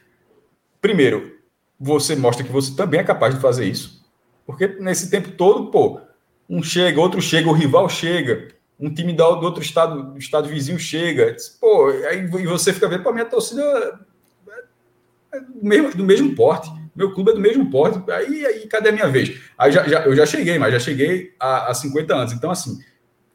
Primeiro, 0.81 1.37
você 1.79 2.15
mostra 2.15 2.43
que 2.43 2.51
você 2.51 2.75
também 2.75 2.99
é 2.99 3.03
capaz 3.03 3.35
de 3.35 3.41
fazer 3.41 3.65
isso. 3.65 4.03
Porque 4.45 4.67
nesse 4.67 5.09
tempo 5.09 5.31
todo, 5.31 5.71
pô, 5.71 6.01
um 6.49 6.61
chega, 6.61 6.99
outro 6.99 7.21
chega, 7.21 7.49
o 7.49 7.53
rival 7.53 7.87
chega, 7.87 8.49
um 8.77 8.93
time 8.93 9.13
do 9.13 9.23
outro 9.23 9.63
estado, 9.63 10.11
do 10.11 10.17
estado 10.17 10.49
vizinho 10.49 10.77
chega. 10.77 11.37
Pô, 11.61 11.87
aí 12.09 12.27
você 12.27 12.73
fica 12.73 12.89
vendo, 12.89 13.03
pô, 13.03 13.13
minha 13.13 13.25
torcida 13.25 14.02
é 15.33 15.39
do 15.39 15.63
mesmo, 15.63 15.91
do 15.95 16.03
mesmo 16.03 16.35
porte. 16.35 16.71
Meu 16.95 17.13
clube 17.13 17.31
é 17.31 17.33
do 17.33 17.39
mesmo 17.39 17.69
porte. 17.71 17.99
Aí, 18.11 18.45
aí 18.45 18.67
cadê 18.67 18.89
a 18.89 18.91
minha 18.91 19.07
vez? 19.07 19.39
Aí 19.57 19.71
já, 19.71 19.87
já, 19.87 20.05
eu 20.05 20.15
já 20.15 20.25
cheguei, 20.25 20.59
mas 20.59 20.73
já 20.73 20.79
cheguei 20.79 21.33
a, 21.39 21.71
a 21.71 21.73
50 21.73 22.15
anos. 22.15 22.33
Então, 22.33 22.51
assim, 22.51 22.79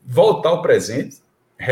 voltar 0.05 0.51
ao 0.51 0.63
presente, 0.63 1.17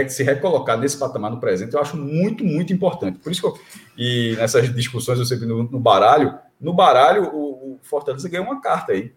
se 0.08 0.22
recolocar 0.22 0.76
nesse 0.76 0.98
patamar 0.98 1.30
no 1.30 1.38
presente, 1.38 1.74
eu 1.74 1.80
acho 1.80 1.96
muito, 1.96 2.44
muito 2.44 2.72
importante. 2.72 3.18
Por 3.18 3.30
isso 3.30 3.40
que 3.40 3.46
eu, 3.46 3.58
e 3.96 4.34
nessas 4.36 4.74
discussões, 4.74 5.18
eu 5.18 5.24
sempre 5.24 5.46
no, 5.46 5.62
no 5.62 5.78
baralho, 5.78 6.36
no 6.60 6.74
baralho, 6.74 7.30
o, 7.32 7.74
o, 7.74 7.80
Fortaleza 7.82 8.28
ganhou 8.28 8.46
uma 8.46 8.60
carta 8.60 8.92
aí. 8.92 9.12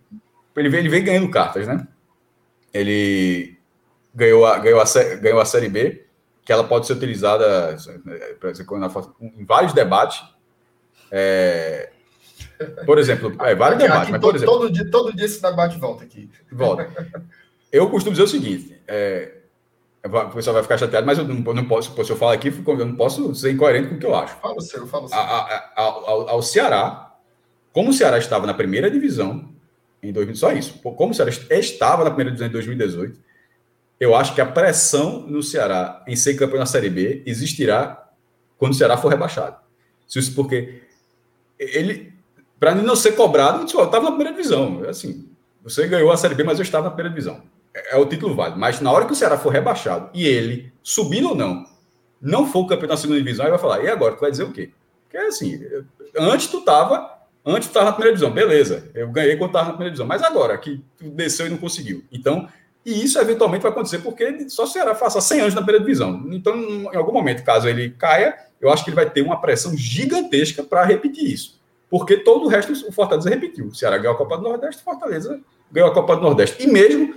Ele 0.55 0.69
vem, 0.69 0.81
ele 0.81 0.89
vem 0.89 1.03
ganhando 1.03 1.31
cartas, 1.31 1.65
né? 1.65 1.87
Ele 2.73 3.57
ganhou 4.13 4.45
a, 4.45 4.59
ganhou, 4.59 4.79
a, 4.79 4.85
ganhou 5.15 5.39
a 5.39 5.45
Série 5.45 5.69
B, 5.69 6.05
que 6.43 6.51
ela 6.51 6.65
pode 6.65 6.85
ser 6.85 6.93
utilizada 6.93 7.75
em 9.21 9.45
vários 9.45 9.73
debates. 9.73 10.21
É, 11.11 11.89
por 12.85 12.97
exemplo, 12.97 13.35
é, 13.41 13.55
vários 13.55 13.81
aqui, 13.81 13.89
debates, 13.89 14.03
aqui, 14.03 14.11
mas, 14.11 14.21
por 14.21 14.35
exemplo... 14.35 14.53
Todo 14.53 14.71
dia, 14.71 14.91
todo 14.91 15.15
dia 15.15 15.25
esse 15.25 15.41
debate 15.41 15.77
volta 15.77 16.03
aqui. 16.03 16.29
Volta. 16.51 16.89
Eu 17.71 17.89
costumo 17.89 18.11
dizer 18.11 18.23
o 18.23 18.27
seguinte, 18.27 18.81
é, 18.87 19.37
o 20.03 20.29
pessoal 20.31 20.55
vai 20.55 20.63
ficar 20.63 20.77
chateado, 20.77 21.05
mas 21.05 21.17
eu 21.17 21.25
não, 21.25 21.35
não 21.53 21.65
posso, 21.65 21.93
se 22.03 22.09
eu 22.09 22.17
falar 22.17 22.33
aqui, 22.33 22.47
eu 22.47 22.85
não 22.85 22.95
posso 22.95 23.33
ser 23.35 23.51
incoerente 23.51 23.89
com 23.89 23.95
o 23.95 23.99
que 23.99 24.05
eu 24.05 24.15
acho. 24.15 24.35
Fala 24.37 24.55
o 24.55 24.61
seu, 24.61 24.87
fala 24.87 25.05
o 25.05 25.07
seu. 25.07 25.17
A, 25.17 25.21
a, 25.21 25.55
a, 25.55 25.81
ao, 25.81 26.29
ao 26.29 26.41
Ceará, 26.41 27.15
como 27.71 27.89
o 27.89 27.93
Ceará 27.93 28.17
estava 28.17 28.45
na 28.45 28.53
primeira 28.53 28.89
divisão 28.89 29.49
em 30.01 30.11
2000, 30.11 30.35
só 30.35 30.51
isso, 30.51 30.79
como 30.79 31.11
o 31.11 31.13
Ceará 31.13 31.31
estava 31.51 32.03
na 32.03 32.09
primeira 32.09 32.31
divisão 32.31 32.47
em 32.47 32.51
2018, 32.51 33.19
eu 33.99 34.15
acho 34.15 34.33
que 34.33 34.41
a 34.41 34.45
pressão 34.45 35.21
no 35.27 35.43
Ceará 35.43 36.03
em 36.07 36.15
ser 36.15 36.35
campeão 36.35 36.59
na 36.59 36.65
Série 36.65 36.89
B 36.89 37.21
existirá 37.25 38.09
quando 38.57 38.71
o 38.71 38.75
Ceará 38.75 38.97
for 38.97 39.09
rebaixado. 39.09 39.57
Isso 40.07 40.33
porque 40.33 40.81
ele, 41.59 42.13
para 42.59 42.73
não 42.73 42.95
ser 42.95 43.13
cobrado, 43.13 43.59
eu 43.59 43.65
estava 43.65 44.05
na 44.05 44.11
primeira 44.11 44.31
divisão. 44.31 44.83
Assim, 44.87 45.29
você 45.63 45.87
ganhou 45.87 46.11
a 46.11 46.17
Série 46.17 46.35
B, 46.35 46.43
mas 46.43 46.57
eu 46.57 46.63
estava 46.63 46.85
na 46.85 46.91
primeira 46.91 47.09
divisão. 47.09 47.41
É, 47.73 47.95
é 47.95 47.97
o 47.97 48.05
título 48.05 48.35
válido. 48.35 48.59
Mas 48.59 48.79
na 48.81 48.91
hora 48.91 49.05
que 49.05 49.11
o 49.11 49.15
Ceará 49.15 49.37
for 49.37 49.51
rebaixado 49.51 50.09
e 50.13 50.25
ele, 50.25 50.71
subindo 50.81 51.29
ou 51.29 51.35
não, 51.35 51.65
não 52.21 52.47
for 52.47 52.65
campeão 52.65 52.89
da 52.89 52.97
segunda 52.97 53.19
divisão, 53.19 53.45
ele 53.45 53.51
vai 53.51 53.59
falar, 53.59 53.83
e 53.83 53.89
agora? 53.89 54.15
Tu 54.15 54.21
vai 54.21 54.31
dizer 54.31 54.43
o 54.43 54.51
quê? 54.51 54.71
Porque 55.03 55.17
assim, 55.17 55.59
antes 56.17 56.47
tu 56.47 56.59
estava 56.59 57.19
antes 57.45 57.67
tu 57.67 57.71
estava 57.71 57.87
na 57.87 57.91
primeira 57.93 58.15
divisão, 58.15 58.33
beleza, 58.33 58.91
eu 58.93 59.09
ganhei 59.09 59.35
quando 59.35 59.49
estava 59.49 59.67
na 59.67 59.71
primeira 59.71 59.91
divisão, 59.91 60.07
mas 60.07 60.21
agora 60.21 60.57
que 60.57 60.83
tu 60.97 61.09
desceu 61.09 61.47
e 61.47 61.49
não 61.49 61.57
conseguiu. 61.57 62.03
Então, 62.11 62.47
e 62.85 63.03
isso 63.03 63.19
eventualmente 63.19 63.63
vai 63.63 63.71
acontecer 63.71 63.99
porque 63.99 64.49
só 64.49 64.63
o 64.63 64.67
Ceará 64.67 64.95
faça 64.95 65.19
100 65.19 65.41
anos 65.41 65.53
na 65.53 65.61
primeira 65.61 65.83
divisão. 65.83 66.27
Então, 66.31 66.55
em 66.55 66.95
algum 66.95 67.11
momento, 67.11 67.43
caso 67.43 67.67
ele 67.67 67.91
caia, 67.91 68.37
eu 68.61 68.71
acho 68.71 68.83
que 68.83 68.89
ele 68.89 68.95
vai 68.95 69.09
ter 69.09 69.21
uma 69.21 69.39
pressão 69.39 69.75
gigantesca 69.75 70.63
para 70.63 70.83
repetir 70.83 71.31
isso. 71.31 71.59
Porque 71.89 72.17
todo 72.17 72.45
o 72.45 72.47
resto 72.47 72.71
o 72.87 72.91
Fortaleza 72.91 73.29
repetiu. 73.29 73.67
O 73.67 73.75
Ceará 73.75 73.97
ganhou 73.97 74.13
a 74.13 74.17
Copa 74.17 74.37
do 74.37 74.43
Nordeste, 74.43 74.81
o 74.81 74.85
Fortaleza 74.85 75.39
ganhou 75.71 75.89
a 75.89 75.93
Copa 75.93 76.15
do 76.15 76.21
Nordeste. 76.21 76.61
E 76.63 76.67
mesmo 76.67 77.13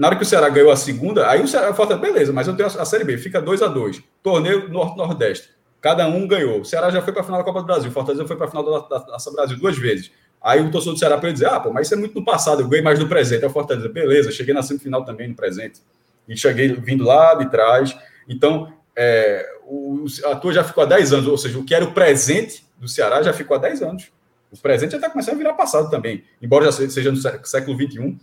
na 0.00 0.06
hora 0.06 0.16
que 0.16 0.22
o 0.22 0.26
Ceará 0.26 0.48
ganhou 0.48 0.70
a 0.70 0.76
segunda, 0.76 1.28
aí 1.28 1.42
o 1.42 1.46
Ceará 1.46 1.72
beleza, 1.96 2.32
mas 2.32 2.48
eu 2.48 2.56
tenho 2.56 2.66
a, 2.66 2.84
Série 2.86 3.04
B, 3.04 3.18
fica 3.18 3.38
2 3.38 3.60
a 3.60 3.66
2 3.66 4.02
Torneio 4.22 4.66
Norte-Nordeste. 4.70 5.50
Cada 5.78 6.08
um 6.08 6.26
ganhou. 6.26 6.60
O 6.60 6.64
Ceará 6.64 6.88
já 6.88 7.02
foi 7.02 7.12
para 7.12 7.20
a 7.20 7.24
final 7.24 7.38
da 7.38 7.44
Copa 7.44 7.60
do 7.60 7.66
Brasil, 7.66 7.90
o 7.90 7.92
Fortaleza 7.92 8.26
foi 8.26 8.34
para 8.34 8.46
a 8.46 8.48
final 8.48 8.64
da, 8.64 8.98
da, 8.98 8.98
da 8.98 9.30
Brasil 9.30 9.58
duas 9.58 9.76
vezes. 9.76 10.10
Aí 10.42 10.62
o 10.62 10.70
torcedor 10.70 10.94
do 10.94 10.98
Ceará 10.98 11.18
pode 11.18 11.34
dizer: 11.34 11.48
ah, 11.48 11.60
pô, 11.60 11.70
mas 11.70 11.86
isso 11.86 11.94
é 11.94 11.98
muito 11.98 12.18
no 12.18 12.24
passado, 12.24 12.62
eu 12.62 12.68
ganhei 12.68 12.82
mais 12.82 12.98
no 12.98 13.06
presente. 13.06 13.44
Aí 13.44 13.50
o 13.50 13.52
Fortaleza, 13.52 13.90
beleza, 13.90 14.32
cheguei 14.32 14.54
na 14.54 14.62
semifinal 14.62 15.04
também 15.04 15.28
no 15.28 15.34
presente. 15.34 15.82
E 16.26 16.34
cheguei 16.34 16.72
vindo 16.72 17.04
lá 17.04 17.34
de 17.34 17.50
trás. 17.50 17.94
Então, 18.26 18.72
é, 18.96 19.46
o, 19.70 20.04
a 20.24 20.34
tua 20.34 20.52
já 20.52 20.64
ficou 20.64 20.82
há 20.82 20.86
10 20.86 21.12
anos, 21.12 21.26
ou 21.28 21.38
seja, 21.38 21.58
o 21.58 21.64
que 21.64 21.72
era 21.72 21.84
o 21.84 21.92
presente 21.92 22.66
do 22.76 22.88
Ceará 22.88 23.22
já 23.22 23.32
ficou 23.32 23.56
há 23.56 23.60
10 23.60 23.82
anos. 23.82 24.10
O 24.50 24.58
presente 24.58 24.90
já 24.90 24.96
está 24.96 25.08
começando 25.08 25.34
a 25.34 25.38
virar 25.38 25.52
passado 25.52 25.88
também, 25.88 26.24
embora 26.42 26.64
já 26.64 26.72
seja 26.72 27.12
no 27.12 27.16
século 27.46 27.76
XXI. 27.76 28.18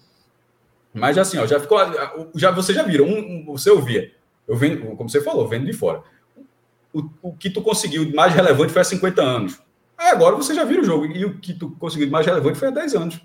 Mas 0.94 1.18
assim, 1.18 1.38
ó, 1.38 1.46
já 1.46 1.58
ficou. 1.60 1.80
Já, 2.36 2.52
você 2.52 2.74
já 2.74 2.84
viram, 2.84 3.06
um, 3.06 3.20
um, 3.20 3.46
você 3.46 3.70
ouvia, 3.70 4.12
eu 4.46 4.58
vendo, 4.58 4.96
como 4.96 5.10
você 5.10 5.22
falou, 5.22 5.48
vendo 5.48 5.66
de 5.66 5.74
fora. 5.74 6.04
O, 6.94 7.04
o 7.22 7.34
que 7.34 7.50
tu 7.50 7.62
conseguiu 7.62 8.14
mais 8.14 8.34
relevante 8.34 8.74
foi 8.74 8.82
há 8.82 8.86
50 8.86 9.22
anos. 9.22 9.62
Aí 9.98 10.10
agora 10.10 10.36
você 10.36 10.54
já 10.54 10.66
vira 10.66 10.82
o 10.82 10.86
jogo, 10.86 11.06
e 11.06 11.24
o 11.24 11.40
que 11.40 11.54
tu 11.54 11.72
conseguiu 11.80 12.10
mais 12.10 12.26
relevante 12.26 12.60
foi 12.60 12.68
há 12.68 12.72
10 12.72 12.96
anos. 12.96 13.22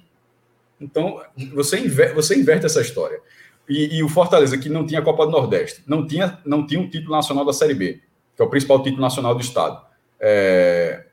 Então, 0.80 1.20
você, 1.54 1.78
inver, 1.78 2.14
você 2.14 2.38
inverte 2.38 2.66
essa 2.66 2.80
história. 2.80 3.20
E, 3.68 3.96
e, 3.96 4.02
o 4.02 4.08
Fortaleza, 4.08 4.58
que 4.58 4.68
não 4.68 4.86
tinha 4.86 5.00
Copa 5.02 5.24
do 5.24 5.32
Nordeste, 5.32 5.82
não 5.86 6.06
tinha, 6.06 6.38
não 6.44 6.66
tinha 6.66 6.80
um 6.80 6.88
título 6.88 7.14
nacional 7.14 7.44
da 7.44 7.52
Série 7.52 7.74
B, 7.74 8.00
que 8.36 8.42
é 8.42 8.44
o 8.44 8.48
principal 8.48 8.82
título 8.82 9.02
nacional 9.02 9.34
do 9.34 9.40
Estado. 9.40 9.80
É... 10.20 11.06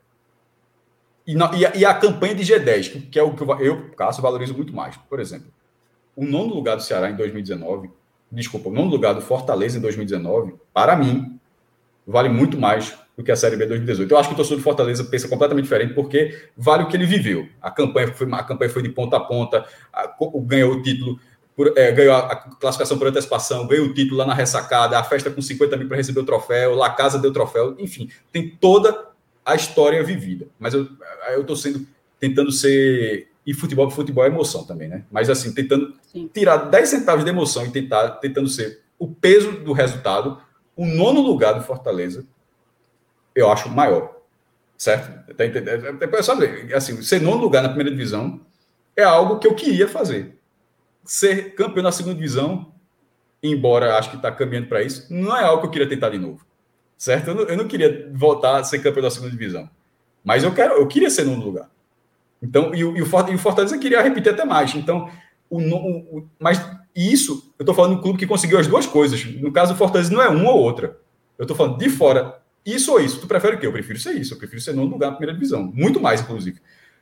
E, 1.25 1.35
na, 1.35 1.51
e, 1.55 1.65
a, 1.65 1.75
e, 1.75 1.85
a, 1.85 1.93
campanha 1.93 2.33
de 2.33 2.43
G10, 2.43 3.09
que, 3.11 3.19
é 3.19 3.23
o 3.23 3.35
que 3.35 3.41
eu, 3.43 3.59
eu, 3.59 3.89
Cássio, 3.91 4.23
valorizo 4.23 4.53
muito 4.55 4.73
mais. 4.73 4.97
Por 4.97 5.19
exemplo, 5.19 5.51
o 6.15 6.25
nono 6.25 6.53
lugar 6.53 6.75
do 6.75 6.81
Ceará 6.81 7.09
em 7.09 7.15
2019, 7.15 7.89
desculpa, 8.31 8.69
o 8.69 8.73
nono 8.73 8.89
lugar 8.89 9.13
do 9.13 9.21
Fortaleza 9.21 9.77
em 9.77 9.81
2019, 9.81 10.55
para 10.73 10.95
mim, 10.95 11.39
vale 12.05 12.29
muito 12.29 12.57
mais 12.57 12.97
do 13.15 13.23
que 13.23 13.31
a 13.31 13.35
Série 13.35 13.57
B 13.57 13.65
2018. 13.65 14.11
Eu 14.11 14.17
acho 14.17 14.29
que 14.29 14.33
o 14.33 14.37
torcedor 14.37 14.59
do 14.59 14.63
Fortaleza 14.63 15.03
pensa 15.03 15.27
completamente 15.27 15.65
diferente, 15.65 15.93
porque 15.93 16.47
vale 16.57 16.83
o 16.83 16.87
que 16.87 16.95
ele 16.95 17.05
viveu. 17.05 17.47
A 17.61 17.69
campanha 17.69 18.07
foi, 18.13 18.27
a 18.31 18.43
campanha 18.43 18.71
foi 18.71 18.81
de 18.81 18.89
ponta 18.89 19.17
a 19.17 19.19
ponta, 19.19 19.65
a, 19.93 20.15
ganhou 20.45 20.73
o 20.73 20.81
título, 20.81 21.19
por, 21.59 21.77
é, 21.77 21.91
ganhou 21.91 22.15
a, 22.15 22.19
a, 22.19 22.35
classificação 22.37 22.97
por 22.97 23.07
antecipação, 23.07 23.67
ganhou 23.67 23.87
o 23.87 23.93
título 23.93 24.15
lá 24.15 24.25
na 24.25 24.33
ressacada, 24.33 24.97
a 24.97 25.03
festa 25.03 25.29
com 25.29 25.41
50 25.41 25.75
mil 25.75 25.89
para 25.89 25.97
receber 25.97 26.21
o 26.21 26.25
troféu, 26.25 26.73
lá 26.73 26.89
Casa 26.89 27.19
deu 27.19 27.33
troféu, 27.33 27.75
enfim, 27.77 28.09
tem 28.31 28.49
toda 28.49 29.09
a 29.45 29.55
história 29.55 30.01
vivida. 30.01 30.47
Mas 30.57 30.73
eu 30.73 30.87
estou 31.41 31.57
sendo 31.57 31.85
tentando 32.17 32.49
ser 32.49 33.27
e 33.45 33.53
futebol, 33.53 33.91
futebol 33.91 34.23
é 34.23 34.27
emoção 34.27 34.63
também, 34.63 34.87
né? 34.87 35.03
Mas 35.11 35.29
assim, 35.29 35.53
tentando 35.53 35.93
Sim. 36.13 36.29
tirar 36.33 36.55
10 36.55 36.87
centavos 36.87 37.25
de 37.25 37.29
emoção 37.29 37.65
e 37.65 37.71
tentar, 37.71 38.07
tentando 38.11 38.47
ser 38.47 38.79
o 38.97 39.09
peso 39.09 39.51
do 39.51 39.73
resultado, 39.73 40.39
o 40.77 40.85
nono 40.85 41.19
lugar 41.19 41.55
do 41.55 41.61
Fortaleza, 41.65 42.25
eu 43.35 43.51
acho 43.51 43.67
maior. 43.67 44.15
Certo? 44.77 45.35
Tá 45.35 45.45
entendendo? 45.45 45.85
É, 46.01 46.19
é, 46.19 46.23
sabe, 46.23 46.73
assim, 46.73 47.01
ser 47.01 47.19
nono 47.19 47.41
lugar 47.41 47.61
na 47.61 47.67
primeira 47.67 47.91
divisão 47.91 48.39
é 48.95 49.03
algo 49.03 49.39
que 49.39 49.47
eu 49.47 49.53
queria 49.53 49.89
fazer. 49.89 50.38
Ser 51.03 51.55
campeão 51.55 51.83
na 51.83 51.91
segunda 51.91 52.15
divisão, 52.15 52.71
embora 53.41 53.97
acho 53.97 54.09
que 54.09 54.15
está 54.15 54.31
caminhando 54.31 54.67
para 54.67 54.83
isso, 54.83 55.11
não 55.13 55.35
é 55.35 55.43
algo 55.43 55.61
que 55.61 55.67
eu 55.67 55.71
queria 55.71 55.89
tentar 55.89 56.09
de 56.09 56.17
novo. 56.17 56.45
Certo? 56.97 57.29
Eu 57.29 57.35
não, 57.35 57.43
eu 57.43 57.57
não 57.57 57.67
queria 57.67 58.11
voltar 58.13 58.57
a 58.57 58.63
ser 58.63 58.79
campeão 58.79 59.03
da 59.03 59.09
segunda 59.09 59.31
divisão. 59.31 59.69
Mas 60.23 60.43
eu 60.43 60.53
quero, 60.53 60.73
eu 60.75 60.87
queria 60.87 61.09
ser 61.09 61.23
nono 61.23 61.45
lugar. 61.45 61.69
Então, 62.41 62.73
e, 62.73 62.79
e, 62.79 62.83
o, 62.83 63.03
o 63.03 63.37
Fortaleza 63.37 63.77
queria 63.77 64.01
repetir 64.01 64.33
até 64.33 64.45
mais. 64.45 64.75
Então, 64.75 65.09
o, 65.49 65.57
o, 65.57 66.27
mas 66.37 66.59
isso, 66.95 67.53
eu 67.57 67.63
estou 67.63 67.73
falando 67.73 67.95
do 67.95 68.01
clube 68.01 68.19
que 68.19 68.27
conseguiu 68.27 68.59
as 68.59 68.67
duas 68.67 68.85
coisas. 68.85 69.23
No 69.25 69.51
caso 69.51 69.73
do 69.73 69.77
Fortaleza, 69.77 70.11
não 70.11 70.21
é 70.21 70.27
uma 70.27 70.51
ou 70.51 70.59
outra. 70.59 70.97
Eu 71.37 71.43
estou 71.43 71.55
falando 71.55 71.77
de 71.77 71.89
fora, 71.89 72.41
isso 72.65 72.91
ou 72.91 72.99
isso. 72.99 73.21
Tu 73.21 73.27
prefere 73.27 73.55
o 73.55 73.59
quê? 73.59 73.65
Eu 73.65 73.71
prefiro 73.71 73.97
ser 73.97 74.13
isso. 74.13 74.33
Eu 74.33 74.37
prefiro 74.37 74.61
ser 74.61 74.73
nono 74.73 74.91
lugar 74.91 75.11
na 75.11 75.15
primeira 75.15 75.33
divisão. 75.33 75.63
Muito 75.73 75.99
mais, 75.99 76.21
inclusive. 76.21 76.59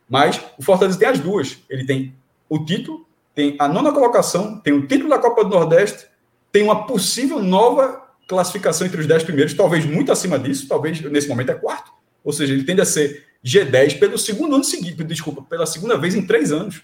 Mas 0.07 0.39
o 0.57 0.63
Fortaleza 0.63 0.97
tem 0.99 1.07
as 1.07 1.19
duas. 1.19 1.57
Ele 1.69 1.85
tem 1.85 2.15
o 2.47 2.63
título, 2.63 3.06
tem 3.37 3.55
a 3.59 3.67
nona 3.67 3.91
colocação, 3.91 4.57
tem 4.57 4.73
o 4.73 4.87
título 4.87 5.11
da 5.11 5.19
Copa 5.19 5.43
do 5.43 5.51
Nordeste, 5.51 6.07
tem 6.51 6.63
uma 6.63 6.87
possível 6.87 7.39
nova 7.39 8.01
classificação 8.27 8.87
entre 8.87 8.99
os 8.99 9.05
dez 9.05 9.23
primeiros, 9.23 9.53
talvez 9.53 9.85
muito 9.85 10.11
acima 10.11 10.39
disso, 10.39 10.67
talvez 10.67 10.99
nesse 11.01 11.27
momento 11.27 11.51
é 11.51 11.53
quarto. 11.53 11.91
Ou 12.23 12.33
seja, 12.33 12.51
ele 12.51 12.63
tende 12.63 12.81
a 12.81 12.85
ser 12.85 13.27
G10 13.45 13.99
pelo 13.99 14.17
segundo 14.17 14.55
ano 14.55 14.63
seguinte, 14.63 15.03
desculpa, 15.03 15.43
pela 15.43 15.67
segunda 15.67 15.95
vez 15.99 16.15
em 16.15 16.25
três 16.25 16.51
anos. 16.51 16.81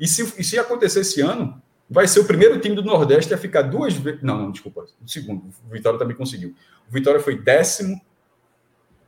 E 0.00 0.08
se, 0.08 0.22
e 0.38 0.42
se 0.42 0.58
acontecer 0.58 1.00
esse 1.00 1.20
ano, 1.20 1.60
vai 1.90 2.08
ser 2.08 2.20
o 2.20 2.24
primeiro 2.24 2.58
time 2.58 2.74
do 2.74 2.82
Nordeste 2.82 3.34
a 3.34 3.36
ficar 3.36 3.60
duas 3.60 3.92
vezes. 3.92 4.22
Não, 4.22 4.38
não, 4.38 4.50
desculpa, 4.50 4.86
o 5.04 5.06
segundo. 5.06 5.44
O 5.68 5.72
Vitória 5.74 5.98
também 5.98 6.16
conseguiu. 6.16 6.54
O 6.88 6.92
Vitória 6.94 7.20
foi 7.20 7.38
décimo 7.38 8.00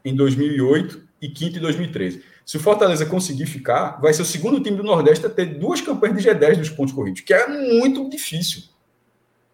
em 0.05 0.15
2008 0.15 1.03
e 1.23 1.31
quinto 1.31 1.57
em 1.57 1.63
2013. 1.63 2.23
Se 2.49 2.57
o 2.57 2.61
Fortaleza 2.61 3.05
conseguir 3.05 3.45
ficar, 3.45 4.01
vai 4.01 4.11
ser 4.15 4.23
o 4.23 4.25
segundo 4.25 4.59
time 4.59 4.75
do 4.75 4.83
Nordeste 4.83 5.27
a 5.27 5.29
ter 5.29 5.59
duas 5.59 5.83
campanhas 5.83 6.17
de 6.17 6.31
G10 6.31 6.57
dos 6.57 6.71
pontos 6.71 6.95
corridos, 6.95 7.21
que 7.21 7.35
é 7.35 7.47
muito 7.47 8.09
difícil. 8.09 8.63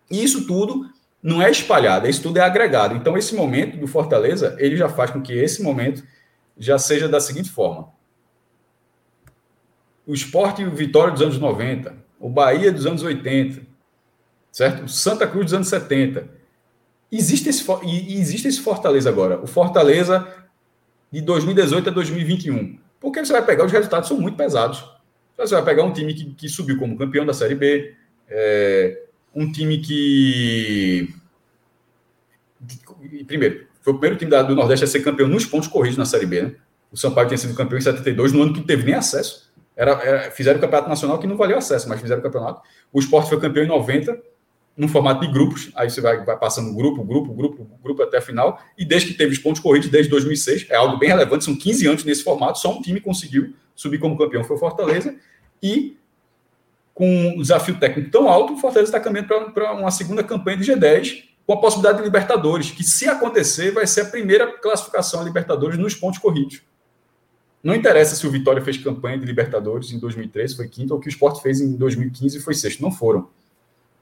E 0.08 0.22
isso 0.22 0.46
tudo 0.46 0.88
não 1.20 1.42
é 1.42 1.50
espalhado, 1.50 2.08
isso 2.08 2.22
tudo 2.22 2.38
é 2.38 2.42
agregado. 2.42 2.94
Então, 2.94 3.18
esse 3.18 3.34
momento 3.34 3.76
do 3.76 3.88
Fortaleza, 3.88 4.54
ele 4.60 4.76
já 4.76 4.88
faz 4.88 5.10
com 5.10 5.20
que 5.20 5.32
esse 5.32 5.60
momento 5.60 6.04
já 6.56 6.78
seja 6.78 7.08
da 7.08 7.18
seguinte 7.18 7.50
forma. 7.50 7.88
O 10.06 10.14
esporte 10.14 10.62
e 10.62 10.64
o 10.64 10.70
Vitória 10.70 11.12
dos 11.12 11.22
anos 11.22 11.38
90, 11.40 11.96
o 12.20 12.30
Bahia 12.30 12.70
dos 12.70 12.86
anos 12.86 13.02
80, 13.02 13.60
certo? 14.52 14.84
O 14.84 14.88
Santa 14.88 15.26
Cruz 15.26 15.46
dos 15.46 15.54
anos 15.54 15.66
70. 15.66 16.28
Existe 17.10 17.48
esse, 17.48 17.66
existe 18.08 18.46
esse 18.46 18.60
Fortaleza 18.60 19.08
agora. 19.08 19.40
O 19.42 19.48
Fortaleza 19.48 20.32
de 21.10 21.20
2018 21.20 21.88
a 21.88 21.92
2021. 21.92 22.83
Porque 23.04 23.22
você 23.22 23.34
vai 23.34 23.44
pegar, 23.44 23.66
os 23.66 23.70
resultados 23.70 24.08
são 24.08 24.18
muito 24.18 24.34
pesados. 24.34 24.82
Você 25.36 25.54
vai 25.54 25.62
pegar 25.62 25.84
um 25.84 25.92
time 25.92 26.14
que, 26.14 26.24
que 26.32 26.48
subiu 26.48 26.78
como 26.78 26.96
campeão 26.96 27.26
da 27.26 27.34
Série 27.34 27.54
B, 27.54 27.94
é, 28.26 29.02
um 29.34 29.52
time 29.52 29.76
que. 29.78 31.14
Primeiro, 33.26 33.66
foi 33.82 33.92
o 33.92 33.98
primeiro 33.98 34.16
time 34.16 34.30
do 34.44 34.54
Nordeste 34.54 34.84
a 34.84 34.88
ser 34.88 35.00
campeão 35.00 35.28
nos 35.28 35.44
pontos 35.44 35.68
corridos 35.68 35.98
na 35.98 36.06
Série 36.06 36.24
B. 36.24 36.42
Né? 36.42 36.54
O 36.90 36.96
Sampaio 36.96 37.28
tinha 37.28 37.36
sido 37.36 37.54
campeão 37.54 37.78
em 37.78 37.82
72, 37.82 38.32
no 38.32 38.40
ano 38.40 38.54
que 38.54 38.60
não 38.60 38.66
teve 38.66 38.84
nem 38.84 38.94
acesso. 38.94 39.52
Era, 39.76 39.90
era, 40.02 40.30
fizeram 40.30 40.56
o 40.56 40.60
campeonato 40.62 40.88
nacional 40.88 41.18
que 41.18 41.26
não 41.26 41.36
valeu 41.36 41.58
acesso, 41.58 41.86
mas 41.90 42.00
fizeram 42.00 42.20
o 42.20 42.24
campeonato. 42.24 42.62
O 42.90 42.98
esporte 42.98 43.28
foi 43.28 43.38
campeão 43.38 43.64
em 43.64 43.68
90, 43.68 44.18
num 44.76 44.88
formato 44.88 45.20
de 45.24 45.32
grupos. 45.32 45.70
Aí 45.74 45.88
você 45.88 46.00
vai, 46.00 46.24
vai 46.24 46.36
passando 46.36 46.74
grupo, 46.74 47.04
grupo, 47.04 47.32
grupo, 47.32 47.68
grupo 47.82 48.02
até 48.02 48.18
a 48.18 48.20
final. 48.20 48.60
E 48.76 48.84
desde 48.84 49.12
que 49.12 49.14
teve 49.14 49.32
os 49.32 49.38
pontos 49.38 49.60
corridos, 49.60 49.88
desde 49.88 50.10
2006, 50.10 50.66
é 50.70 50.76
algo 50.76 50.96
bem 50.96 51.08
relevante. 51.08 51.44
São 51.44 51.56
15 51.56 51.86
anos 51.86 52.04
nesse 52.04 52.24
formato. 52.24 52.58
Só 52.58 52.72
um 52.76 52.82
time 52.82 53.00
conseguiu 53.00 53.54
subir 53.74 53.98
como 53.98 54.16
campeão, 54.18 54.44
foi 54.44 54.56
o 54.56 54.58
Fortaleza. 54.58 55.14
E 55.62 55.96
com 56.92 57.08
um 57.36 57.42
desafio 57.42 57.78
técnico 57.78 58.10
tão 58.10 58.28
alto, 58.28 58.54
o 58.54 58.56
Fortaleza 58.56 58.90
está 58.90 59.00
caminhando 59.00 59.52
para 59.52 59.72
uma 59.72 59.90
segunda 59.90 60.22
campanha 60.22 60.58
de 60.58 60.72
G10, 60.72 61.24
com 61.46 61.52
a 61.52 61.60
possibilidade 61.60 61.98
de 61.98 62.04
Libertadores, 62.04 62.70
que 62.70 62.84
se 62.84 63.08
acontecer, 63.08 63.72
vai 63.72 63.86
ser 63.86 64.02
a 64.02 64.04
primeira 64.06 64.46
classificação 64.58 65.20
a 65.20 65.24
Libertadores 65.24 65.78
nos 65.78 65.94
pontos 65.94 66.18
corridos. 66.18 66.62
Não 67.62 67.74
interessa 67.74 68.14
se 68.14 68.26
o 68.26 68.30
Vitória 68.30 68.62
fez 68.62 68.78
campanha 68.78 69.18
de 69.18 69.24
Libertadores 69.24 69.90
em 69.90 69.98
2013, 69.98 70.56
foi 70.56 70.68
quinto, 70.68 70.94
ou 70.94 71.00
que 71.00 71.08
o 71.08 71.10
Sport 71.10 71.42
fez 71.42 71.60
em 71.60 71.76
2015 71.76 72.40
foi 72.40 72.54
sexto. 72.54 72.82
Não 72.82 72.92
foram. 72.92 73.28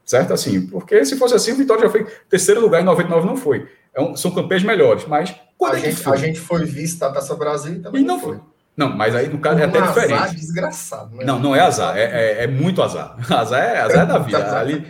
Certo? 0.04 0.32
Assim, 0.32 0.66
porque 0.66 1.04
se 1.04 1.16
fosse 1.16 1.34
assim, 1.34 1.52
o 1.52 1.56
Vitória 1.56 1.84
já 1.84 1.90
foi 1.90 2.06
terceiro 2.28 2.60
lugar 2.60 2.80
em 2.80 2.84
99, 2.84 3.26
não 3.26 3.36
foi. 3.36 3.68
É 3.94 4.00
um, 4.00 4.16
são 4.16 4.30
campanhas 4.30 4.62
melhores, 4.62 5.06
mas. 5.06 5.34
Quando 5.56 5.74
a, 5.74 5.78
é 5.78 5.82
gente, 5.82 5.96
foi? 5.96 6.12
a 6.12 6.16
gente 6.16 6.40
foi 6.40 6.64
visto 6.64 6.98
da 6.98 7.12
Taça 7.12 7.34
Brasil 7.36 7.74
e 7.74 7.80
também 7.80 8.02
e 8.02 8.04
não 8.04 8.18
foi. 8.18 8.36
foi. 8.36 8.44
Não, 8.76 8.96
mas 8.96 9.14
aí 9.14 9.28
no 9.28 9.38
caso 9.38 9.60
é 9.60 9.64
até 9.64 9.82
um 9.82 9.86
diferente. 9.86 10.12
Azar 10.14 10.34
desgraçado. 10.34 11.16
Né? 11.16 11.24
Não, 11.24 11.38
não 11.38 11.54
é 11.54 11.60
azar, 11.60 11.96
é, 11.96 12.04
é, 12.04 12.44
é 12.44 12.46
muito 12.46 12.82
azar. 12.82 13.16
Azar 13.30 13.62
é, 13.62 13.80
azar 13.80 14.02
é 14.04 14.06
da 14.06 14.18
vida. 14.18 14.58
Ali, 14.58 14.86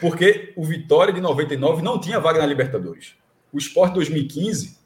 porque 0.00 0.52
o 0.56 0.64
Vitória 0.64 1.12
de 1.12 1.20
99 1.20 1.82
não 1.82 2.00
tinha 2.00 2.20
vaga 2.20 2.38
na 2.38 2.46
Libertadores. 2.46 3.14
O 3.52 3.58
Sport 3.58 3.92
2015, 3.92 4.78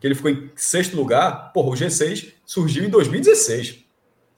que 0.00 0.06
ele 0.06 0.14
ficou 0.14 0.30
em 0.30 0.50
sexto 0.56 0.96
lugar, 0.96 1.52
porra, 1.52 1.68
o 1.68 1.72
G6 1.72 2.32
surgiu 2.46 2.84
em 2.84 2.88
2016. 2.88 3.84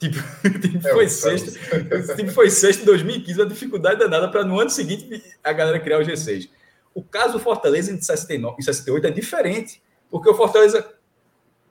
Tipo, 0.02 0.18
o 0.18 0.50
time 0.58 0.80
é, 0.84 0.92
foi 0.92 1.08
sexto. 1.08 1.48
O 1.50 2.16
time 2.16 2.30
foi 2.30 2.50
sexto 2.50 2.82
em 2.82 2.86
2015, 2.86 3.42
a 3.42 3.44
dificuldade 3.44 4.00
danada 4.00 4.28
para 4.28 4.44
no 4.44 4.58
ano 4.58 4.68
seguinte 4.68 5.22
a 5.44 5.52
galera 5.52 5.78
criar 5.78 6.00
o 6.00 6.02
G6. 6.02 6.50
O 6.92 7.04
caso 7.04 7.34
do 7.34 7.38
Fortaleza 7.38 7.92
em 7.92 8.00
69, 8.00 8.56
em 8.58 8.62
68 8.62 9.06
é 9.06 9.10
diferente, 9.12 9.80
porque 10.10 10.28
o 10.28 10.34
Fortaleza, 10.34 10.92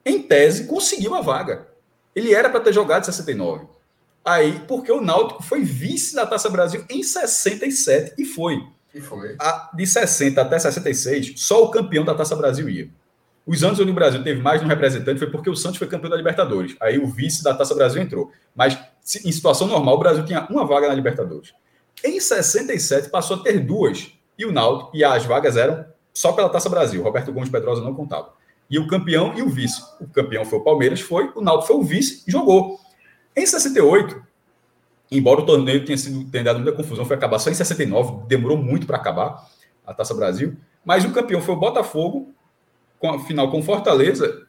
em 0.04 0.22
tese, 0.22 0.64
conseguiu 0.64 1.14
a 1.14 1.20
vaga. 1.20 1.68
Ele 2.16 2.32
era 2.32 2.48
para 2.48 2.60
ter 2.60 2.72
jogado 2.72 3.02
em 3.02 3.04
69. 3.04 3.66
Aí, 4.24 4.60
porque 4.66 4.90
o 4.90 5.02
Náutico 5.02 5.42
foi 5.42 5.62
vice 5.62 6.14
da 6.14 6.24
Taça 6.24 6.48
Brasil 6.48 6.86
em 6.88 7.02
67 7.02 8.14
e 8.16 8.24
foi. 8.24 8.66
E 8.94 9.00
foi. 9.00 9.36
A, 9.38 9.70
de 9.74 9.86
60 9.86 10.40
até 10.40 10.58
66, 10.58 11.34
só 11.36 11.64
o 11.64 11.70
campeão 11.70 12.04
da 12.04 12.14
Taça 12.14 12.34
Brasil 12.34 12.66
ia. 12.68 12.88
Os 13.46 13.64
anos 13.64 13.80
onde 13.80 13.90
o 13.90 13.94
Brasil 13.94 14.22
teve 14.22 14.40
mais 14.40 14.60
de 14.60 14.66
um 14.66 14.68
representante 14.68 15.18
foi 15.18 15.30
porque 15.30 15.50
o 15.50 15.56
Santos 15.56 15.78
foi 15.78 15.88
campeão 15.88 16.10
da 16.10 16.16
Libertadores. 16.16 16.76
Aí 16.80 16.98
o 16.98 17.06
vice 17.06 17.42
da 17.42 17.52
Taça 17.52 17.74
Brasil 17.74 18.00
entrou. 18.00 18.30
Mas 18.54 18.78
em 19.24 19.32
situação 19.32 19.66
normal, 19.66 19.96
o 19.96 19.98
Brasil 19.98 20.24
tinha 20.24 20.46
uma 20.48 20.64
vaga 20.64 20.88
na 20.88 20.94
Libertadores. 20.94 21.52
Em 22.04 22.20
67 22.20 23.10
passou 23.10 23.38
a 23.38 23.42
ter 23.42 23.58
duas. 23.58 24.12
E 24.38 24.46
o 24.46 24.52
Náutico, 24.52 24.96
e 24.96 25.04
as 25.04 25.24
vagas 25.24 25.56
eram 25.56 25.84
só 26.14 26.32
pela 26.32 26.48
Taça 26.48 26.68
Brasil. 26.68 27.02
Roberto 27.02 27.32
Gomes 27.32 27.50
Pedrosa 27.50 27.82
não 27.82 27.94
contava 27.94 28.32
e 28.72 28.78
o 28.78 28.86
campeão 28.86 29.34
e 29.36 29.42
o 29.42 29.50
vice. 29.50 29.82
O 30.00 30.08
campeão 30.08 30.46
foi 30.46 30.58
o 30.58 30.64
Palmeiras, 30.64 30.98
foi, 31.02 31.30
o 31.34 31.42
Náutico 31.42 31.66
foi 31.66 31.76
o 31.76 31.82
vice 31.82 32.24
e 32.26 32.32
jogou. 32.32 32.80
Em 33.36 33.44
68, 33.44 34.22
embora 35.10 35.42
o 35.42 35.46
torneio 35.46 35.84
tenha, 35.84 35.98
sido, 35.98 36.24
tenha 36.30 36.44
dado 36.44 36.58
muita 36.58 36.74
confusão, 36.74 37.04
foi 37.04 37.16
acabar 37.16 37.38
só 37.38 37.50
em 37.50 37.54
69, 37.54 38.26
demorou 38.26 38.56
muito 38.56 38.86
para 38.86 38.96
acabar 38.96 39.46
a 39.86 39.92
Taça 39.92 40.14
Brasil, 40.14 40.56
mas 40.82 41.04
o 41.04 41.12
campeão 41.12 41.42
foi 41.42 41.54
o 41.54 41.58
Botafogo, 41.58 42.32
com 43.02 43.10
a 43.10 43.18
final 43.18 43.50
com 43.50 43.60
Fortaleza, 43.60 44.46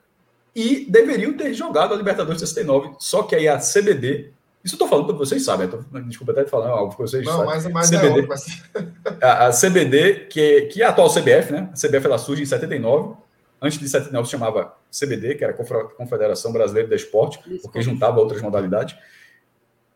e 0.56 0.86
deveriam 0.88 1.34
ter 1.34 1.52
jogado 1.56 1.92
a 1.92 1.98
Libertadores 1.98 2.40
de 2.40 2.48
69, 2.48 2.96
só 3.00 3.24
que 3.24 3.36
aí 3.36 3.48
a 3.48 3.58
CBD, 3.58 4.32
isso 4.64 4.76
eu 4.76 4.78
estou 4.78 4.88
falando 4.88 5.08
para 5.08 5.16
vocês 5.16 5.44
sabem, 5.44 5.68
tô, 5.68 5.80
desculpa 6.02 6.34
até 6.34 6.46
falar 6.46 6.70
algo 6.70 6.92
que 6.92 7.02
vocês 7.02 7.26
Não, 7.26 7.44
mas, 7.44 7.66
mas 7.66 7.90
CBD, 7.90 8.20
é 8.20 8.28
mas... 8.28 8.64
a, 9.20 9.48
a, 9.48 9.50
CBD, 9.50 10.28
que 10.30 10.40
é, 10.40 10.62
que 10.68 10.82
é 10.84 10.86
a 10.86 10.90
atual 10.90 11.10
CBF, 11.10 11.52
né? 11.52 11.70
A 11.74 11.76
CBF 11.76 12.06
ela 12.06 12.20
surge 12.20 12.44
em 12.44 12.46
79, 12.46 13.16
Antes 13.60 13.80
de 13.80 13.88
79 13.88 14.26
se 14.26 14.32
chamava 14.32 14.76
CBD, 14.92 15.36
que 15.36 15.44
era 15.46 15.54
a 15.54 15.84
Confederação 15.96 16.52
Brasileira 16.52 16.90
de 16.90 16.96
Esporte, 16.96 17.40
porque 17.62 17.82
juntava 17.82 18.20
outras 18.20 18.42
modalidades. 18.42 18.94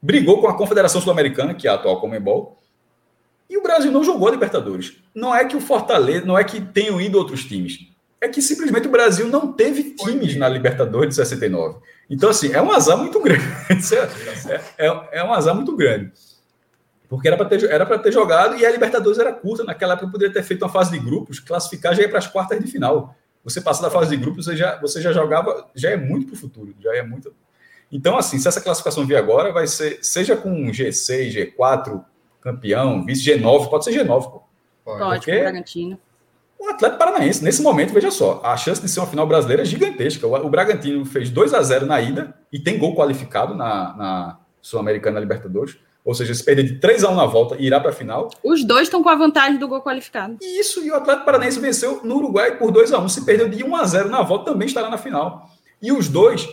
Brigou 0.01 0.39
com 0.39 0.47
a 0.47 0.57
Confederação 0.57 1.01
Sul-Americana, 1.01 1.53
que 1.53 1.67
é 1.67 1.71
a 1.71 1.73
atual 1.73 1.99
Comembol, 1.99 2.57
e 3.49 3.57
o 3.57 3.61
Brasil 3.61 3.91
não 3.91 4.05
jogou 4.05 4.29
a 4.29 4.31
Libertadores. 4.31 4.95
Não 5.13 5.35
é 5.35 5.43
que 5.43 5.57
o 5.57 5.59
Fortaleza, 5.59 6.25
não 6.25 6.39
é 6.39 6.45
que 6.45 6.61
tenham 6.61 7.01
ido 7.01 7.17
outros 7.17 7.43
times. 7.43 7.96
É 8.19 8.27
que 8.27 8.41
simplesmente 8.41 8.87
o 8.87 8.91
Brasil 8.91 9.27
não 9.27 9.53
teve 9.53 9.95
times 9.95 10.35
na 10.35 10.49
Libertadores 10.49 11.09
de 11.09 11.15
69. 11.15 11.79
Então, 12.09 12.29
assim, 12.29 12.51
é 12.51 12.61
um 12.61 12.71
azar 12.71 12.97
muito 12.97 13.19
grande. 13.21 13.43
É, 14.77 14.87
é, 14.87 15.07
é 15.19 15.23
um 15.23 15.33
azar 15.33 15.53
muito 15.53 15.75
grande. 15.75 16.11
Porque 17.09 17.27
era 17.27 17.37
para 17.37 17.45
ter, 17.45 17.63
era 17.69 17.99
ter 17.99 18.11
jogado 18.11 18.57
e 18.57 18.65
a 18.65 18.71
Libertadores 18.71 19.19
era 19.19 19.31
curta. 19.31 19.63
Naquela 19.63 19.93
época, 19.93 20.11
poderia 20.11 20.33
ter 20.33 20.43
feito 20.43 20.63
uma 20.63 20.69
fase 20.69 20.91
de 20.91 20.99
grupos, 20.99 21.39
classificar 21.39 21.95
já 21.95 22.03
ir 22.03 22.09
para 22.09 22.19
as 22.19 22.27
quartas 22.27 22.59
de 22.59 22.69
final. 22.69 23.15
Você 23.43 23.61
passa 23.61 23.81
da 23.81 23.89
fase 23.89 24.09
de 24.09 24.17
grupos, 24.17 24.45
você 24.45 24.57
já, 24.57 24.79
você 24.81 25.01
já 25.01 25.13
jogava, 25.13 25.69
já 25.73 25.91
é 25.91 25.95
muito 25.95 26.27
para 26.27 26.35
o 26.35 26.37
futuro, 26.37 26.75
já 26.81 26.93
é 26.95 27.01
muito. 27.01 27.33
Então, 27.89 28.17
assim, 28.17 28.37
se 28.37 28.47
essa 28.47 28.59
classificação 28.59 29.05
vir 29.05 29.15
agora, 29.15 29.53
vai 29.53 29.67
ser, 29.67 29.99
seja 30.01 30.35
com 30.35 30.69
G6, 30.69 31.55
G4, 31.55 32.03
campeão, 32.41 33.05
vice 33.05 33.23
G9, 33.23 33.69
pode 33.69 33.85
ser 33.85 33.91
G9, 33.91 34.23
pô. 34.29 34.43
Pode, 34.83 35.19
Porque... 35.19 35.39
Bragantino. 35.39 35.97
O 36.59 36.69
Atlético 36.69 36.97
Paranaense, 36.97 37.43
nesse 37.43 37.61
momento, 37.61 37.93
veja 37.93 38.09
só, 38.09 38.41
a 38.43 38.57
chance 38.57 38.81
de 38.81 38.89
ser 38.89 38.99
uma 38.99 39.07
final 39.07 39.27
brasileira 39.27 39.61
é 39.61 39.65
gigantesca. 39.65 40.25
O, 40.25 40.49
Bragantino 40.49 41.05
fez 41.05 41.29
2 41.29 41.53
a 41.53 41.61
0 41.61 41.85
na 41.85 42.01
ida 42.01 42.33
e 42.51 42.59
tem 42.59 42.79
gol 42.79 42.95
qualificado 42.95 43.53
na, 43.53 43.95
na 43.95 44.39
Sul-Americana 44.61 45.19
Libertadores. 45.19 45.77
Ou 46.03 46.15
seja, 46.15 46.33
se 46.33 46.43
perder 46.43 46.63
de 46.63 46.79
3 46.79 47.03
a 47.03 47.09
1 47.11 47.15
na 47.15 47.25
volta 47.25 47.57
e 47.59 47.67
irá 47.67 47.79
para 47.79 47.89
a 47.89 47.93
final. 47.93 48.29
Os 48.43 48.63
dois 48.63 48.83
estão 48.83 49.03
com 49.03 49.09
a 49.09 49.15
vantagem 49.15 49.59
do 49.59 49.67
gol 49.67 49.81
qualificado. 49.81 50.37
Isso, 50.41 50.83
e 50.83 50.89
o 50.89 50.95
Atlético 50.95 51.25
Paranaense 51.25 51.59
venceu 51.59 52.01
no 52.03 52.15
Uruguai 52.15 52.57
por 52.57 52.71
2 52.71 52.93
a 52.93 52.99
1 52.99 53.09
Se 53.09 53.25
perdeu 53.25 53.49
de 53.49 53.63
1 53.63 53.75
a 53.75 53.85
0 53.85 54.09
na 54.09 54.23
volta, 54.23 54.51
também 54.51 54.67
estará 54.67 54.89
na 54.89 54.97
final. 54.97 55.49
E 55.81 55.91
os 55.91 56.07
dois. 56.07 56.47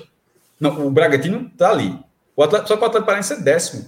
Não, 0.61 0.87
o 0.87 0.91
Bragantino 0.91 1.51
está 1.53 1.71
ali. 1.71 1.97
O 2.37 2.43
Atlético, 2.43 2.69
só 2.69 2.77
que 2.77 2.83
o 2.83 2.87
Atlético 2.87 3.07
Paranaense 3.07 3.33
é 3.33 3.37
décimo. 3.37 3.87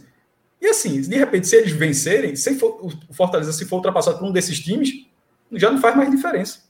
E 0.61 0.67
assim, 0.69 1.01
de 1.01 1.17
repente, 1.17 1.49
se 1.49 1.57
eles 1.57 1.73
vencerem, 1.73 2.35
se 2.37 2.55
for, 2.55 2.79
o 3.09 3.13
Fortaleza 3.13 3.53
se 3.53 3.67
for 3.67 3.77
ultrapassado 3.77 4.19
por 4.19 4.29
um 4.29 4.33
desses 4.33 4.61
times, 4.61 5.06
já 5.53 5.71
não 5.71 5.81
faz 5.81 5.97
mais 5.97 6.11
diferença. 6.11 6.61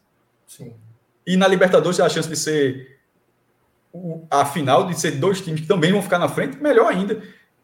Sim. 0.47 0.73
E 1.27 1.37
na 1.37 1.49
Libertadores, 1.49 1.99
a 2.01 2.09
chance 2.09 2.29
de 2.29 2.37
ser 2.37 2.97
a 4.31 4.45
final, 4.45 4.87
de 4.87 4.99
ser 4.99 5.13
dois 5.13 5.41
times 5.41 5.61
que 5.61 5.67
também 5.67 5.93
vão 5.93 6.03
ficar 6.03 6.19
na 6.19 6.29
frente, 6.29 6.63
melhor 6.63 6.91
ainda. 6.91 7.23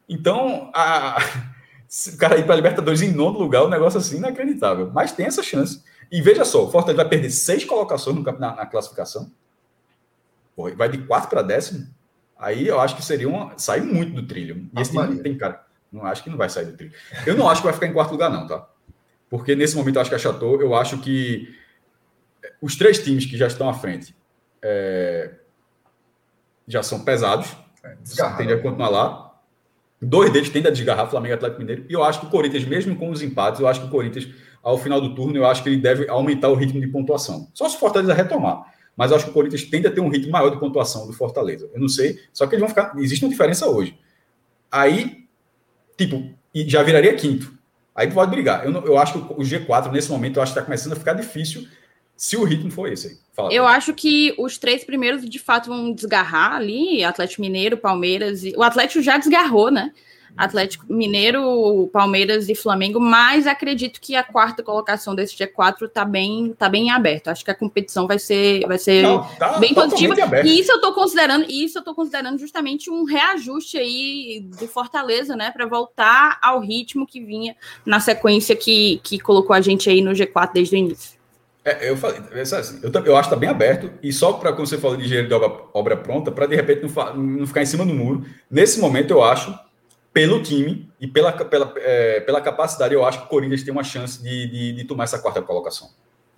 Então, 0.08 0.70
a... 0.74 1.18
o 2.12 2.16
cara 2.16 2.38
ir 2.38 2.44
para 2.44 2.54
a 2.54 2.56
Libertadores 2.56 3.02
em 3.02 3.12
nono 3.12 3.38
lugar, 3.38 3.64
um 3.64 3.68
negócio 3.68 3.98
assim 3.98 4.16
inacreditável. 4.16 4.90
Mas 4.92 5.12
tem 5.12 5.26
essa 5.26 5.42
chance. 5.42 5.82
E 6.10 6.20
veja 6.20 6.44
só, 6.44 6.64
o 6.64 6.70
Fortaleza 6.70 7.02
vai 7.02 7.08
perder 7.08 7.30
seis 7.30 7.64
colocações 7.64 8.16
no, 8.16 8.22
na, 8.22 8.54
na 8.54 8.66
classificação. 8.66 9.30
Pô, 10.54 10.70
vai 10.74 10.88
de 10.88 10.98
quatro 10.98 11.30
para 11.30 11.42
décimo. 11.42 11.86
Aí 12.38 12.66
eu 12.66 12.80
acho 12.80 12.96
que 12.96 13.04
seria 13.04 13.28
uma. 13.28 13.56
sair 13.56 13.82
muito 13.82 14.12
do 14.14 14.26
trilho. 14.26 14.68
E 14.76 14.80
esse 14.80 14.90
time 14.90 15.06
não 15.06 15.22
tem, 15.22 15.38
cara. 15.38 15.64
Não 15.90 16.04
acho 16.04 16.24
que 16.24 16.30
não 16.30 16.36
vai 16.36 16.48
sair 16.48 16.66
do 16.66 16.76
trilho. 16.76 16.92
Eu 17.26 17.36
não 17.36 17.48
acho 17.48 17.60
que 17.60 17.66
vai 17.66 17.74
ficar 17.74 17.86
em 17.86 17.92
quarto 17.92 18.10
lugar, 18.10 18.30
não, 18.30 18.46
tá? 18.46 18.66
Porque 19.32 19.56
nesse 19.56 19.74
momento 19.74 19.96
eu 19.96 20.02
acho 20.02 20.10
que 20.10 20.14
achatou. 20.14 20.60
Eu 20.60 20.74
acho 20.74 20.98
que 20.98 21.48
os 22.60 22.76
três 22.76 23.02
times 23.02 23.24
que 23.24 23.34
já 23.34 23.46
estão 23.46 23.66
à 23.66 23.72
frente 23.72 24.14
é, 24.60 25.30
já 26.68 26.82
são 26.82 27.02
pesados. 27.02 27.56
É, 27.82 27.96
tende 28.36 28.52
a 28.52 28.60
continuar 28.60 28.90
lá. 28.90 29.40
Dois 30.02 30.30
deles 30.30 30.50
tendem 30.50 30.70
a 30.70 30.74
desgarrar 30.74 31.08
Flamengo 31.08 31.32
e 31.32 31.36
Atlético 31.36 31.60
Mineiro. 31.62 31.86
E 31.88 31.94
eu 31.94 32.04
acho 32.04 32.20
que 32.20 32.26
o 32.26 32.28
Corinthians, 32.28 32.66
mesmo 32.66 32.94
com 32.94 33.08
os 33.08 33.22
empates, 33.22 33.58
eu 33.58 33.66
acho 33.66 33.80
que 33.80 33.86
o 33.86 33.90
Corinthians, 33.90 34.28
ao 34.62 34.76
final 34.76 35.00
do 35.00 35.14
turno, 35.14 35.34
eu 35.34 35.46
acho 35.46 35.62
que 35.62 35.70
ele 35.70 35.80
deve 35.80 36.06
aumentar 36.10 36.50
o 36.50 36.54
ritmo 36.54 36.78
de 36.78 36.88
pontuação. 36.88 37.48
Só 37.54 37.66
se 37.70 37.76
o 37.76 37.78
Fortaleza 37.78 38.12
retomar. 38.12 38.70
Mas 38.94 39.12
eu 39.12 39.16
acho 39.16 39.24
que 39.24 39.30
o 39.30 39.34
Corinthians 39.34 39.64
tende 39.64 39.86
a 39.86 39.90
ter 39.90 40.02
um 40.02 40.10
ritmo 40.10 40.30
maior 40.30 40.50
de 40.50 40.60
pontuação 40.60 41.06
do 41.06 41.14
Fortaleza. 41.14 41.70
Eu 41.72 41.80
não 41.80 41.88
sei, 41.88 42.20
só 42.34 42.46
que 42.46 42.54
eles 42.54 42.60
vão 42.60 42.68
ficar. 42.68 42.92
Existe 42.98 43.24
uma 43.24 43.30
diferença 43.30 43.66
hoje. 43.66 43.98
Aí, 44.70 45.26
tipo, 45.96 46.34
já 46.66 46.82
viraria 46.82 47.14
quinto. 47.14 47.61
Aí 47.94 48.08
tu 48.08 48.14
pode 48.14 48.30
brigar. 48.30 48.64
Eu, 48.64 48.72
eu 48.86 48.98
acho 48.98 49.12
que 49.12 49.32
o 49.34 49.38
G4, 49.38 49.90
nesse 49.90 50.10
momento, 50.10 50.36
eu 50.36 50.42
acho 50.42 50.52
que 50.52 50.58
está 50.58 50.64
começando 50.64 50.92
a 50.92 50.96
ficar 50.96 51.12
difícil 51.12 51.66
se 52.16 52.36
o 52.36 52.44
ritmo 52.44 52.70
for 52.70 52.90
esse 52.90 53.08
aí. 53.08 53.16
Fala, 53.34 53.52
eu 53.52 53.66
acho 53.66 53.92
que 53.94 54.34
os 54.38 54.56
três 54.58 54.84
primeiros, 54.84 55.28
de 55.28 55.38
fato, 55.38 55.68
vão 55.68 55.92
desgarrar 55.92 56.54
ali. 56.54 57.02
Atlético 57.02 57.42
Mineiro, 57.42 57.76
Palmeiras. 57.76 58.44
E... 58.44 58.54
O 58.56 58.62
Atlético 58.62 59.02
já 59.02 59.18
desgarrou, 59.18 59.70
né? 59.70 59.92
Atlético 60.36 60.86
Mineiro, 60.88 61.88
Palmeiras 61.92 62.48
e 62.48 62.54
Flamengo, 62.54 62.98
mas 62.98 63.46
acredito 63.46 64.00
que 64.00 64.16
a 64.16 64.22
quarta 64.22 64.62
colocação 64.62 65.14
desse 65.14 65.36
G4 65.36 65.88
tá 65.88 66.04
bem, 66.04 66.54
tá 66.58 66.68
bem 66.68 66.90
aberto. 66.90 67.28
Acho 67.28 67.44
que 67.44 67.50
a 67.50 67.54
competição 67.54 68.06
vai 68.06 68.18
ser, 68.18 68.66
vai 68.66 68.78
ser 68.78 69.02
Não, 69.02 69.24
tá 69.38 69.58
bem 69.58 69.74
positiva. 69.74 70.14
E 70.44 70.60
isso 70.60 70.72
eu 70.72 70.80
tô 70.80 70.92
considerando, 70.94 71.46
isso 71.48 71.78
eu 71.78 71.84
tô 71.84 71.94
considerando 71.94 72.38
justamente 72.38 72.90
um 72.90 73.04
reajuste 73.04 73.76
aí 73.76 74.46
do 74.58 74.66
Fortaleza, 74.66 75.36
né, 75.36 75.50
para 75.50 75.66
voltar 75.66 76.38
ao 76.42 76.60
ritmo 76.60 77.06
que 77.06 77.20
vinha 77.20 77.54
na 77.84 78.00
sequência 78.00 78.56
que, 78.56 79.00
que 79.02 79.18
colocou 79.18 79.54
a 79.54 79.60
gente 79.60 79.88
aí 79.90 80.00
no 80.00 80.12
G4 80.12 80.52
desde 80.54 80.76
o 80.76 80.78
início. 80.78 81.22
É, 81.64 81.88
eu 81.88 81.96
falei, 81.96 82.20
é 82.32 82.40
assim, 82.40 82.80
eu, 82.82 82.90
eu 82.90 83.16
acho 83.16 83.28
que 83.28 83.34
está 83.34 83.36
bem 83.36 83.48
aberto, 83.48 83.92
e 84.02 84.12
só 84.12 84.32
para, 84.32 84.52
como 84.52 84.66
você 84.66 84.78
falou 84.78 84.96
de 84.96 85.04
engenheiro 85.04 85.28
de 85.28 85.34
obra, 85.34 85.64
obra 85.72 85.96
pronta, 85.96 86.32
para 86.32 86.46
de 86.46 86.56
repente 86.56 86.82
não, 86.82 87.16
não 87.16 87.46
ficar 87.46 87.62
em 87.62 87.66
cima 87.66 87.86
do 87.86 87.94
muro. 87.94 88.24
Nesse 88.50 88.80
momento, 88.80 89.12
eu 89.12 89.22
acho 89.22 89.56
pelo 90.12 90.42
time 90.42 90.90
e 91.00 91.06
pela, 91.06 91.32
pela, 91.32 91.72
é, 91.76 92.20
pela 92.20 92.40
capacidade, 92.40 92.94
eu 92.94 93.04
acho 93.04 93.20
que 93.20 93.24
o 93.24 93.28
Corinthians 93.28 93.62
tem 93.62 93.72
uma 93.72 93.82
chance 93.82 94.22
de, 94.22 94.46
de, 94.46 94.72
de 94.72 94.84
tomar 94.84 95.04
essa 95.04 95.18
quarta 95.18 95.40
colocação. 95.40 95.88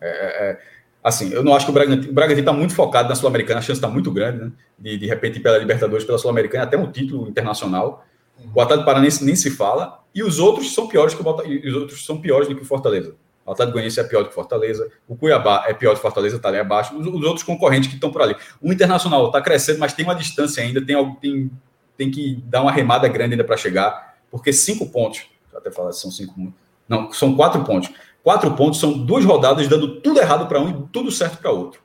É, 0.00 0.08
é, 0.08 0.50
é 0.50 0.58
assim, 1.02 1.32
eu 1.32 1.42
não 1.42 1.54
acho 1.54 1.66
que 1.66 1.70
o 1.70 1.74
Bragantino, 1.74 2.10
o 2.10 2.14
Bragantino 2.14 2.40
está 2.40 2.52
muito 2.52 2.74
focado 2.74 3.08
na 3.08 3.14
Sul-Americana, 3.14 3.58
a 3.58 3.62
chance 3.62 3.78
está 3.78 3.88
muito 3.88 4.10
grande, 4.10 4.44
né? 4.44 4.52
De, 4.78 4.96
de 4.96 5.06
repente, 5.06 5.40
pela 5.40 5.58
Libertadores, 5.58 6.04
pela 6.04 6.18
Sul-Americana, 6.18 6.64
até 6.64 6.78
um 6.78 6.90
título 6.90 7.28
internacional. 7.28 8.06
O 8.54 8.60
Atlético 8.60 8.86
Paranense 8.86 9.24
nem 9.24 9.36
se 9.36 9.50
fala, 9.50 10.00
e 10.14 10.22
os 10.22 10.38
outros 10.38 10.72
são 10.72 10.88
piores 10.88 11.14
que 11.14 11.22
o 11.22 11.68
os 11.68 11.74
outros 11.74 12.04
são 12.04 12.20
piores 12.20 12.48
do 12.48 12.54
que 12.54 12.62
o 12.62 12.64
Fortaleza. 12.64 13.14
O 13.44 13.52
Atlético 13.52 13.74
Goianiense 13.74 14.00
é 14.00 14.04
pior 14.04 14.22
do 14.22 14.26
que 14.26 14.32
o 14.32 14.34
Fortaleza, 14.34 14.90
o 15.06 15.16
Cuiabá 15.16 15.64
é 15.66 15.74
pior 15.74 15.90
do 15.90 15.94
que 15.94 15.98
o 15.98 16.02
Fortaleza, 16.02 16.36
está 16.36 16.48
ali 16.48 16.58
abaixo, 16.58 16.96
os, 16.96 17.06
os, 17.06 17.24
outros 17.24 17.42
concorrentes 17.42 17.88
que 17.88 17.96
estão 17.96 18.10
por 18.10 18.22
ali. 18.22 18.34
O 18.60 18.72
Internacional 18.72 19.26
está 19.26 19.42
crescendo, 19.42 19.78
mas 19.80 19.92
tem 19.92 20.04
uma 20.04 20.14
distância 20.14 20.62
ainda, 20.62 20.84
tem, 20.84 21.14
tem 21.16 21.50
tem 21.96 22.10
que 22.10 22.42
dar 22.46 22.62
uma 22.62 22.72
remada 22.72 23.08
grande 23.08 23.34
ainda 23.34 23.44
para 23.44 23.56
chegar, 23.56 24.16
porque 24.30 24.52
cinco 24.52 24.86
pontos, 24.86 25.26
até 25.54 25.70
falar 25.70 25.92
são 25.92 26.10
cinco, 26.10 26.52
não, 26.88 27.12
são 27.12 27.34
quatro 27.36 27.62
pontos. 27.64 27.90
Quatro 28.22 28.50
pontos 28.54 28.80
são 28.80 28.92
duas 28.92 29.24
rodadas 29.24 29.68
dando 29.68 30.00
tudo 30.00 30.18
errado 30.18 30.46
para 30.46 30.60
um 30.60 30.70
e 30.70 30.88
tudo 30.90 31.10
certo 31.10 31.38
para 31.38 31.50
outro. 31.50 31.80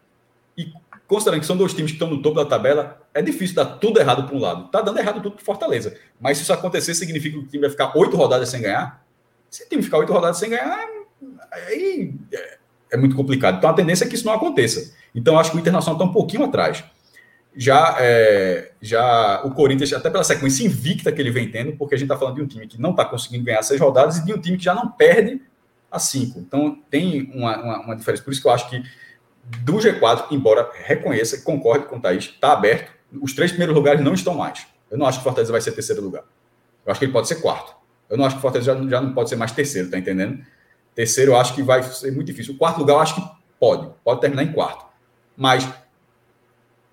E 0.57 0.71
considerando 1.07 1.41
que 1.41 1.45
são 1.45 1.57
dois 1.57 1.73
times 1.73 1.91
que 1.91 1.95
estão 1.95 2.09
no 2.09 2.21
topo 2.21 2.37
da 2.37 2.45
tabela, 2.45 3.01
é 3.13 3.21
difícil 3.21 3.55
dar 3.55 3.65
tudo 3.65 3.99
errado 3.99 4.25
para 4.25 4.35
um 4.35 4.39
lado. 4.39 4.65
Está 4.65 4.81
dando 4.81 4.99
errado 4.99 5.21
tudo 5.21 5.35
para 5.35 5.43
Fortaleza. 5.43 5.97
Mas 6.19 6.37
se 6.37 6.43
isso 6.43 6.53
acontecer, 6.53 6.95
significa 6.95 7.37
que 7.37 7.43
o 7.43 7.47
time 7.47 7.61
vai 7.61 7.69
ficar 7.69 7.91
oito 7.97 8.15
rodadas 8.15 8.49
sem 8.49 8.61
ganhar. 8.61 9.03
Se 9.49 9.63
o 9.63 9.69
time 9.69 9.83
ficar 9.83 9.97
oito 9.97 10.13
rodadas 10.13 10.37
sem 10.37 10.49
ganhar, 10.49 10.87
aí 11.51 12.13
é, 12.31 12.57
é 12.91 12.97
muito 12.97 13.15
complicado. 13.15 13.57
Então 13.57 13.69
a 13.69 13.73
tendência 13.73 14.05
é 14.05 14.07
que 14.07 14.15
isso 14.15 14.25
não 14.25 14.33
aconteça. 14.33 14.93
Então 15.13 15.37
acho 15.37 15.51
que 15.51 15.57
o 15.57 15.59
Internacional 15.59 15.97
está 15.97 16.09
um 16.09 16.13
pouquinho 16.13 16.45
atrás 16.45 16.83
já, 17.59 17.97
é, 17.99 18.71
já 18.81 19.41
o 19.43 19.51
Corinthians, 19.51 19.91
até 19.91 20.09
pela 20.09 20.23
sequência 20.23 20.65
invicta 20.65 21.11
que 21.11 21.21
ele 21.21 21.29
vem 21.29 21.51
tendo, 21.51 21.73
porque 21.73 21.93
a 21.93 21.97
gente 21.97 22.05
está 22.05 22.17
falando 22.17 22.35
de 22.35 22.41
um 22.41 22.47
time 22.47 22.65
que 22.65 22.79
não 22.79 22.91
está 22.91 23.03
conseguindo 23.03 23.43
ganhar 23.43 23.61
seis 23.63 23.81
rodadas 23.81 24.17
e 24.19 24.23
de 24.23 24.33
um 24.33 24.39
time 24.39 24.57
que 24.57 24.63
já 24.63 24.73
não 24.73 24.89
perde 24.89 25.41
a 25.91 25.99
cinco. 25.99 26.39
Então 26.39 26.81
tem 26.89 27.29
uma, 27.35 27.57
uma, 27.57 27.79
uma 27.81 27.95
diferença. 27.97 28.23
Por 28.23 28.31
isso 28.31 28.41
que 28.41 28.47
eu 28.47 28.53
acho 28.53 28.69
que 28.69 28.81
do 29.65 29.73
G4, 29.73 30.27
embora 30.31 30.71
reconheça 30.73 31.41
concorde 31.41 31.87
com 31.87 31.97
o 31.97 32.01
Thaís, 32.01 32.25
está 32.25 32.53
aberto. 32.53 32.93
Os 33.21 33.33
três 33.33 33.51
primeiros 33.51 33.75
lugares 33.75 34.01
não 34.01 34.13
estão 34.13 34.35
mais. 34.35 34.65
Eu 34.89 34.97
não 34.97 35.05
acho 35.05 35.17
que 35.17 35.23
o 35.23 35.25
Fortaleza 35.25 35.51
vai 35.51 35.59
ser 35.59 35.73
terceiro 35.73 36.01
lugar. 36.01 36.23
Eu 36.85 36.91
acho 36.91 36.99
que 36.99 37.05
ele 37.07 37.11
pode 37.11 37.27
ser 37.27 37.41
quarto. 37.41 37.75
Eu 38.09 38.15
não 38.15 38.23
acho 38.23 38.35
que 38.35 38.39
o 38.39 38.41
Fortaleza 38.41 38.73
já, 38.73 38.89
já 38.89 39.01
não 39.01 39.13
pode 39.13 39.27
ser 39.27 39.35
mais 39.35 39.51
terceiro, 39.51 39.91
tá 39.91 39.97
entendendo? 39.97 40.41
Terceiro, 40.95 41.33
eu 41.33 41.35
acho 41.35 41.53
que 41.53 41.61
vai 41.61 41.83
ser 41.83 42.13
muito 42.13 42.27
difícil. 42.27 42.53
O 42.53 42.57
quarto 42.57 42.77
lugar, 42.77 42.93
eu 42.93 42.99
acho 43.01 43.15
que 43.15 43.29
pode. 43.59 43.91
Pode 44.01 44.21
terminar 44.21 44.43
em 44.43 44.53
quarto. 44.53 44.85
Mas 45.35 45.69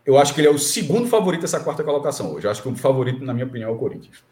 eu 0.06 0.16
acho 0.16 0.32
que 0.32 0.40
ele 0.40 0.48
é 0.48 0.50
o 0.50 0.58
segundo 0.58 1.08
favorito 1.08 1.40
dessa 1.40 1.58
quarta 1.58 1.82
colocação 1.82 2.32
hoje. 2.32 2.46
Eu 2.46 2.50
acho 2.50 2.62
que 2.62 2.68
o 2.68 2.76
favorito, 2.76 3.24
na 3.24 3.34
minha 3.34 3.44
opinião, 3.44 3.70
é 3.70 3.72
o 3.72 3.76
Corinthians. 3.76 4.24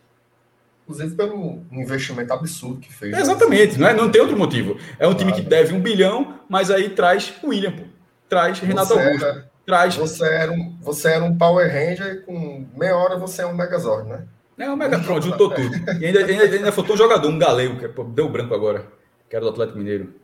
Inclusive 0.84 1.16
pelo 1.16 1.62
investimento 1.72 2.32
absurdo 2.32 2.78
que 2.78 2.92
fez. 2.92 3.12
É, 3.12 3.20
exatamente, 3.20 3.78
não, 3.78 3.88
é, 3.88 3.94
não 3.94 4.10
tem 4.10 4.20
outro 4.20 4.36
motivo. 4.36 4.78
É 4.98 5.08
um 5.08 5.14
time 5.14 5.32
que 5.32 5.40
deve 5.40 5.74
um 5.74 5.80
bilhão, 5.80 6.38
mas 6.48 6.70
aí 6.70 6.90
traz 6.90 7.34
o 7.42 7.48
William, 7.48 7.72
pô. 7.72 7.82
traz 8.28 8.60
Renato 8.60 8.88
você 8.88 9.00
Augusto. 9.00 9.24
Era, 9.24 9.50
traz... 9.66 9.96
Você, 9.96 10.24
era 10.24 10.52
um, 10.52 10.76
você 10.80 11.08
era 11.08 11.24
um 11.24 11.36
Power 11.36 11.66
Ranger 11.66 12.16
e 12.16 12.20
com 12.20 12.66
meia 12.76 12.96
hora 12.96 13.18
você 13.18 13.42
é 13.42 13.46
um 13.46 13.54
Megazord, 13.54 14.08
né? 14.08 14.24
É, 14.58 14.70
um 14.70 14.76
Mega, 14.76 15.00
pronto, 15.00 15.24
juntou 15.26 15.50
tudo. 15.54 15.74
E 16.00 16.06
ainda, 16.06 16.24
ainda, 16.24 16.44
ainda 16.44 16.72
faltou 16.72 16.94
um 16.94 16.98
jogador, 16.98 17.28
um 17.28 17.38
galego, 17.38 17.78
que 17.78 18.02
deu 18.12 18.28
branco 18.28 18.54
agora, 18.54 18.86
que 19.28 19.34
era 19.34 19.44
do 19.44 19.50
Atlético 19.50 19.78
Mineiro. 19.78 20.14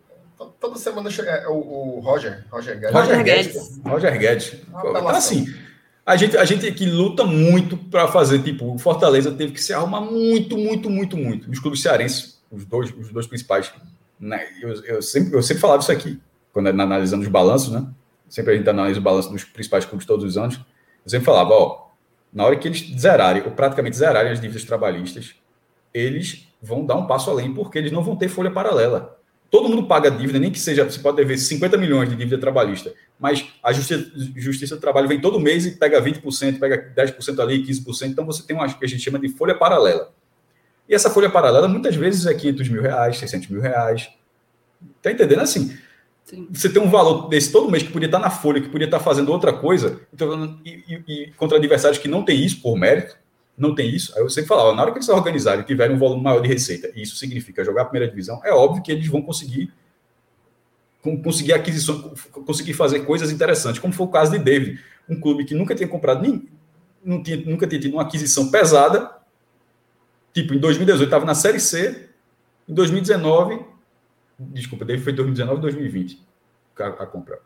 Toda 0.59 0.77
semana 0.77 1.11
chega 1.11 1.31
é, 1.31 1.49
o, 1.49 1.55
o 1.55 2.01
Roger, 2.01 2.45
Roger 2.51 2.79
Guedes. 2.79 2.95
Roger 2.95 3.23
Guedes. 3.25 3.81
Roger 3.85 4.19
Guedes. 4.19 4.57
Ah, 4.73 4.83
então, 4.87 5.09
assim, 5.09 5.47
a 6.05 6.17
gente, 6.17 6.37
a 6.37 6.45
gente 6.45 6.67
aqui 6.67 6.87
luta 6.87 7.25
muito 7.25 7.77
para 7.77 8.09
fazer, 8.09 8.43
tipo, 8.43 8.75
o 8.75 8.79
Fortaleza 8.79 9.31
teve 9.33 9.53
que 9.53 9.63
se 9.63 9.75
arrumar 9.75 10.01
muito, 10.01 10.57
muito, 10.57 10.89
muito, 10.89 11.17
muito. 11.17 11.51
Os 11.51 11.59
clubes 11.59 11.83
cearenses, 11.83 12.41
os 12.51 12.65
dois, 12.65 12.93
os 12.97 13.13
dois 13.13 13.27
principais, 13.27 13.71
né? 14.19 14.47
eu, 14.63 14.71
eu, 14.85 15.03
sempre, 15.03 15.35
eu 15.35 15.43
sempre 15.43 15.61
falava 15.61 15.83
isso 15.83 15.93
aqui, 15.93 16.19
quando 16.53 16.69
analisando 16.69 17.23
os 17.23 17.29
balanços, 17.29 17.71
né? 17.71 17.87
Sempre 18.29 18.55
a 18.55 18.57
gente 18.57 18.69
analisa 18.69 18.99
o 18.99 19.03
balanço 19.03 19.31
dos 19.31 19.45
principais 19.45 19.85
clubes 19.85 20.07
todos 20.07 20.25
os 20.25 20.39
anos. 20.39 20.57
Eu 21.05 21.11
sempre 21.11 21.27
falava, 21.27 21.51
ó, 21.51 21.89
na 22.33 22.45
hora 22.45 22.57
que 22.57 22.67
eles 22.67 22.81
zerarem, 22.99 23.43
ou 23.43 23.51
praticamente 23.51 23.97
zerarem 23.97 24.33
as 24.33 24.41
dívidas 24.41 24.65
trabalhistas, 24.65 25.35
eles 25.93 26.49
vão 26.63 26.87
dar 26.87 26.97
um 26.97 27.07
passo 27.07 27.31
além, 27.31 27.53
porque 27.53 27.77
eles 27.77 27.93
não 27.93 28.03
vão 28.03 28.17
ter 28.17 28.29
folha 28.29 28.51
paralela. 28.51 29.20
Todo 29.51 29.69
mundo 29.69 29.85
paga 29.85 30.11
dívida, 30.11 30.39
nem 30.39 30.53
que 30.53 30.61
seja, 30.61 30.85
você 30.85 31.01
pode 31.01 31.17
dever 31.17 31.37
50 31.37 31.77
milhões 31.77 32.09
de 32.09 32.15
dívida 32.15 32.39
trabalhista, 32.39 32.95
mas 33.19 33.47
a 33.63 33.73
Justiça, 33.73 34.13
justiça 34.37 34.77
do 34.77 34.81
Trabalho 34.81 35.09
vem 35.09 35.21
todo 35.21 35.41
mês 35.41 35.67
e 35.67 35.73
pega 35.73 36.01
20%, 36.01 36.61
pega 36.61 36.95
10% 36.97 37.41
ali, 37.41 37.67
15%, 37.67 38.11
então 38.11 38.25
você 38.25 38.45
tem 38.45 38.55
uma 38.55 38.73
que 38.73 38.85
a 38.85 38.89
gente 38.89 39.03
chama 39.03 39.19
de 39.19 39.29
folha 39.29 39.55
paralela. 39.57 40.13
E 40.89 40.95
essa 40.95 41.11
folha 41.11 41.29
paralela 41.29 41.67
muitas 41.67 41.97
vezes 41.97 42.27
é 42.27 42.35
500 42.35 42.69
mil 42.69 42.83
reais, 42.83 43.19
600 43.19 43.49
mil 43.49 43.61
reais. 43.61 44.09
Tá 45.03 45.11
entendendo? 45.11 45.41
Assim, 45.41 45.77
Sim. 46.25 46.47
você 46.53 46.69
tem 46.69 46.81
um 46.81 46.89
valor 46.89 47.29
desse 47.29 47.51
todo 47.51 47.71
mês 47.71 47.83
que 47.83 47.93
podia 47.93 48.07
estar 48.07 48.21
na 48.21 48.31
folha, 48.31 48.61
que 48.61 48.69
podia 48.69 48.87
estar 48.87 49.01
fazendo 49.01 49.33
outra 49.33 49.53
coisa, 49.53 50.01
então, 50.15 50.61
e, 50.65 50.71
e, 50.89 51.05
e 51.09 51.33
contra 51.33 51.59
adversários 51.59 51.99
que 51.99 52.07
não 52.07 52.25
tem 52.25 52.45
isso 52.45 52.63
por 52.63 52.79
mérito, 52.79 53.17
não 53.61 53.75
tem 53.75 53.95
isso. 53.95 54.13
Aí 54.17 54.23
eu 54.23 54.31
sempre 54.31 54.49
falava, 54.49 54.75
na 54.75 54.83
hora 54.83 54.91
que 54.91 54.99
eles 54.99 55.07
se 55.07 55.13
organizarem 55.13 55.61
e 55.61 55.67
tiverem 55.67 55.95
um 55.95 55.99
volume 55.99 56.23
maior 56.23 56.41
de 56.41 56.49
receita, 56.49 56.91
e 56.97 57.03
isso 57.03 57.17
significa 57.17 57.63
jogar 57.63 57.83
a 57.83 57.85
primeira 57.85 58.09
divisão, 58.09 58.41
é 58.43 58.53
óbvio 58.53 58.83
que 58.83 58.91
eles 58.91 59.07
vão 59.07 59.23
conseguir 59.23 59.73
conseguir 61.23 61.55
aquisição, 61.55 62.15
conseguir 62.45 62.75
fazer 62.75 63.01
coisas 63.01 63.31
interessantes, 63.31 63.81
como 63.81 63.93
foi 63.93 64.07
o 64.07 64.11
caso 64.11 64.33
de 64.33 64.39
David, 64.39 64.79
um 65.09 65.19
clube 65.19 65.47
que 65.47 65.55
nunca 65.55 65.75
tinha 65.75 65.89
comprado 65.89 66.21
nem 66.21 66.47
não 67.03 67.23
tinha, 67.23 67.39
nunca 67.39 67.67
tinha 67.67 67.81
tido 67.81 67.95
uma 67.95 68.03
aquisição 68.03 68.51
pesada. 68.51 69.11
Tipo, 70.35 70.55
em 70.55 70.59
2018 70.59 71.07
estava 71.07 71.25
na 71.25 71.35
Série 71.35 71.59
C, 71.59 72.11
em 72.69 72.75
2019, 72.75 73.65
desculpa, 74.39 74.85
David 74.85 75.03
foi 75.03 75.13
2019 75.15 75.61
2020 75.63 76.23
a, 76.79 76.87
a 76.87 77.07
compra. 77.07 77.41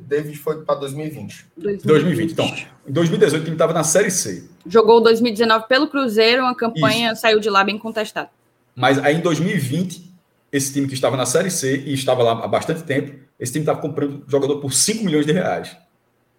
David 0.00 0.36
foi 0.38 0.62
para 0.62 0.74
2020. 0.76 1.46
2020. 1.56 1.86
2020. 1.86 2.32
Então, 2.32 2.46
em 2.86 2.92
2018 2.92 3.40
o 3.40 3.44
time 3.44 3.54
estava 3.54 3.72
na 3.72 3.84
Série 3.84 4.10
C. 4.10 4.44
Jogou 4.66 5.00
2019 5.00 5.68
pelo 5.68 5.88
Cruzeiro, 5.88 6.42
uma 6.42 6.54
campanha 6.54 7.12
Isso. 7.12 7.20
saiu 7.20 7.38
de 7.38 7.48
lá 7.48 7.62
bem 7.62 7.78
contestada. 7.78 8.28
Mas 8.74 8.98
aí 8.98 9.16
em 9.16 9.20
2020, 9.20 10.12
esse 10.52 10.72
time 10.72 10.88
que 10.88 10.94
estava 10.94 11.16
na 11.16 11.26
Série 11.26 11.50
C 11.50 11.76
e 11.86 11.94
estava 11.94 12.22
lá 12.22 12.32
há 12.44 12.48
bastante 12.48 12.82
tempo, 12.82 13.14
esse 13.38 13.52
time 13.52 13.62
estava 13.62 13.80
comprando 13.80 14.24
jogador 14.26 14.58
por 14.58 14.72
5 14.72 15.04
milhões 15.04 15.24
de 15.24 15.32
reais. 15.32 15.76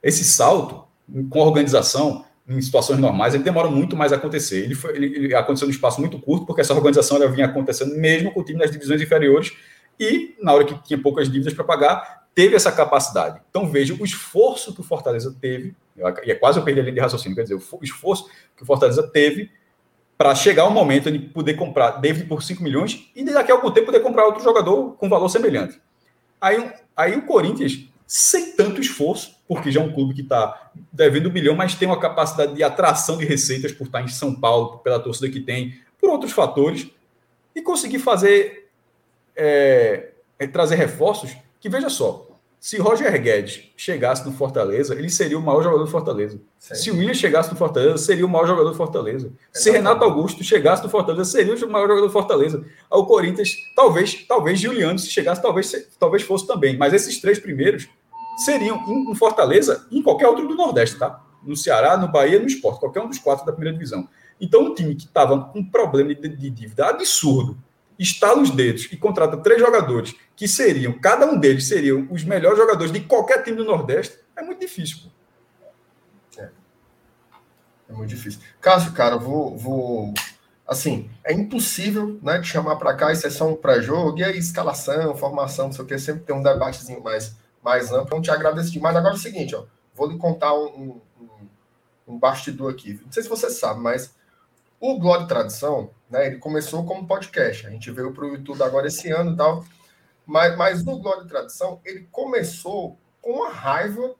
Esse 0.04 0.24
salto, 0.24 0.84
com 1.30 1.42
a 1.42 1.46
organização, 1.46 2.26
em 2.48 2.62
situações 2.62 3.00
normais, 3.00 3.34
ele 3.34 3.44
demora 3.44 3.70
muito 3.70 3.96
mais 3.96 4.12
a 4.12 4.18
acontecer. 4.18 4.64
Ele, 4.64 4.76
foi, 4.76 4.96
ele, 4.96 5.06
ele 5.06 5.36
aconteceu 5.36 5.68
num 5.68 5.74
espaço 5.74 6.02
muito 6.02 6.20
curto, 6.20 6.46
porque 6.46 6.62
essa 6.62 6.74
organização 6.74 7.18
ela 7.18 7.32
vinha 7.32 7.46
acontecendo 7.46 7.96
mesmo 7.96 8.32
com 8.32 8.42
o 8.42 8.44
time 8.44 8.60
nas 8.60 8.72
divisões 8.72 9.02
inferiores, 9.02 9.54
e 10.00 10.36
na 10.42 10.54
hora 10.54 10.66
que 10.66 10.76
tinha 10.84 11.00
poucas 11.00 11.32
dívidas 11.32 11.54
para 11.54 11.64
pagar, 11.64 12.21
teve 12.34 12.56
essa 12.56 12.72
capacidade. 12.72 13.42
Então 13.50 13.70
veja 13.70 13.94
o 13.94 14.04
esforço 14.04 14.74
que 14.74 14.82
o 14.82 14.84
Fortaleza 14.84 15.36
teve, 15.40 15.76
e 16.24 16.32
é 16.32 16.36
quase 16.36 16.60
eu 16.60 16.64
perdi 16.64 16.80
a 16.80 16.84
linha 16.84 16.96
de 16.96 17.00
raciocínio, 17.02 17.36
quer 17.36 17.44
dizer, 17.44 17.56
o 17.56 17.80
esforço 17.84 18.30
que 18.56 18.64
o 18.64 18.66
Fortaleza 18.66 19.04
teve 19.04 19.52
para 20.18 20.36
chegar 20.36 20.64
ao 20.64 20.72
momento 20.72 21.12
de 21.12 21.18
poder 21.18 21.56
comprar 21.56 21.92
David 21.92 22.28
por 22.28 22.44
5 22.44 22.62
milhões 22.62 23.10
e 23.16 23.24
daqui 23.24 23.52
a 23.52 23.56
algum 23.56 23.72
tempo 23.72 23.88
poder 23.88 24.02
comprar 24.02 24.26
outro 24.26 24.44
jogador 24.44 24.94
com 24.94 25.10
valor 25.10 25.30
semelhante. 25.30 25.82
Aí, 26.40 26.72
aí 26.96 27.16
o 27.16 27.26
Corinthians, 27.26 27.88
sem 28.06 28.56
tanto 28.56 28.80
esforço, 28.80 29.36
porque 29.48 29.72
já 29.72 29.82
é 29.82 29.84
um 29.84 29.92
clube 29.92 30.14
que 30.14 30.22
está 30.22 30.72
devendo 30.92 31.28
um 31.28 31.32
bilhão, 31.32 31.56
mas 31.56 31.76
tem 31.76 31.88
uma 31.88 32.00
capacidade 32.00 32.54
de 32.54 32.64
atração 32.64 33.18
de 33.18 33.26
receitas 33.26 33.72
por 33.72 33.86
estar 33.86 34.02
em 34.02 34.08
São 34.08 34.36
Paulo, 34.36 34.78
pela 34.80 35.00
torcida 35.00 35.28
que 35.28 35.40
tem, 35.40 35.80
por 36.00 36.10
outros 36.10 36.32
fatores, 36.32 36.88
e 37.56 37.62
conseguir 37.62 38.00
fazer, 38.00 38.70
é, 39.36 40.12
é, 40.38 40.46
trazer 40.46 40.76
reforços 40.76 41.36
que, 41.62 41.70
veja 41.70 41.90
só, 41.90 42.28
se 42.60 42.78
Roger 42.78 43.12
Guedes 43.20 43.72
chegasse 43.76 44.24
no 44.24 44.32
Fortaleza, 44.32 44.94
ele 44.94 45.10
seria 45.10 45.38
o 45.38 45.42
maior 45.42 45.64
jogador 45.64 45.84
do 45.84 45.90
Fortaleza. 45.90 46.40
Sim. 46.60 46.76
Se 46.76 46.92
o 46.92 46.96
William 46.96 47.14
chegasse 47.14 47.50
no 47.50 47.58
Fortaleza, 47.58 47.98
seria 47.98 48.24
o 48.24 48.30
maior 48.30 48.46
jogador 48.46 48.70
do 48.70 48.76
Fortaleza. 48.76 49.32
Se 49.52 49.72
Renato 49.72 50.04
Augusto 50.04 50.44
chegasse 50.44 50.84
no 50.84 50.90
Fortaleza, 50.90 51.26
seria 51.26 51.56
o 51.56 51.72
maior 51.72 51.88
jogador 51.88 52.06
do 52.06 52.14
Fortaleza. 52.14 52.64
O 52.90 53.04
Corinthians, 53.06 53.56
talvez, 53.76 54.26
talvez 54.28 54.60
Juliano, 54.60 55.00
se 55.00 55.10
chegasse, 55.10 55.42
talvez, 55.42 55.72
talvez 56.00 56.22
fosse 56.22 56.46
também. 56.46 56.78
Mas 56.78 56.94
esses 56.94 57.20
três 57.20 57.40
primeiros 57.40 57.90
seriam 58.38 58.78
em 58.88 59.16
Fortaleza 59.16 59.88
e 59.90 59.98
em 59.98 60.04
qualquer 60.04 60.28
outro 60.28 60.48
do 60.48 60.54
Nordeste, 60.54 61.00
tá? 61.00 61.20
No 61.44 61.56
Ceará, 61.56 61.98
no 61.98 62.10
Bahia, 62.10 62.40
no 62.40 62.46
Esporte, 62.46 62.80
qualquer 62.80 63.02
um 63.02 63.08
dos 63.08 63.18
quatro 63.18 63.44
da 63.44 63.52
primeira 63.52 63.76
divisão. 63.76 64.08
Então, 64.40 64.66
um 64.66 64.76
time 64.76 64.94
que 64.94 65.06
estava 65.06 65.46
com 65.46 65.60
um 65.60 65.66
problema 65.66 66.14
de, 66.14 66.28
de 66.30 66.50
dívida 66.52 66.88
absurdo, 66.90 67.58
estala 67.98 68.42
os 68.42 68.50
dedos 68.50 68.88
e 68.92 68.98
contrata 68.98 69.38
três 69.38 69.60
jogadores 69.60 70.16
que 70.36 70.48
seriam, 70.48 70.94
cada 70.94 71.26
um 71.26 71.40
deles 71.40 71.68
seriam 71.68 72.08
os 72.10 72.24
melhores 72.24 72.58
jogadores 72.58 72.92
de 72.92 73.02
qualquer 73.02 73.44
time 73.44 73.58
do 73.58 73.66
Nordeste, 73.66 74.18
é 74.36 74.42
muito 74.42 74.60
difícil. 74.60 75.12
É. 76.38 76.50
é 77.90 77.94
muito 77.94 78.10
difícil. 78.10 78.40
Cássio, 78.60 78.92
cara, 78.94 79.18
vou, 79.18 79.58
vou. 79.58 80.14
Assim, 80.68 81.10
é 81.24 81.34
impossível 81.34 82.20
né, 82.24 82.40
te 82.40 82.48
chamar 82.48 82.78
para 82.78 82.96
cá, 82.96 83.12
isso 83.12 83.28
é 83.28 83.30
só 83.30 83.48
um 83.48 83.56
pré-jogo, 83.56 84.20
e 84.20 84.24
aí 84.24 84.38
escalação, 84.38 85.16
formação, 85.16 85.66
não 85.66 85.74
sei 85.74 85.84
o 85.84 85.88
que, 85.88 85.98
sempre 86.00 86.24
tem 86.24 86.36
um 86.36 86.42
debatezinho 86.42 87.04
mais, 87.04 87.36
mais 87.64 87.92
amplo. 87.92 88.06
Então, 88.06 88.22
te 88.22 88.32
agradeço 88.32 88.72
demais. 88.72 88.96
Agora 88.96 89.14
é 89.14 89.18
o 89.18 89.20
seguinte, 89.20 89.54
ó, 89.54 89.66
vou 89.94 90.08
lhe 90.08 90.18
contar 90.18 90.54
um, 90.54 91.02
um, 91.20 91.48
um 92.08 92.18
bastidor 92.18 92.72
aqui. 92.72 93.00
Não 93.04 93.12
sei 93.12 93.24
se 93.24 93.30
você 93.30 93.50
sabe, 93.50 93.82
mas 93.82 94.16
o 94.82 94.98
Glória 94.98 95.26
e 95.26 95.28
Tradição, 95.28 95.92
né, 96.10 96.26
ele 96.26 96.38
começou 96.38 96.84
como 96.84 97.06
podcast. 97.06 97.68
A 97.68 97.70
gente 97.70 97.92
veio 97.92 98.12
para 98.12 98.26
o 98.26 98.30
YouTube 98.30 98.64
agora 98.64 98.88
esse 98.88 99.12
ano 99.12 99.34
e 99.34 99.38
tal. 99.38 99.64
Mas, 100.26 100.58
mas 100.58 100.84
no 100.84 100.98
Glória 100.98 101.24
e 101.24 101.28
Tradição, 101.28 101.80
ele 101.86 102.08
começou 102.12 102.98
com 103.22 103.44
a 103.44 103.52
raiva 103.52 104.16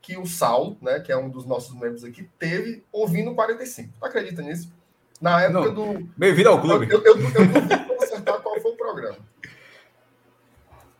que 0.00 0.16
o 0.16 0.24
Saulo, 0.24 0.78
né, 0.80 1.00
que 1.00 1.12
é 1.12 1.16
um 1.16 1.28
dos 1.28 1.44
nossos 1.44 1.78
membros 1.78 2.02
aqui, 2.02 2.28
teve 2.38 2.82
ouvindo 2.90 3.34
45. 3.34 3.92
Tu 3.98 4.06
acredita 4.06 4.40
nisso? 4.40 4.72
Na 5.20 5.42
época 5.42 5.60
Não, 5.60 5.74
do. 5.74 6.08
Bem-vindo 6.16 6.48
ao 6.48 6.60
clube. 6.60 6.88
Eu, 6.90 7.02
eu, 7.04 7.18
eu, 7.18 7.32
eu 7.34 7.86
vou 7.86 8.02
acertar 8.02 8.40
qual 8.40 8.58
foi 8.60 8.72
o 8.72 8.76
programa. 8.76 9.18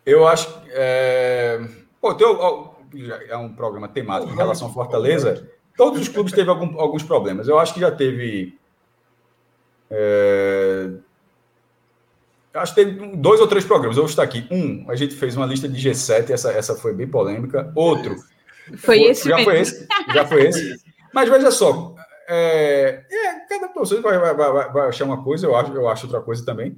Eu 0.05 0.27
acho. 0.29 0.49
É... 0.69 1.61
Pô, 2.01 2.15
teu, 2.15 2.77
é 3.29 3.37
um 3.37 3.53
programa 3.55 3.89
temático 3.89 4.33
em 4.33 4.37
relação 4.37 4.69
à 4.69 4.73
Fortaleza. 4.73 5.49
Todos 5.77 6.01
os 6.01 6.09
clubes 6.09 6.33
teve 6.33 6.51
algum, 6.51 6.79
alguns 6.81 7.03
problemas. 7.03 7.49
Eu 7.49 7.59
acho 7.59 7.75
que 7.75 7.81
já 7.81 7.91
teve 7.91 8.59
é... 9.91 10.91
Acho 12.55 12.75
que 12.75 12.85
teve 12.85 13.17
dois 13.17 13.41
ou 13.41 13.47
três 13.47 13.65
programas. 13.65 13.97
Eu 13.97 14.05
vou 14.05 14.11
estar 14.11 14.23
aqui. 14.23 14.47
Um, 14.51 14.91
a 14.91 14.97
gente 14.97 15.15
fez 15.15 15.37
uma 15.37 15.45
lista 15.45 15.69
de 15.69 15.79
G7, 15.79 16.31
essa, 16.31 16.51
essa 16.53 16.75
foi 16.75 16.95
bem 16.95 17.07
polêmica. 17.07 17.71
Outro. 17.75 18.17
Foi 18.79 19.03
esse 19.03 19.29
já 19.29 19.45
foi 19.45 19.61
esse. 19.61 19.87
Já 20.13 20.27
foi 20.27 20.47
esse. 20.47 20.77
Mas 21.13 21.29
veja 21.29 21.51
só. 21.51 21.95
É, 22.29 23.05
é 23.11 23.41
cada 23.49 23.69
pessoa 23.69 24.01
vai, 24.01 24.19
vai, 24.19 24.35
vai, 24.35 24.73
vai, 24.73 24.89
achar 24.89 25.05
uma 25.05 25.23
coisa, 25.23 25.47
eu 25.47 25.55
acho, 25.55 25.73
eu 25.73 25.89
acho 25.89 26.07
outra 26.07 26.21
coisa 26.21 26.45
também. 26.45 26.77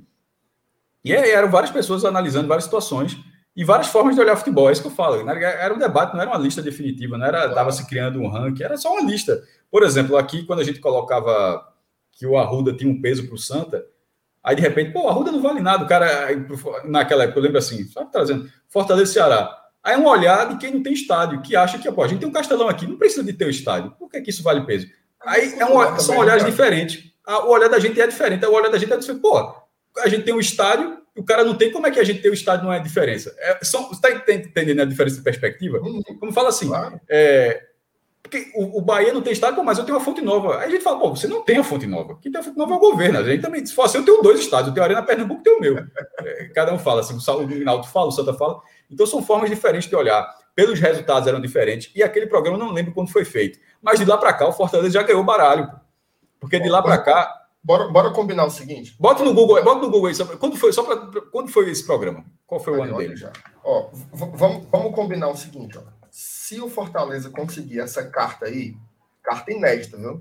E 1.05 1.13
é, 1.13 1.31
eram 1.31 1.51
várias 1.51 1.71
pessoas 1.71 2.05
analisando 2.05 2.49
várias 2.49 2.65
situações 2.65 3.17
e 3.57 3.65
várias 3.65 3.89
formas 3.89 4.15
de 4.15 4.21
olhar 4.21 4.37
futebol. 4.37 4.69
É 4.69 4.73
isso 4.73 4.83
que 4.83 4.89
eu 4.89 4.93
falo. 4.93 5.29
Era 5.29 5.73
um 5.73 5.79
debate, 5.79 6.13
não 6.13 6.21
era 6.21 6.31
uma 6.31 6.39
lista 6.39 6.61
definitiva, 6.61 7.17
não 7.17 7.27
era 7.27 7.47
estava 7.47 7.73
se 7.73 7.87
criando 7.87 8.21
um 8.21 8.29
ranking, 8.29 8.63
era 8.63 8.77
só 8.77 8.93
uma 8.93 9.03
lista. 9.03 9.43
Por 9.71 9.83
exemplo, 9.83 10.17
aqui, 10.17 10.45
quando 10.45 10.61
a 10.61 10.65
gente 10.65 10.81
colocava 10.81 11.67
que 12.19 12.27
o 12.27 12.37
Arruda 12.37 12.75
tinha 12.75 12.91
um 12.91 13.01
peso 13.01 13.27
para 13.27 13.35
o 13.35 13.39
Santa. 13.39 13.87
Aí, 14.43 14.57
de 14.57 14.63
repente, 14.63 14.93
pô, 14.93 15.05
o 15.05 15.09
Arruda 15.09 15.31
não 15.31 15.41
vale 15.41 15.61
nada. 15.61 15.85
O 15.85 15.89
cara, 15.89 16.29
naquela 16.85 17.25
época, 17.25 17.39
eu 17.39 17.43
lembro 17.45 17.59
assim, 17.59 17.85
só 17.85 18.05
trazendo 18.05 18.51
Fortaleza 18.69 19.13
Ceará. 19.13 19.57
Aí 19.85 19.95
é 19.95 19.99
um 19.99 20.07
olhar 20.07 20.49
de 20.49 20.59
quem 20.59 20.75
não 20.75 20.83
tem 20.83 20.93
estádio, 20.93 21.41
que 21.41 21.55
acha 21.55 21.79
que, 21.79 21.91
pô, 21.93 22.03
a 22.03 22.09
gente 22.09 22.19
tem 22.19 22.29
um 22.29 22.33
castelão 22.33 22.69
aqui, 22.69 22.87
não 22.87 22.97
precisa 22.97 23.23
de 23.23 23.33
ter 23.33 23.45
o 23.45 23.51
estádio. 23.51 23.93
Por 23.93 24.11
que, 24.11 24.21
que 24.21 24.31
isso 24.31 24.43
vale 24.43 24.67
peso? 24.67 24.89
Aí 25.25 25.55
é 25.59 25.65
um, 25.65 25.99
são 25.99 26.19
olhares 26.19 26.45
diferentes. 26.45 27.13
O 27.27 27.51
olhar 27.51 27.69
da 27.69 27.79
gente 27.79 28.01
é 28.01 28.07
diferente. 28.07 28.45
O 28.45 28.53
olhar 28.53 28.69
da 28.69 28.79
gente 28.79 28.93
é 28.93 28.97
diferente. 28.97 29.23
Pô, 29.23 29.55
a 29.99 30.09
gente 30.09 30.25
tem 30.25 30.35
um 30.35 30.41
estádio, 30.41 30.99
o 31.17 31.23
cara 31.23 31.45
não 31.45 31.55
tem. 31.55 31.71
Como 31.71 31.87
é 31.87 31.91
que 31.91 32.01
a 32.01 32.05
gente 32.05 32.21
tem 32.21 32.31
o 32.31 32.35
estádio 32.35 32.65
não 32.65 32.73
é 32.73 32.81
diferença? 32.81 33.35
É, 33.39 33.59
são, 33.63 33.89
você 33.89 34.09
está 34.09 34.33
entendendo 34.33 34.81
a 34.81 34.85
diferença 34.85 35.17
de 35.17 35.23
perspectiva? 35.23 35.79
Uhum. 35.79 36.03
Como 36.19 36.33
fala 36.33 36.49
assim, 36.49 36.71
é, 37.09 37.68
porque 38.29 38.53
o, 38.55 38.79
o 38.79 38.83
Bahia 38.83 39.13
não 39.13 39.23
tem 39.23 39.33
estádio, 39.33 39.65
mas 39.65 39.79
eu 39.79 39.85
tenho 39.85 39.97
uma 39.97 40.05
fonte 40.05 40.21
nova. 40.21 40.59
Aí 40.59 40.69
a 40.69 40.71
gente 40.71 40.85
fala, 40.85 41.01
pô, 41.01 41.11
você 41.11 41.27
não 41.27 41.43
tem 41.43 41.57
a 41.57 41.65
fonte 41.65 41.87
nova. 41.87 42.19
Quem 42.21 42.31
tem 42.31 42.41
a 42.41 42.45
fonte 42.45 42.59
nova 42.59 42.75
é 42.75 42.77
o 42.77 42.81
governo. 42.81 43.19
A 43.19 43.25
gente 43.25 43.41
também, 43.41 43.65
se 43.65 43.75
fosse, 43.75 43.97
eu 43.97 44.05
tenho 44.05 44.23
dois 44.23 44.39
estádios, 44.39 44.69
eu 44.69 44.75
tenho 44.75 44.85
a 44.85 44.87
Arena 44.87 45.03
Pernambuco 45.03 45.41
e 45.41 45.45
tenho 45.45 45.57
o 45.57 45.61
meu. 45.61 45.79
É, 46.21 46.45
cada 46.55 46.73
um 46.75 46.79
fala, 46.79 47.01
assim, 47.01 47.17
o 47.17 47.47
Rinaldo 47.47 47.87
fala, 47.87 48.09
o 48.09 48.13
Santa 48.13 48.35
fala. 48.35 48.61
Então 48.91 49.07
são 49.07 49.23
formas 49.23 49.49
diferentes 49.49 49.89
de 49.89 49.97
olhar. 49.97 50.29
Pelos 50.55 50.79
resultados 50.79 51.27
eram 51.27 51.41
diferentes. 51.41 51.91
E 51.95 52.03
aquele 52.03 52.27
programa 52.27 52.59
não 52.59 52.71
lembro 52.71 52.93
quando 52.93 53.11
foi 53.11 53.25
feito. 53.25 53.59
Mas 53.81 53.99
de 53.99 54.05
lá 54.05 54.19
para 54.19 54.33
cá, 54.35 54.47
o 54.47 54.53
Fortaleza 54.53 54.91
já 54.91 55.03
ganhou 55.03 55.25
baralho. 55.25 55.71
Porque 56.39 56.61
de 56.61 56.69
lá 56.69 56.83
para 56.83 56.99
cá. 56.99 57.35
Bora, 57.65 57.89
bora 57.89 58.11
combinar 58.11 58.45
o 58.45 58.51
seguinte. 58.51 58.95
Bota 59.01 59.25
no 59.25 59.33
Google, 59.33 59.63
bota 59.65 59.81
no 59.81 59.91
Google 59.91 60.07
aí. 60.07 60.15
Só, 60.15 60.25
quando 60.25 60.57
foi, 60.57 60.73
só 60.73 60.83
pra, 60.83 61.23
quando 61.33 61.51
foi 61.51 61.71
esse 61.71 61.85
programa? 61.87 62.25
Qual 62.47 62.61
foi 62.61 62.79
o 62.79 62.83
ano 62.83 62.97
dele? 62.97 63.17
Já. 63.17 63.33
Ó, 63.65 63.89
vamos, 64.13 64.67
vamos 64.71 64.95
combinar 64.95 65.29
o 65.29 65.37
seguinte, 65.37 65.79
ó 65.79 65.98
se 66.19 66.61
o 66.61 66.69
Fortaleza 66.69 67.31
conseguir 67.31 67.79
essa 67.79 68.05
carta 68.11 68.47
aí, 68.47 68.77
carta 69.23 69.53
inédita, 69.53 69.97
viu? 69.97 70.21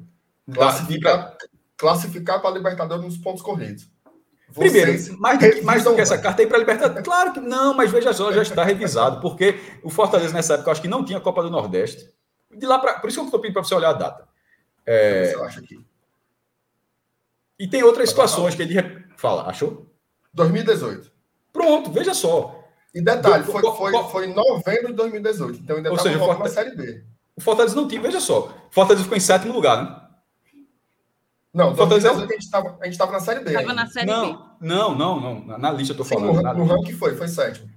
Classificar, 0.53 1.35
classificar 1.75 2.39
para 2.39 2.51
a 2.51 2.53
Libertadores 2.53 3.03
nos 3.03 3.17
pontos 3.17 3.41
corridos. 3.41 3.89
Primeiro, 4.53 4.91
mais 5.17 5.39
do, 5.39 5.49
que, 5.49 5.61
mais 5.61 5.83
do 5.83 5.95
que 5.95 6.01
essa 6.01 6.19
carta 6.19 6.43
aí 6.43 6.47
para 6.47 6.57
a 6.57 6.59
Libertadores. 6.59 7.03
Claro 7.03 7.33
que 7.33 7.39
não, 7.39 7.73
mas 7.73 7.89
veja 7.89 8.13
só, 8.13 8.31
já 8.31 8.43
está 8.43 8.63
revisado, 8.63 9.19
porque 9.21 9.59
o 9.81 9.89
Fortaleza 9.89 10.31
nessa 10.35 10.53
época 10.53 10.69
eu 10.69 10.71
acho 10.73 10.81
que 10.83 10.87
não 10.87 11.03
tinha 11.03 11.19
Copa 11.19 11.41
do 11.41 11.49
Nordeste. 11.49 12.13
De 12.51 12.67
lá 12.67 12.77
para. 12.77 12.99
Por 12.99 13.09
isso 13.09 13.17
que 13.17 13.21
eu 13.21 13.25
estou 13.25 13.39
pedindo 13.39 13.55
para 13.55 13.63
você 13.63 13.73
olhar 13.73 13.89
a 13.89 13.93
data. 13.93 14.27
É... 14.85 15.33
Eu 15.33 15.43
acho 15.45 15.59
aqui. 15.61 15.83
E 17.57 17.67
tem 17.67 17.81
outras 17.81 18.09
situações 18.09 18.53
que 18.53 18.61
ele 18.61 19.03
fala, 19.17 19.49
achou? 19.49 19.91
2018. 20.31 21.11
Pronto, 21.51 21.91
veja 21.91 22.13
só. 22.13 22.56
E 22.97 23.01
detalhe, 23.01 23.43
foi, 23.43 23.61
foi, 23.61 24.03
foi 24.11 24.25
em 24.25 24.33
novembro 24.33 24.87
de 24.87 24.93
2018. 24.93 25.59
Então 25.59 25.77
ainda 25.77 25.93
estava 25.93 26.17
Fortaleza, 26.17 26.39
na 26.39 26.49
Série 26.49 26.75
B. 26.75 27.03
O 27.35 27.41
Fortaleza 27.41 27.75
não 27.75 27.87
tinha, 27.87 28.01
veja 28.01 28.19
só. 28.19 28.47
O 28.71 28.73
Fortaleza 28.73 29.03
ficou 29.03 29.15
em 29.15 29.21
sétimo 29.21 29.53
lugar, 29.53 29.83
né? 29.83 30.01
Não, 31.53 31.75
Fortaleza... 31.75 32.11
a 32.11 32.19
gente 32.19 32.39
estava 32.89 33.11
na 33.11 33.19
Série 33.19 33.41
B. 33.41 33.51
Estava 33.51 33.73
na 33.73 33.85
Série 33.85 34.07
não, 34.07 34.31
B. 34.33 34.39
Não, 34.61 34.95
não, 34.95 35.19
não. 35.19 35.57
Na 35.59 35.71
lista 35.71 35.93
eu 35.93 35.97
tô 35.97 36.03
Sim, 36.03 36.15
falando. 36.15 36.41
No, 36.41 36.65
no 36.65 36.65
ranking 36.65 36.93
foi, 36.93 37.15
foi 37.15 37.27
sétimo. 37.27 37.69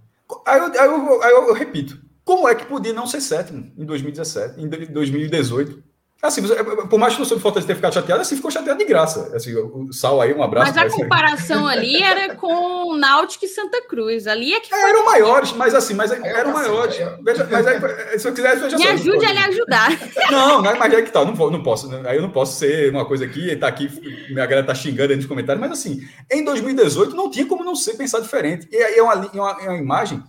Aí, 0.47 0.59
eu, 0.59 0.65
aí, 0.65 0.87
eu, 0.87 1.23
aí 1.23 1.33
eu, 1.33 1.49
eu, 1.49 1.55
repito. 1.55 2.01
Como 2.25 2.49
é 2.49 2.55
que 2.55 2.65
podia 2.65 2.95
não 2.95 3.07
ser 3.07 3.21
sétimo 3.21 3.71
em 3.77 3.85
2017, 3.85 4.59
em 4.59 4.69
2018? 4.69 5.83
Assim, 6.23 6.43
por 6.91 6.99
mais 6.99 7.17
que 7.17 7.23
o 7.23 7.41
Fortaleza 7.41 7.67
tenha 7.67 7.77
ficado 7.77 7.95
chateado, 7.95 8.21
assim 8.21 8.37
ficou 8.37 8.51
chateado 8.51 8.79
de 8.79 8.85
graça. 8.85 9.35
Assim, 9.35 9.55
o 9.57 9.91
Sal 9.91 10.21
aí, 10.21 10.35
um 10.35 10.43
abraço. 10.43 10.71
Mas 10.75 10.93
a 10.93 10.95
comparação 10.95 11.67
ali 11.67 12.03
era 12.03 12.35
com 12.35 12.95
Náutico 12.95 13.47
e 13.47 13.49
Santa 13.49 13.81
Cruz. 13.89 14.27
Ali 14.27 14.53
é 14.53 14.61
que 14.61 14.69
foi... 14.69 14.79
Eram 14.79 15.07
maiores, 15.07 15.53
mas 15.53 15.75
assim, 15.75 15.95
mas 15.95 16.11
eram 16.13 16.53
maiores. 16.53 16.97
Veja, 17.25 17.49
mas 17.51 17.67
aí, 17.67 18.19
se 18.19 18.29
eu 18.29 18.35
quisesse, 18.35 18.61
veja 18.61 18.77
Me 18.77 18.83
só, 18.83 18.91
ajude 18.91 19.25
a 19.25 19.33
lhe 19.33 19.39
ajudar. 19.39 19.91
Não, 20.31 20.63
não, 20.63 20.77
mas 20.79 20.93
é 20.93 21.03
que 21.03 21.11
tá, 21.11 21.25
não, 21.25 21.35
não 21.51 21.63
posso. 21.63 21.89
Né? 21.89 22.03
Aí 22.05 22.17
eu 22.17 22.23
não 22.23 22.31
posso 22.31 22.59
ser 22.59 22.91
uma 22.91 23.05
coisa 23.05 23.25
aqui, 23.25 23.55
tá 23.57 23.67
aqui, 23.67 23.89
minha 24.31 24.47
galera 24.47 24.67
tá 24.67 24.75
xingando 24.75 25.13
aí 25.13 25.17
nos 25.17 25.27
comentários, 25.27 25.61
mas 25.61 25.73
assim, 25.73 26.01
em 26.31 26.45
2018 26.45 27.17
não 27.17 27.31
tinha 27.31 27.47
como 27.47 27.65
não 27.65 27.75
ser 27.75 27.95
pensar 27.95 28.21
diferente. 28.21 28.69
E 28.71 28.77
aí 28.77 28.95
é 28.95 29.03
uma, 29.03 29.15
é 29.15 29.41
uma, 29.41 29.63
é 29.63 29.69
uma 29.71 29.79
imagem. 29.79 30.23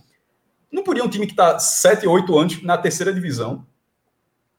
Não 0.72 0.82
podia 0.82 1.04
um 1.04 1.08
time 1.08 1.26
que 1.26 1.32
está 1.32 1.58
7, 1.58 2.06
8 2.06 2.38
anos 2.38 2.62
na 2.62 2.76
terceira 2.78 3.12
divisão 3.12 3.64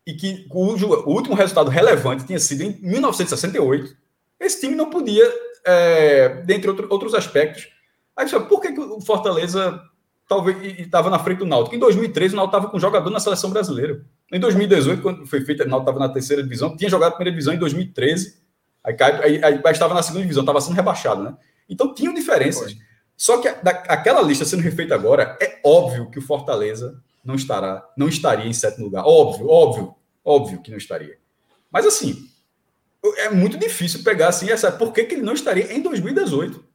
e 0.05 0.13
que 0.13 0.47
cujo 0.49 0.87
o 0.87 1.09
último 1.09 1.35
resultado 1.35 1.69
relevante 1.69 2.25
tinha 2.25 2.39
sido 2.39 2.61
em 2.63 2.77
1968, 2.81 3.95
esse 4.39 4.59
time 4.59 4.75
não 4.75 4.89
podia, 4.89 5.23
é, 5.65 6.41
dentre 6.45 6.69
outro, 6.69 6.87
outros 6.89 7.13
aspectos. 7.13 7.69
Aí 8.15 8.27
você 8.27 8.39
por 8.39 8.61
que, 8.61 8.73
que 8.73 8.79
o 8.79 8.99
Fortaleza 9.01 9.81
talvez 10.27 10.79
estava 10.79 11.09
na 11.09 11.19
frente 11.19 11.39
do 11.39 11.45
Náutico? 11.45 11.75
Em 11.75 11.79
2013, 11.79 12.33
o 12.33 12.37
Náutico 12.37 12.57
estava 12.57 12.71
com 12.71 12.77
um 12.77 12.81
jogador 12.81 13.09
na 13.09 13.19
seleção 13.19 13.49
brasileira. 13.49 14.03
Em 14.31 14.39
2018, 14.39 15.01
quando 15.01 15.25
foi 15.25 15.41
feito, 15.41 15.63
o 15.63 15.67
Náutico 15.67 15.89
estava 15.89 16.07
na 16.07 16.13
terceira 16.13 16.43
divisão, 16.43 16.75
tinha 16.75 16.89
jogado 16.89 17.13
a 17.13 17.15
primeira 17.15 17.31
divisão 17.31 17.53
em 17.53 17.57
2013, 17.57 18.41
aí, 18.83 18.95
aí, 18.99 19.43
aí, 19.43 19.61
aí 19.63 19.71
estava 19.71 19.93
na 19.93 20.03
segunda 20.03 20.23
divisão, 20.23 20.43
estava 20.43 20.59
sendo 20.59 20.75
rebaixado, 20.75 21.23
né? 21.23 21.35
Então 21.69 21.93
tinham 21.93 22.13
diferenças. 22.13 22.75
Só 23.15 23.37
que 23.37 23.49
da, 23.63 23.71
aquela 23.71 24.21
lista 24.21 24.43
sendo 24.43 24.61
refeita 24.61 24.93
agora, 24.93 25.37
é 25.41 25.59
óbvio 25.63 26.09
que 26.09 26.19
o 26.19 26.21
Fortaleza 26.21 27.01
não 27.23 27.35
estará, 27.35 27.87
não 27.97 28.07
estaria 28.07 28.45
em 28.45 28.53
sétimo 28.53 28.85
lugar. 28.85 29.03
Óbvio, 29.05 29.47
óbvio, 29.47 29.95
óbvio 30.23 30.61
que 30.61 30.71
não 30.71 30.77
estaria. 30.77 31.17
Mas 31.71 31.85
assim, 31.85 32.27
é 33.17 33.29
muito 33.29 33.57
difícil 33.57 34.03
pegar 34.03 34.29
assim 34.29 34.49
essa. 34.49 34.71
Por 34.71 34.91
que, 34.91 35.03
que 35.03 35.15
ele 35.15 35.23
não 35.23 35.33
estaria 35.33 35.73
em 35.73 35.81
2018? 35.81 36.73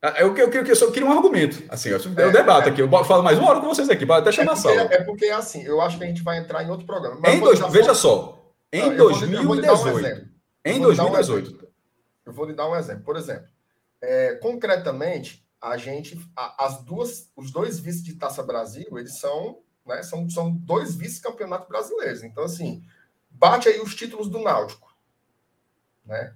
Eu, 0.00 0.36
eu, 0.36 0.48
eu, 0.48 0.64
eu 0.64 0.76
só 0.76 0.90
queria 0.90 1.08
um 1.08 1.12
argumento. 1.12 1.64
Assim, 1.68 1.88
eu, 1.88 1.98
eu 1.98 2.28
é, 2.28 2.32
debato 2.32 2.68
é. 2.68 2.72
aqui. 2.72 2.80
Eu 2.80 3.04
falo 3.04 3.22
mais 3.22 3.36
uma 3.38 3.50
hora 3.50 3.60
com 3.60 3.66
vocês 3.66 3.90
aqui, 3.90 4.06
pode 4.06 4.20
até 4.20 4.30
chamar 4.30 4.52
é 4.52 4.54
porque, 4.54 4.68
a 4.68 4.76
sala. 4.76 4.94
É 4.94 5.04
porque, 5.04 5.24
assim, 5.26 5.62
eu 5.62 5.80
acho 5.80 5.98
que 5.98 6.04
a 6.04 6.06
gente 6.06 6.22
vai 6.22 6.38
entrar 6.38 6.62
em 6.62 6.70
outro 6.70 6.86
programa. 6.86 7.20
Em 7.28 7.40
dois, 7.40 7.58
veja 7.70 7.94
só. 7.94 8.52
Em 8.72 8.90
Não, 8.90 8.96
2018. 8.96 10.28
em 10.64 10.80
2018. 10.80 11.68
eu 12.26 12.32
vou 12.32 12.44
lhe 12.44 12.52
dar 12.52 12.68
um 12.68 12.76
exemplo. 12.76 13.02
Por 13.02 13.16
exemplo, 13.16 13.48
é, 14.00 14.34
concretamente, 14.36 15.44
a 15.60 15.76
gente, 15.76 16.18
as 16.36 16.82
duas, 16.82 17.30
os 17.36 17.50
dois 17.50 17.78
vices 17.78 18.02
de 18.02 18.14
Taça 18.14 18.42
Brasil, 18.42 18.86
eles 18.98 19.18
são, 19.18 19.60
né, 19.84 20.02
são, 20.02 20.28
são 20.30 20.50
dois 20.50 20.94
vice-campeonatos 20.94 21.68
brasileiros. 21.68 22.22
Então, 22.22 22.44
assim, 22.44 22.84
bate 23.30 23.68
aí 23.68 23.80
os 23.80 23.94
títulos 23.94 24.28
do 24.28 24.40
Náutico, 24.40 24.94
né? 26.04 26.34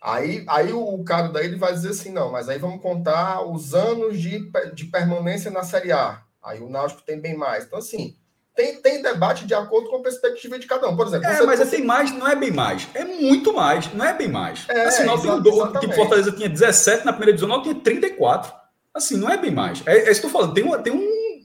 Aí, 0.00 0.44
aí 0.48 0.70
o 0.70 1.02
cara 1.02 1.28
daí 1.28 1.46
ele 1.46 1.56
vai 1.56 1.72
dizer 1.72 1.88
assim, 1.90 2.12
não, 2.12 2.30
mas 2.30 2.48
aí 2.48 2.58
vamos 2.58 2.82
contar 2.82 3.42
os 3.42 3.74
anos 3.74 4.20
de, 4.20 4.50
de 4.74 4.84
permanência 4.84 5.50
na 5.50 5.64
Série 5.64 5.92
A. 5.92 6.22
Aí 6.42 6.60
o 6.60 6.68
Náutico 6.68 7.00
tem 7.00 7.18
bem 7.18 7.34
mais. 7.34 7.64
Então, 7.64 7.78
assim, 7.78 8.14
tem, 8.54 8.80
tem 8.80 9.02
debate 9.02 9.46
de 9.46 9.52
acordo 9.52 9.90
com 9.90 9.96
a 9.96 10.02
perspectiva 10.02 10.58
de 10.58 10.66
cada 10.66 10.88
um. 10.88 10.96
Por 10.96 11.08
exemplo, 11.08 11.26
é, 11.26 11.42
mas 11.44 11.70
tem 11.70 11.84
mais, 11.84 12.12
não 12.12 12.28
é 12.28 12.36
bem 12.36 12.52
mais. 12.52 12.88
É 12.94 13.04
muito 13.04 13.52
mais, 13.52 13.92
não 13.92 14.04
é 14.04 14.12
bem 14.12 14.28
mais. 14.28 14.64
É, 14.68 14.84
assim, 14.84 15.04
nós 15.04 15.22
tem 15.22 15.40
do, 15.40 15.78
tipo, 15.80 15.92
Fortaleza 15.92 16.30
tinha 16.30 16.48
17 16.48 17.04
na 17.04 17.12
primeira 17.12 17.32
divisão, 17.32 17.48
nós 17.48 17.64
tinha 17.64 17.74
34. 17.74 18.52
Assim, 18.94 19.16
não 19.16 19.28
é 19.28 19.36
bem 19.36 19.50
mais. 19.50 19.82
É, 19.84 20.08
é 20.08 20.10
isso 20.10 20.20
que 20.20 20.26
eu 20.26 20.30
tô 20.30 20.38
falando. 20.38 20.54
Tem, 20.54 20.62
uma, 20.62 20.78
tem 20.78 20.92
um. 20.92 21.40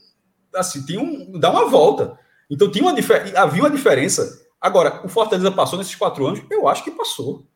Assim, 0.54 0.86
tem 0.86 1.00
um. 1.00 1.40
Dá 1.40 1.50
uma 1.50 1.68
volta. 1.68 2.18
Então 2.50 2.70
tinha 2.70 2.84
uma 2.84 2.94
havia 3.36 3.64
uma 3.64 3.72
diferença. 3.72 4.46
Agora, 4.62 5.02
o 5.04 5.10
Fortaleza 5.10 5.52
passou 5.52 5.80
nesses 5.80 5.96
quatro 5.96 6.28
anos? 6.28 6.42
Eu 6.50 6.68
acho 6.68 6.84
que 6.84 6.92
passou. 6.92 7.48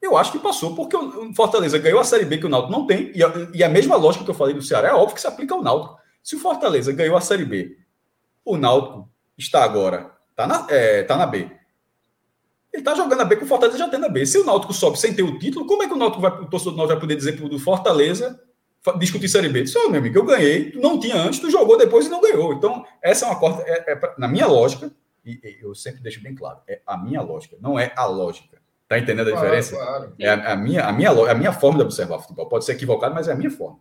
Eu 0.00 0.16
acho 0.16 0.32
que 0.32 0.38
passou, 0.38 0.74
porque 0.74 0.96
o 0.96 1.32
Fortaleza 1.34 1.78
ganhou 1.78 2.00
a 2.00 2.04
Série 2.04 2.24
B 2.24 2.38
que 2.38 2.46
o 2.46 2.48
Náutico 2.48 2.72
não 2.72 2.86
tem, 2.86 3.12
e 3.14 3.22
a, 3.22 3.32
e 3.54 3.62
a 3.62 3.68
mesma 3.68 3.94
lógica 3.94 4.24
que 4.24 4.30
eu 4.30 4.34
falei 4.34 4.52
do 4.52 4.60
Ceará 4.60 4.88
é 4.88 4.92
óbvio 4.92 5.14
que 5.14 5.20
se 5.20 5.28
aplica 5.28 5.54
ao 5.54 5.62
Náutico. 5.62 5.96
Se 6.22 6.34
o 6.34 6.40
Fortaleza 6.40 6.92
ganhou 6.92 7.16
a 7.16 7.20
Série 7.20 7.44
B, 7.44 7.76
o 8.44 8.56
Náutico 8.56 9.08
está 9.36 9.64
agora, 9.64 10.12
está 10.30 10.46
na, 10.46 10.66
é, 10.70 11.02
tá 11.02 11.16
na 11.16 11.26
B. 11.26 11.50
Ele 12.72 12.80
está 12.80 12.94
jogando 12.94 13.20
a 13.20 13.24
B 13.24 13.36
com 13.36 13.44
o 13.44 13.48
Fortaleza 13.48 13.78
já 13.78 13.88
tem 13.88 14.00
na 14.00 14.08
B. 14.08 14.24
Se 14.24 14.38
o 14.38 14.44
Náutico 14.44 14.72
sobe 14.72 14.98
sem 14.98 15.14
ter 15.14 15.22
o 15.22 15.38
título, 15.38 15.66
como 15.66 15.82
é 15.82 15.86
que 15.86 15.92
o 15.92 15.96
Náutico 15.96 16.22
vai, 16.22 16.30
o 16.30 16.46
torcedor 16.46 16.72
do 16.72 16.76
Náutico 16.78 16.94
vai 16.94 17.00
poder 17.00 17.16
dizer 17.16 17.36
para 17.36 17.46
o 17.46 17.58
Fortaleza 17.58 18.40
discutir 18.98 19.28
Série 19.28 19.48
B? 19.48 19.62
Disse, 19.62 19.78
oh, 19.78 19.88
meu 19.88 20.00
amigo, 20.00 20.18
eu 20.18 20.24
ganhei, 20.24 20.70
tu 20.70 20.80
não 20.80 20.98
tinha 20.98 21.16
antes, 21.16 21.38
tu 21.38 21.50
jogou 21.50 21.76
depois 21.76 22.06
e 22.06 22.08
não 22.08 22.20
ganhou. 22.20 22.54
Então, 22.54 22.84
essa 23.02 23.26
é 23.26 23.28
uma 23.28 23.38
corta, 23.38 23.62
é, 23.66 23.92
é, 23.92 24.14
na 24.18 24.26
minha 24.26 24.46
lógica, 24.46 24.90
e, 25.24 25.38
e 25.44 25.58
eu 25.62 25.74
sempre 25.74 26.02
deixo 26.02 26.22
bem 26.22 26.34
claro, 26.34 26.58
é 26.66 26.80
a 26.86 26.96
minha 26.96 27.20
lógica, 27.20 27.56
não 27.60 27.78
é 27.78 27.92
a 27.94 28.06
lógica. 28.06 28.60
Tá 28.88 28.98
entendendo 28.98 29.28
a 29.30 29.34
diferença? 29.34 29.76
Claro. 29.76 30.12
É 30.18 30.28
a, 30.28 30.52
a, 30.52 30.56
minha, 30.56 30.84
a, 30.84 30.92
minha, 30.92 31.10
a 31.10 31.34
minha 31.34 31.52
forma 31.52 31.78
de 31.78 31.84
observar 31.84 32.18
futebol. 32.18 32.46
Pode 32.46 32.66
ser 32.66 32.72
equivocado, 32.72 33.14
mas 33.14 33.26
é 33.26 33.32
a 33.32 33.34
minha 33.34 33.50
forma. 33.50 33.78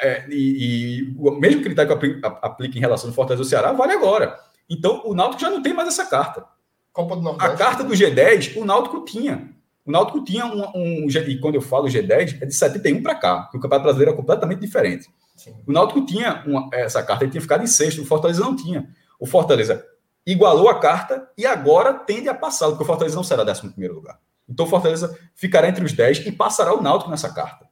É, 0.00 0.26
e, 0.28 1.00
e, 1.00 1.14
o 1.18 1.30
mesmo 1.32 1.62
critério 1.62 1.98
que 1.98 2.06
eu 2.06 2.20
aplico 2.42 2.76
em 2.76 2.80
relação 2.80 3.10
ao 3.10 3.14
Fortaleza 3.14 3.42
do 3.42 3.48
Ceará 3.48 3.72
vale 3.72 3.92
agora. 3.92 4.38
Então, 4.68 5.02
o 5.04 5.14
Náutico 5.14 5.40
já 5.40 5.50
não 5.50 5.62
tem 5.62 5.72
mais 5.72 5.88
essa 5.88 6.06
carta. 6.06 6.44
Copa 6.92 7.16
do 7.16 7.22
Nordeste. 7.22 7.52
A 7.52 7.56
carta 7.56 7.84
do 7.84 7.94
G10, 7.94 8.56
o 8.56 8.64
Náutico 8.64 9.04
tinha. 9.04 9.50
O 9.84 9.90
Náutico 9.90 10.22
tinha 10.22 10.44
um, 10.44 10.62
um, 10.74 11.06
e 11.08 11.40
quando 11.40 11.54
eu 11.54 11.62
falo 11.62 11.86
G10, 11.86 12.42
é 12.42 12.46
de 12.46 12.54
71 12.54 13.02
para 13.02 13.14
cá, 13.14 13.42
porque 13.42 13.56
o 13.56 13.60
Campeonato 13.60 13.84
Brasileiro 13.84 14.12
é 14.12 14.16
completamente 14.16 14.60
diferente. 14.60 15.08
Sim. 15.34 15.54
O 15.66 15.72
Náutico 15.72 16.04
tinha 16.04 16.42
uma, 16.46 16.68
essa 16.72 17.02
carta, 17.02 17.24
ele 17.24 17.30
tinha 17.30 17.40
ficado 17.40 17.64
em 17.64 17.66
sexto, 17.66 18.02
o 18.02 18.04
Fortaleza 18.04 18.40
não 18.40 18.54
tinha. 18.54 18.86
O 19.18 19.26
Fortaleza 19.26 19.84
igualou 20.26 20.68
a 20.68 20.78
carta 20.78 21.30
e 21.38 21.46
agora 21.46 21.94
tende 21.94 22.28
a 22.28 22.34
passar, 22.34 22.68
porque 22.68 22.82
o 22.82 22.86
Fortaleza 22.86 23.16
não 23.16 23.24
será 23.24 23.42
11 23.42 23.72
lugar. 23.88 24.18
Então 24.48 24.66
o 24.66 24.68
Fortaleza 24.68 25.16
ficará 25.34 25.68
entre 25.68 25.84
os 25.84 25.92
10 25.92 26.26
e 26.26 26.32
passará 26.32 26.74
o 26.74 26.82
Náutico 26.82 27.10
nessa 27.10 27.32
carta. 27.32 27.67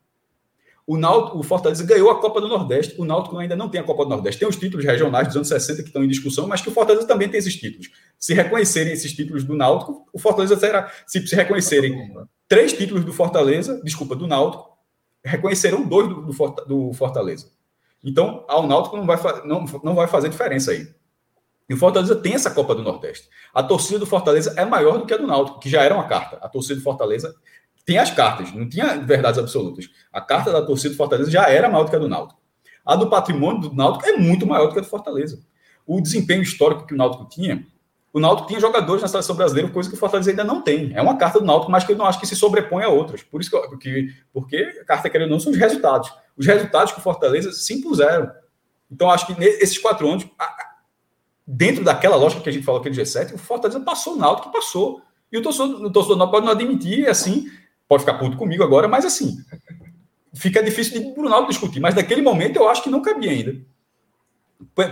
O, 0.87 0.97
Náutico, 0.97 1.39
o 1.39 1.43
Fortaleza 1.43 1.85
ganhou 1.85 2.09
a 2.11 2.21
Copa 2.21 2.41
do 2.41 2.49
Nordeste, 2.49 2.95
o 2.97 3.05
Náutico 3.05 3.37
ainda 3.39 3.57
não 3.57 3.69
tem 3.69 3.81
a 3.81 3.85
Copa 3.85 4.05
do 4.05 4.11
Nordeste. 4.11 4.39
Tem 4.39 4.49
os 4.49 4.57
títulos 4.57 4.85
regionais 4.85 5.27
dos 5.27 5.37
anos 5.37 5.49
60 5.49 5.83
que 5.83 5.89
estão 5.89 6.05
em 6.05 6.09
discussão, 6.09 6.47
mas 6.47 6.61
que 6.61 6.69
o 6.69 6.73
Fortaleza 6.73 7.07
também 7.07 7.29
tem 7.29 7.39
esses 7.39 7.57
títulos. 7.57 7.91
Se 8.19 8.33
reconhecerem 8.35 8.93
esses 8.93 9.13
títulos 9.13 9.43
do 9.43 9.57
Náutico, 9.57 10.07
o 10.13 10.19
Fortaleza 10.19 10.57
será. 10.57 10.93
Se, 11.07 11.27
se 11.27 11.35
reconhecerem 11.35 12.15
três 12.49 12.73
títulos 12.73 13.05
do 13.05 13.13
Fortaleza, 13.13 13.81
desculpa, 13.83 14.15
do 14.15 14.29
Náutico, 14.29 14.77
reconhecerão 15.25 15.83
dois 15.83 16.09
do, 16.09 16.23
do 16.67 16.93
Fortaleza. 16.93 17.51
Então, 18.05 18.45
ao 18.47 18.67
Náutico 18.67 18.97
não 18.97 19.05
vai, 19.05 19.19
não, 19.45 19.65
não 19.83 19.95
vai 19.97 20.07
fazer 20.07 20.29
diferença 20.29 20.71
aí. 20.71 20.87
E 21.69 21.75
o 21.75 21.77
Fortaleza 21.77 22.15
tem 22.15 22.35
essa 22.35 22.51
Copa 22.51 22.77
do 22.77 22.83
Nordeste. 22.83 23.29
A 23.53 23.63
torcida 23.63 23.99
do 23.99 24.07
Fortaleza 24.07 24.55
é 24.57 24.65
maior 24.65 24.99
do 24.99 25.07
que 25.07 25.13
a 25.13 25.17
do 25.17 25.27
Náutico, 25.27 25.59
que 25.59 25.69
já 25.69 25.83
era 25.83 25.95
uma 25.95 26.07
carta. 26.07 26.37
A 26.41 26.49
torcida 26.49 26.77
do 26.77 26.83
Fortaleza 26.83 27.35
tem 27.87 27.99
as 27.99 28.11
cartas, 28.11 28.53
não 28.53 28.69
tinha 28.69 28.99
verdades 28.99 29.39
absolutas. 29.39 29.89
A 30.13 30.21
carta 30.21 30.53
da 30.53 30.61
torcida 30.61 30.91
do 30.91 30.97
Fortaleza 30.97 31.31
já 31.31 31.49
era 31.49 31.69
maior 31.69 31.85
do 31.85 31.91
que 31.91 31.97
a 31.97 32.01
do 32.01 32.09
Náutico. 32.09 32.41
A 32.85 32.97
do 32.97 33.09
patrimônio 33.09 33.61
do 33.61 33.75
Náutico 33.75 34.05
é 34.07 34.17
muito 34.17 34.45
maior 34.45 34.67
do 34.67 34.73
que 34.73 34.81
a 34.81 34.83
do 34.83 34.89
Fortaleza. 34.89 35.41
O 35.87 36.01
desempenho 36.01 36.43
histórico 36.43 36.85
que 36.85 36.95
o 36.95 36.97
Náutico 36.97 37.29
tinha, 37.29 37.65
o 38.13 38.19
Náutico 38.19 38.49
tinha 38.49 38.59
jogadores 38.59 39.03
na 39.03 39.09
seleção 39.09 39.37
brasileira, 39.37 39.71
coisa 39.71 39.89
que 39.89 39.95
o 39.95 39.99
Fortaleza 39.99 40.31
ainda 40.31 40.43
não 40.43 40.63
tem. 40.63 40.93
É 40.95 41.01
uma 41.01 41.17
carta 41.17 41.39
do 41.39 41.45
Náutico, 41.45 41.71
mas 41.71 41.85
que 41.85 41.93
eu 41.93 41.97
não 41.97 42.07
acho 42.07 42.19
que 42.19 42.27
se 42.27 42.35
sobrepõe 42.35 42.83
a 42.83 42.89
outras. 42.89 43.23
Por 43.23 43.41
isso 43.41 43.51
que 43.51 43.69
porque, 43.69 44.09
porque 44.33 44.57
a 44.81 44.85
carta 44.85 45.09
querendo 45.09 45.31
não 45.31 45.39
são 45.39 45.53
os 45.53 45.59
resultados. 45.59 46.13
Os 46.37 46.45
resultados 46.45 46.93
que 46.93 46.99
o 46.99 47.03
Fortaleza 47.03 47.53
se 47.53 47.75
impuseram. 47.75 48.33
Então, 48.91 49.11
acho 49.11 49.27
que 49.27 49.39
nesses 49.39 49.79
quatro 49.79 50.09
anos, 50.09 50.27
dentro 51.47 51.85
daquela 51.85 52.17
lógica 52.17 52.43
que 52.43 52.49
a 52.49 52.53
gente 52.53 52.65
falou, 52.65 52.81
aquele 52.81 52.97
G7, 52.97 53.35
o 53.35 53.39
Fortaleza 53.39 53.79
passou 53.81 54.15
o 54.15 54.17
Náutico, 54.17 54.51
passou. 54.51 55.03
E 55.31 55.39
o 55.39 55.43
torcedor, 55.43 55.83
o 55.83 55.91
torcedor 55.91 56.17
não 56.17 56.31
pode 56.31 56.47
não 56.47 56.53
admitir, 56.53 57.09
assim, 57.09 57.47
pode 57.89 58.05
ficar 58.05 58.19
puto 58.19 58.37
comigo 58.37 58.63
agora, 58.63 58.89
mas 58.89 59.05
assim, 59.05 59.37
fica 60.35 60.63
difícil 60.63 61.01
de 61.01 61.21
o 61.21 61.29
Náutico 61.29 61.51
discutir. 61.51 61.81
Mas 61.81 61.95
naquele 61.95 62.23
momento 62.23 62.57
eu 62.57 62.69
acho 62.69 62.83
que 62.83 62.91
não 62.91 63.03
cabia 63.03 63.31
ainda. 63.31 63.57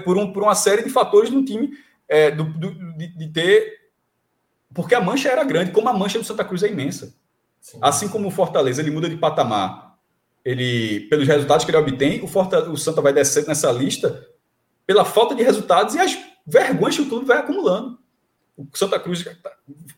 Por, 0.05 0.17
um, 0.17 0.33
por 0.33 0.43
uma 0.43 0.55
série 0.55 0.83
de 0.83 0.91
fatores 0.91 1.31
no 1.31 1.45
time, 1.45 1.71
é, 2.09 2.31
do, 2.31 2.45
do, 2.45 2.97
de, 2.97 3.09
de, 3.17 3.29
ter. 3.29 3.91
Porque 4.75 4.95
a 4.95 5.01
mancha 5.01 5.29
era 5.29 5.45
grande, 5.45 5.71
como 5.71 5.89
a 5.89 5.93
mancha 5.93 6.19
do 6.19 6.25
Santa 6.25 6.45
Cruz 6.45 6.63
é 6.63 6.69
imensa. 6.69 7.15
Sim. 7.61 7.79
Assim 7.81 8.09
como 8.09 8.29
o 8.29 8.31
Fortaleza 8.31 8.83
ele 8.83 8.91
muda 8.91 9.09
de 9.09 9.17
patamar, 9.17 9.97
ele 10.45 11.01
pelos 11.09 11.27
resultados 11.27 11.65
que 11.65 11.71
ele 11.71 11.79
obtém, 11.79 12.23
o, 12.23 12.27
Fortaleza, 12.27 12.71
o 12.71 12.77
Santa 12.77 13.01
vai 13.01 13.13
descendo 13.13 13.49
nessa 13.49 13.73
lista 13.73 14.27
pela 14.87 15.05
falta 15.05 15.35
de 15.35 15.43
resultados 15.43 15.95
e 15.95 15.99
as 15.99 16.19
vergonhas 16.47 16.97
que 16.97 17.03
o 17.03 17.09
clube 17.09 17.25
vai 17.25 17.39
acumulando. 17.39 17.99
O 18.57 18.69
Santa 18.75 19.01
Cruz 19.01 19.25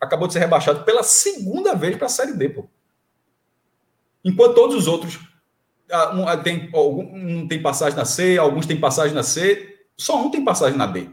acabou 0.01 0.29
de 0.29 0.33
ser 0.33 0.39
rebaixado 0.39 0.85
pela 0.85 1.03
segunda 1.03 1.75
vez 1.75 1.97
para 1.97 2.07
a 2.07 2.11
Série 2.11 2.35
D, 2.35 2.49
pô. 2.49 2.69
Enquanto 4.27 4.57
todos 4.57 4.75
os 4.75 4.89
outros 4.89 5.21
ah, 5.89 6.13
um, 6.13 6.29
ah, 6.29 6.37
tem, 6.37 6.69
um 6.75 7.47
tem 7.47 7.63
passagem 7.63 7.97
na 7.97 8.05
C, 8.05 8.37
alguns 8.37 8.67
têm 8.67 8.79
passagem 8.79 9.15
na 9.15 9.23
C, 9.23 9.79
só 9.97 10.21
um 10.21 10.33
tem 10.33 10.45
passagem 10.45 10.77
na 10.77 10.85
B. 10.85 11.09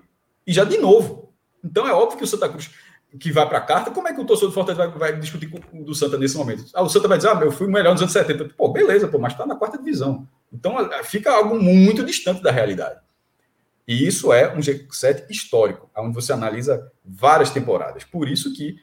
E 0.48 0.52
já 0.52 0.64
de 0.64 0.80
novo. 0.80 1.31
Então 1.64 1.88
é 1.88 1.94
óbvio 1.94 2.18
que 2.18 2.23
o 2.23 2.27
Santa 2.27 2.49
Cruz, 2.49 2.72
que 3.19 3.31
vai 3.31 3.48
para 3.48 3.60
a 3.60 3.61
carta, 3.61 3.91
como 3.91 4.07
é 4.07 4.14
que 4.14 4.19
o 4.19 4.26
torcedor 4.26 4.49
do 4.49 4.56
Fortaleza 4.56 4.88
vai, 4.90 5.11
vai, 5.11 5.19
discutir 5.19 5.48
com 5.48 5.60
o 5.80 5.85
do 5.85 5.94
Santa 5.94 6.18
nesse 6.18 6.35
momento? 6.35 6.65
Ah, 6.73 6.81
o 6.81 6.90
Santa 6.90 7.07
vai 7.07 7.18
dizer, 7.18 7.30
ah, 7.30 7.40
eu 7.40 7.52
fui 7.52 7.68
melhor 7.68 7.91
nos 7.91 8.02
anos 8.02 8.14
70. 8.14 8.45
Pô, 8.57 8.69
beleza, 8.69 9.07
pô, 9.07 9.19
mas 9.19 9.34
está 9.34 9.45
na 9.45 9.56
quarta 9.56 9.77
divisão. 9.77 10.27
Então 10.52 10.76
ah, 10.80 11.03
fica 11.03 11.31
algo 11.31 11.61
muito 11.61 12.03
distante 12.03 12.41
da 12.41 12.49
realidade. 12.49 12.99
E 13.88 14.07
isso 14.07 14.34
é 14.34 14.52
um 14.56 14.60
G7 14.60 15.30
histórico, 15.30 15.88
onde 15.95 16.15
você 16.15 16.34
analisa 16.34 16.91
várias 17.06 17.52
temporadas. 17.52 18.03
Por 18.03 18.27
isso 18.27 18.52
que, 18.56 18.80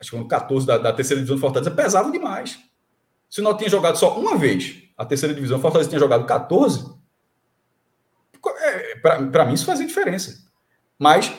acho 0.00 0.10
que 0.10 0.16
no 0.16 0.26
14 0.26 0.66
da, 0.66 0.76
da 0.76 0.92
terceira 0.92 1.20
divisão 1.20 1.36
do 1.36 1.40
Fortaleza 1.40 1.70
pesava 1.70 2.10
demais. 2.10 2.58
Se 3.32 3.40
não 3.40 3.56
tinha 3.56 3.70
jogado 3.70 3.96
só 3.96 4.20
uma 4.20 4.36
vez 4.36 4.82
a 4.94 5.06
terceira 5.06 5.34
divisão, 5.34 5.56
o 5.56 5.60
Fortaleza 5.62 5.88
tinha 5.88 5.98
jogado 5.98 6.26
14, 6.26 6.84
é, 8.60 8.96
para 8.96 9.46
mim 9.46 9.54
isso 9.54 9.64
fazia 9.64 9.86
diferença. 9.86 10.44
Mas 10.98 11.32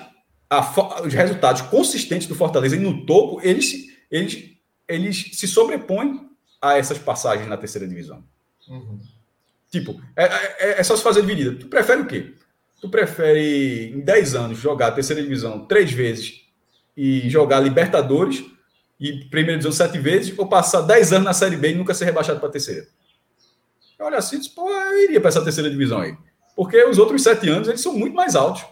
a, 0.49 1.01
os 1.05 1.13
resultados 1.13 1.61
consistentes 1.61 2.27
do 2.27 2.33
Fortaleza 2.33 2.75
e 2.75 2.79
no 2.79 3.05
topo, 3.05 3.39
eles, 3.43 3.95
eles, 4.09 4.55
eles 4.87 5.29
se 5.33 5.47
sobrepõem 5.47 6.27
a 6.59 6.79
essas 6.79 6.97
passagens 6.97 7.47
na 7.47 7.57
terceira 7.57 7.87
divisão. 7.87 8.23
Uhum. 8.67 8.99
Tipo, 9.69 10.01
é, 10.15 10.23
é, 10.23 10.79
é, 10.79 10.83
só 10.83 10.97
se 10.97 11.03
fazer 11.03 11.21
dividida. 11.21 11.59
Tu 11.59 11.67
prefere 11.67 12.01
o 12.01 12.07
quê? 12.07 12.33
Tu 12.81 12.89
prefere, 12.89 13.93
em 13.93 13.99
10 13.99 14.33
anos, 14.33 14.57
jogar 14.57 14.87
a 14.87 14.93
terceira 14.93 15.21
divisão 15.21 15.67
três 15.67 15.91
vezes 15.91 16.41
e 16.97 17.29
jogar 17.29 17.59
Libertadores 17.59 18.43
e 19.03 19.25
primeira 19.25 19.59
divisão 19.59 19.71
sete 19.73 19.99
vezes, 19.99 20.33
ou 20.39 20.47
passar 20.47 20.81
10 20.81 21.11
anos 21.11 21.25
na 21.25 21.33
Série 21.33 21.57
B 21.57 21.71
e 21.71 21.75
nunca 21.75 21.93
ser 21.93 22.05
rebaixado 22.05 22.39
para 22.39 22.47
a 22.47 22.51
terceira? 22.51 22.87
Olha 23.99 24.17
assim, 24.17 24.39
pô, 24.55 24.69
eu 24.69 25.03
iria 25.03 25.19
para 25.19 25.27
essa 25.27 25.43
terceira 25.43 25.69
divisão 25.69 25.99
aí. 25.99 26.15
Porque 26.55 26.81
os 26.85 26.97
outros 26.97 27.21
sete 27.21 27.49
anos 27.49 27.67
eles 27.67 27.81
são 27.81 27.93
muito 27.93 28.15
mais 28.15 28.33
altos. 28.33 28.63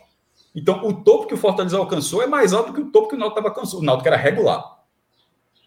Então, 0.55 0.85
o 0.87 1.03
topo 1.03 1.27
que 1.27 1.33
o 1.33 1.37
Fortaleza 1.37 1.77
alcançou 1.77 2.21
é 2.21 2.27
mais 2.27 2.53
alto 2.53 2.71
que 2.71 2.79
o 2.79 2.91
topo 2.91 3.09
que 3.09 3.15
o 3.15 3.17
Náutico 3.17 3.39
estava 3.39 3.53
alcançando. 3.53 3.81
O 3.81 3.85
Náutico 3.85 4.07
era 4.07 4.17
regular. 4.17 4.79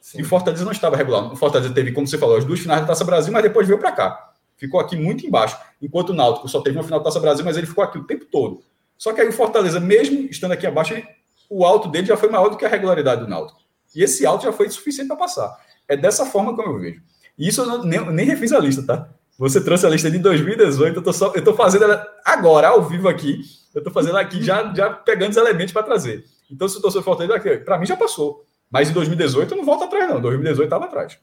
Sim. 0.00 0.18
E 0.18 0.22
o 0.22 0.24
Fortaleza 0.24 0.64
não 0.64 0.72
estava 0.72 0.96
regular. 0.96 1.30
O 1.30 1.36
Fortaleza 1.36 1.72
teve, 1.72 1.92
como 1.92 2.06
você 2.06 2.16
falou, 2.16 2.36
as 2.36 2.44
duas 2.44 2.60
finais 2.60 2.80
da 2.80 2.86
Taça 2.86 3.04
Brasil, 3.04 3.32
mas 3.32 3.42
depois 3.42 3.66
veio 3.66 3.78
para 3.78 3.92
cá. 3.92 4.32
Ficou 4.56 4.80
aqui 4.80 4.96
muito 4.96 5.26
embaixo. 5.26 5.58
Enquanto 5.80 6.10
o 6.10 6.14
Náutico 6.14 6.48
só 6.48 6.60
teve 6.62 6.76
uma 6.76 6.84
final 6.84 7.00
da 7.00 7.04
Taça 7.04 7.20
Brasil, 7.20 7.44
mas 7.44 7.56
ele 7.56 7.66
ficou 7.66 7.84
aqui 7.84 7.98
o 7.98 8.04
tempo 8.04 8.26
todo. 8.26 8.62
Só 8.96 9.12
que 9.12 9.20
aí 9.20 9.28
o 9.28 9.32
Fortaleza, 9.32 9.80
mesmo 9.80 10.26
estando 10.30 10.52
aqui 10.52 10.66
abaixo, 10.66 10.94
ele, 10.94 11.06
o 11.50 11.64
alto 11.64 11.88
dele 11.88 12.06
já 12.06 12.16
foi 12.16 12.30
maior 12.30 12.48
do 12.48 12.56
que 12.56 12.64
a 12.64 12.68
regularidade 12.68 13.22
do 13.22 13.28
Náutico. 13.28 13.63
E 13.94 14.02
esse 14.02 14.26
alto 14.26 14.44
já 14.44 14.52
foi 14.52 14.68
suficiente 14.70 15.08
para 15.08 15.16
passar. 15.16 15.56
É 15.88 15.96
dessa 15.96 16.26
forma 16.26 16.54
como 16.54 16.68
eu 16.70 16.78
vejo. 16.80 17.02
E 17.38 17.48
isso 17.48 17.62
eu 17.62 17.66
não, 17.66 17.84
nem, 17.84 18.12
nem 18.12 18.26
refiz 18.26 18.52
a 18.52 18.58
lista, 18.58 18.82
tá? 18.82 19.08
Você 19.38 19.60
trouxe 19.60 19.84
a 19.84 19.90
lista 19.90 20.10
de 20.10 20.18
2018, 20.18 20.96
eu 20.96 21.02
tô, 21.02 21.12
só, 21.12 21.32
eu 21.34 21.42
tô 21.42 21.54
fazendo 21.54 21.84
ela 21.84 22.06
agora, 22.24 22.68
ao 22.68 22.82
vivo 22.82 23.08
aqui. 23.08 23.40
Eu 23.74 23.82
tô 23.82 23.90
fazendo 23.90 24.16
aqui 24.16 24.42
já, 24.42 24.72
já 24.72 24.90
pegando 24.90 25.30
os 25.30 25.36
elementos 25.36 25.72
para 25.72 25.82
trazer. 25.82 26.24
Então, 26.50 26.68
se 26.68 26.78
o 26.78 26.80
torcedor 26.80 27.02
Fortaleza, 27.02 27.60
para 27.64 27.78
mim 27.78 27.86
já 27.86 27.96
passou. 27.96 28.44
Mas 28.70 28.90
em 28.90 28.92
2018 28.92 29.52
eu 29.52 29.56
não 29.56 29.64
volto 29.64 29.84
atrás, 29.84 30.08
não. 30.08 30.20
2018 30.20 30.64
estava 30.64 30.84
atrás. 30.84 31.18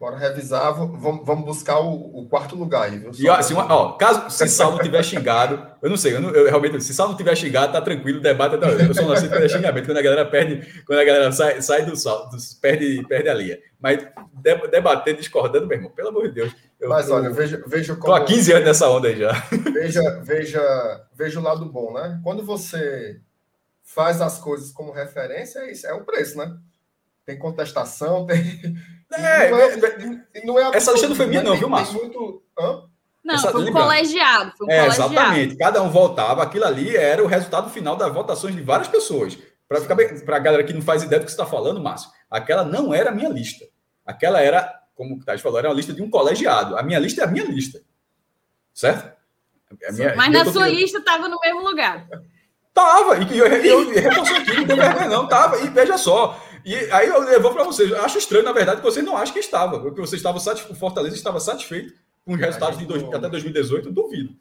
Bora 0.00 0.16
revisar, 0.16 0.72
vamos, 0.72 1.26
vamos 1.26 1.44
buscar 1.44 1.78
o, 1.78 2.20
o, 2.20 2.26
quarto 2.26 2.56
lugar 2.56 2.84
aí, 2.84 2.98
viu? 2.98 3.10
E 3.18 3.28
assim, 3.28 3.52
ó, 3.52 3.92
caso 3.92 4.30
se 4.30 4.48
Saulo 4.48 4.78
tiver 4.78 5.02
xingado, 5.02 5.62
eu 5.82 5.90
não 5.90 5.96
sei, 5.98 6.14
eu, 6.16 6.22
não, 6.22 6.30
eu 6.30 6.46
realmente, 6.46 6.80
se 6.80 6.94
Saulo 6.94 7.14
tiver 7.14 7.36
xingado, 7.36 7.74
tá 7.74 7.82
tranquilo, 7.82 8.18
o 8.18 8.22
debate 8.22 8.56
tá, 8.56 8.66
eu 8.68 8.94
sou 8.94 9.06
nascido 9.06 9.28
para 9.28 9.46
xingamento, 9.46 9.84
quando 9.84 9.98
a 9.98 10.02
galera 10.02 10.24
perde, 10.24 10.82
quando 10.86 11.00
a 11.00 11.04
galera 11.04 11.30
sai, 11.30 11.60
sai 11.60 11.84
do 11.84 11.94
salto, 11.94 12.34
perde, 12.62 13.06
perde 13.06 13.28
a 13.28 13.34
linha. 13.34 13.58
Mas 13.78 14.08
debater, 14.70 15.14
discordando, 15.14 15.66
meu 15.66 15.76
irmão, 15.76 15.90
pelo 15.90 16.08
amor 16.08 16.28
de 16.28 16.34
Deus. 16.34 16.56
Eu, 16.80 16.88
Mas 16.88 17.10
olha, 17.10 17.28
veja, 17.28 17.62
veja 17.66 17.94
como. 17.94 18.06
Tô 18.06 18.14
há 18.14 18.24
15 18.24 18.52
anos 18.52 18.64
nessa 18.64 18.88
onda 18.88 19.06
aí 19.06 19.18
já. 19.18 19.32
Veja, 19.70 20.20
veja, 20.24 21.06
veja 21.14 21.38
o 21.38 21.42
lado 21.42 21.66
bom, 21.66 21.92
né? 21.92 22.18
Quando 22.24 22.42
você 22.42 23.20
faz 23.82 24.22
as 24.22 24.38
coisas 24.38 24.72
como 24.72 24.92
referência, 24.92 25.58
é 25.58 25.72
isso, 25.72 25.86
é 25.86 25.92
o 25.92 26.06
preço, 26.06 26.38
né? 26.38 26.56
Tem 27.26 27.38
contestação, 27.38 28.24
tem 28.26 28.78
é, 29.12 29.50
não 29.50 29.58
é, 29.58 30.26
é, 30.34 30.46
não 30.46 30.58
é 30.58 30.76
essa 30.76 30.92
lista 30.92 31.08
não 31.08 31.16
foi 31.16 31.26
minha, 31.26 31.42
não, 31.42 31.56
viu, 31.56 31.68
Márcio? 31.68 31.94
Muito... 31.94 32.42
Não, 33.24 33.34
essa, 33.34 33.50
foi 33.50 33.68
um 33.68 33.72
colegiado. 33.72 34.52
Foi 34.56 34.66
um 34.66 34.70
é, 34.70 34.82
colegiado. 34.82 35.12
Exatamente. 35.12 35.56
Cada 35.56 35.82
um 35.82 35.90
votava. 35.90 36.42
Aquilo 36.42 36.64
ali 36.64 36.96
era 36.96 37.22
o 37.22 37.26
resultado 37.26 37.70
final 37.70 37.96
das 37.96 38.12
votações 38.12 38.54
de 38.54 38.62
várias 38.62 38.88
pessoas. 38.88 39.36
Para 39.68 39.80
ficar 39.80 39.96
para 40.24 40.36
a 40.36 40.40
galera 40.40 40.64
que 40.64 40.72
não 40.72 40.82
faz 40.82 41.02
ideia 41.02 41.20
do 41.20 41.24
que 41.24 41.30
você 41.30 41.40
está 41.40 41.46
falando, 41.46 41.80
Márcio, 41.80 42.10
aquela 42.30 42.64
não 42.64 42.92
era 42.92 43.10
a 43.10 43.14
minha 43.14 43.28
lista. 43.28 43.64
Aquela 44.04 44.40
era, 44.40 44.68
como 44.96 45.16
o 45.16 45.24
Tati 45.24 45.42
falou, 45.42 45.58
era 45.58 45.68
uma 45.68 45.74
lista 45.74 45.92
de 45.92 46.02
um 46.02 46.10
colegiado. 46.10 46.76
A 46.76 46.82
minha 46.82 46.98
lista 46.98 47.22
é 47.22 47.24
a 47.24 47.28
minha 47.28 47.44
lista. 47.44 47.80
Certo? 48.74 49.16
Minha, 49.92 50.16
Mas 50.16 50.32
na 50.32 50.44
sua 50.46 50.68
lista 50.68 50.98
estava 50.98 51.28
no 51.28 51.38
mesmo 51.38 51.62
lugar. 51.62 52.08
Tava, 52.72 53.18
e 53.18 53.38
eu, 53.38 53.46
eu, 53.46 53.64
eu, 53.64 53.92
eu 53.92 54.02
reforço 54.02 54.34
aqui, 54.34 54.56
não 54.56 54.66
tem 54.66 54.76
vergonha, 54.76 55.08
não, 55.08 55.28
tava, 55.28 55.58
e 55.58 55.68
veja 55.68 55.98
só, 55.98 56.40
e 56.64 56.74
aí 56.90 57.08
eu 57.08 57.20
levo 57.20 57.52
para 57.52 57.64
vocês. 57.64 57.90
Eu 57.90 58.02
acho 58.02 58.18
estranho, 58.18 58.44
na 58.44 58.52
verdade, 58.52 58.78
que 58.78 58.86
vocês 58.86 59.04
não 59.04 59.16
acham 59.16 59.32
que 59.32 59.40
estava. 59.40 59.80
Porque 59.80 60.00
vocês 60.00 60.20
estavam 60.20 60.40
satisfeitos, 60.40 60.76
o 60.76 60.80
Fortaleza 60.80 61.14
estava 61.14 61.40
satisfeito 61.40 61.94
com 62.24 62.34
os 62.34 62.40
resultados 62.40 62.78
de 62.78 62.86
dois, 62.86 63.02
até 63.02 63.28
2018, 63.28 63.90
duvido. 63.90 64.34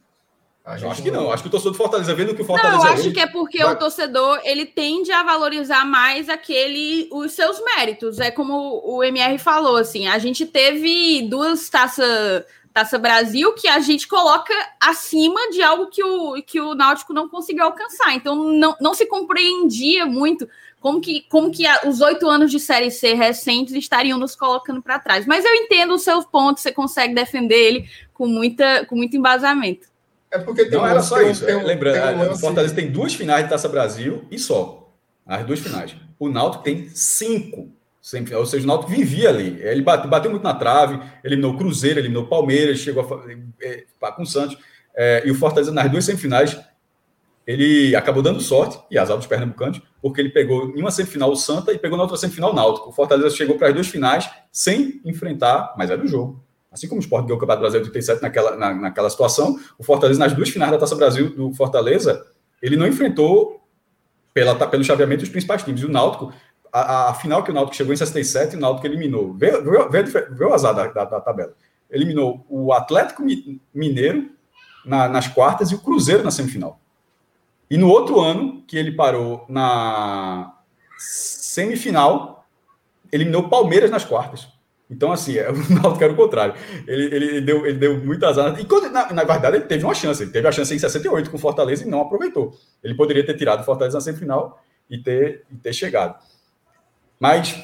Eu 0.82 0.92
acho 0.92 1.02
que 1.02 1.10
não. 1.10 1.32
Acho 1.32 1.42
que 1.42 1.50
o 1.50 1.52
torcedor 1.52 1.72
do 1.72 1.78
Fortaleza, 1.78 2.14
vendo 2.14 2.36
que 2.36 2.42
o 2.42 2.46
Fortaleza. 2.46 2.78
Não, 2.78 2.86
eu 2.86 2.94
acho 2.94 3.02
hoje, 3.02 3.12
que 3.12 3.20
é 3.20 3.28
porque 3.28 3.64
vai... 3.64 3.74
o 3.74 3.76
torcedor 3.78 4.40
ele 4.44 4.66
tende 4.66 5.12
a 5.12 5.24
valorizar 5.24 5.86
mais 5.86 6.30
aquele 6.30 7.10
os 7.12 7.32
seus 7.32 7.60
méritos. 7.64 8.20
É 8.20 8.30
como 8.30 8.82
o 8.86 9.04
MR 9.04 9.38
falou, 9.40 9.78
assim, 9.78 10.08
a 10.08 10.20
gente 10.20 10.46
teve 10.46 11.28
duas 11.28 11.70
taças 11.70 12.44
Taça 12.72 13.00
Brasil 13.00 13.54
que 13.54 13.68
a 13.68 13.80
gente 13.80 14.08
coloca 14.08 14.54
acima 14.80 15.50
de 15.50 15.62
algo 15.62 15.88
que 15.88 16.04
o, 16.04 16.42
que 16.44 16.62
o 16.62 16.76
Náutico 16.76 17.14
não 17.14 17.28
conseguiu 17.28 17.64
alcançar. 17.64 18.14
Então 18.14 18.36
não, 18.36 18.76
não 18.80 18.94
se 18.94 19.08
compreendia 19.08 20.06
muito 20.06 20.48
como 20.80 21.02
que, 21.02 21.26
como 21.30 21.52
que 21.52 21.66
a, 21.66 21.82
os 21.88 22.02
oito 22.02 22.28
anos 22.28 22.52
de 22.52 22.60
Série 22.60 22.90
C 22.90 23.14
recentes 23.14 23.74
estariam 23.74 24.18
nos 24.18 24.36
colocando 24.36 24.82
para 24.82 25.00
trás. 25.00 25.26
Mas 25.26 25.46
eu 25.46 25.54
entendo 25.54 25.94
o 25.94 26.00
seu 26.00 26.24
ponto, 26.24 26.60
você 26.60 26.72
consegue 26.72 27.14
defender 27.14 27.56
ele 27.56 27.90
com, 28.14 28.28
muita, 28.28 28.86
com 28.86 28.96
muito 28.96 29.16
embasamento. 29.16 29.88
É 30.32 30.38
porque 30.38 30.66
tem 30.66 30.74
não 30.74 30.86
um 30.86 30.88
era 30.88 31.02
só 31.02 31.22
isso. 31.22 31.46
Tem, 31.46 31.64
lembrando, 31.64 32.02
tem 32.02 32.16
um 32.16 32.20
lance... 32.20 32.38
o 32.38 32.38
Fortaleza 32.38 32.76
tem 32.76 32.92
duas 32.92 33.14
finais 33.14 33.44
de 33.44 33.50
Taça 33.50 33.68
Brasil 33.68 34.26
e 34.30 34.38
só. 34.38 34.90
As 35.26 35.46
duas 35.46 35.60
finais. 35.60 35.96
O 36.18 36.30
Náutico 36.30 36.64
tem 36.64 36.90
cinco. 36.90 37.72
Sempre, 38.02 38.34
ou 38.34 38.46
seja, 38.46 38.64
o 38.64 38.68
Náutico 38.68 38.92
vivia 38.92 39.30
ali. 39.30 39.60
Ele 39.62 39.82
bateu, 39.82 40.10
bateu 40.10 40.32
muito 40.32 40.44
na 40.44 40.54
trave, 40.54 41.00
eliminou 41.24 41.54
o 41.54 41.58
Cruzeiro, 41.58 42.00
eliminou 42.00 42.24
o 42.24 42.28
Palmeiras, 42.28 42.80
chegou 42.80 43.04
a, 43.04 43.64
é, 43.64 43.86
com 44.12 44.24
o 44.24 44.26
Santos. 44.26 44.58
É, 44.96 45.24
e 45.26 45.32
o 45.32 45.36
Fortaleza, 45.36 45.72
nas 45.72 45.92
duas 45.92 46.06
semifinais, 46.06 46.58
ele 47.50 47.96
acabou 47.96 48.22
dando 48.22 48.40
sorte, 48.40 48.80
e 48.92 48.98
azar 49.00 49.18
dos 49.18 49.26
pernambucanos, 49.26 49.82
porque 50.00 50.22
ele 50.22 50.30
pegou 50.30 50.70
em 50.70 50.82
uma 50.82 50.92
semifinal 50.92 51.32
o 51.32 51.36
Santa 51.36 51.74
e 51.74 51.80
pegou 51.80 51.98
na 51.98 52.04
outra 52.04 52.16
semifinal 52.16 52.52
o 52.52 52.54
Náutico. 52.54 52.90
O 52.90 52.92
Fortaleza 52.92 53.36
chegou 53.36 53.58
para 53.58 53.70
as 53.70 53.74
duas 53.74 53.88
finais 53.88 54.30
sem 54.52 55.02
enfrentar, 55.04 55.74
mas 55.76 55.90
era 55.90 56.00
o 56.00 56.08
jogo. 56.08 56.44
Assim 56.72 56.88
como 56.88 57.02
o 57.02 57.04
Sport 57.04 57.24
ganhou 57.24 57.38
o 57.38 57.40
Campeonato 57.40 57.62
Brasileiro 57.62 57.86
de 57.86 57.98
87 57.98 58.22
naquela, 58.22 58.56
na, 58.56 58.76
naquela 58.76 59.10
situação, 59.10 59.60
o 59.80 59.84
Fortaleza, 59.84 60.20
nas 60.20 60.32
duas 60.32 60.50
finais 60.50 60.72
da 60.72 60.78
Taça 60.78 60.96
Brasil 60.96 61.36
do 61.36 61.52
Fortaleza, 61.52 62.24
ele 62.62 62.78
não 62.78 62.86
enfrentou 62.86 63.68
pela, 64.32 64.54
pelo 64.68 64.84
chaveamento 64.84 65.24
os 65.24 65.30
principais 65.30 65.64
times. 65.64 65.82
E 65.82 65.86
o 65.88 65.92
Náutico, 65.92 66.32
a, 66.72 67.10
a, 67.10 67.14
final 67.16 67.44
que 67.44 67.50
o 67.50 67.54
Náutico 67.56 67.76
chegou 67.76 67.92
em 67.92 67.98
67, 67.98 68.58
o 68.58 68.60
Náutico 68.60 68.86
eliminou. 68.86 69.34
Veio, 69.34 69.64
veio, 69.90 70.06
veio 70.06 70.52
o 70.52 70.54
azar 70.54 70.76
da, 70.76 70.86
da, 70.86 71.04
da, 71.04 71.20
tabela. 71.20 71.56
Eliminou 71.90 72.46
o 72.48 72.72
Atlético 72.72 73.24
Mineiro 73.74 74.30
na, 74.86 75.10
nas 75.10 75.28
quartas 75.28 75.72
e 75.72 75.76
o 75.76 75.80
Cruzeiro 75.80 76.24
na 76.24 76.30
semifinal. 76.30 76.80
E 77.70 77.78
no 77.78 77.88
outro 77.88 78.20
ano, 78.20 78.64
que 78.68 78.78
ele 78.78 78.92
parou 78.92 79.46
na 79.48 80.56
semifinal, 80.98 82.46
eliminou 83.12 83.44
o 83.44 83.50
Palmeiras 83.50 83.92
nas 83.92 84.04
quartas. 84.04 84.48
Então, 84.90 85.12
assim, 85.12 85.38
é, 85.38 85.50
o 85.52 85.74
Náutico 85.74 86.04
era 86.04 86.14
o 86.14 86.16
contrário. 86.16 86.56
Ele, 86.88 87.16
ele, 87.16 87.42
deu, 87.42 87.66
ele 87.66 87.78
deu 87.78 87.98
muita 88.04 88.28
azar. 88.28 88.60
E, 88.60 88.66
quando, 88.66 88.92
na, 88.92 89.14
na, 89.14 89.24
verdade, 89.24 89.58
ele 89.58 89.66
teve 89.66 89.84
uma 89.84 89.94
chance. 89.94 90.24
Ele 90.24 90.32
teve 90.32 90.48
a 90.48 90.52
chance 90.52 90.74
em 90.74 90.80
68 90.80 91.30
com 91.30 91.38
o 91.38 91.40
Fortaleza 91.40 91.86
e 91.86 91.90
não 91.90 92.02
aproveitou. 92.02 92.54
Ele 92.84 92.96
poderia 92.96 93.24
ter 93.24 93.36
tirado 93.36 93.62
o 93.62 93.64
Fortaleza 93.64 93.98
na 93.98 94.02
semifinal 94.02 94.60
e 94.90 94.98
ter, 94.98 95.46
e 95.52 95.56
ter 95.56 95.74
chegado. 95.74 96.16
Mas, 97.20 97.56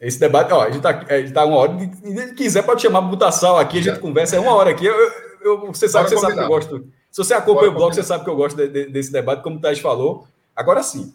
esse 0.00 0.18
debate, 0.18 0.52
ó, 0.52 0.62
a 0.62 0.70
gente 0.70 0.78
está 0.78 1.04
é, 1.08 1.22
tá 1.30 1.44
uma 1.44 1.58
hora. 1.58 1.78
Se 1.78 2.34
quiser, 2.34 2.62
pode 2.62 2.82
chamar 2.82 3.02
Butassal 3.02 3.58
aqui, 3.58 3.78
a 3.78 3.82
gente 3.82 4.00
conversa. 4.00 4.34
É 4.34 4.40
uma 4.40 4.54
hora 4.54 4.70
aqui. 4.70 4.84
Eu, 4.84 4.96
eu, 5.42 5.66
você 5.72 5.88
sabe, 5.88 6.08
você 6.08 6.16
sabe 6.16 6.34
que 6.34 6.40
eu 6.40 6.48
gosto 6.48 6.88
se 7.14 7.18
você 7.18 7.32
acompanha 7.32 7.70
o 7.70 7.74
blog, 7.74 7.94
você 7.94 8.02
sabe 8.02 8.24
que 8.24 8.30
eu 8.30 8.34
gosto 8.34 8.56
de, 8.56 8.66
de, 8.66 8.86
desse 8.86 9.12
debate, 9.12 9.40
como 9.40 9.58
o 9.58 9.60
Thais 9.60 9.78
falou. 9.78 10.26
Agora 10.54 10.82
sim, 10.82 11.14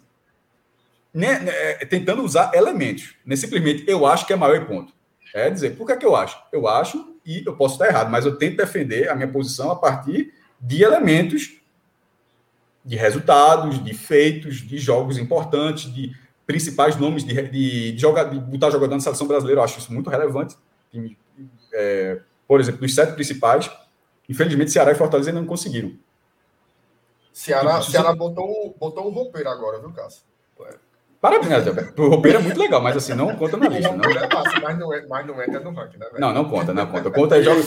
né, 1.12 1.40
né, 1.40 1.52
é, 1.54 1.84
tentando 1.84 2.24
usar 2.24 2.52
elementos. 2.54 3.16
Né, 3.22 3.36
simplesmente, 3.36 3.84
eu 3.86 4.06
acho 4.06 4.26
que 4.26 4.32
é 4.32 4.36
maior 4.36 4.64
ponto. 4.66 4.94
É 5.34 5.50
dizer, 5.50 5.76
por 5.76 5.86
que, 5.86 5.92
é 5.92 5.96
que 5.98 6.06
eu 6.06 6.16
acho? 6.16 6.42
Eu 6.50 6.66
acho, 6.66 7.16
e 7.26 7.42
eu 7.44 7.54
posso 7.54 7.74
estar 7.74 7.86
errado, 7.86 8.10
mas 8.10 8.24
eu 8.24 8.34
tento 8.38 8.56
defender 8.56 9.10
a 9.10 9.14
minha 9.14 9.28
posição 9.28 9.70
a 9.70 9.76
partir 9.76 10.32
de 10.58 10.82
elementos 10.82 11.60
de 12.82 12.96
resultados, 12.96 13.84
de 13.84 13.92
feitos, 13.92 14.56
de 14.66 14.78
jogos 14.78 15.18
importantes, 15.18 15.92
de 15.92 16.16
principais 16.46 16.96
nomes 16.96 17.22
de, 17.22 17.34
de, 17.42 17.92
de, 17.92 17.98
jogar, 17.98 18.24
de 18.24 18.38
botar 18.38 18.70
jogador 18.70 18.94
na 18.94 19.00
seleção 19.00 19.26
brasileira. 19.26 19.60
Eu 19.60 19.64
acho 19.64 19.78
isso 19.78 19.92
muito 19.92 20.08
relevante. 20.08 20.56
É, 21.74 22.20
por 22.48 22.58
exemplo, 22.58 22.80
dos 22.80 22.94
sete 22.94 23.12
principais, 23.12 23.70
Infelizmente, 24.30 24.70
Ceará 24.70 24.92
e 24.92 24.94
Fortaleza 24.94 25.30
ainda 25.30 25.40
não 25.40 25.48
conseguiram. 25.48 25.92
Ceará, 27.32 27.82
Ceará 27.82 28.14
botou, 28.14 28.76
botou 28.78 29.08
um 29.08 29.10
roupeiro 29.10 29.48
agora, 29.48 29.80
viu, 29.80 29.90
Cássio? 29.90 30.22
Parabéns, 31.20 31.48
né, 31.48 31.92
O 31.98 32.08
roupeiro 32.08 32.38
é 32.38 32.40
muito 32.40 32.58
legal, 32.58 32.80
mas 32.80 32.96
assim, 32.96 33.12
não 33.12 33.34
conta 33.36 33.56
na 33.56 33.66
lista. 33.68 33.92
Não. 33.94 34.10
É 34.10 34.30
fácil, 34.30 34.62
mas 34.62 34.78
não, 34.78 34.94
é, 34.94 35.04
mas 35.06 35.26
não 35.26 35.42
entra 35.42 35.60
no 35.60 35.72
ranking, 35.72 35.98
né? 35.98 36.06
Velho? 36.06 36.20
Não, 36.20 36.32
não 36.32 36.48
conta, 36.48 36.72
não 36.72 36.86
conta. 36.86 37.10
Conta 37.10 37.38
e, 37.38 37.42
joga, 37.42 37.62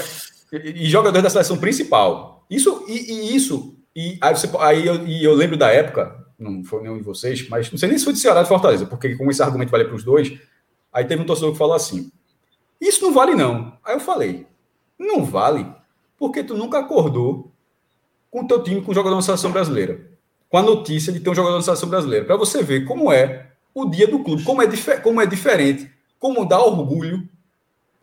e, 0.54 0.86
jogador 0.90 1.22
da 1.22 1.30
seleção 1.30 1.58
principal. 1.58 2.46
Isso, 2.50 2.86
e, 2.88 3.12
e 3.12 3.36
isso, 3.36 3.78
e 3.96 4.18
aí, 4.22 4.36
você, 4.36 4.50
aí 4.60 4.88
eu, 4.88 5.06
e 5.06 5.24
eu 5.24 5.36
lembro 5.36 5.58
da 5.58 5.70
época, 5.70 6.18
não 6.40 6.64
foi 6.64 6.82
nenhum 6.82 6.98
de 6.98 7.04
vocês, 7.04 7.48
mas 7.50 7.70
não 7.70 7.78
sei 7.78 7.90
nem 7.90 7.98
se 7.98 8.06
foi 8.06 8.14
de 8.14 8.20
Ceará 8.20 8.42
de 8.42 8.48
Fortaleza, 8.48 8.86
porque 8.86 9.16
como 9.16 9.30
esse 9.30 9.44
argumento 9.44 9.70
vale 9.70 9.86
para 9.86 9.96
os 9.96 10.04
dois, 10.04 10.34
aí 10.92 11.06
teve 11.06 11.22
um 11.22 11.26
torcedor 11.26 11.52
que 11.52 11.58
falou 11.58 11.76
assim: 11.76 12.10
Isso 12.82 13.04
não 13.04 13.14
vale, 13.14 13.36
não. 13.36 13.78
Aí 13.84 13.96
eu 13.96 14.00
falei: 14.00 14.48
Não 14.98 15.24
vale 15.24 15.68
porque 16.18 16.44
tu 16.44 16.56
nunca 16.56 16.80
acordou 16.80 17.52
com 18.30 18.42
o 18.42 18.48
teu 18.48 18.64
time 18.64 18.82
com 18.82 18.92
o 18.92 18.96
jogador 18.96 19.16
da 19.16 19.22
seleção 19.22 19.52
brasileira. 19.52 20.12
Com 20.50 20.58
a 20.58 20.62
notícia 20.62 21.12
de 21.12 21.20
ter 21.20 21.30
um 21.30 21.36
jogador 21.36 21.58
da 21.58 21.64
seleção 21.64 21.90
brasileira. 21.90 22.26
Para 22.26 22.36
você 22.36 22.64
ver 22.64 22.86
como 22.86 23.12
é 23.12 23.52
o 23.74 23.90
dia 23.90 24.08
do 24.08 24.24
clube, 24.24 24.44
como 24.44 24.62
é, 24.62 24.68
como 24.98 25.22
é 25.22 25.26
diferente, 25.26 25.92
como 26.20 26.46
dá 26.46 26.60
orgulho, 26.60 27.28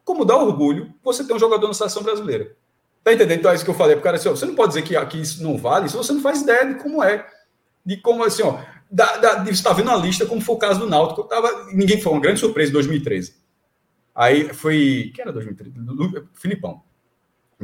como 0.05 0.24
dá 0.24 0.37
orgulho 0.37 0.93
você 1.03 1.24
ter 1.24 1.32
um 1.32 1.39
jogador 1.39 1.66
na 1.69 1.74
seleção 1.74 2.03
brasileira. 2.03 2.57
Tá 3.03 3.12
entendendo? 3.12 3.39
Então 3.39 3.51
é 3.51 3.55
isso 3.55 3.65
que 3.65 3.70
eu 3.70 3.74
falei 3.74 3.95
pro 3.95 4.05
cara 4.05 4.16
assim, 4.16 4.28
ó, 4.28 4.32
você 4.32 4.45
não 4.45 4.55
pode 4.55 4.69
dizer 4.69 4.82
que 4.82 4.95
aqui 4.97 5.20
isso 5.20 5.43
não 5.43 5.57
vale 5.57 5.89
se 5.89 5.97
você 5.97 6.12
não 6.12 6.20
faz 6.20 6.43
ideia 6.43 6.66
de 6.66 6.82
como 6.82 7.03
é. 7.03 7.27
De 7.85 7.97
como 7.97 8.23
assim, 8.24 8.43
ó, 8.43 8.59
da, 8.91 9.16
da, 9.16 9.35
de, 9.37 9.47
você 9.47 9.53
está 9.53 9.73
vendo 9.73 9.91
a 9.91 9.97
lista, 9.97 10.27
como 10.27 10.41
foi 10.41 10.55
o 10.57 10.59
caso 10.59 10.81
do 10.81 10.89
Náutico. 10.89 11.24
Tava, 11.24 11.66
ninguém 11.73 12.01
foi 12.01 12.12
uma 12.12 12.20
grande 12.20 12.41
surpresa 12.41 12.70
em 12.70 12.74
2013. 12.74 13.35
Aí 14.15 14.53
foi. 14.53 15.12
Quem 15.15 15.23
era 15.23 15.32
2013? 15.32 15.74
Filipão. 16.35 16.82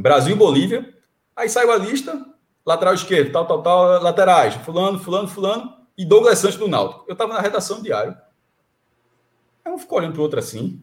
Brasil 0.02 0.34
e 0.34 0.38
Bolívia. 0.38 0.94
Aí 1.34 1.48
saiu 1.48 1.70
a 1.72 1.76
lista, 1.76 2.24
lateral 2.64 2.94
esquerdo, 2.94 3.32
tal, 3.32 3.46
tal, 3.46 3.62
tal, 3.62 4.02
laterais, 4.02 4.54
fulano, 4.56 4.98
fulano, 4.98 5.28
fulano, 5.28 5.76
e 5.96 6.04
Douglas 6.04 6.38
Santos 6.38 6.56
do 6.56 6.68
Náutico. 6.68 7.04
Eu 7.06 7.12
estava 7.12 7.34
na 7.34 7.40
redação 7.40 7.82
diário. 7.82 8.16
Aí 9.64 9.72
um 9.72 9.78
ficou 9.78 9.98
olhando 9.98 10.12
para 10.12 10.20
o 10.20 10.22
outro 10.22 10.38
assim, 10.38 10.80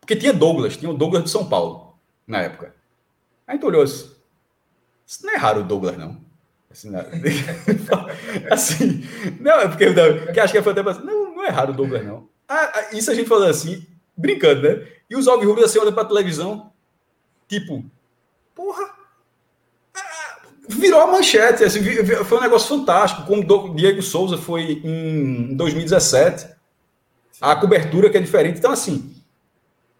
porque 0.00 0.16
tinha 0.16 0.32
Douglas, 0.32 0.76
tinha 0.76 0.90
o 0.90 0.96
Douglas 0.96 1.24
de 1.24 1.30
São 1.30 1.48
Paulo, 1.48 1.98
na 2.26 2.42
época. 2.42 2.74
Aí 3.46 3.56
gente 3.56 3.66
olhou 3.66 3.82
assim, 3.82 4.10
isso 5.06 5.26
não 5.26 5.32
é 5.32 5.36
raro 5.36 5.60
o 5.60 5.64
Douglas, 5.64 5.96
não. 5.96 6.22
Assim, 6.70 6.90
não, 6.90 7.00
assim, 8.50 9.04
não 9.40 9.60
é 9.60 9.68
porque, 9.68 9.90
não, 9.90 10.32
que 10.32 10.40
acho 10.40 10.52
que 10.52 10.62
foi 10.62 10.72
até 10.72 10.88
assim, 10.90 11.04
não, 11.04 11.36
não 11.36 11.44
é 11.44 11.50
raro 11.50 11.72
o 11.72 11.76
Douglas, 11.76 12.04
não. 12.04 12.28
Ah, 12.48 12.72
ah, 12.74 12.96
isso 12.96 13.10
a 13.10 13.14
gente 13.14 13.28
falando 13.28 13.50
assim, 13.50 13.86
brincando, 14.16 14.62
né? 14.62 14.86
E 15.08 15.16
os 15.16 15.28
Alves 15.28 15.46
Rubros 15.46 15.64
assim, 15.64 15.78
olhando 15.78 15.94
para 15.94 16.02
a 16.02 16.08
televisão, 16.08 16.72
tipo, 17.48 17.84
porra, 18.54 18.84
é, 19.96 20.00
virou 20.68 21.00
a 21.00 21.06
manchete, 21.06 21.64
assim, 21.64 21.80
foi 22.24 22.38
um 22.38 22.40
negócio 22.40 22.78
fantástico, 22.78 23.26
como 23.26 23.42
o 23.42 23.74
Diego 23.74 24.02
Souza 24.02 24.36
foi 24.36 24.80
em 24.84 25.54
2017, 25.54 26.54
a 27.40 27.56
cobertura 27.56 28.08
que 28.08 28.16
é 28.16 28.20
diferente, 28.20 28.58
então 28.58 28.70
assim, 28.70 29.14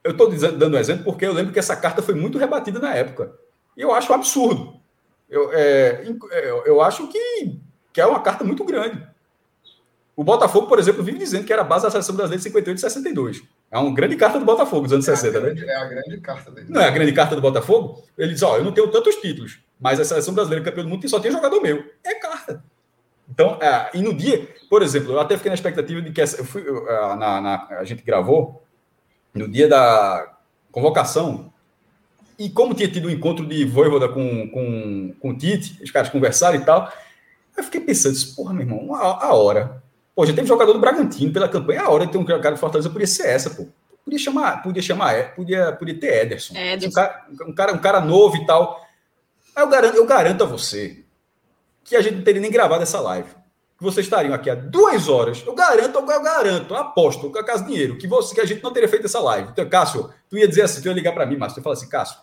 eu 0.03 0.13
estou 0.13 0.31
dando 0.31 0.77
um 0.77 0.81
exemplo 0.81 1.05
porque 1.05 1.27
eu 1.27 1.33
lembro 1.33 1.53
que 1.53 1.59
essa 1.59 1.77
carta 1.77 2.03
foi 2.03 2.15
muito 2.15 2.39
rebatida 2.39 2.79
na 2.79 2.95
época, 2.95 3.33
e 3.77 3.83
eu 3.83 3.93
acho 3.93 4.13
um 4.13 4.15
absurdo, 4.15 4.81
eu, 5.29 5.51
é, 5.53 6.05
eu 6.65 6.81
acho 6.81 7.09
que, 7.09 7.59
que 7.93 8.01
é 8.01 8.07
uma 8.07 8.21
carta 8.21 8.45
muito 8.45 8.65
grande, 8.65 9.07
o 10.17 10.23
Botafogo, 10.23 10.69
por 10.69 10.79
exemplo, 10.79 11.03
vive 11.03 11.19
dizendo 11.19 11.45
que 11.45 11.53
era 11.53 11.63
a 11.63 11.65
base 11.65 11.85
da 11.85 11.91
seleção 11.91 12.15
brasileira 12.15 12.39
de 12.39 12.45
58 12.45 12.77
e 12.77 12.81
62. 12.81 13.43
É 13.75 13.79
uma 13.79 13.93
grande 13.93 14.15
carta 14.15 14.39
do 14.39 14.45
Botafogo 14.45 14.83
dos 14.83 14.93
anos 14.93 15.09
é 15.09 15.17
60, 15.17 15.41
grande, 15.41 15.67
né? 15.67 15.73
É 15.73 15.77
a 15.77 15.85
grande 15.85 16.21
carta 16.21 16.49
dele. 16.53 16.69
Não 16.71 16.81
é 16.81 16.87
a 16.87 16.91
grande 16.93 17.13
carta 17.13 17.35
do 17.35 17.43
Botafogo? 17.43 18.05
Ele 18.17 18.33
diz: 18.33 18.41
Ó, 18.45 18.57
eu 18.57 18.63
não 18.63 18.71
tenho 18.71 18.87
tantos 18.87 19.17
títulos, 19.17 19.59
mas 19.81 19.99
a 19.99 20.05
seleção 20.05 20.33
brasileira 20.33 20.65
campeão 20.65 20.85
do 20.85 20.91
mundo 20.91 21.09
só 21.09 21.19
tem 21.19 21.33
jogador 21.33 21.61
meu. 21.61 21.85
É 22.05 22.15
carta. 22.15 22.63
Então, 23.29 23.59
é, 23.61 23.91
e 23.93 24.01
no 24.01 24.15
dia, 24.15 24.49
por 24.71 24.81
exemplo, 24.81 25.15
eu 25.15 25.19
até 25.19 25.37
fiquei 25.37 25.51
na 25.51 25.57
expectativa 25.57 26.01
de 26.01 26.13
que 26.13 26.21
essa, 26.21 26.37
eu 26.37 26.45
fui, 26.45 26.63
eu, 26.65 26.85
na, 27.17 27.41
na, 27.41 27.67
a 27.71 27.83
gente 27.83 28.05
gravou 28.05 28.63
no 29.35 29.49
dia 29.49 29.67
da 29.67 30.37
convocação, 30.71 31.53
e 32.39 32.49
como 32.49 32.75
tinha 32.75 32.89
tido 32.89 33.09
um 33.09 33.11
encontro 33.11 33.45
de 33.45 33.65
Voivoda 33.65 34.09
com, 34.09 34.49
com, 34.51 35.15
com 35.19 35.31
o 35.31 35.37
Tite, 35.37 35.83
os 35.83 35.91
caras 35.91 36.11
conversaram 36.11 36.57
e 36.57 36.65
tal, 36.65 36.93
eu 37.57 37.65
fiquei 37.65 37.81
pensando, 37.81 38.17
porra, 38.37 38.53
meu 38.53 38.63
irmão, 38.63 38.95
a, 38.95 39.27
a 39.27 39.35
hora 39.35 39.83
Pô, 40.15 40.24
já 40.24 40.32
teve 40.32 40.47
jogador 40.47 40.73
do 40.73 40.78
Bragantino 40.78 41.32
pela 41.32 41.49
campanha. 41.49 41.82
A 41.82 41.91
hora 41.91 42.07
de 42.07 42.12
ter 42.12 42.19
um 42.19 42.24
cara 42.24 42.53
de 42.53 42.61
Fortaleza 42.61 42.89
podia 42.89 43.07
ser 43.07 43.27
essa, 43.27 43.51
pô. 43.51 43.66
Podia 44.05 44.19
chamar, 44.19 44.62
podia 44.62 44.82
chamar, 44.82 45.15
é, 45.15 45.23
podia, 45.23 45.73
podia 45.73 45.99
ter 45.99 46.24
Ederson. 46.24 46.55
Ederson. 46.55 46.89
Um, 46.89 46.93
cara, 46.93 47.27
um, 47.31 47.55
cara, 47.55 47.73
um 47.73 47.78
cara 47.78 48.01
novo 48.01 48.36
e 48.36 48.47
tal. 48.47 48.81
Eu 49.57 49.66
garanto, 49.66 49.97
eu 49.97 50.07
garanto 50.07 50.45
a 50.45 50.47
você 50.47 51.05
que 51.82 51.97
a 51.97 52.03
gente 52.03 52.16
não 52.16 52.24
teria 52.24 52.41
nem 52.41 52.51
gravado 52.51 52.82
essa 52.82 53.01
live. 53.01 53.28
Que 53.77 53.82
vocês 53.82 54.07
estariam 54.07 54.35
aqui 54.35 54.51
há 54.51 54.55
duas 54.55 55.09
horas. 55.09 55.43
Eu 55.45 55.55
garanto, 55.55 55.99
eu 55.99 56.07
garanto, 56.23 56.74
eu 56.74 56.77
aposto, 56.77 57.31
com 57.31 57.39
a 57.39 57.45
casa 57.45 57.65
dinheiro, 57.65 57.97
que, 57.97 58.07
você, 58.07 58.35
que 58.35 58.41
a 58.41 58.45
gente 58.45 58.62
não 58.62 58.73
teria 58.73 58.89
feito 58.89 59.07
essa 59.07 59.20
live. 59.20 59.49
Então, 59.51 59.69
Cássio, 59.69 60.11
tu 60.28 60.39
ia 60.39 60.47
dizer 60.47 60.62
assim, 60.62 60.81
tu 60.81 60.89
ia 60.89 60.95
ligar 60.95 61.12
para 61.12 61.27
mim, 61.27 61.36
mas 61.36 61.53
tu 61.55 61.59
ia 61.59 61.62
falar 61.62 61.74
assim, 61.74 61.89
Cássio, 61.89 62.19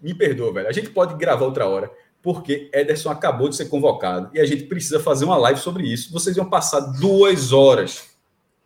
me 0.00 0.14
perdoa, 0.14 0.52
velho. 0.52 0.68
A 0.68 0.72
gente 0.72 0.90
pode 0.90 1.14
gravar 1.16 1.44
outra 1.44 1.66
hora 1.66 1.90
porque 2.22 2.70
Ederson 2.72 3.10
acabou 3.10 3.48
de 3.48 3.56
ser 3.56 3.66
convocado 3.66 4.30
e 4.34 4.40
a 4.40 4.44
gente 4.44 4.64
precisa 4.64 5.00
fazer 5.00 5.24
uma 5.24 5.36
live 5.36 5.60
sobre 5.60 5.84
isso. 5.84 6.12
Vocês 6.12 6.36
iam 6.36 6.48
passar 6.48 6.80
duas 6.80 7.52
horas, 7.52 8.10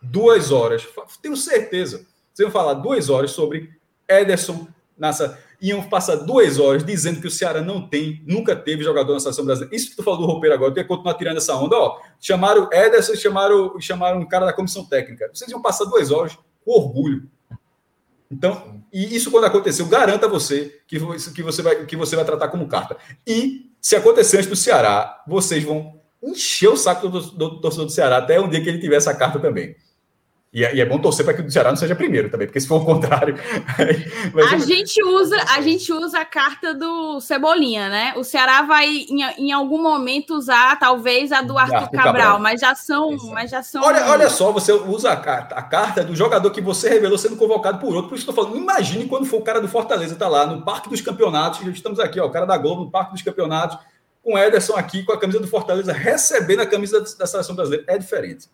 duas 0.03 0.51
horas, 0.51 0.87
tenho 1.21 1.37
certeza. 1.37 2.07
Vocês 2.33 2.47
iam 2.47 2.51
falar 2.51 2.75
duas 2.75 3.11
horas 3.11 3.33
sobre 3.33 3.71
Ederson 4.09 4.67
nessa. 4.97 5.39
Iam 5.61 5.83
passar 5.83 6.17
duas 6.17 6.59
horas 6.59 6.85
dizendo 6.85 7.21
que 7.21 7.27
o 7.29 7.31
Ceará 7.31 7.61
não 7.61 7.87
tem, 7.87 8.21
nunca 8.27 8.57
teve 8.57 8.83
jogador 8.83 9.13
na 9.13 9.21
seleção 9.21 9.45
brasileira. 9.45 9.77
Isso 9.77 9.91
que 9.91 9.97
tu 9.97 10.03
falou 10.03 10.21
do 10.21 10.27
roupeiro 10.27 10.55
agora, 10.55 10.75
tenho 10.75 10.85
que 10.85 10.89
continuar 10.89 11.15
tirando 11.15 11.37
essa 11.37 11.55
onda. 11.55 11.77
Ó, 11.77 12.01
chamaram 12.21 12.69
Ederson, 12.73 13.15
chamaram, 13.15 13.81
chamaram 13.81 14.21
um 14.21 14.27
cara 14.27 14.47
da 14.47 14.53
comissão 14.53 14.85
técnica. 14.85 15.31
Vocês 15.33 15.49
iam 15.51 15.63
passar 15.63 15.85
duas 15.85 16.11
horas 16.11 16.37
com 16.65 16.73
orgulho. 16.73 17.31
Então, 18.33 18.83
e 18.91 19.15
isso 19.15 19.31
quando 19.31 19.45
aconteceu, 19.45 19.85
garanta 19.87 20.27
você 20.27 20.81
que, 20.89 20.99
que, 21.35 21.43
você 21.43 21.61
vai, 21.61 21.85
que 21.85 21.97
você 21.97 22.17
vai 22.17 22.25
tratar 22.25 22.49
como 22.49 22.67
carta. 22.67 22.97
E 23.27 23.71
se 23.81 23.95
acontecer 23.95 24.39
antes 24.39 24.49
do 24.49 24.57
Ceará, 24.57 25.23
vocês 25.27 25.63
vão 25.63 26.01
encher 26.23 26.69
o 26.69 26.77
saco 26.77 27.09
do, 27.09 27.21
do, 27.21 27.49
do 27.51 27.61
torcedor 27.61 27.87
do 27.87 27.93
Ceará 27.93 28.17
até 28.17 28.41
um 28.41 28.49
dia 28.49 28.63
que 28.63 28.69
ele 28.69 28.79
tiver 28.79 28.97
essa 28.97 29.15
carta 29.15 29.39
também. 29.39 29.77
E 30.53 30.67
é, 30.67 30.75
e 30.75 30.81
é, 30.83 30.85
bom 30.85 30.99
torcer 30.99 31.25
para 31.25 31.33
que 31.33 31.41
o 31.41 31.51
Ceará 31.51 31.71
não 31.71 31.77
seja 31.77 31.97
primeiro 31.97 32.29
também, 32.29 32.47
porque 32.47 32.61
se 32.61 32.69
for 32.69 32.83
o 32.83 32.85
contrário. 32.85 33.35
a, 34.53 34.59
gente 34.59 35.03
usa, 35.03 35.35
a 35.49 35.63
gente 35.63 35.91
usa 35.91 36.19
a 36.19 36.27
carta 36.27 36.75
do 36.75 37.19
Cebolinha, 37.23 37.89
né? 37.89 38.13
O 38.17 38.23
Ceará 38.23 38.61
vai, 38.61 38.87
em, 38.87 39.23
em 39.39 39.51
algum 39.51 39.83
momento, 39.83 40.35
usar 40.35 40.79
talvez 40.79 41.33
a 41.33 41.41
do 41.41 41.57
Arthur, 41.57 41.77
Arthur 41.77 41.91
Cabral, 41.91 42.13
Cabral, 42.13 42.39
mas 42.39 42.61
já 42.61 42.75
são. 42.75 43.17
Mas 43.33 43.51
já 43.51 43.63
são... 43.63 43.83
Olha, 43.83 44.07
olha 44.09 44.29
só, 44.29 44.53
você 44.53 44.73
usa 44.73 45.13
a 45.13 45.17
carta, 45.17 45.55
a 45.55 45.63
carta 45.63 46.05
do 46.05 46.15
jogador 46.15 46.51
que 46.51 46.61
você 46.61 46.91
revelou 46.91 47.17
sendo 47.17 47.37
convocado 47.37 47.79
por 47.79 47.95
outro. 47.95 48.11
Por 48.11 48.17
isso 48.17 48.25
que 48.27 48.31
eu 48.31 48.35
tô 48.35 48.43
falando, 48.43 48.59
imagine 48.61 49.07
quando 49.07 49.25
for 49.25 49.39
o 49.39 49.43
cara 49.43 49.59
do 49.59 49.69
Fortaleza, 49.69 50.17
tá 50.17 50.29
lá 50.29 50.47
no 50.47 50.63
Parque 50.63 50.91
dos 50.91 51.01
Campeonatos, 51.01 51.67
estamos 51.69 51.99
aqui, 51.99 52.21
ó, 52.21 52.27
o 52.27 52.31
cara 52.31 52.45
da 52.45 52.59
Globo 52.59 52.85
no 52.85 52.91
Parque 52.91 53.13
dos 53.13 53.23
Campeonatos, 53.23 53.79
com 54.23 54.35
o 54.35 54.39
Ederson 54.39 54.75
aqui, 54.75 55.03
com 55.03 55.13
a 55.13 55.19
camisa 55.19 55.41
do 55.41 55.47
Fortaleza, 55.47 55.95
recebendo 55.95 56.61
a 56.61 56.67
camisa 56.67 57.01
da, 57.01 57.07
da 57.21 57.27
seleção 57.27 57.55
brasileira. 57.55 57.87
É 57.89 57.97
diferente. 57.97 58.51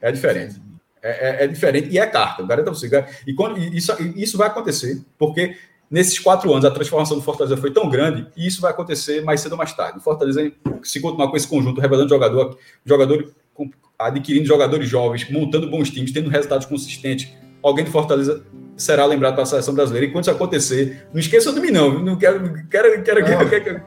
É 0.00 0.10
diferente. 0.10 0.72
É, 1.02 1.42
é, 1.42 1.44
é, 1.44 1.46
diferente 1.48 1.88
e 1.90 1.98
é 1.98 2.06
carta, 2.06 2.44
garanto 2.44 2.68
a 2.68 2.74
você. 2.74 3.04
E 3.26 3.34
quando, 3.34 3.58
isso, 3.58 3.92
isso 4.14 4.38
vai 4.38 4.46
acontecer, 4.46 5.02
porque 5.18 5.56
nesses 5.90 6.16
quatro 6.18 6.52
anos 6.52 6.64
a 6.64 6.70
transformação 6.70 7.16
do 7.16 7.24
Fortaleza 7.24 7.56
foi 7.56 7.72
tão 7.72 7.90
grande 7.90 8.26
e 8.36 8.46
isso 8.46 8.60
vai 8.60 8.70
acontecer 8.70 9.20
mais 9.22 9.40
cedo 9.40 9.52
ou 9.52 9.58
mais 9.58 9.72
tarde. 9.72 9.98
O 9.98 10.00
Fortaleza, 10.00 10.52
se 10.84 11.00
continuar 11.00 11.28
com 11.28 11.36
esse 11.36 11.48
conjunto, 11.48 11.80
revelando 11.80 12.08
jogador, 12.08 12.56
jogador 12.86 13.32
adquirindo 13.98 14.46
jogadores 14.46 14.88
jovens, 14.88 15.28
montando 15.28 15.68
bons 15.68 15.90
times, 15.90 16.12
tendo 16.12 16.30
resultados 16.30 16.66
consistentes, 16.66 17.32
alguém 17.62 17.84
do 17.84 17.90
Fortaleza 17.90 18.44
será 18.76 19.04
lembrado 19.04 19.34
para 19.34 19.42
a 19.42 19.46
seleção 19.46 19.74
brasileira. 19.74 20.06
E 20.06 20.12
quando 20.12 20.24
isso 20.24 20.30
acontecer, 20.30 21.06
não 21.12 21.20
esqueça 21.20 21.52
de 21.52 21.60
mim, 21.60 21.70
não. 21.70 22.02
Não 22.02 22.16
quero, 22.16 22.66
quero, 22.68 23.02
quero, 23.02 23.24
quero, 23.24 23.48
quero 23.48 23.82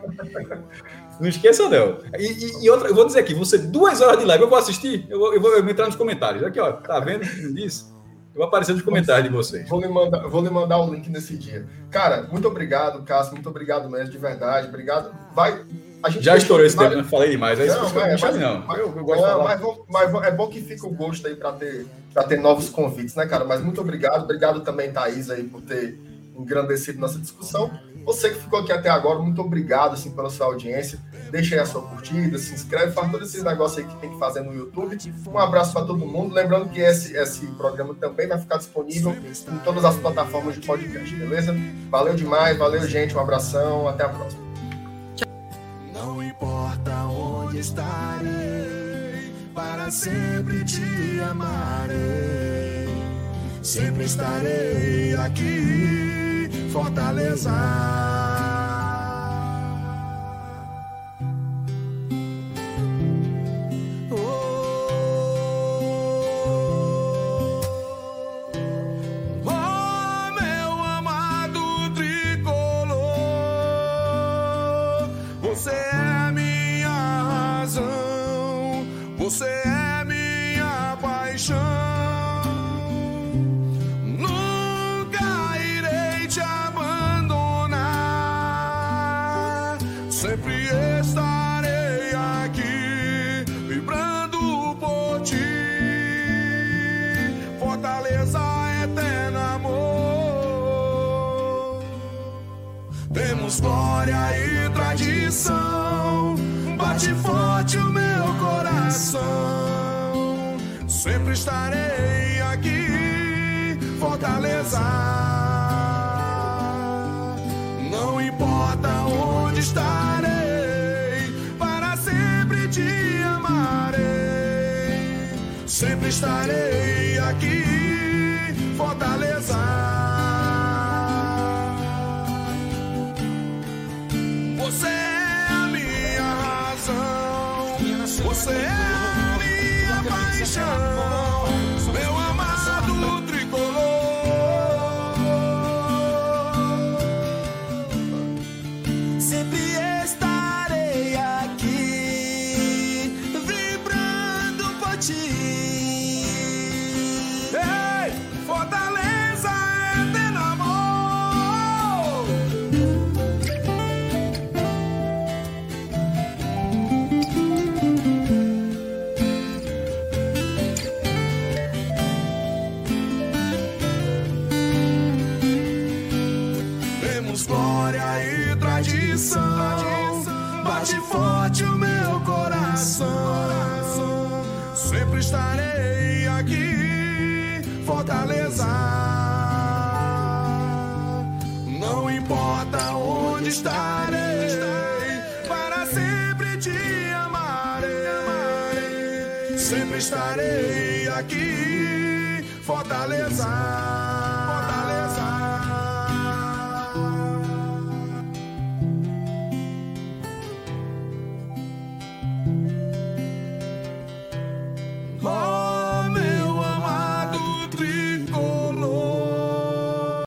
não 1.19 1.27
esqueça, 1.27 1.69
não. 1.69 1.97
E, 2.17 2.25
e, 2.25 2.65
e, 2.65 2.69
outra, 2.69 2.89
eu 2.89 2.95
vou 2.95 3.05
dizer 3.05 3.19
aqui, 3.19 3.33
você 3.33 3.57
duas 3.57 4.01
horas 4.01 4.19
de 4.19 4.25
live, 4.25 4.43
eu 4.43 4.49
vou 4.49 4.57
assistir, 4.57 5.05
eu 5.09 5.19
vou, 5.19 5.33
eu 5.33 5.41
vou, 5.41 5.57
entrar 5.69 5.85
nos 5.85 5.95
comentários. 5.95 6.43
Aqui, 6.43 6.59
ó, 6.59 6.73
tá 6.73 6.99
vendo 6.99 7.23
isso? 7.59 7.95
Eu 8.33 8.39
vou 8.39 8.47
aparecer 8.47 8.73
nos 8.73 8.81
comentários 8.81 9.29
de 9.29 9.33
vocês. 9.33 9.67
Vou 9.69 9.79
lhe, 9.79 9.87
mandar, 9.87 10.27
vou 10.27 10.43
lhe 10.43 10.49
mandar 10.49 10.79
o 10.79 10.93
link 10.93 11.09
nesse 11.09 11.37
dia. 11.37 11.65
Cara, 11.89 12.23
muito 12.23 12.45
obrigado, 12.47 13.01
Cássio, 13.03 13.33
muito 13.33 13.47
obrigado 13.47 13.89
mesmo, 13.89 14.11
de 14.11 14.17
verdade. 14.17 14.67
Obrigado. 14.67 15.15
Vai. 15.33 15.65
A 16.03 16.09
gente 16.09 16.23
Já 16.23 16.35
estourou 16.35 16.65
esse 16.65 16.77
tempo, 16.77 16.95
não 16.95 17.03
falei 17.05 17.31
demais. 17.31 17.57
É 17.59 17.65
não, 17.65 17.89
mas, 17.93 18.21
mas, 18.21 18.35
não. 18.35 18.61
Mas, 18.67 18.79
eu, 18.79 18.93
eu 18.95 19.05
gosto 19.05 19.21
não, 19.25 19.43
mas, 19.43 20.11
mas, 20.11 20.23
é 20.25 20.31
bom 20.31 20.47
que 20.47 20.61
fica 20.61 20.85
o 20.85 20.93
gosto 20.93 21.25
aí 21.25 21.35
para 21.35 21.53
ter, 21.53 21.87
ter 22.27 22.39
novos 22.39 22.69
convites, 22.69 23.15
né, 23.15 23.25
cara? 23.25 23.45
Mas 23.45 23.61
muito 23.61 23.79
obrigado. 23.79 24.23
Obrigado 24.23 24.59
também, 24.59 24.91
Thaís, 24.91 25.29
aí, 25.29 25.45
por 25.45 25.61
ter 25.61 25.97
engrandecido 26.37 26.99
nossa 26.99 27.17
discussão. 27.17 27.71
Você 28.05 28.29
que 28.29 28.39
ficou 28.39 28.59
aqui 28.59 28.71
até 28.71 28.87
agora, 28.87 29.17
muito 29.19 29.41
obrigado 29.41 29.93
assim, 29.93 30.11
pela 30.11 30.29
sua 30.29 30.45
audiência. 30.45 30.99
Deixa 31.31 31.55
aí 31.55 31.61
a 31.61 31.65
sua 31.65 31.81
curtida, 31.81 32.37
se 32.37 32.53
inscreve, 32.53 32.91
faz 32.91 33.11
todos 33.11 33.29
esses 33.29 33.43
negócios 33.43 33.79
aí 33.79 33.91
que 33.91 33.99
tem 33.99 34.11
que 34.11 34.19
fazer 34.19 34.41
no 34.41 34.53
YouTube. 34.53 34.97
Um 35.27 35.39
abraço 35.39 35.73
para 35.73 35.85
todo 35.85 36.05
mundo. 36.05 36.33
Lembrando 36.33 36.69
que 36.69 36.79
esse, 36.79 37.17
esse 37.17 37.47
programa 37.47 37.95
também 37.95 38.27
vai 38.27 38.37
ficar 38.39 38.57
disponível 38.57 39.11
em 39.11 39.57
todas 39.63 39.83
as 39.83 39.95
plataformas 39.97 40.53
de 40.53 40.65
podcast, 40.65 41.15
beleza? 41.15 41.55
Valeu 41.89 42.13
demais, 42.13 42.57
valeu, 42.57 42.87
gente. 42.87 43.15
Um 43.15 43.19
abração, 43.19 43.87
até 43.87 44.05
a 44.05 44.09
próxima. 44.09 44.45
Não 45.91 46.23
importa 46.23 46.91
onde 47.07 47.59
estarei, 47.59 49.33
para 49.53 49.89
sempre 49.89 50.63
te 50.63 51.19
amarei. 51.27 52.85
Sempre 53.63 54.05
estarei 54.05 55.15
aqui, 55.15 56.14
Fortaleza. 56.75 58.54